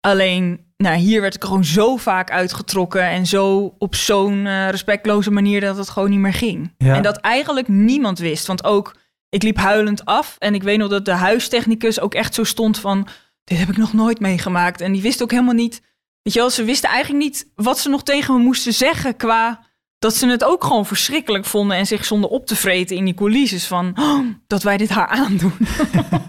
Alleen, 0.00 0.60
nou, 0.76 0.96
hier 0.96 1.20
werd 1.20 1.34
ik 1.34 1.44
gewoon 1.44 1.64
zo 1.64 1.96
vaak 1.96 2.30
uitgetrokken. 2.30 3.02
En 3.02 3.26
zo 3.26 3.74
op 3.78 3.94
zo'n 3.94 4.46
eh, 4.46 4.68
respectloze 4.68 5.30
manier 5.30 5.60
dat 5.60 5.76
het 5.76 5.88
gewoon 5.90 6.10
niet 6.10 6.18
meer 6.18 6.32
ging. 6.34 6.74
Ja. 6.78 6.94
En 6.94 7.02
dat 7.02 7.16
eigenlijk 7.16 7.68
niemand 7.68 8.18
wist. 8.18 8.46
Want 8.46 8.64
ook, 8.64 8.94
ik 9.34 9.42
liep 9.42 9.56
huilend 9.56 10.04
af. 10.04 10.36
En 10.38 10.54
ik 10.54 10.62
weet 10.62 10.78
nog 10.78 10.88
dat 10.88 11.04
de 11.04 11.12
huistechnicus 11.12 12.00
ook 12.00 12.14
echt 12.14 12.34
zo 12.34 12.44
stond 12.44 12.78
van... 12.78 13.08
Dit 13.44 13.58
heb 13.58 13.68
ik 13.68 13.76
nog 13.76 13.92
nooit 13.92 14.20
meegemaakt. 14.20 14.80
En 14.80 14.92
die 14.92 15.02
wist 15.02 15.22
ook 15.22 15.30
helemaal 15.30 15.54
niet... 15.54 15.82
Weet 16.22 16.34
je 16.34 16.40
wel, 16.40 16.50
ze 16.50 16.64
wisten 16.64 16.88
eigenlijk 16.90 17.24
niet 17.24 17.50
wat 17.54 17.78
ze 17.78 17.88
nog 17.88 18.02
tegen 18.02 18.34
me 18.34 18.40
moesten 18.40 18.72
zeggen 18.72 19.16
qua... 19.16 19.60
Dat 19.98 20.14
ze 20.14 20.26
het 20.28 20.44
ook 20.44 20.64
gewoon 20.64 20.86
verschrikkelijk 20.86 21.44
vonden 21.44 21.76
en 21.76 21.86
zich 21.86 22.04
zonden 22.04 22.30
op 22.30 22.46
te 22.46 22.56
vreten 22.56 22.96
in 22.96 23.04
die 23.04 23.14
coulisses 23.14 23.66
van... 23.66 23.92
"Oh, 23.98 24.26
dat 24.46 24.62
wij 24.62 24.76
dit 24.76 24.88
haar 24.88 25.06
aandoen. 25.08 25.54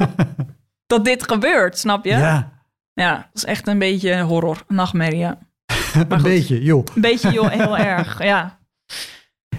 dat 0.94 1.06
dit 1.06 1.32
gebeurt, 1.32 1.80
snap 1.80 2.06
je? 2.06 2.12
Ja, 2.12 2.52
Ja, 2.94 3.16
dat 3.16 3.28
is 3.34 3.46
echt 3.46 3.68
een 3.68 3.80
beetje 3.80 4.22
horror, 4.22 4.64
nachtmerrie. 4.68 5.20
ja. 5.20 5.38
een 6.10 6.22
beetje, 6.22 6.64
joh. 6.64 6.86
Een 6.96 7.02
beetje 7.02 7.32
joh, 7.32 7.50
heel 7.50 7.78
erg, 7.78 8.24
ja. 8.24 8.60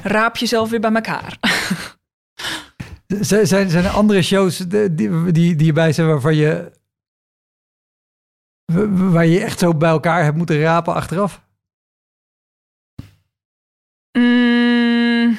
Raap 0.02 0.36
jezelf 0.36 0.70
weer 0.70 0.80
bij 0.80 0.92
elkaar. 0.92 1.38
Zijn, 3.06 3.46
zijn 3.46 3.84
er 3.84 3.90
andere 3.90 4.22
shows 4.22 4.56
die, 4.58 4.94
die, 4.94 5.56
die 5.56 5.66
erbij 5.68 5.92
zijn 5.92 6.06
waarvan 6.06 6.34
je... 6.36 6.72
wa- 8.72 8.88
Waar 9.10 9.26
je 9.26 9.40
echt 9.40 9.58
zo 9.58 9.74
bij 9.74 9.90
elkaar 9.90 10.24
hebt 10.24 10.36
moeten 10.36 10.60
rapen 10.60 10.94
achteraf? 10.94 11.44
Mm, 14.18 15.36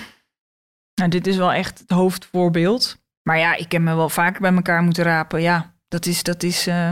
nou, 0.94 1.10
dit 1.10 1.28
is 1.28 1.38
wel 1.38 1.54
echt 1.54 1.80
het 1.80 1.90
hoofdvoorbeeld. 1.92 2.98
Maar 3.24 3.38
ja, 3.38 3.56
ik 3.56 3.72
heb 3.72 3.82
me 3.82 3.96
wel 3.96 4.10
vaker 4.10 4.42
bij 4.42 4.54
elkaar 4.54 4.84
moeten 4.84 5.04
rapen. 5.04 5.42
Ja, 5.42 5.76
dat 5.88 6.06
is, 6.06 6.24
dat 6.24 6.44
is 6.44 6.68
eh, 6.68 6.92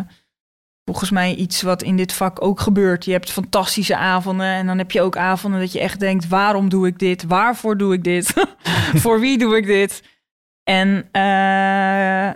volgens 0.83 1.09
mij 1.11 1.35
iets 1.35 1.61
wat 1.61 1.81
in 1.83 1.97
dit 1.97 2.13
vak 2.13 2.41
ook 2.41 2.59
gebeurt. 2.59 3.05
Je 3.05 3.11
hebt 3.11 3.31
fantastische 3.31 3.97
avonden 3.97 4.45
en 4.47 4.65
dan 4.67 4.77
heb 4.77 4.91
je 4.91 5.01
ook 5.01 5.17
avonden 5.17 5.59
dat 5.59 5.71
je 5.71 5.79
echt 5.79 5.99
denkt... 5.99 6.27
waarom 6.27 6.69
doe 6.69 6.87
ik 6.87 6.99
dit? 6.99 7.23
Waarvoor 7.23 7.77
doe 7.77 7.93
ik 7.93 8.03
dit? 8.03 8.33
Voor 9.03 9.19
wie 9.19 9.37
doe 9.37 9.57
ik 9.57 9.65
dit? 9.65 10.03
En 10.69 11.09
eh, 11.11 12.33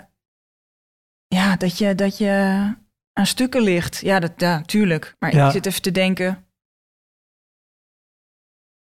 ja, 1.27 1.55
dat 1.57 1.77
je, 1.77 1.95
dat 1.95 2.17
je 2.17 2.33
aan 3.13 3.25
stukken 3.25 3.61
ligt. 3.61 3.99
Ja, 4.01 4.19
dat, 4.19 4.31
ja 4.37 4.61
tuurlijk. 4.61 5.15
Maar 5.19 5.35
Ja. 5.35 5.45
ik 5.45 5.51
zit 5.51 5.65
even 5.65 5.81
te 5.81 5.91
denken... 5.91 6.43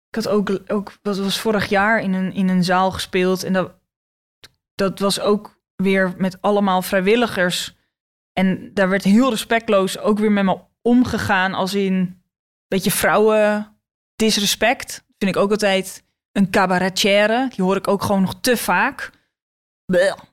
Ik 0.08 0.24
had 0.24 0.28
ook, 0.28 0.60
ook 0.66 0.98
dat 1.02 1.18
was 1.18 1.40
vorig 1.40 1.68
jaar 1.68 2.00
in 2.00 2.12
een, 2.12 2.32
in 2.32 2.48
een 2.48 2.64
zaal 2.64 2.90
gespeeld. 2.92 3.42
En 3.42 3.52
dat, 3.52 3.74
dat 4.74 4.98
was 4.98 5.20
ook 5.20 5.60
weer 5.74 6.14
met 6.16 6.42
allemaal 6.42 6.82
vrijwilligers. 6.82 7.76
En 8.32 8.74
daar 8.74 8.88
werd 8.88 9.04
heel 9.04 9.30
respectloos 9.30 9.98
ook 9.98 10.18
weer 10.18 10.32
met 10.32 10.44
me 10.44 10.60
omgegaan. 10.82 11.54
Als 11.54 11.74
in, 11.74 12.22
weet 12.66 12.84
je, 12.84 12.90
vrouwen 12.90 13.76
disrespect. 14.14 15.04
Vind 15.18 15.36
ik 15.36 15.42
ook 15.42 15.50
altijd 15.50 16.04
een 16.32 16.50
cabaretière. 16.50 17.48
Die 17.54 17.64
hoor 17.64 17.76
ik 17.76 17.88
ook 17.88 18.02
gewoon 18.02 18.20
nog 18.20 18.40
te 18.40 18.56
vaak. 18.56 19.10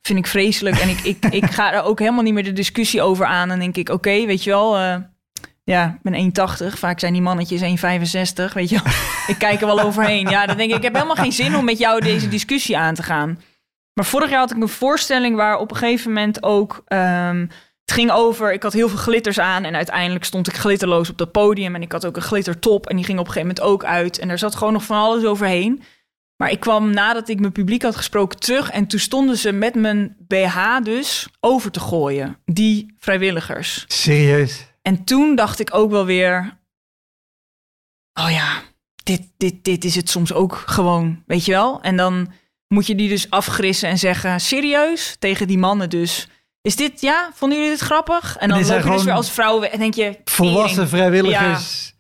Vind 0.01 0.19
ik 0.19 0.27
vreselijk. 0.27 0.77
En 0.77 0.89
ik, 0.89 0.99
ik, 0.99 1.25
ik 1.25 1.45
ga 1.45 1.73
er 1.73 1.83
ook 1.83 1.99
helemaal 1.99 2.23
niet 2.23 2.33
meer 2.33 2.43
de 2.43 2.53
discussie 2.53 3.01
over 3.01 3.25
aan. 3.25 3.51
En 3.51 3.59
denk 3.59 3.75
ik, 3.77 3.89
oké, 3.89 4.25
weet 4.25 4.43
je 4.43 4.49
wel... 4.49 4.77
eh, 4.77 4.95
ja, 5.63 5.99
ik 6.03 6.11
ben 6.11 6.49
1,80. 6.71 6.77
Vaak 6.77 6.99
zijn 6.99 7.13
die 7.13 7.21
mannetjes 7.21 7.61
1,65. 7.61 8.53
Weet 8.53 8.69
je 8.69 8.79
wel. 8.83 8.93
Ik 9.35 9.37
kijk 9.37 9.61
er 9.61 9.67
wel 9.67 9.79
overheen. 9.81 10.29
Ja, 10.29 10.45
dan 10.45 10.57
denk 10.57 10.69
ik, 10.69 10.77
ik 10.77 10.83
heb 10.83 10.93
helemaal 10.93 11.15
geen 11.15 11.31
zin 11.31 11.55
om 11.55 11.65
met 11.65 11.77
jou 11.77 12.01
deze 12.01 12.27
discussie 12.27 12.77
aan 12.77 12.93
te 12.95 13.03
gaan. 13.03 13.41
Maar 13.93 14.05
vorig 14.05 14.29
jaar 14.29 14.39
had 14.39 14.51
ik 14.51 14.61
een 14.61 14.67
voorstelling 14.69 15.35
waar 15.35 15.57
op 15.57 15.71
een 15.71 15.77
gegeven 15.77 16.11
moment 16.13 16.43
ook... 16.43 16.83
ehm, 16.87 17.39
het 17.85 17.91
ging 17.95 18.11
over, 18.11 18.53
ik 18.53 18.63
had 18.63 18.73
heel 18.73 18.89
veel 18.89 18.97
glitters 18.97 19.39
aan... 19.39 19.63
en 19.63 19.75
uiteindelijk 19.75 20.25
stond 20.25 20.47
ik 20.47 20.53
glitterloos 20.55 21.09
op 21.09 21.17
dat 21.17 21.31
podium... 21.31 21.75
en 21.75 21.81
ik 21.81 21.91
had 21.91 22.05
ook 22.05 22.15
een 22.15 22.21
glittertop 22.21 22.87
en 22.89 22.95
die 22.95 23.05
ging 23.05 23.19
op 23.19 23.25
een 23.25 23.31
gegeven 23.31 23.55
moment 23.55 23.73
ook 23.73 23.83
uit... 23.89 24.19
en 24.19 24.29
er 24.29 24.37
zat 24.37 24.55
gewoon 24.55 24.73
nog 24.73 24.83
van 24.83 24.97
alles 24.97 25.25
overheen. 25.25 25.83
Maar 26.43 26.51
ik 26.51 26.59
kwam 26.59 26.89
nadat 26.89 27.29
ik 27.29 27.39
mijn 27.39 27.51
publiek 27.51 27.81
had 27.81 27.95
gesproken 27.95 28.39
terug... 28.39 28.69
en 28.69 28.87
toen 28.87 28.99
stonden 28.99 29.37
ze 29.37 29.51
met 29.51 29.75
mijn 29.75 30.15
BH 30.27 30.77
dus 30.83 31.27
over 31.39 31.71
te 31.71 31.79
gooien. 31.79 32.37
Die 32.45 32.95
vrijwilligers. 32.97 33.85
Serieus? 33.87 34.65
En 34.81 35.03
toen 35.03 35.35
dacht 35.35 35.59
ik 35.59 35.73
ook 35.73 35.91
wel 35.91 36.05
weer... 36.05 36.61
Oh 38.13 38.31
ja, 38.31 38.61
dit, 39.03 39.21
dit, 39.37 39.63
dit 39.63 39.83
is 39.83 39.95
het 39.95 40.09
soms 40.09 40.33
ook 40.33 40.63
gewoon, 40.65 41.23
weet 41.25 41.45
je 41.45 41.51
wel? 41.51 41.81
En 41.81 41.97
dan 41.97 42.31
moet 42.67 42.87
je 42.87 42.95
die 42.95 43.09
dus 43.09 43.29
afgrissen 43.29 43.89
en 43.89 43.97
zeggen... 43.97 44.39
Serieus? 44.39 45.15
Tegen 45.19 45.47
die 45.47 45.57
mannen 45.57 45.89
dus. 45.89 46.27
Is 46.61 46.75
dit, 46.75 47.01
ja? 47.01 47.29
Vonden 47.33 47.57
jullie 47.57 47.73
dit 47.73 47.83
grappig? 47.85 48.37
En 48.37 48.49
dan 48.49 48.57
loop 48.65 48.83
je 48.83 48.89
dus 48.89 49.03
weer 49.03 49.13
als 49.13 49.31
vrouw 49.31 49.61
en 49.61 49.79
denk 49.79 49.93
je... 49.93 50.19
Volwassen 50.23 50.87
vrijwilligers. 50.87 51.92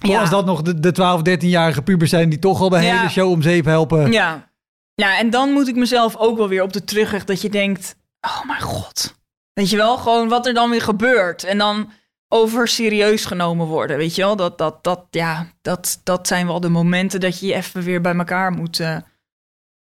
Ja. 0.00 0.20
Als 0.20 0.30
dat 0.30 0.44
nog 0.44 0.62
de, 0.62 0.80
de 0.80 0.92
12, 0.92 1.20
13-jarige 1.28 1.82
pubers 1.82 2.10
zijn 2.10 2.28
die 2.28 2.38
toch 2.38 2.60
al 2.60 2.68
de 2.68 2.76
Ja. 2.80 2.96
hele 2.96 3.08
show 3.10 3.30
om 3.30 3.42
zeep 3.42 3.64
helpen. 3.64 4.12
Ja. 4.12 4.50
ja, 4.94 5.18
en 5.18 5.30
dan 5.30 5.52
moet 5.52 5.68
ik 5.68 5.76
mezelf 5.76 6.16
ook 6.16 6.36
wel 6.36 6.48
weer 6.48 6.62
op 6.62 6.72
de 6.72 6.84
terugweg 6.84 7.24
dat 7.24 7.40
je 7.40 7.48
denkt... 7.48 7.96
Oh 8.20 8.44
mijn 8.44 8.60
god. 8.60 9.14
Weet 9.52 9.70
je 9.70 9.76
wel, 9.76 9.96
gewoon 9.96 10.28
wat 10.28 10.46
er 10.46 10.54
dan 10.54 10.70
weer 10.70 10.82
gebeurt. 10.82 11.44
En 11.44 11.58
dan 11.58 11.90
over 12.28 12.68
serieus 12.68 13.24
genomen 13.24 13.66
worden, 13.66 13.96
weet 13.96 14.14
je 14.14 14.22
wel. 14.22 14.36
Dat, 14.36 14.58
dat, 14.58 14.84
dat, 14.84 15.06
ja, 15.10 15.46
dat, 15.62 16.00
dat 16.04 16.26
zijn 16.26 16.46
wel 16.46 16.60
de 16.60 16.68
momenten 16.68 17.20
dat 17.20 17.40
je 17.40 17.46
je 17.46 17.54
even 17.54 17.82
weer 17.82 18.00
bij 18.00 18.14
elkaar 18.14 18.52
moet, 18.52 18.80
eh, 18.80 18.96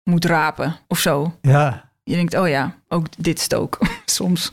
moet 0.04 0.24
rapen 0.24 0.76
of 0.88 0.98
zo. 0.98 1.34
Ja, 1.40 1.90
Je 2.04 2.14
denkt, 2.14 2.34
oh 2.34 2.48
ja, 2.48 2.74
ook 2.88 3.06
dit 3.18 3.36
is 3.36 3.42
het 3.42 3.54
ook. 3.54 3.78
Soms. 4.04 4.52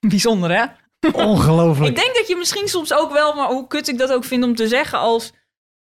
Bijzonder, 0.00 0.50
hè? 0.50 0.64
Ongelooflijk. 1.12 1.88
Ik 1.96 2.02
denk 2.02 2.14
dat 2.16 2.28
je 2.28 2.36
misschien 2.36 2.68
soms 2.68 2.94
ook 2.94 3.12
wel, 3.12 3.34
maar 3.34 3.46
hoe 3.48 3.66
kut 3.66 3.88
ik 3.88 3.98
dat 3.98 4.12
ook 4.12 4.24
vind 4.24 4.44
om 4.44 4.54
te 4.54 4.68
zeggen, 4.68 4.98
als, 4.98 5.32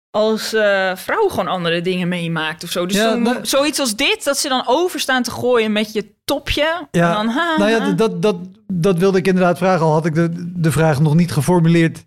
als 0.09 0.53
eh, 0.53 0.95
vrouw 0.95 1.27
gewoon 1.27 1.47
andere 1.47 1.81
dingen 1.81 2.07
meemaakt 2.07 2.63
of 2.63 2.69
zo. 2.69 2.85
Dus 2.85 2.95
Ja, 2.97 3.13
nou- 3.15 3.45
zoiets 3.45 3.79
als 3.79 3.95
dit, 3.95 4.23
dat 4.23 4.37
ze 4.37 4.49
dan 4.49 4.63
overstaan 4.65 5.23
te 5.23 5.31
gooien 5.31 5.71
met 5.71 5.93
je 5.93 6.13
topje. 6.25 6.87
Ja, 6.91 7.09
En 7.09 7.13
dan, 7.15 7.27
ha, 7.27 7.57
Nou 7.57 7.69
ja, 7.69 7.91
dat, 7.91 8.21
dat, 8.21 8.35
dat 8.73 8.97
wilde 8.97 9.17
ik 9.17 9.27
inderdaad 9.27 9.57
vragen. 9.57 9.85
Al 9.85 9.91
had 9.91 10.05
ik 10.05 10.15
de, 10.15 10.29
de 10.55 10.71
vraag 10.71 10.99
nog 10.99 11.15
niet 11.15 11.31
geformuleerd 11.31 12.03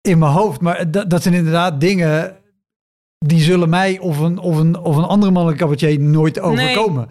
in 0.00 0.18
mijn 0.18 0.32
hoofd. 0.32 0.60
Maar 0.60 0.90
dat, 0.90 1.10
dat 1.10 1.22
zijn 1.22 1.34
inderdaad 1.34 1.80
dingen 1.80 2.36
die 3.18 3.40
zullen 3.40 3.68
mij 3.68 3.98
of 3.98 4.18
een, 4.18 4.38
of 4.38 4.56
een, 4.56 4.78
of 4.78 4.96
een 4.96 5.04
andere 5.04 5.32
mannelijke 5.32 5.64
cabaretier 5.64 6.00
nooit 6.00 6.40
overkomen. 6.40 7.08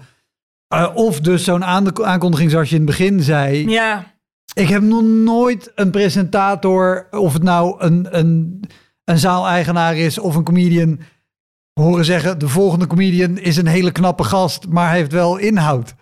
Eh, 0.67 0.89
of 0.93 1.19
dus 1.19 1.43
zo'n 1.43 1.63
aan- 1.65 2.03
aankondiging 2.05 2.51
zoals 2.51 2.69
je 2.69 2.75
in 2.75 2.81
het 2.81 2.89
begin 2.89 3.21
zei. 3.21 3.69
Ja, 3.69 4.12
Ik 4.53 4.67
heb 4.67 4.81
nog 4.81 5.01
nooit 5.03 5.71
een 5.75 5.91
presentator, 5.91 7.07
of 7.11 7.33
het 7.33 7.43
nou 7.43 7.83
een, 7.83 8.17
een, 8.17 8.63
een 9.03 9.17
zaaleigenaar 9.17 9.97
is 9.97 10.19
of 10.19 10.35
een 10.35 10.43
comedian, 10.43 10.99
horen 11.73 12.05
zeggen: 12.05 12.39
de 12.39 12.47
volgende 12.47 12.87
comedian 12.87 13.37
is 13.37 13.57
een 13.57 13.67
hele 13.67 13.91
knappe 13.91 14.23
gast, 14.23 14.67
maar 14.67 14.87
hij 14.89 14.97
heeft 14.97 15.11
wel 15.11 15.37
inhoud. 15.37 15.93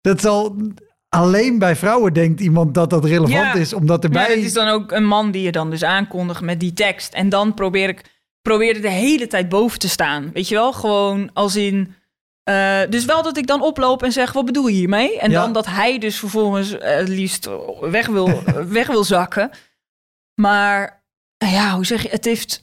Dat 0.00 0.20
zal 0.20 0.56
alleen 1.08 1.58
bij 1.58 1.76
vrouwen 1.76 2.12
denkt 2.12 2.40
iemand 2.40 2.74
dat 2.74 2.90
dat 2.90 3.04
relevant 3.04 3.32
Ja. 3.32 3.54
is, 3.54 3.72
omdat 3.72 4.02
ja, 4.02 4.08
erbij. 4.08 4.34
het 4.34 4.44
is 4.44 4.52
dan 4.52 4.68
ook 4.68 4.92
een 4.92 5.06
man 5.06 5.30
die 5.30 5.42
je 5.42 5.52
dan 5.52 5.70
dus 5.70 5.84
aankondigt 5.84 6.40
met 6.40 6.60
die 6.60 6.72
tekst. 6.72 7.12
En 7.12 7.28
dan 7.28 7.54
probeer 7.54 7.88
ik 7.88 8.04
probeer 8.42 8.74
er 8.76 8.82
de 8.82 8.90
hele 8.90 9.26
tijd 9.26 9.48
boven 9.48 9.78
te 9.78 9.88
staan. 9.88 10.30
Weet 10.32 10.48
je 10.48 10.54
wel, 10.54 10.72
gewoon 10.72 11.30
als 11.32 11.56
in... 11.56 11.94
eh, 12.48 12.80
dus 12.90 13.04
wel 13.04 13.22
dat 13.22 13.36
ik 13.36 13.46
dan 13.46 13.62
oploop 13.62 14.02
en 14.02 14.12
zeg, 14.12 14.32
wat 14.32 14.44
bedoel 14.44 14.66
je 14.66 14.74
hiermee? 14.74 15.18
En 15.18 15.30
Ja. 15.30 15.40
dan 15.40 15.52
dat 15.52 15.66
hij 15.66 15.98
dus 15.98 16.18
vervolgens 16.18 16.78
eh, 16.78 16.96
het 16.96 17.08
liefst 17.08 17.48
weg 17.80 18.06
wil, 18.06 18.42
weg 18.78 18.86
wil 18.86 19.04
zakken. 19.04 19.50
Maar 20.34 21.02
nou 21.38 21.52
ja, 21.52 21.74
hoe 21.74 21.86
zeg 21.86 22.02
je, 22.02 22.08
het 22.08 22.24
heeft... 22.24 22.62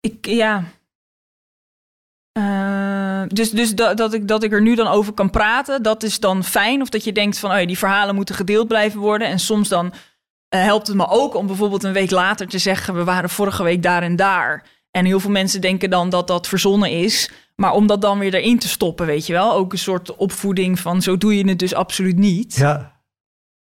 Ik, 0.00 0.26
ja... 0.26 0.64
Eh, 2.32 3.22
dus 3.28 3.50
dus 3.50 3.74
dat, 3.74 3.96
dat, 3.96 4.12
ik, 4.12 4.28
dat 4.28 4.42
ik 4.42 4.52
er 4.52 4.62
nu 4.62 4.74
dan 4.74 4.86
over 4.86 5.12
kan 5.12 5.30
praten, 5.30 5.82
dat 5.82 6.02
is 6.02 6.20
dan 6.20 6.44
fijn. 6.44 6.82
Of 6.82 6.88
dat 6.88 7.04
je 7.04 7.12
denkt 7.12 7.38
van, 7.38 7.50
oh 7.52 7.60
ja, 7.60 7.66
die 7.66 7.78
verhalen 7.78 8.14
moeten 8.14 8.34
gedeeld 8.34 8.68
blijven 8.68 9.00
worden. 9.00 9.28
En 9.28 9.38
soms 9.38 9.68
dan 9.68 9.92
eh, 10.48 10.62
helpt 10.62 10.86
het 10.86 10.96
me 10.96 11.08
ook 11.08 11.34
om 11.34 11.46
bijvoorbeeld 11.46 11.84
een 11.84 11.92
week 11.92 12.10
later 12.10 12.48
te 12.48 12.58
zeggen... 12.58 12.94
we 12.94 13.04
waren 13.04 13.30
vorige 13.30 13.62
week 13.62 13.82
daar 13.82 14.02
en 14.02 14.16
daar. 14.16 14.64
En 14.96 15.04
heel 15.04 15.20
veel 15.20 15.30
mensen 15.30 15.60
denken 15.60 15.90
dan 15.90 16.10
dat 16.10 16.26
dat 16.26 16.48
verzonnen 16.48 16.90
is. 16.90 17.30
Maar 17.56 17.72
om 17.72 17.86
dat 17.86 18.00
dan 18.00 18.18
weer 18.18 18.34
erin 18.34 18.58
te 18.58 18.68
stoppen, 18.68 19.06
weet 19.06 19.26
je 19.26 19.32
wel. 19.32 19.52
Ook 19.52 19.72
een 19.72 19.78
soort 19.78 20.16
opvoeding 20.16 20.80
van, 20.80 21.02
zo 21.02 21.18
doe 21.18 21.36
je 21.36 21.48
het 21.48 21.58
dus 21.58 21.74
absoluut 21.74 22.16
niet. 22.16 22.54
Ja, 22.54 23.00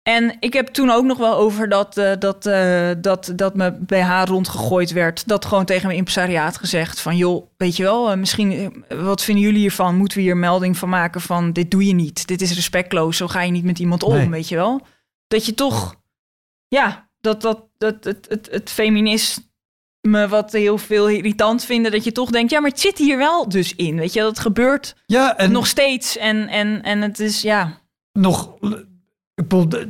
En 0.04 0.38
ik 0.40 0.54
heb 0.54 0.68
toen 0.68 0.90
ook 0.90 1.04
nog 1.04 1.18
wel 1.18 1.36
over 1.36 1.70
dat, 1.70 1.98
eh, 1.98 2.12
dat, 2.20 2.46
eh, 2.46 2.92
dat, 2.98 3.32
dat 3.36 3.56
me 3.56 3.72
BH 3.72 4.24
rondgegooid 4.26 4.92
werd. 4.92 5.28
Dat 5.28 5.46
gewoon 5.46 5.66
tegen 5.66 5.86
mijn 5.86 5.98
impresariaat 5.98 6.58
gezegd 6.58 7.02
van... 7.02 7.18
joh, 7.18 7.46
weet 7.58 7.76
je 7.76 7.84
wel, 7.84 8.12
eh, 8.12 8.18
misschien, 8.18 8.84
wat 8.90 9.24
vinden 9.24 9.44
jullie 9.44 9.60
hiervan? 9.60 9.96
Moeten 9.96 10.18
we 10.18 10.24
hier 10.24 10.38
melding 10.38 10.78
van 10.78 10.90
maken 10.90 11.22
van... 11.22 11.54
dit 11.54 11.72
doe 11.72 11.86
je 11.86 11.94
niet, 11.94 12.28
dit 12.28 12.42
is 12.42 12.54
respectloos, 12.54 13.18
zo 13.18 13.28
ga 13.28 13.42
je 13.42 13.52
niet 13.52 13.64
met 13.64 13.80
iemand 13.80 14.04
om, 14.04 14.14
Nee. 14.14 14.30
weet 14.30 14.50
je 14.50 14.56
wel? 14.56 14.82
Dat 15.28 15.46
je 15.46 15.54
toch, 15.54 15.96
ja, 16.68 17.10
dat, 17.22 17.42
dat, 17.42 17.68
dat 17.78 18.04
het, 18.04 18.26
het, 18.30 18.48
het 18.52 18.72
feminisme 20.02 20.28
wat 20.38 20.52
heel 20.52 20.78
veel 20.78 21.10
irritant 21.10 21.64
vinden... 21.66 21.92
dat 21.92 22.04
je 22.04 22.12
toch 22.12 22.30
denkt, 22.30 22.52
ja, 22.52 22.60
maar 22.60 22.70
het 22.70 22.80
zit 22.80 22.98
hier 22.98 23.18
wel 23.18 23.50
dus 23.50 23.76
in, 23.76 23.96
weet 23.96 24.14
je? 24.14 24.20
Dat 24.22 24.40
gebeurt 24.40 24.96
ja 25.06 25.38
en 25.38 25.52
nog 25.52 25.68
steeds 25.68 26.18
en, 26.18 26.48
en, 26.48 26.82
en 26.82 27.02
het 27.02 27.20
is, 27.20 27.42
ja... 27.42 27.80
nog. 28.14 28.54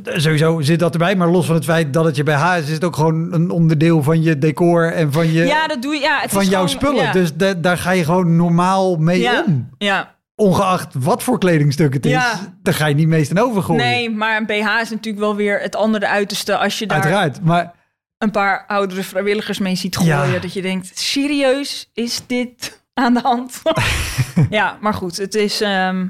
Sowieso 0.04 0.60
zit 0.60 0.78
dat 0.78 0.92
erbij, 0.92 1.16
maar 1.16 1.28
los 1.28 1.46
van 1.46 1.54
het 1.54 1.64
feit 1.64 1.92
dat 1.92 2.04
het 2.04 2.16
je 2.16 2.22
bij 2.22 2.34
haar 2.34 2.58
is, 2.58 2.66
is 2.66 2.72
het 2.74 2.84
ook 2.84 2.96
gewoon 2.96 3.32
een 3.32 3.50
onderdeel 3.50 4.02
van 4.02 4.22
je 4.22 4.38
decor 4.38 4.92
en 4.92 5.12
van 5.12 5.32
je 5.32 5.44
Ja, 5.44 5.66
dat 5.66 5.82
doe 5.82 5.94
je. 5.94 6.00
Ja, 6.00 6.18
het 6.20 6.30
van 6.30 6.42
is 6.42 6.48
jouw 6.48 6.66
gewoon- 6.66 6.82
spullen. 6.82 7.02
ja. 7.04 7.12
Dus 7.12 7.34
da- 7.34 7.54
daar 7.54 7.78
ga 7.78 7.90
je 7.90 8.04
gewoon 8.04 8.36
normaal 8.36 8.96
mee 8.96 9.20
Ja. 9.20 9.42
om. 9.46 9.68
Ja, 9.78 10.14
Ongeacht 10.34 10.94
wat 10.98 11.22
voor 11.22 11.38
kledingstuk 11.38 11.94
het 11.94 12.06
is, 12.06 12.12
Ja. 12.12 12.54
daar 12.62 12.74
ga 12.74 12.86
je 12.86 12.94
niet 12.94 13.06
meest 13.08 13.30
aan 13.30 13.44
overgooien. 13.48 13.82
nee, 13.84 14.10
maar 14.10 14.36
een 14.36 14.46
BH 14.46 14.80
is 14.80 14.90
natuurlijk 14.90 15.18
wel 15.18 15.36
weer 15.36 15.60
het 15.60 15.76
andere 15.76 16.06
uiterste 16.08 16.56
als 16.58 16.78
je 16.78 16.86
daar 16.86 17.00
Uiteraard. 17.02 17.42
Maar 17.42 17.74
een 18.22 18.30
paar 18.30 18.66
oudere 18.66 19.02
vrijwilligers 19.02 19.58
mee 19.58 19.74
ziet 19.74 19.96
gooien. 19.96 20.30
Ja. 20.32 20.38
Dat 20.38 20.52
je 20.52 20.62
denkt, 20.62 20.98
serieus, 20.98 21.90
is 21.92 22.26
dit 22.26 22.82
aan 22.94 23.14
de 23.14 23.20
hand? 23.20 23.62
ja, 24.50 24.78
maar 24.80 24.94
goed, 24.94 25.16
het 25.16 25.34
is... 25.34 25.60
ehm, 25.60 26.08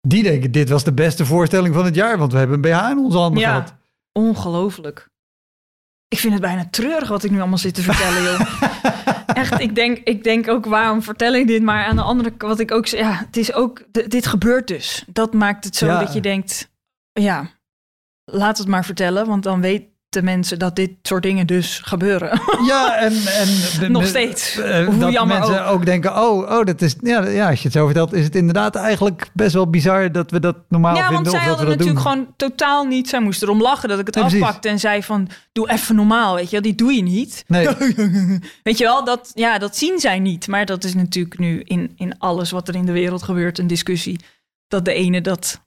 die 0.00 0.22
denken, 0.22 0.50
dit 0.52 0.68
was 0.68 0.84
de 0.84 0.92
beste 0.92 1.26
voorstelling 1.26 1.74
van 1.74 1.84
het 1.84 1.94
jaar. 1.94 2.18
Want 2.18 2.32
we 2.32 2.38
hebben 2.38 2.56
een 2.56 2.70
BH 2.70 2.90
in 2.90 2.98
onze 2.98 3.18
handen 3.18 3.40
Ja. 3.40 3.48
gehad. 3.48 3.74
ongelooflijk. 4.12 5.10
Ik 6.08 6.18
vind 6.18 6.32
het 6.32 6.42
bijna 6.42 6.68
treurig 6.70 7.08
wat 7.08 7.24
ik 7.24 7.30
nu 7.30 7.38
allemaal 7.40 7.58
zit 7.58 7.74
te 7.74 7.82
vertellen, 7.82 8.22
joh. 8.22 8.62
Echt, 9.42 9.60
ik 9.60 9.74
denk, 9.74 9.98
ik 9.98 10.24
denk 10.24 10.48
ook, 10.48 10.64
waarom 10.66 11.02
vertel 11.02 11.34
ik 11.34 11.46
dit? 11.46 11.62
Maar 11.62 11.84
aan 11.84 11.96
de 11.96 12.02
andere 12.02 12.30
kant, 12.30 12.52
wat 12.52 12.60
ik 12.60 12.70
ook 12.72 12.86
ja, 12.86 13.12
het 13.12 13.36
is 13.36 13.52
ook, 13.52 13.82
dit 14.10 14.26
gebeurt 14.26 14.66
dus. 14.66 15.04
Dat 15.06 15.32
maakt 15.32 15.64
het 15.64 15.76
zo 15.76 15.86
Ja. 15.86 15.98
dat 15.98 16.12
je 16.12 16.20
denkt, 16.20 16.70
ja, 17.12 17.50
laat 18.24 18.58
het 18.58 18.68
maar 18.68 18.84
vertellen, 18.84 19.26
want 19.26 19.42
dan 19.42 19.60
weten 20.12 20.24
mensen 20.38 20.58
dat 20.58 20.76
dit 20.76 20.90
soort 21.02 21.22
dingen 21.22 21.46
dus 21.46 21.80
gebeuren. 21.84 22.40
Ja, 22.66 22.96
en... 22.96 23.12
en 23.12 23.46
de- 23.80 23.88
Nog 23.88 24.02
de- 24.02 24.08
steeds. 24.08 24.58
eh, 24.58 24.86
Hoe 24.86 24.98
dat 24.98 25.12
jammer 25.12 25.38
mensen 25.38 25.66
ook. 25.66 25.84
denken, 25.86 26.10
oh, 26.16 26.50
oh, 26.58 26.64
dat 26.64 26.82
is... 26.82 26.96
Ja, 27.00 27.26
ja, 27.28 27.48
als 27.48 27.58
je 27.58 27.64
het 27.64 27.72
zo 27.72 27.84
vertelt, 27.84 28.12
is 28.12 28.24
het 28.24 28.34
inderdaad 28.34 28.74
eigenlijk 28.76 29.30
best 29.32 29.52
wel 29.54 29.70
bizar 29.70 30.12
dat 30.12 30.30
we 30.30 30.40
dat 30.40 30.56
normaal 30.68 30.94
ja, 30.96 31.02
want 31.02 31.14
vinden. 31.14 31.32
zij 31.32 31.40
of 31.40 31.46
dat 31.46 31.54
we 31.58 31.64
hadden 31.66 31.78
doen. 31.78 31.94
natuurlijk 31.94 32.16
gewoon 32.16 32.34
totaal 32.36 32.84
niet, 32.84 33.08
zij 33.08 33.20
moesten 33.20 33.48
erom 33.48 33.62
lachen 33.62 33.88
dat 33.88 33.98
ik 33.98 34.06
het 34.06 34.14
Ja, 34.14 34.22
afpakte 34.22 34.68
en 34.68 34.78
zei 34.78 35.02
van, 35.02 35.28
doe 35.52 35.70
even 35.70 35.94
normaal, 35.94 36.34
weet 36.34 36.44
je 36.44 36.50
wel, 36.50 36.62
die 36.62 36.74
doe 36.74 36.92
je 36.92 37.02
niet. 37.02 37.44
Nee, 37.46 37.66
Weet 38.62 38.78
je 38.78 38.84
wel, 38.84 39.04
dat, 39.04 39.30
ja, 39.34 39.58
dat 39.58 39.76
zien 39.76 39.98
zij 39.98 40.18
niet. 40.18 40.48
Maar 40.48 40.66
dat 40.66 40.84
is 40.84 40.94
natuurlijk 40.94 41.38
nu 41.38 41.60
in, 41.64 41.92
in 41.96 42.18
alles 42.18 42.50
wat 42.50 42.68
er 42.68 42.74
in 42.74 42.86
de 42.86 42.92
wereld 42.92 43.22
gebeurt 43.22 43.58
een 43.58 43.66
discussie. 43.66 44.20
Dat 44.68 44.84
de 44.84 44.92
ene 44.92 45.20
dat 45.20 45.60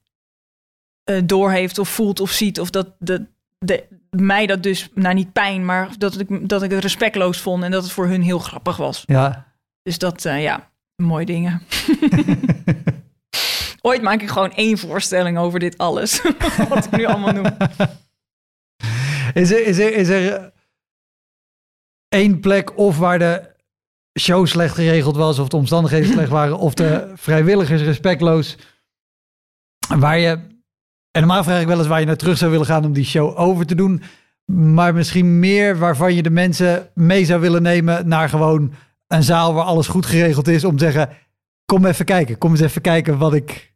eh 1.04 1.22
doorheeft 1.26 1.78
of 1.80 1.90
voelt 1.90 2.20
of 2.20 2.32
ziet. 2.32 2.60
Of 2.60 2.70
dat 2.70 2.88
de, 3.00 3.26
de, 3.60 3.84
mij 4.22 4.46
dat 4.46 4.64
dus, 4.64 4.90
nou 4.94 5.14
niet 5.14 5.34
pijn, 5.34 5.66
maar 5.66 5.90
dat 5.98 6.20
ik, 6.20 6.50
dat 6.50 6.64
ik 6.64 6.72
het 6.72 6.82
respectloos 6.82 7.42
vond. 7.42 7.64
En 7.64 7.72
dat 7.72 7.84
het 7.84 7.92
voor 7.92 8.08
hun 8.08 8.22
heel 8.22 8.40
grappig 8.40 8.78
was. 8.78 9.04
ja. 9.06 9.54
Dus 9.82 9.98
dat, 9.98 10.26
eh, 10.26 10.42
ja, 10.42 10.70
mooie 10.96 11.26
dingen. 11.26 11.62
Ooit 13.82 14.02
maak 14.02 14.22
ik 14.22 14.30
gewoon 14.30 14.54
één 14.54 14.78
voorstelling 14.78 15.38
over 15.38 15.60
dit 15.60 15.78
alles. 15.78 16.22
wat 16.70 16.86
ik 16.86 16.92
nu 16.92 17.06
allemaal 17.06 17.34
noem. 17.34 17.58
Is 19.34 19.52
er, 19.52 19.66
is 19.66 19.78
er, 19.78 19.94
is 19.94 20.08
er 20.08 20.52
één 22.08 22.40
plek 22.40 22.78
of 22.78 22.98
waar 22.98 23.20
de 23.20 23.54
show 24.20 24.48
slecht 24.48 24.76
geregeld 24.76 25.16
was, 25.16 25.40
of 25.40 25.48
de 25.48 25.56
omstandigheden 25.56 26.12
slecht 26.12 26.30
waren, 26.30 26.58
of 26.58 26.74
de 26.74 27.12
vrijwilligers 27.16 27.82
respectloos, 27.82 28.58
waar 29.88 30.20
je, 30.20 30.40
en 31.16 31.22
normaal 31.22 31.44
vraag 31.44 31.62
ik 31.62 31.68
wel 31.68 31.78
eens 31.78 31.88
waar 31.88 32.00
je 32.00 32.06
naar 32.06 32.16
terug 32.16 32.38
zou 32.38 32.52
willen 32.52 32.66
gaan 32.66 32.86
om 32.86 32.94
die 32.94 33.06
show 33.06 33.40
over 33.40 33.66
te 33.66 33.76
doen, 33.76 34.04
maar 34.46 34.94
misschien 34.94 35.40
meer 35.40 35.78
waarvan 35.78 36.14
je 36.16 36.24
de 36.24 36.30
mensen 36.30 36.90
mee 36.94 37.26
zou 37.26 37.42
willen 37.42 37.62
nemen 37.62 38.08
naar 38.08 38.30
gewoon 38.30 38.74
een 39.08 39.24
zaal 39.24 39.54
waar 39.54 39.64
alles 39.64 39.88
goed 39.88 40.06
geregeld 40.06 40.48
is, 40.48 40.64
om 40.64 40.78
te 40.78 40.84
zeggen, 40.84 41.10
kom 41.66 41.86
even 41.86 42.06
kijken, 42.06 42.38
kom 42.38 42.52
eens 42.52 42.62
even 42.62 42.82
kijken 42.82 43.18
wat 43.18 43.34
ik, 43.34 43.74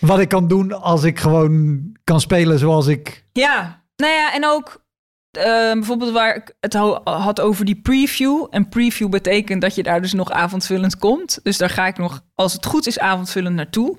wat 0.00 0.18
ik 0.18 0.28
kan 0.28 0.48
doen 0.48 0.72
als 0.72 1.02
ik 1.02 1.18
gewoon 1.18 1.82
kan 2.04 2.20
spelen 2.20 2.58
zoals 2.58 2.86
ik 2.86 3.26
Ja, 3.32 3.84
nou 3.96 4.12
ja, 4.12 4.34
en 4.34 4.46
ook 4.46 4.84
eh, 5.30 5.72
bijvoorbeeld 5.72 6.12
waar 6.12 6.36
ik 6.36 6.54
het 6.60 6.74
had 7.04 7.40
over 7.40 7.64
die 7.64 7.80
preview. 7.80 8.46
En 8.50 8.68
preview 8.68 9.08
betekent 9.08 9.62
dat 9.62 9.74
je 9.74 9.82
daar 9.82 10.00
dus 10.00 10.12
nog 10.12 10.30
avondvullend 10.30 10.98
komt. 10.98 11.40
Dus 11.42 11.58
daar 11.58 11.70
ga 11.70 11.86
ik 11.86 11.98
nog, 11.98 12.24
als 12.34 12.52
het 12.52 12.66
goed 12.66 12.86
is, 12.86 12.98
avondvullend 12.98 13.56
naartoe. 13.56 13.98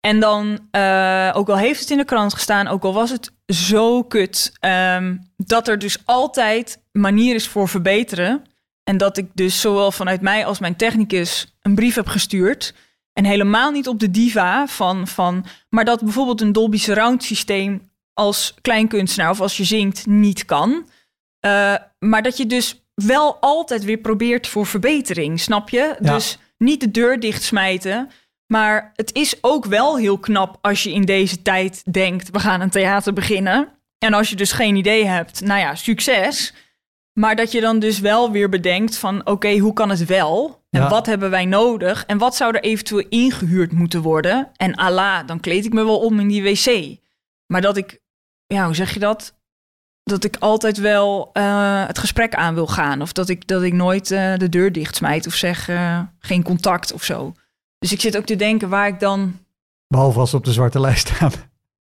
En 0.00 0.20
dan, 0.20 0.58
eh, 0.70 1.30
ook 1.34 1.48
al 1.48 1.56
heeft 1.56 1.80
het 1.80 1.90
in 1.90 1.96
de 1.96 2.04
krant 2.04 2.34
gestaan, 2.34 2.68
ook 2.68 2.84
al 2.84 2.92
was 2.92 3.10
het 3.10 3.32
zo 3.46 4.02
kut, 4.02 4.52
ehm, 4.60 5.16
dat 5.36 5.68
er 5.68 5.78
dus 5.78 5.98
altijd 6.04 6.82
manier 6.92 7.34
is 7.34 7.48
voor 7.48 7.68
verbeteren. 7.68 8.42
En 8.84 8.96
dat 8.96 9.16
ik 9.16 9.26
dus 9.34 9.60
zowel 9.60 9.92
vanuit 9.92 10.20
mij 10.20 10.46
als 10.46 10.58
mijn 10.58 10.76
technicus 10.76 11.56
een 11.62 11.74
brief 11.74 11.94
heb 11.94 12.06
gestuurd. 12.06 12.74
En 13.12 13.24
helemaal 13.24 13.70
niet 13.70 13.88
op 13.88 14.00
de 14.00 14.10
diva 14.10 14.66
van, 14.66 15.06
van 15.06 15.44
maar 15.68 15.84
dat 15.84 16.02
bijvoorbeeld 16.02 16.40
een 16.40 16.52
Dolby 16.52 16.78
Surround 16.78 17.24
systeem 17.24 17.90
als 18.12 18.54
kleinkunstenaar 18.60 19.30
of 19.30 19.40
als 19.40 19.56
je 19.56 19.64
zingt 19.64 20.06
niet 20.06 20.44
kan. 20.44 20.88
Eh, 21.40 21.74
maar 21.98 22.22
dat 22.22 22.36
je 22.36 22.46
dus 22.46 22.82
wel 22.94 23.36
altijd 23.40 23.84
weer 23.84 23.98
probeert 23.98 24.46
voor 24.46 24.66
verbetering, 24.66 25.40
snap 25.40 25.68
je? 25.68 25.96
Ja. 26.00 26.14
Dus 26.14 26.38
niet 26.58 26.80
de 26.80 26.90
deur 26.90 27.20
dichtsmijten. 27.20 28.10
Maar 28.52 28.92
het 28.94 29.14
is 29.14 29.38
ook 29.40 29.64
wel 29.64 29.98
heel 29.98 30.18
knap 30.18 30.58
als 30.60 30.82
je 30.82 30.92
in 30.92 31.02
deze 31.04 31.42
tijd 31.42 31.82
denkt: 31.92 32.30
we 32.30 32.38
gaan 32.38 32.60
een 32.60 32.70
theater 32.70 33.12
beginnen. 33.12 33.68
En 33.98 34.14
als 34.14 34.30
je 34.30 34.36
dus 34.36 34.52
geen 34.52 34.76
idee 34.76 35.04
hebt, 35.06 35.40
nou 35.40 35.60
ja, 35.60 35.74
succes. 35.74 36.54
Maar 37.12 37.36
dat 37.36 37.52
je 37.52 37.60
dan 37.60 37.78
dus 37.78 37.98
wel 37.98 38.30
weer 38.30 38.48
bedenkt 38.48 38.96
van 38.96 39.26
oké, 39.26 39.58
hoe 39.58 39.72
kan 39.72 39.90
het 39.90 40.04
wel? 40.04 40.64
En 40.70 40.80
Ja. 40.80 40.88
wat 40.88 41.06
hebben 41.06 41.30
wij 41.30 41.44
nodig? 41.44 42.04
En 42.06 42.18
wat 42.18 42.36
zou 42.36 42.54
er 42.54 42.62
eventueel 42.62 43.06
ingehuurd 43.08 43.72
moeten 43.72 44.02
worden? 44.02 44.50
En 44.56 44.78
ala, 44.78 45.22
dan 45.22 45.40
kleed 45.40 45.64
ik 45.64 45.72
me 45.72 45.84
wel 45.84 45.98
om 45.98 46.20
in 46.20 46.28
die 46.28 46.42
wc. 46.42 46.98
Maar 47.46 47.60
dat 47.60 47.76
ik, 47.76 48.00
ja, 48.46 48.64
hoe 48.64 48.74
zeg 48.74 48.92
je 48.94 49.00
dat? 49.00 49.34
Dat 50.02 50.24
ik 50.24 50.36
altijd 50.38 50.78
wel 50.78 51.30
eh, 51.32 51.86
het 51.86 51.98
gesprek 51.98 52.34
aan 52.34 52.54
wil 52.54 52.66
gaan. 52.66 53.02
Of 53.02 53.12
dat 53.12 53.28
ik, 53.28 53.46
dat 53.48 53.62
ik 53.62 53.72
nooit 53.72 54.10
eh, 54.10 54.34
de 54.36 54.48
deur 54.48 54.72
dichtsmijt 54.72 55.26
of 55.26 55.34
zeg 55.34 55.68
eh, 55.68 56.00
geen 56.18 56.42
contact 56.42 56.92
of 56.92 57.04
zo. 57.04 57.32
Dus 57.80 57.92
ik 57.92 58.00
zit 58.00 58.16
ook 58.16 58.24
te 58.24 58.36
denken 58.36 58.68
waar 58.68 58.86
ik 58.86 59.00
dan 59.00 59.38
Behalve 59.94 60.18
als 60.18 60.30
ze 60.30 60.36
op 60.36 60.44
de 60.44 60.52
zwarte 60.52 60.80
lijst 60.80 61.08
staan. 61.08 61.32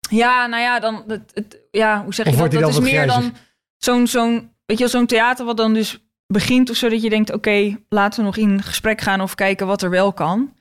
ja, 0.10 0.46
nou 0.46 0.62
ja, 0.62 0.80
dan, 0.80 1.04
het, 1.08 1.32
het, 1.34 1.58
ja, 1.72 2.04
hoe 2.04 2.14
zeg 2.14 2.26
Of 2.26 2.34
je 2.34 2.40
dat? 2.40 2.52
Dat 2.52 2.70
is 2.70 2.80
meer 2.80 3.08
dan 3.08 3.34
zo'n, 3.78 4.08
zo'n, 4.08 4.52
weet 4.66 4.78
je 4.78 4.88
zo'n 4.88 5.06
theater 5.06 5.46
wat 5.46 5.58
dan 5.58 5.74
dus 5.74 6.04
begint 6.28 6.70
of 6.70 6.76
zo 6.76 6.90
dat 6.90 7.02
je 7.02 7.10
denkt, 7.10 7.34
oké, 7.34 7.78
laten 7.90 8.20
we 8.20 8.26
nog 8.26 8.38
in 8.38 8.64
gesprek 8.64 9.02
gaan 9.02 9.22
of 9.22 9.36
kijken 9.36 9.68
wat 9.68 9.82
er 9.82 9.90
wel 9.90 10.14
kan. 10.14 10.54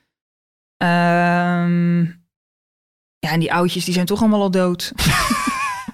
Ehm, 0.77 2.01
ja, 3.19 3.29
en 3.29 3.39
die 3.39 3.53
oudjes, 3.53 3.85
die 3.85 3.93
zijn 3.93 4.05
toch 4.05 4.19
allemaal 4.19 4.41
al 4.41 4.51
dood. 4.51 4.91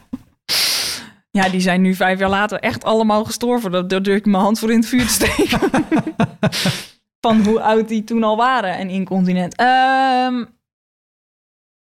ja, 1.40 1.50
die 1.50 1.62
zijn 1.62 1.82
nu 1.82 1.96
vijf 1.96 2.20
jaar 2.20 2.30
later 2.30 2.60
echt 2.60 2.84
allemaal 2.84 3.26
gestorven. 3.26 3.72
Daar 3.72 3.88
daar 3.88 4.02
durf 4.02 4.18
ik 4.18 4.26
mijn 4.26 4.44
hand 4.44 4.60
voor 4.60 4.72
in 4.72 4.80
het 4.80 4.88
vuur 4.88 5.08
te 5.08 5.12
steken. 5.12 5.60
Van 7.22 7.46
hoe 7.46 7.62
oud 7.62 7.88
die 7.88 8.04
toen 8.04 8.24
al 8.24 8.38
waren 8.38 8.74
en 8.78 8.90
incontinent. 8.90 9.56
Ehm, 9.56 10.46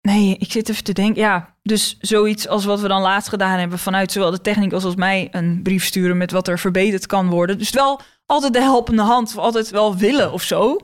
Nee, 0.07 0.35
ik 0.37 0.51
zit 0.51 0.69
even 0.69 0.83
te 0.83 0.93
denken. 0.93 1.21
Ja, 1.21 1.55
dus 1.63 1.97
zoiets 1.99 2.47
als 2.47 2.65
wat 2.65 2.79
we 2.79 2.87
dan 2.87 3.01
laatst 3.01 3.29
gedaan 3.29 3.59
hebben 3.59 3.79
vanuit 3.79 4.11
zowel 4.11 4.31
de 4.31 4.41
techniek 4.41 4.73
als, 4.73 4.83
als 4.83 4.95
mij 4.95 5.27
een 5.31 5.59
brief 5.63 5.85
sturen 5.85 6.17
met 6.17 6.31
wat 6.31 6.47
er 6.47 6.59
verbeterd 6.59 7.05
kan 7.05 7.27
worden. 7.29 7.57
Dus 7.57 7.69
wel 7.69 8.01
altijd 8.25 8.53
de 8.53 8.61
helpende 8.61 9.01
hand, 9.01 9.27
of 9.29 9.37
altijd 9.37 9.69
wel 9.69 9.95
willen 9.97 10.31
of 10.31 10.41
zo. 10.43 10.77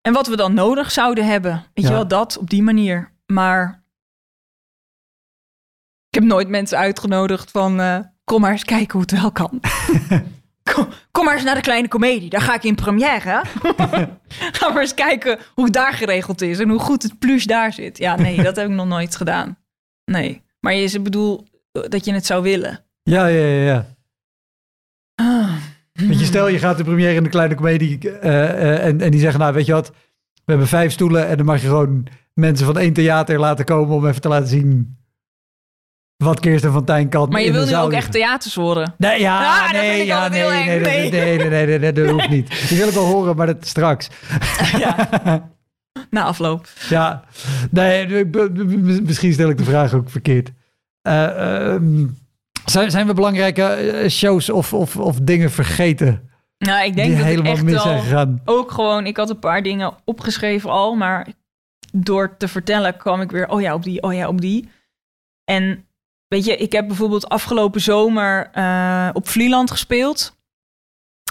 En 0.00 0.12
wat 0.12 0.26
we 0.26 0.36
dan 0.36 0.54
nodig 0.54 0.90
zouden 0.92 1.26
hebben. 1.26 1.52
Weet 1.52 1.84
Ja. 1.84 1.90
je 1.90 1.96
wel, 1.96 2.08
dat 2.08 2.38
op 2.38 2.50
die 2.50 2.62
manier. 2.62 3.12
Maar 3.26 3.84
ik 6.08 6.14
heb 6.14 6.24
nooit 6.24 6.48
mensen 6.48 6.78
uitgenodigd 6.78 7.50
van 7.50 7.80
eh, 7.80 7.98
kom 8.24 8.40
maar 8.40 8.52
eens 8.52 8.64
kijken 8.64 8.92
hoe 8.92 9.00
het 9.00 9.10
wel 9.20 9.32
kan. 9.32 9.60
kom, 10.74 10.88
kom 11.10 11.24
maar 11.24 11.34
eens 11.34 11.44
naar 11.44 11.54
de 11.54 11.60
kleine 11.60 11.88
komedie. 11.88 12.30
Daar 12.30 12.40
ga 12.40 12.54
ik 12.54 12.64
in 12.64 12.74
première. 12.74 13.42
Ga 14.58 14.68
maar 14.68 14.80
eens 14.80 14.94
kijken 14.94 15.38
hoe 15.54 15.64
het 15.64 15.72
daar 15.72 15.92
geregeld 15.92 16.42
is 16.42 16.58
en 16.58 16.68
hoe 16.68 16.78
goed 16.78 17.02
het 17.02 17.18
plush 17.18 17.44
daar 17.44 17.72
zit. 17.72 17.98
Ja, 17.98 18.16
nee, 18.16 18.42
dat 18.42 18.56
heb 18.56 18.68
ik 18.68 18.74
nog 18.74 18.86
nooit 18.86 19.16
gedaan. 19.16 19.58
Nee. 20.04 20.42
Maar 20.60 20.74
je 20.74 20.90
ik 20.90 21.02
bedoel 21.02 21.46
dat 21.72 22.04
je 22.04 22.12
het 22.12 22.26
zou 22.26 22.42
willen. 22.42 22.84
Ja, 23.02 23.26
ja, 23.26 23.46
ja. 23.46 23.64
ja. 23.64 23.86
Ah. 25.14 25.52
Weet 25.92 26.20
je, 26.20 26.24
stel 26.24 26.48
je 26.48 26.58
gaat 26.58 26.76
de 26.76 26.84
première 26.84 27.14
in 27.14 27.22
de 27.22 27.28
kleine 27.28 27.54
comedie 27.54 28.10
eh, 28.10 28.50
eh, 28.50 28.84
en, 28.84 29.00
en 29.00 29.10
die 29.10 29.20
zeggen, 29.20 29.40
nou 29.40 29.54
weet 29.54 29.66
je 29.66 29.72
wat, 29.72 29.88
we 30.32 30.52
hebben 30.52 30.66
vijf 30.68 30.92
stoelen 30.92 31.28
en 31.28 31.36
dan 31.36 31.46
mag 31.46 31.60
je 31.60 31.66
gewoon 31.66 32.06
mensen 32.34 32.66
van 32.66 32.78
één 32.78 32.92
theater 32.92 33.38
laten 33.38 33.64
komen 33.64 33.94
om 33.94 34.06
even 34.06 34.20
te 34.20 34.28
laten 34.28 34.48
zien 34.48 34.98
wat 36.16 36.40
Kirsten 36.40 36.72
van 36.72 36.84
Tijn 36.84 37.08
kan. 37.08 37.28
Maar 37.28 37.42
je 37.42 37.52
wil 37.52 37.66
nu 37.66 37.76
ook 37.76 37.92
echt 37.92 38.12
theaters 38.12 38.54
horen. 38.54 38.94
Nee, 38.98 39.20
ja, 39.20 39.64
Ah, 39.64 39.72
nee, 39.72 40.00
ik 40.00 40.06
ja, 40.06 40.28
nee, 40.28 40.42
nee, 40.42 40.50
nee, 40.50 40.80
Nee. 40.80 41.10
nee, 41.10 41.38
nee, 41.38 41.48
nee, 41.48 41.66
nee, 41.66 41.78
nee, 41.78 41.92
dat 41.92 42.10
hoeft 42.10 42.28
niet. 42.28 42.68
Die 42.68 42.78
wil 42.78 42.88
ik 42.88 42.94
wel 42.94 43.04
horen, 43.04 43.36
maar 43.36 43.46
dat 43.46 43.66
straks. 43.66 44.08
ja. 44.78 45.08
Na 46.10 46.22
afloop. 46.22 46.68
Ja, 46.88 47.24
nee, 47.70 48.06
ik 48.06 49.02
misschien 49.02 49.32
stel 49.32 49.48
ik 49.48 49.58
de 49.58 49.64
vraag 49.64 49.94
ook 49.94 50.10
verkeerd. 50.10 50.52
Eh, 51.02 51.72
ehm, 51.74 52.06
zijn, 52.64 52.90
zijn 52.90 53.06
we 53.06 53.14
belangrijke 53.14 53.62
eh, 53.62 54.08
shows 54.08 54.50
of, 54.50 54.72
of, 54.72 54.96
of 54.96 55.18
dingen 55.20 55.50
vergeten 55.50 56.30
Nou, 56.58 56.84
ik 56.84 56.94
denk 56.94 57.08
die 57.08 57.16
dat 57.16 57.26
ik 57.26 57.30
helemaal 57.30 57.52
echt 57.52 57.62
mis 57.62 57.82
zijn 57.82 58.00
gegaan? 58.02 58.40
ook 58.44 58.70
gewoon... 58.70 59.06
Ik 59.06 59.16
had 59.16 59.30
een 59.30 59.38
paar 59.38 59.62
dingen 59.62 59.94
opgeschreven 60.04 60.70
al, 60.70 60.94
maar 60.94 61.26
door 61.92 62.36
te 62.36 62.48
vertellen 62.48 62.96
kwam 62.96 63.20
ik 63.20 63.30
weer... 63.30 63.48
Oh 63.48 63.60
ja, 63.60 63.74
op 63.74 63.82
die, 63.82 64.02
oh 64.02 64.14
ja, 64.14 64.28
op 64.28 64.40
die. 64.40 64.68
En 65.44 65.85
weet 66.28 66.44
je, 66.44 66.56
ik 66.56 66.72
heb 66.72 66.86
bijvoorbeeld 66.86 67.28
afgelopen 67.28 67.80
zomer 67.80 68.50
eh, 68.52 69.10
op 69.12 69.28
Vlieland 69.28 69.70
gespeeld. 69.70 70.36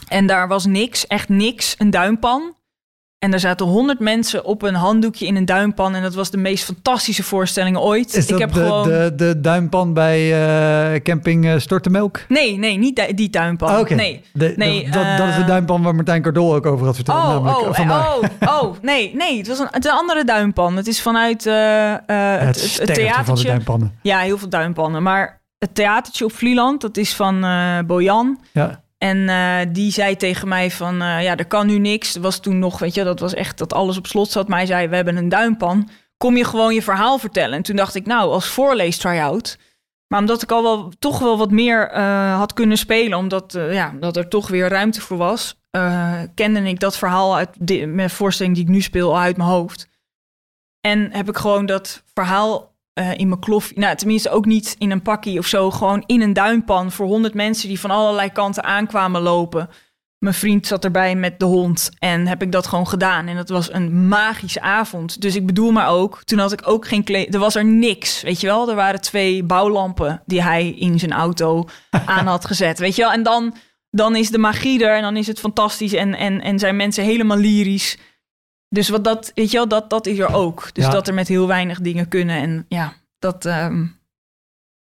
En 0.08 0.28
daar 0.28 0.48
was 0.48 0.66
niks, 0.66 1.08
echt 1.08 1.30
niks, 1.30 1.76
een 1.78 1.90
duimpan. 1.90 2.56
En 3.26 3.34
er 3.34 3.40
zaten 3.40 3.66
honderd 3.66 4.00
mensen 4.00 4.44
op 4.46 4.62
een 4.62 4.74
handdoekje 4.76 5.26
in 5.26 5.36
een 5.36 5.46
duimpan. 5.46 5.96
En 5.96 6.02
dat 6.02 6.14
was 6.14 6.30
de 6.32 6.38
meest 6.38 6.64
fantastische 6.64 7.24
voorstelling 7.24 7.78
ooit. 7.78 8.14
Is 8.16 8.24
ik 8.24 8.30
dat 8.30 8.40
heb 8.40 8.54
de, 8.54 8.60
gewoon... 8.60 8.84
de, 8.88 9.14
de 9.16 9.40
duimpan 9.42 9.94
bij 9.94 10.34
eh, 10.96 11.02
camping 11.02 11.46
eh, 11.46 11.54
Stortemelk? 11.58 12.20
Nee, 12.28 12.58
nee, 12.58 12.78
niet 12.78 12.96
die- 12.96 13.14
die 13.14 13.30
duimpan. 13.30 13.80
Oké. 13.80 13.94
Nee. 13.94 14.22
De- 14.34 14.54
Nee, 14.56 14.84
dat, 14.90 15.18
dat 15.18 15.28
is 15.28 15.36
de 15.36 15.42
eh, 15.42 15.48
duimpan 15.48 15.82
waar 15.82 15.96
Martijn 15.96 16.22
Cardol 16.22 16.56
ook 16.56 16.66
over 16.66 16.86
had 16.86 16.96
verteld. 16.96 17.18
Oh, 17.18 17.28
namelijk, 17.30 17.58
oh, 17.58 18.50
oh, 18.50 18.64
oh, 18.64 18.76
nee, 18.82 19.16
nee, 19.16 19.38
het 19.38 19.48
was 19.48 19.60
een, 19.60 19.68
het 19.72 19.86
een 19.86 19.92
andere 19.92 20.24
duimpan. 20.24 20.76
Het 20.76 20.88
is 20.88 21.02
vanuit 21.02 21.44
het, 21.44 21.54
het, 22.06 22.46
het, 22.46 22.58
sterkte 22.60 22.86
van 22.86 22.96
de 22.96 23.02
theatertje. 23.02 23.48
duimpannen. 23.48 24.00
Ja, 24.02 24.20
heel 24.20 24.38
veel 24.38 24.50
duimpannen. 24.50 25.04
Maar 25.04 25.42
het 25.58 25.76
theatertje 25.76 26.26
op 26.26 26.32
Vlieland. 26.32 26.82
Dat 26.82 26.98
is 26.98 27.16
van 27.16 27.46
Bojan. 27.88 28.40
Ja. 28.52 28.84
En 29.06 29.30
eh, 29.30 29.74
die 29.74 29.92
zei 29.92 30.16
tegen 30.16 30.48
mij 30.48 30.72
van, 30.72 31.02
eh, 31.02 31.24
ja, 31.24 31.36
er 31.38 31.46
kan 31.46 31.68
nu 31.68 31.80
niks. 31.80 32.16
Was 32.16 32.40
toen 32.40 32.60
nog, 32.60 32.80
weet 32.80 32.94
je, 32.94 33.04
dat 33.04 33.20
was 33.20 33.34
echt 33.34 33.58
dat 33.58 33.74
alles 33.74 33.98
op 33.98 34.08
slot 34.08 34.32
zat. 34.32 34.48
Maar 34.48 34.58
hij 34.58 34.68
zei, 34.68 34.88
we 34.88 34.96
hebben 34.96 35.18
een 35.18 35.30
duimpan. 35.30 35.90
Kom 36.18 36.38
je 36.38 36.46
gewoon 36.46 36.74
je 36.74 36.82
verhaal 36.82 37.18
vertellen? 37.18 37.56
En 37.56 37.64
toen 37.64 37.76
dacht 37.76 37.96
ik, 37.96 38.06
nou, 38.06 38.32
als 38.32 38.48
voorlees 38.48 38.98
try-out. 38.98 39.58
Maar 40.08 40.20
omdat 40.20 40.42
ik 40.42 40.52
al 40.52 40.64
wel 40.64 40.92
toch 41.00 41.20
wel 41.20 41.38
wat 41.38 41.52
meer 41.52 41.90
eh, 41.90 42.38
had 42.38 42.54
kunnen 42.54 42.78
spelen, 42.78 43.18
omdat 43.18 43.58
ja, 43.70 43.94
dat 44.00 44.18
er 44.18 44.28
toch 44.28 44.48
weer 44.48 44.70
ruimte 44.70 45.02
voor 45.02 45.18
was, 45.18 45.60
kende 46.36 46.70
ik 46.70 46.80
dat 46.80 46.98
verhaal 46.98 47.36
uit 47.38 47.50
de, 47.60 47.86
mijn 47.86 48.10
voorstelling 48.10 48.56
die 48.56 48.64
ik 48.64 48.70
nu 48.70 48.82
speel 48.82 49.10
al 49.10 49.20
uit 49.20 49.38
mijn 49.38 49.50
hoofd. 49.50 49.88
En 50.82 51.12
heb 51.12 51.30
ik 51.30 51.38
gewoon 51.38 51.66
dat 51.66 52.04
verhaal 52.14 52.75
eh, 52.96 53.18
in 53.18 53.28
mijn 53.28 53.40
klof, 53.40 53.76
nou 53.76 53.96
tenminste 53.96 54.30
ook 54.30 54.46
niet 54.46 54.76
in 54.78 54.92
een 54.92 55.02
pakkie 55.02 55.40
of 55.40 55.46
zo, 55.46 55.72
gewoon 55.72 56.04
in 56.06 56.22
een 56.22 56.34
duimpan 56.34 56.92
voor 56.92 57.06
honderd 57.06 57.34
mensen 57.34 57.68
die 57.68 57.80
van 57.80 57.90
allerlei 57.90 58.32
kanten 58.32 58.64
aankwamen 58.64 59.22
lopen. 59.22 59.70
Mijn 60.18 60.34
vriend 60.34 60.68
zat 60.68 60.84
erbij 60.84 61.16
met 61.16 61.40
de 61.40 61.46
hond 61.46 61.90
en 62.00 62.28
heb 62.28 62.42
ik 62.42 62.52
dat 62.52 62.68
gewoon 62.68 62.88
gedaan. 62.88 63.28
En 63.28 63.36
dat 63.36 63.50
was 63.50 63.74
een 63.74 64.08
magische 64.08 64.62
avond. 64.62 65.22
Dus 65.22 65.36
ik 65.36 65.46
bedoel 65.46 65.72
maar 65.72 65.90
ook, 65.90 66.24
toen 66.24 66.40
had 66.40 66.52
ik 66.52 66.68
ook 66.68 66.88
geen 66.88 67.04
kleed. 67.04 67.34
Er 67.34 67.40
was 67.40 67.56
er 67.56 67.66
niks, 67.66 68.22
weet 68.22 68.42
je 68.42 68.48
wel. 68.48 68.70
Er 68.70 68.76
waren 68.76 69.02
twee 69.02 69.44
bouwlampen 69.44 70.22
die 70.26 70.42
hij 70.42 70.70
in 70.70 71.00
zijn 71.00 71.14
auto 71.14 71.68
aan 72.06 72.28
had 72.28 72.46
gezet, 72.46 72.80
weet 72.80 72.96
je 72.96 73.02
wel. 73.02 73.12
En 73.12 73.24
dan, 73.24 73.56
dan 73.90 74.16
is 74.16 74.30
de 74.30 74.38
magie 74.38 74.86
er 74.86 74.96
en 74.96 75.02
dan 75.02 75.18
is 75.18 75.28
het 75.28 75.40
fantastisch 75.40 75.94
en, 75.94 76.16
en, 76.16 76.42
en 76.42 76.60
zijn 76.60 76.76
mensen 76.76 77.04
helemaal 77.04 77.38
lyrisch. 77.38 77.98
Dus 78.76 78.90
wat 78.90 79.04
dat, 79.04 79.32
weet 79.36 79.52
je 79.52 79.58
wel, 79.58 79.68
dat, 79.68 79.90
dat 79.90 80.06
is 80.08 80.18
er 80.20 80.34
ook. 80.34 80.70
Dus 80.74 80.86
Ja. 80.86 80.92
dat 80.92 81.08
er 81.08 81.14
met 81.14 81.28
heel 81.28 81.48
weinig 81.48 81.80
dingen 81.82 82.08
kunnen. 82.08 82.36
En 82.38 82.66
ja, 82.68 82.94
dat, 83.20 83.46
ehm, 83.46 83.86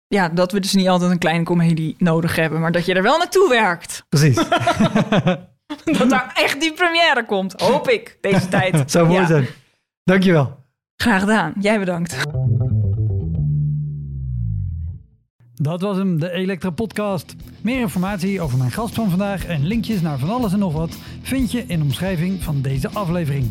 ja, 0.06 0.28
dat 0.28 0.52
we 0.52 0.60
dus 0.60 0.74
niet 0.74 0.88
altijd 0.88 1.10
een 1.10 1.18
kleine 1.18 1.44
comedie 1.44 1.94
nodig 1.98 2.36
hebben, 2.36 2.60
maar 2.60 2.72
dat 2.72 2.86
je 2.86 2.94
er 2.94 3.02
wel 3.02 3.18
naartoe 3.18 3.48
werkt. 3.48 4.04
Precies. 4.08 4.36
Dat 5.98 6.10
daar 6.10 6.32
echt 6.34 6.60
die 6.60 6.72
première 6.72 7.24
komt, 7.26 7.60
hoop 7.60 7.88
ik, 7.88 8.18
deze 8.20 8.48
tijd. 8.48 8.82
Zou 8.90 9.06
mooi 9.06 9.20
Ja, 9.20 9.26
zijn. 9.26 9.46
Dankjewel. 10.04 10.56
Graag 10.96 11.20
gedaan. 11.20 11.52
Jij 11.60 11.78
bedankt. 11.78 12.16
Dat 15.54 15.80
was 15.80 15.96
hem, 15.96 16.20
de 16.20 16.30
Elektra 16.30 16.70
Podcast. 16.70 17.34
Meer 17.62 17.80
informatie 17.80 18.40
over 18.40 18.58
mijn 18.58 18.70
gast 18.70 18.94
van 18.94 19.10
vandaag 19.10 19.46
en 19.46 19.66
linkjes 19.66 20.00
naar 20.00 20.18
van 20.18 20.30
alles 20.30 20.52
en 20.52 20.58
nog 20.58 20.72
wat 20.72 20.96
vind 21.22 21.52
je 21.52 21.64
in 21.66 21.78
de 21.78 21.84
omschrijving 21.84 22.42
van 22.42 22.62
deze 22.62 22.88
aflevering. 22.90 23.50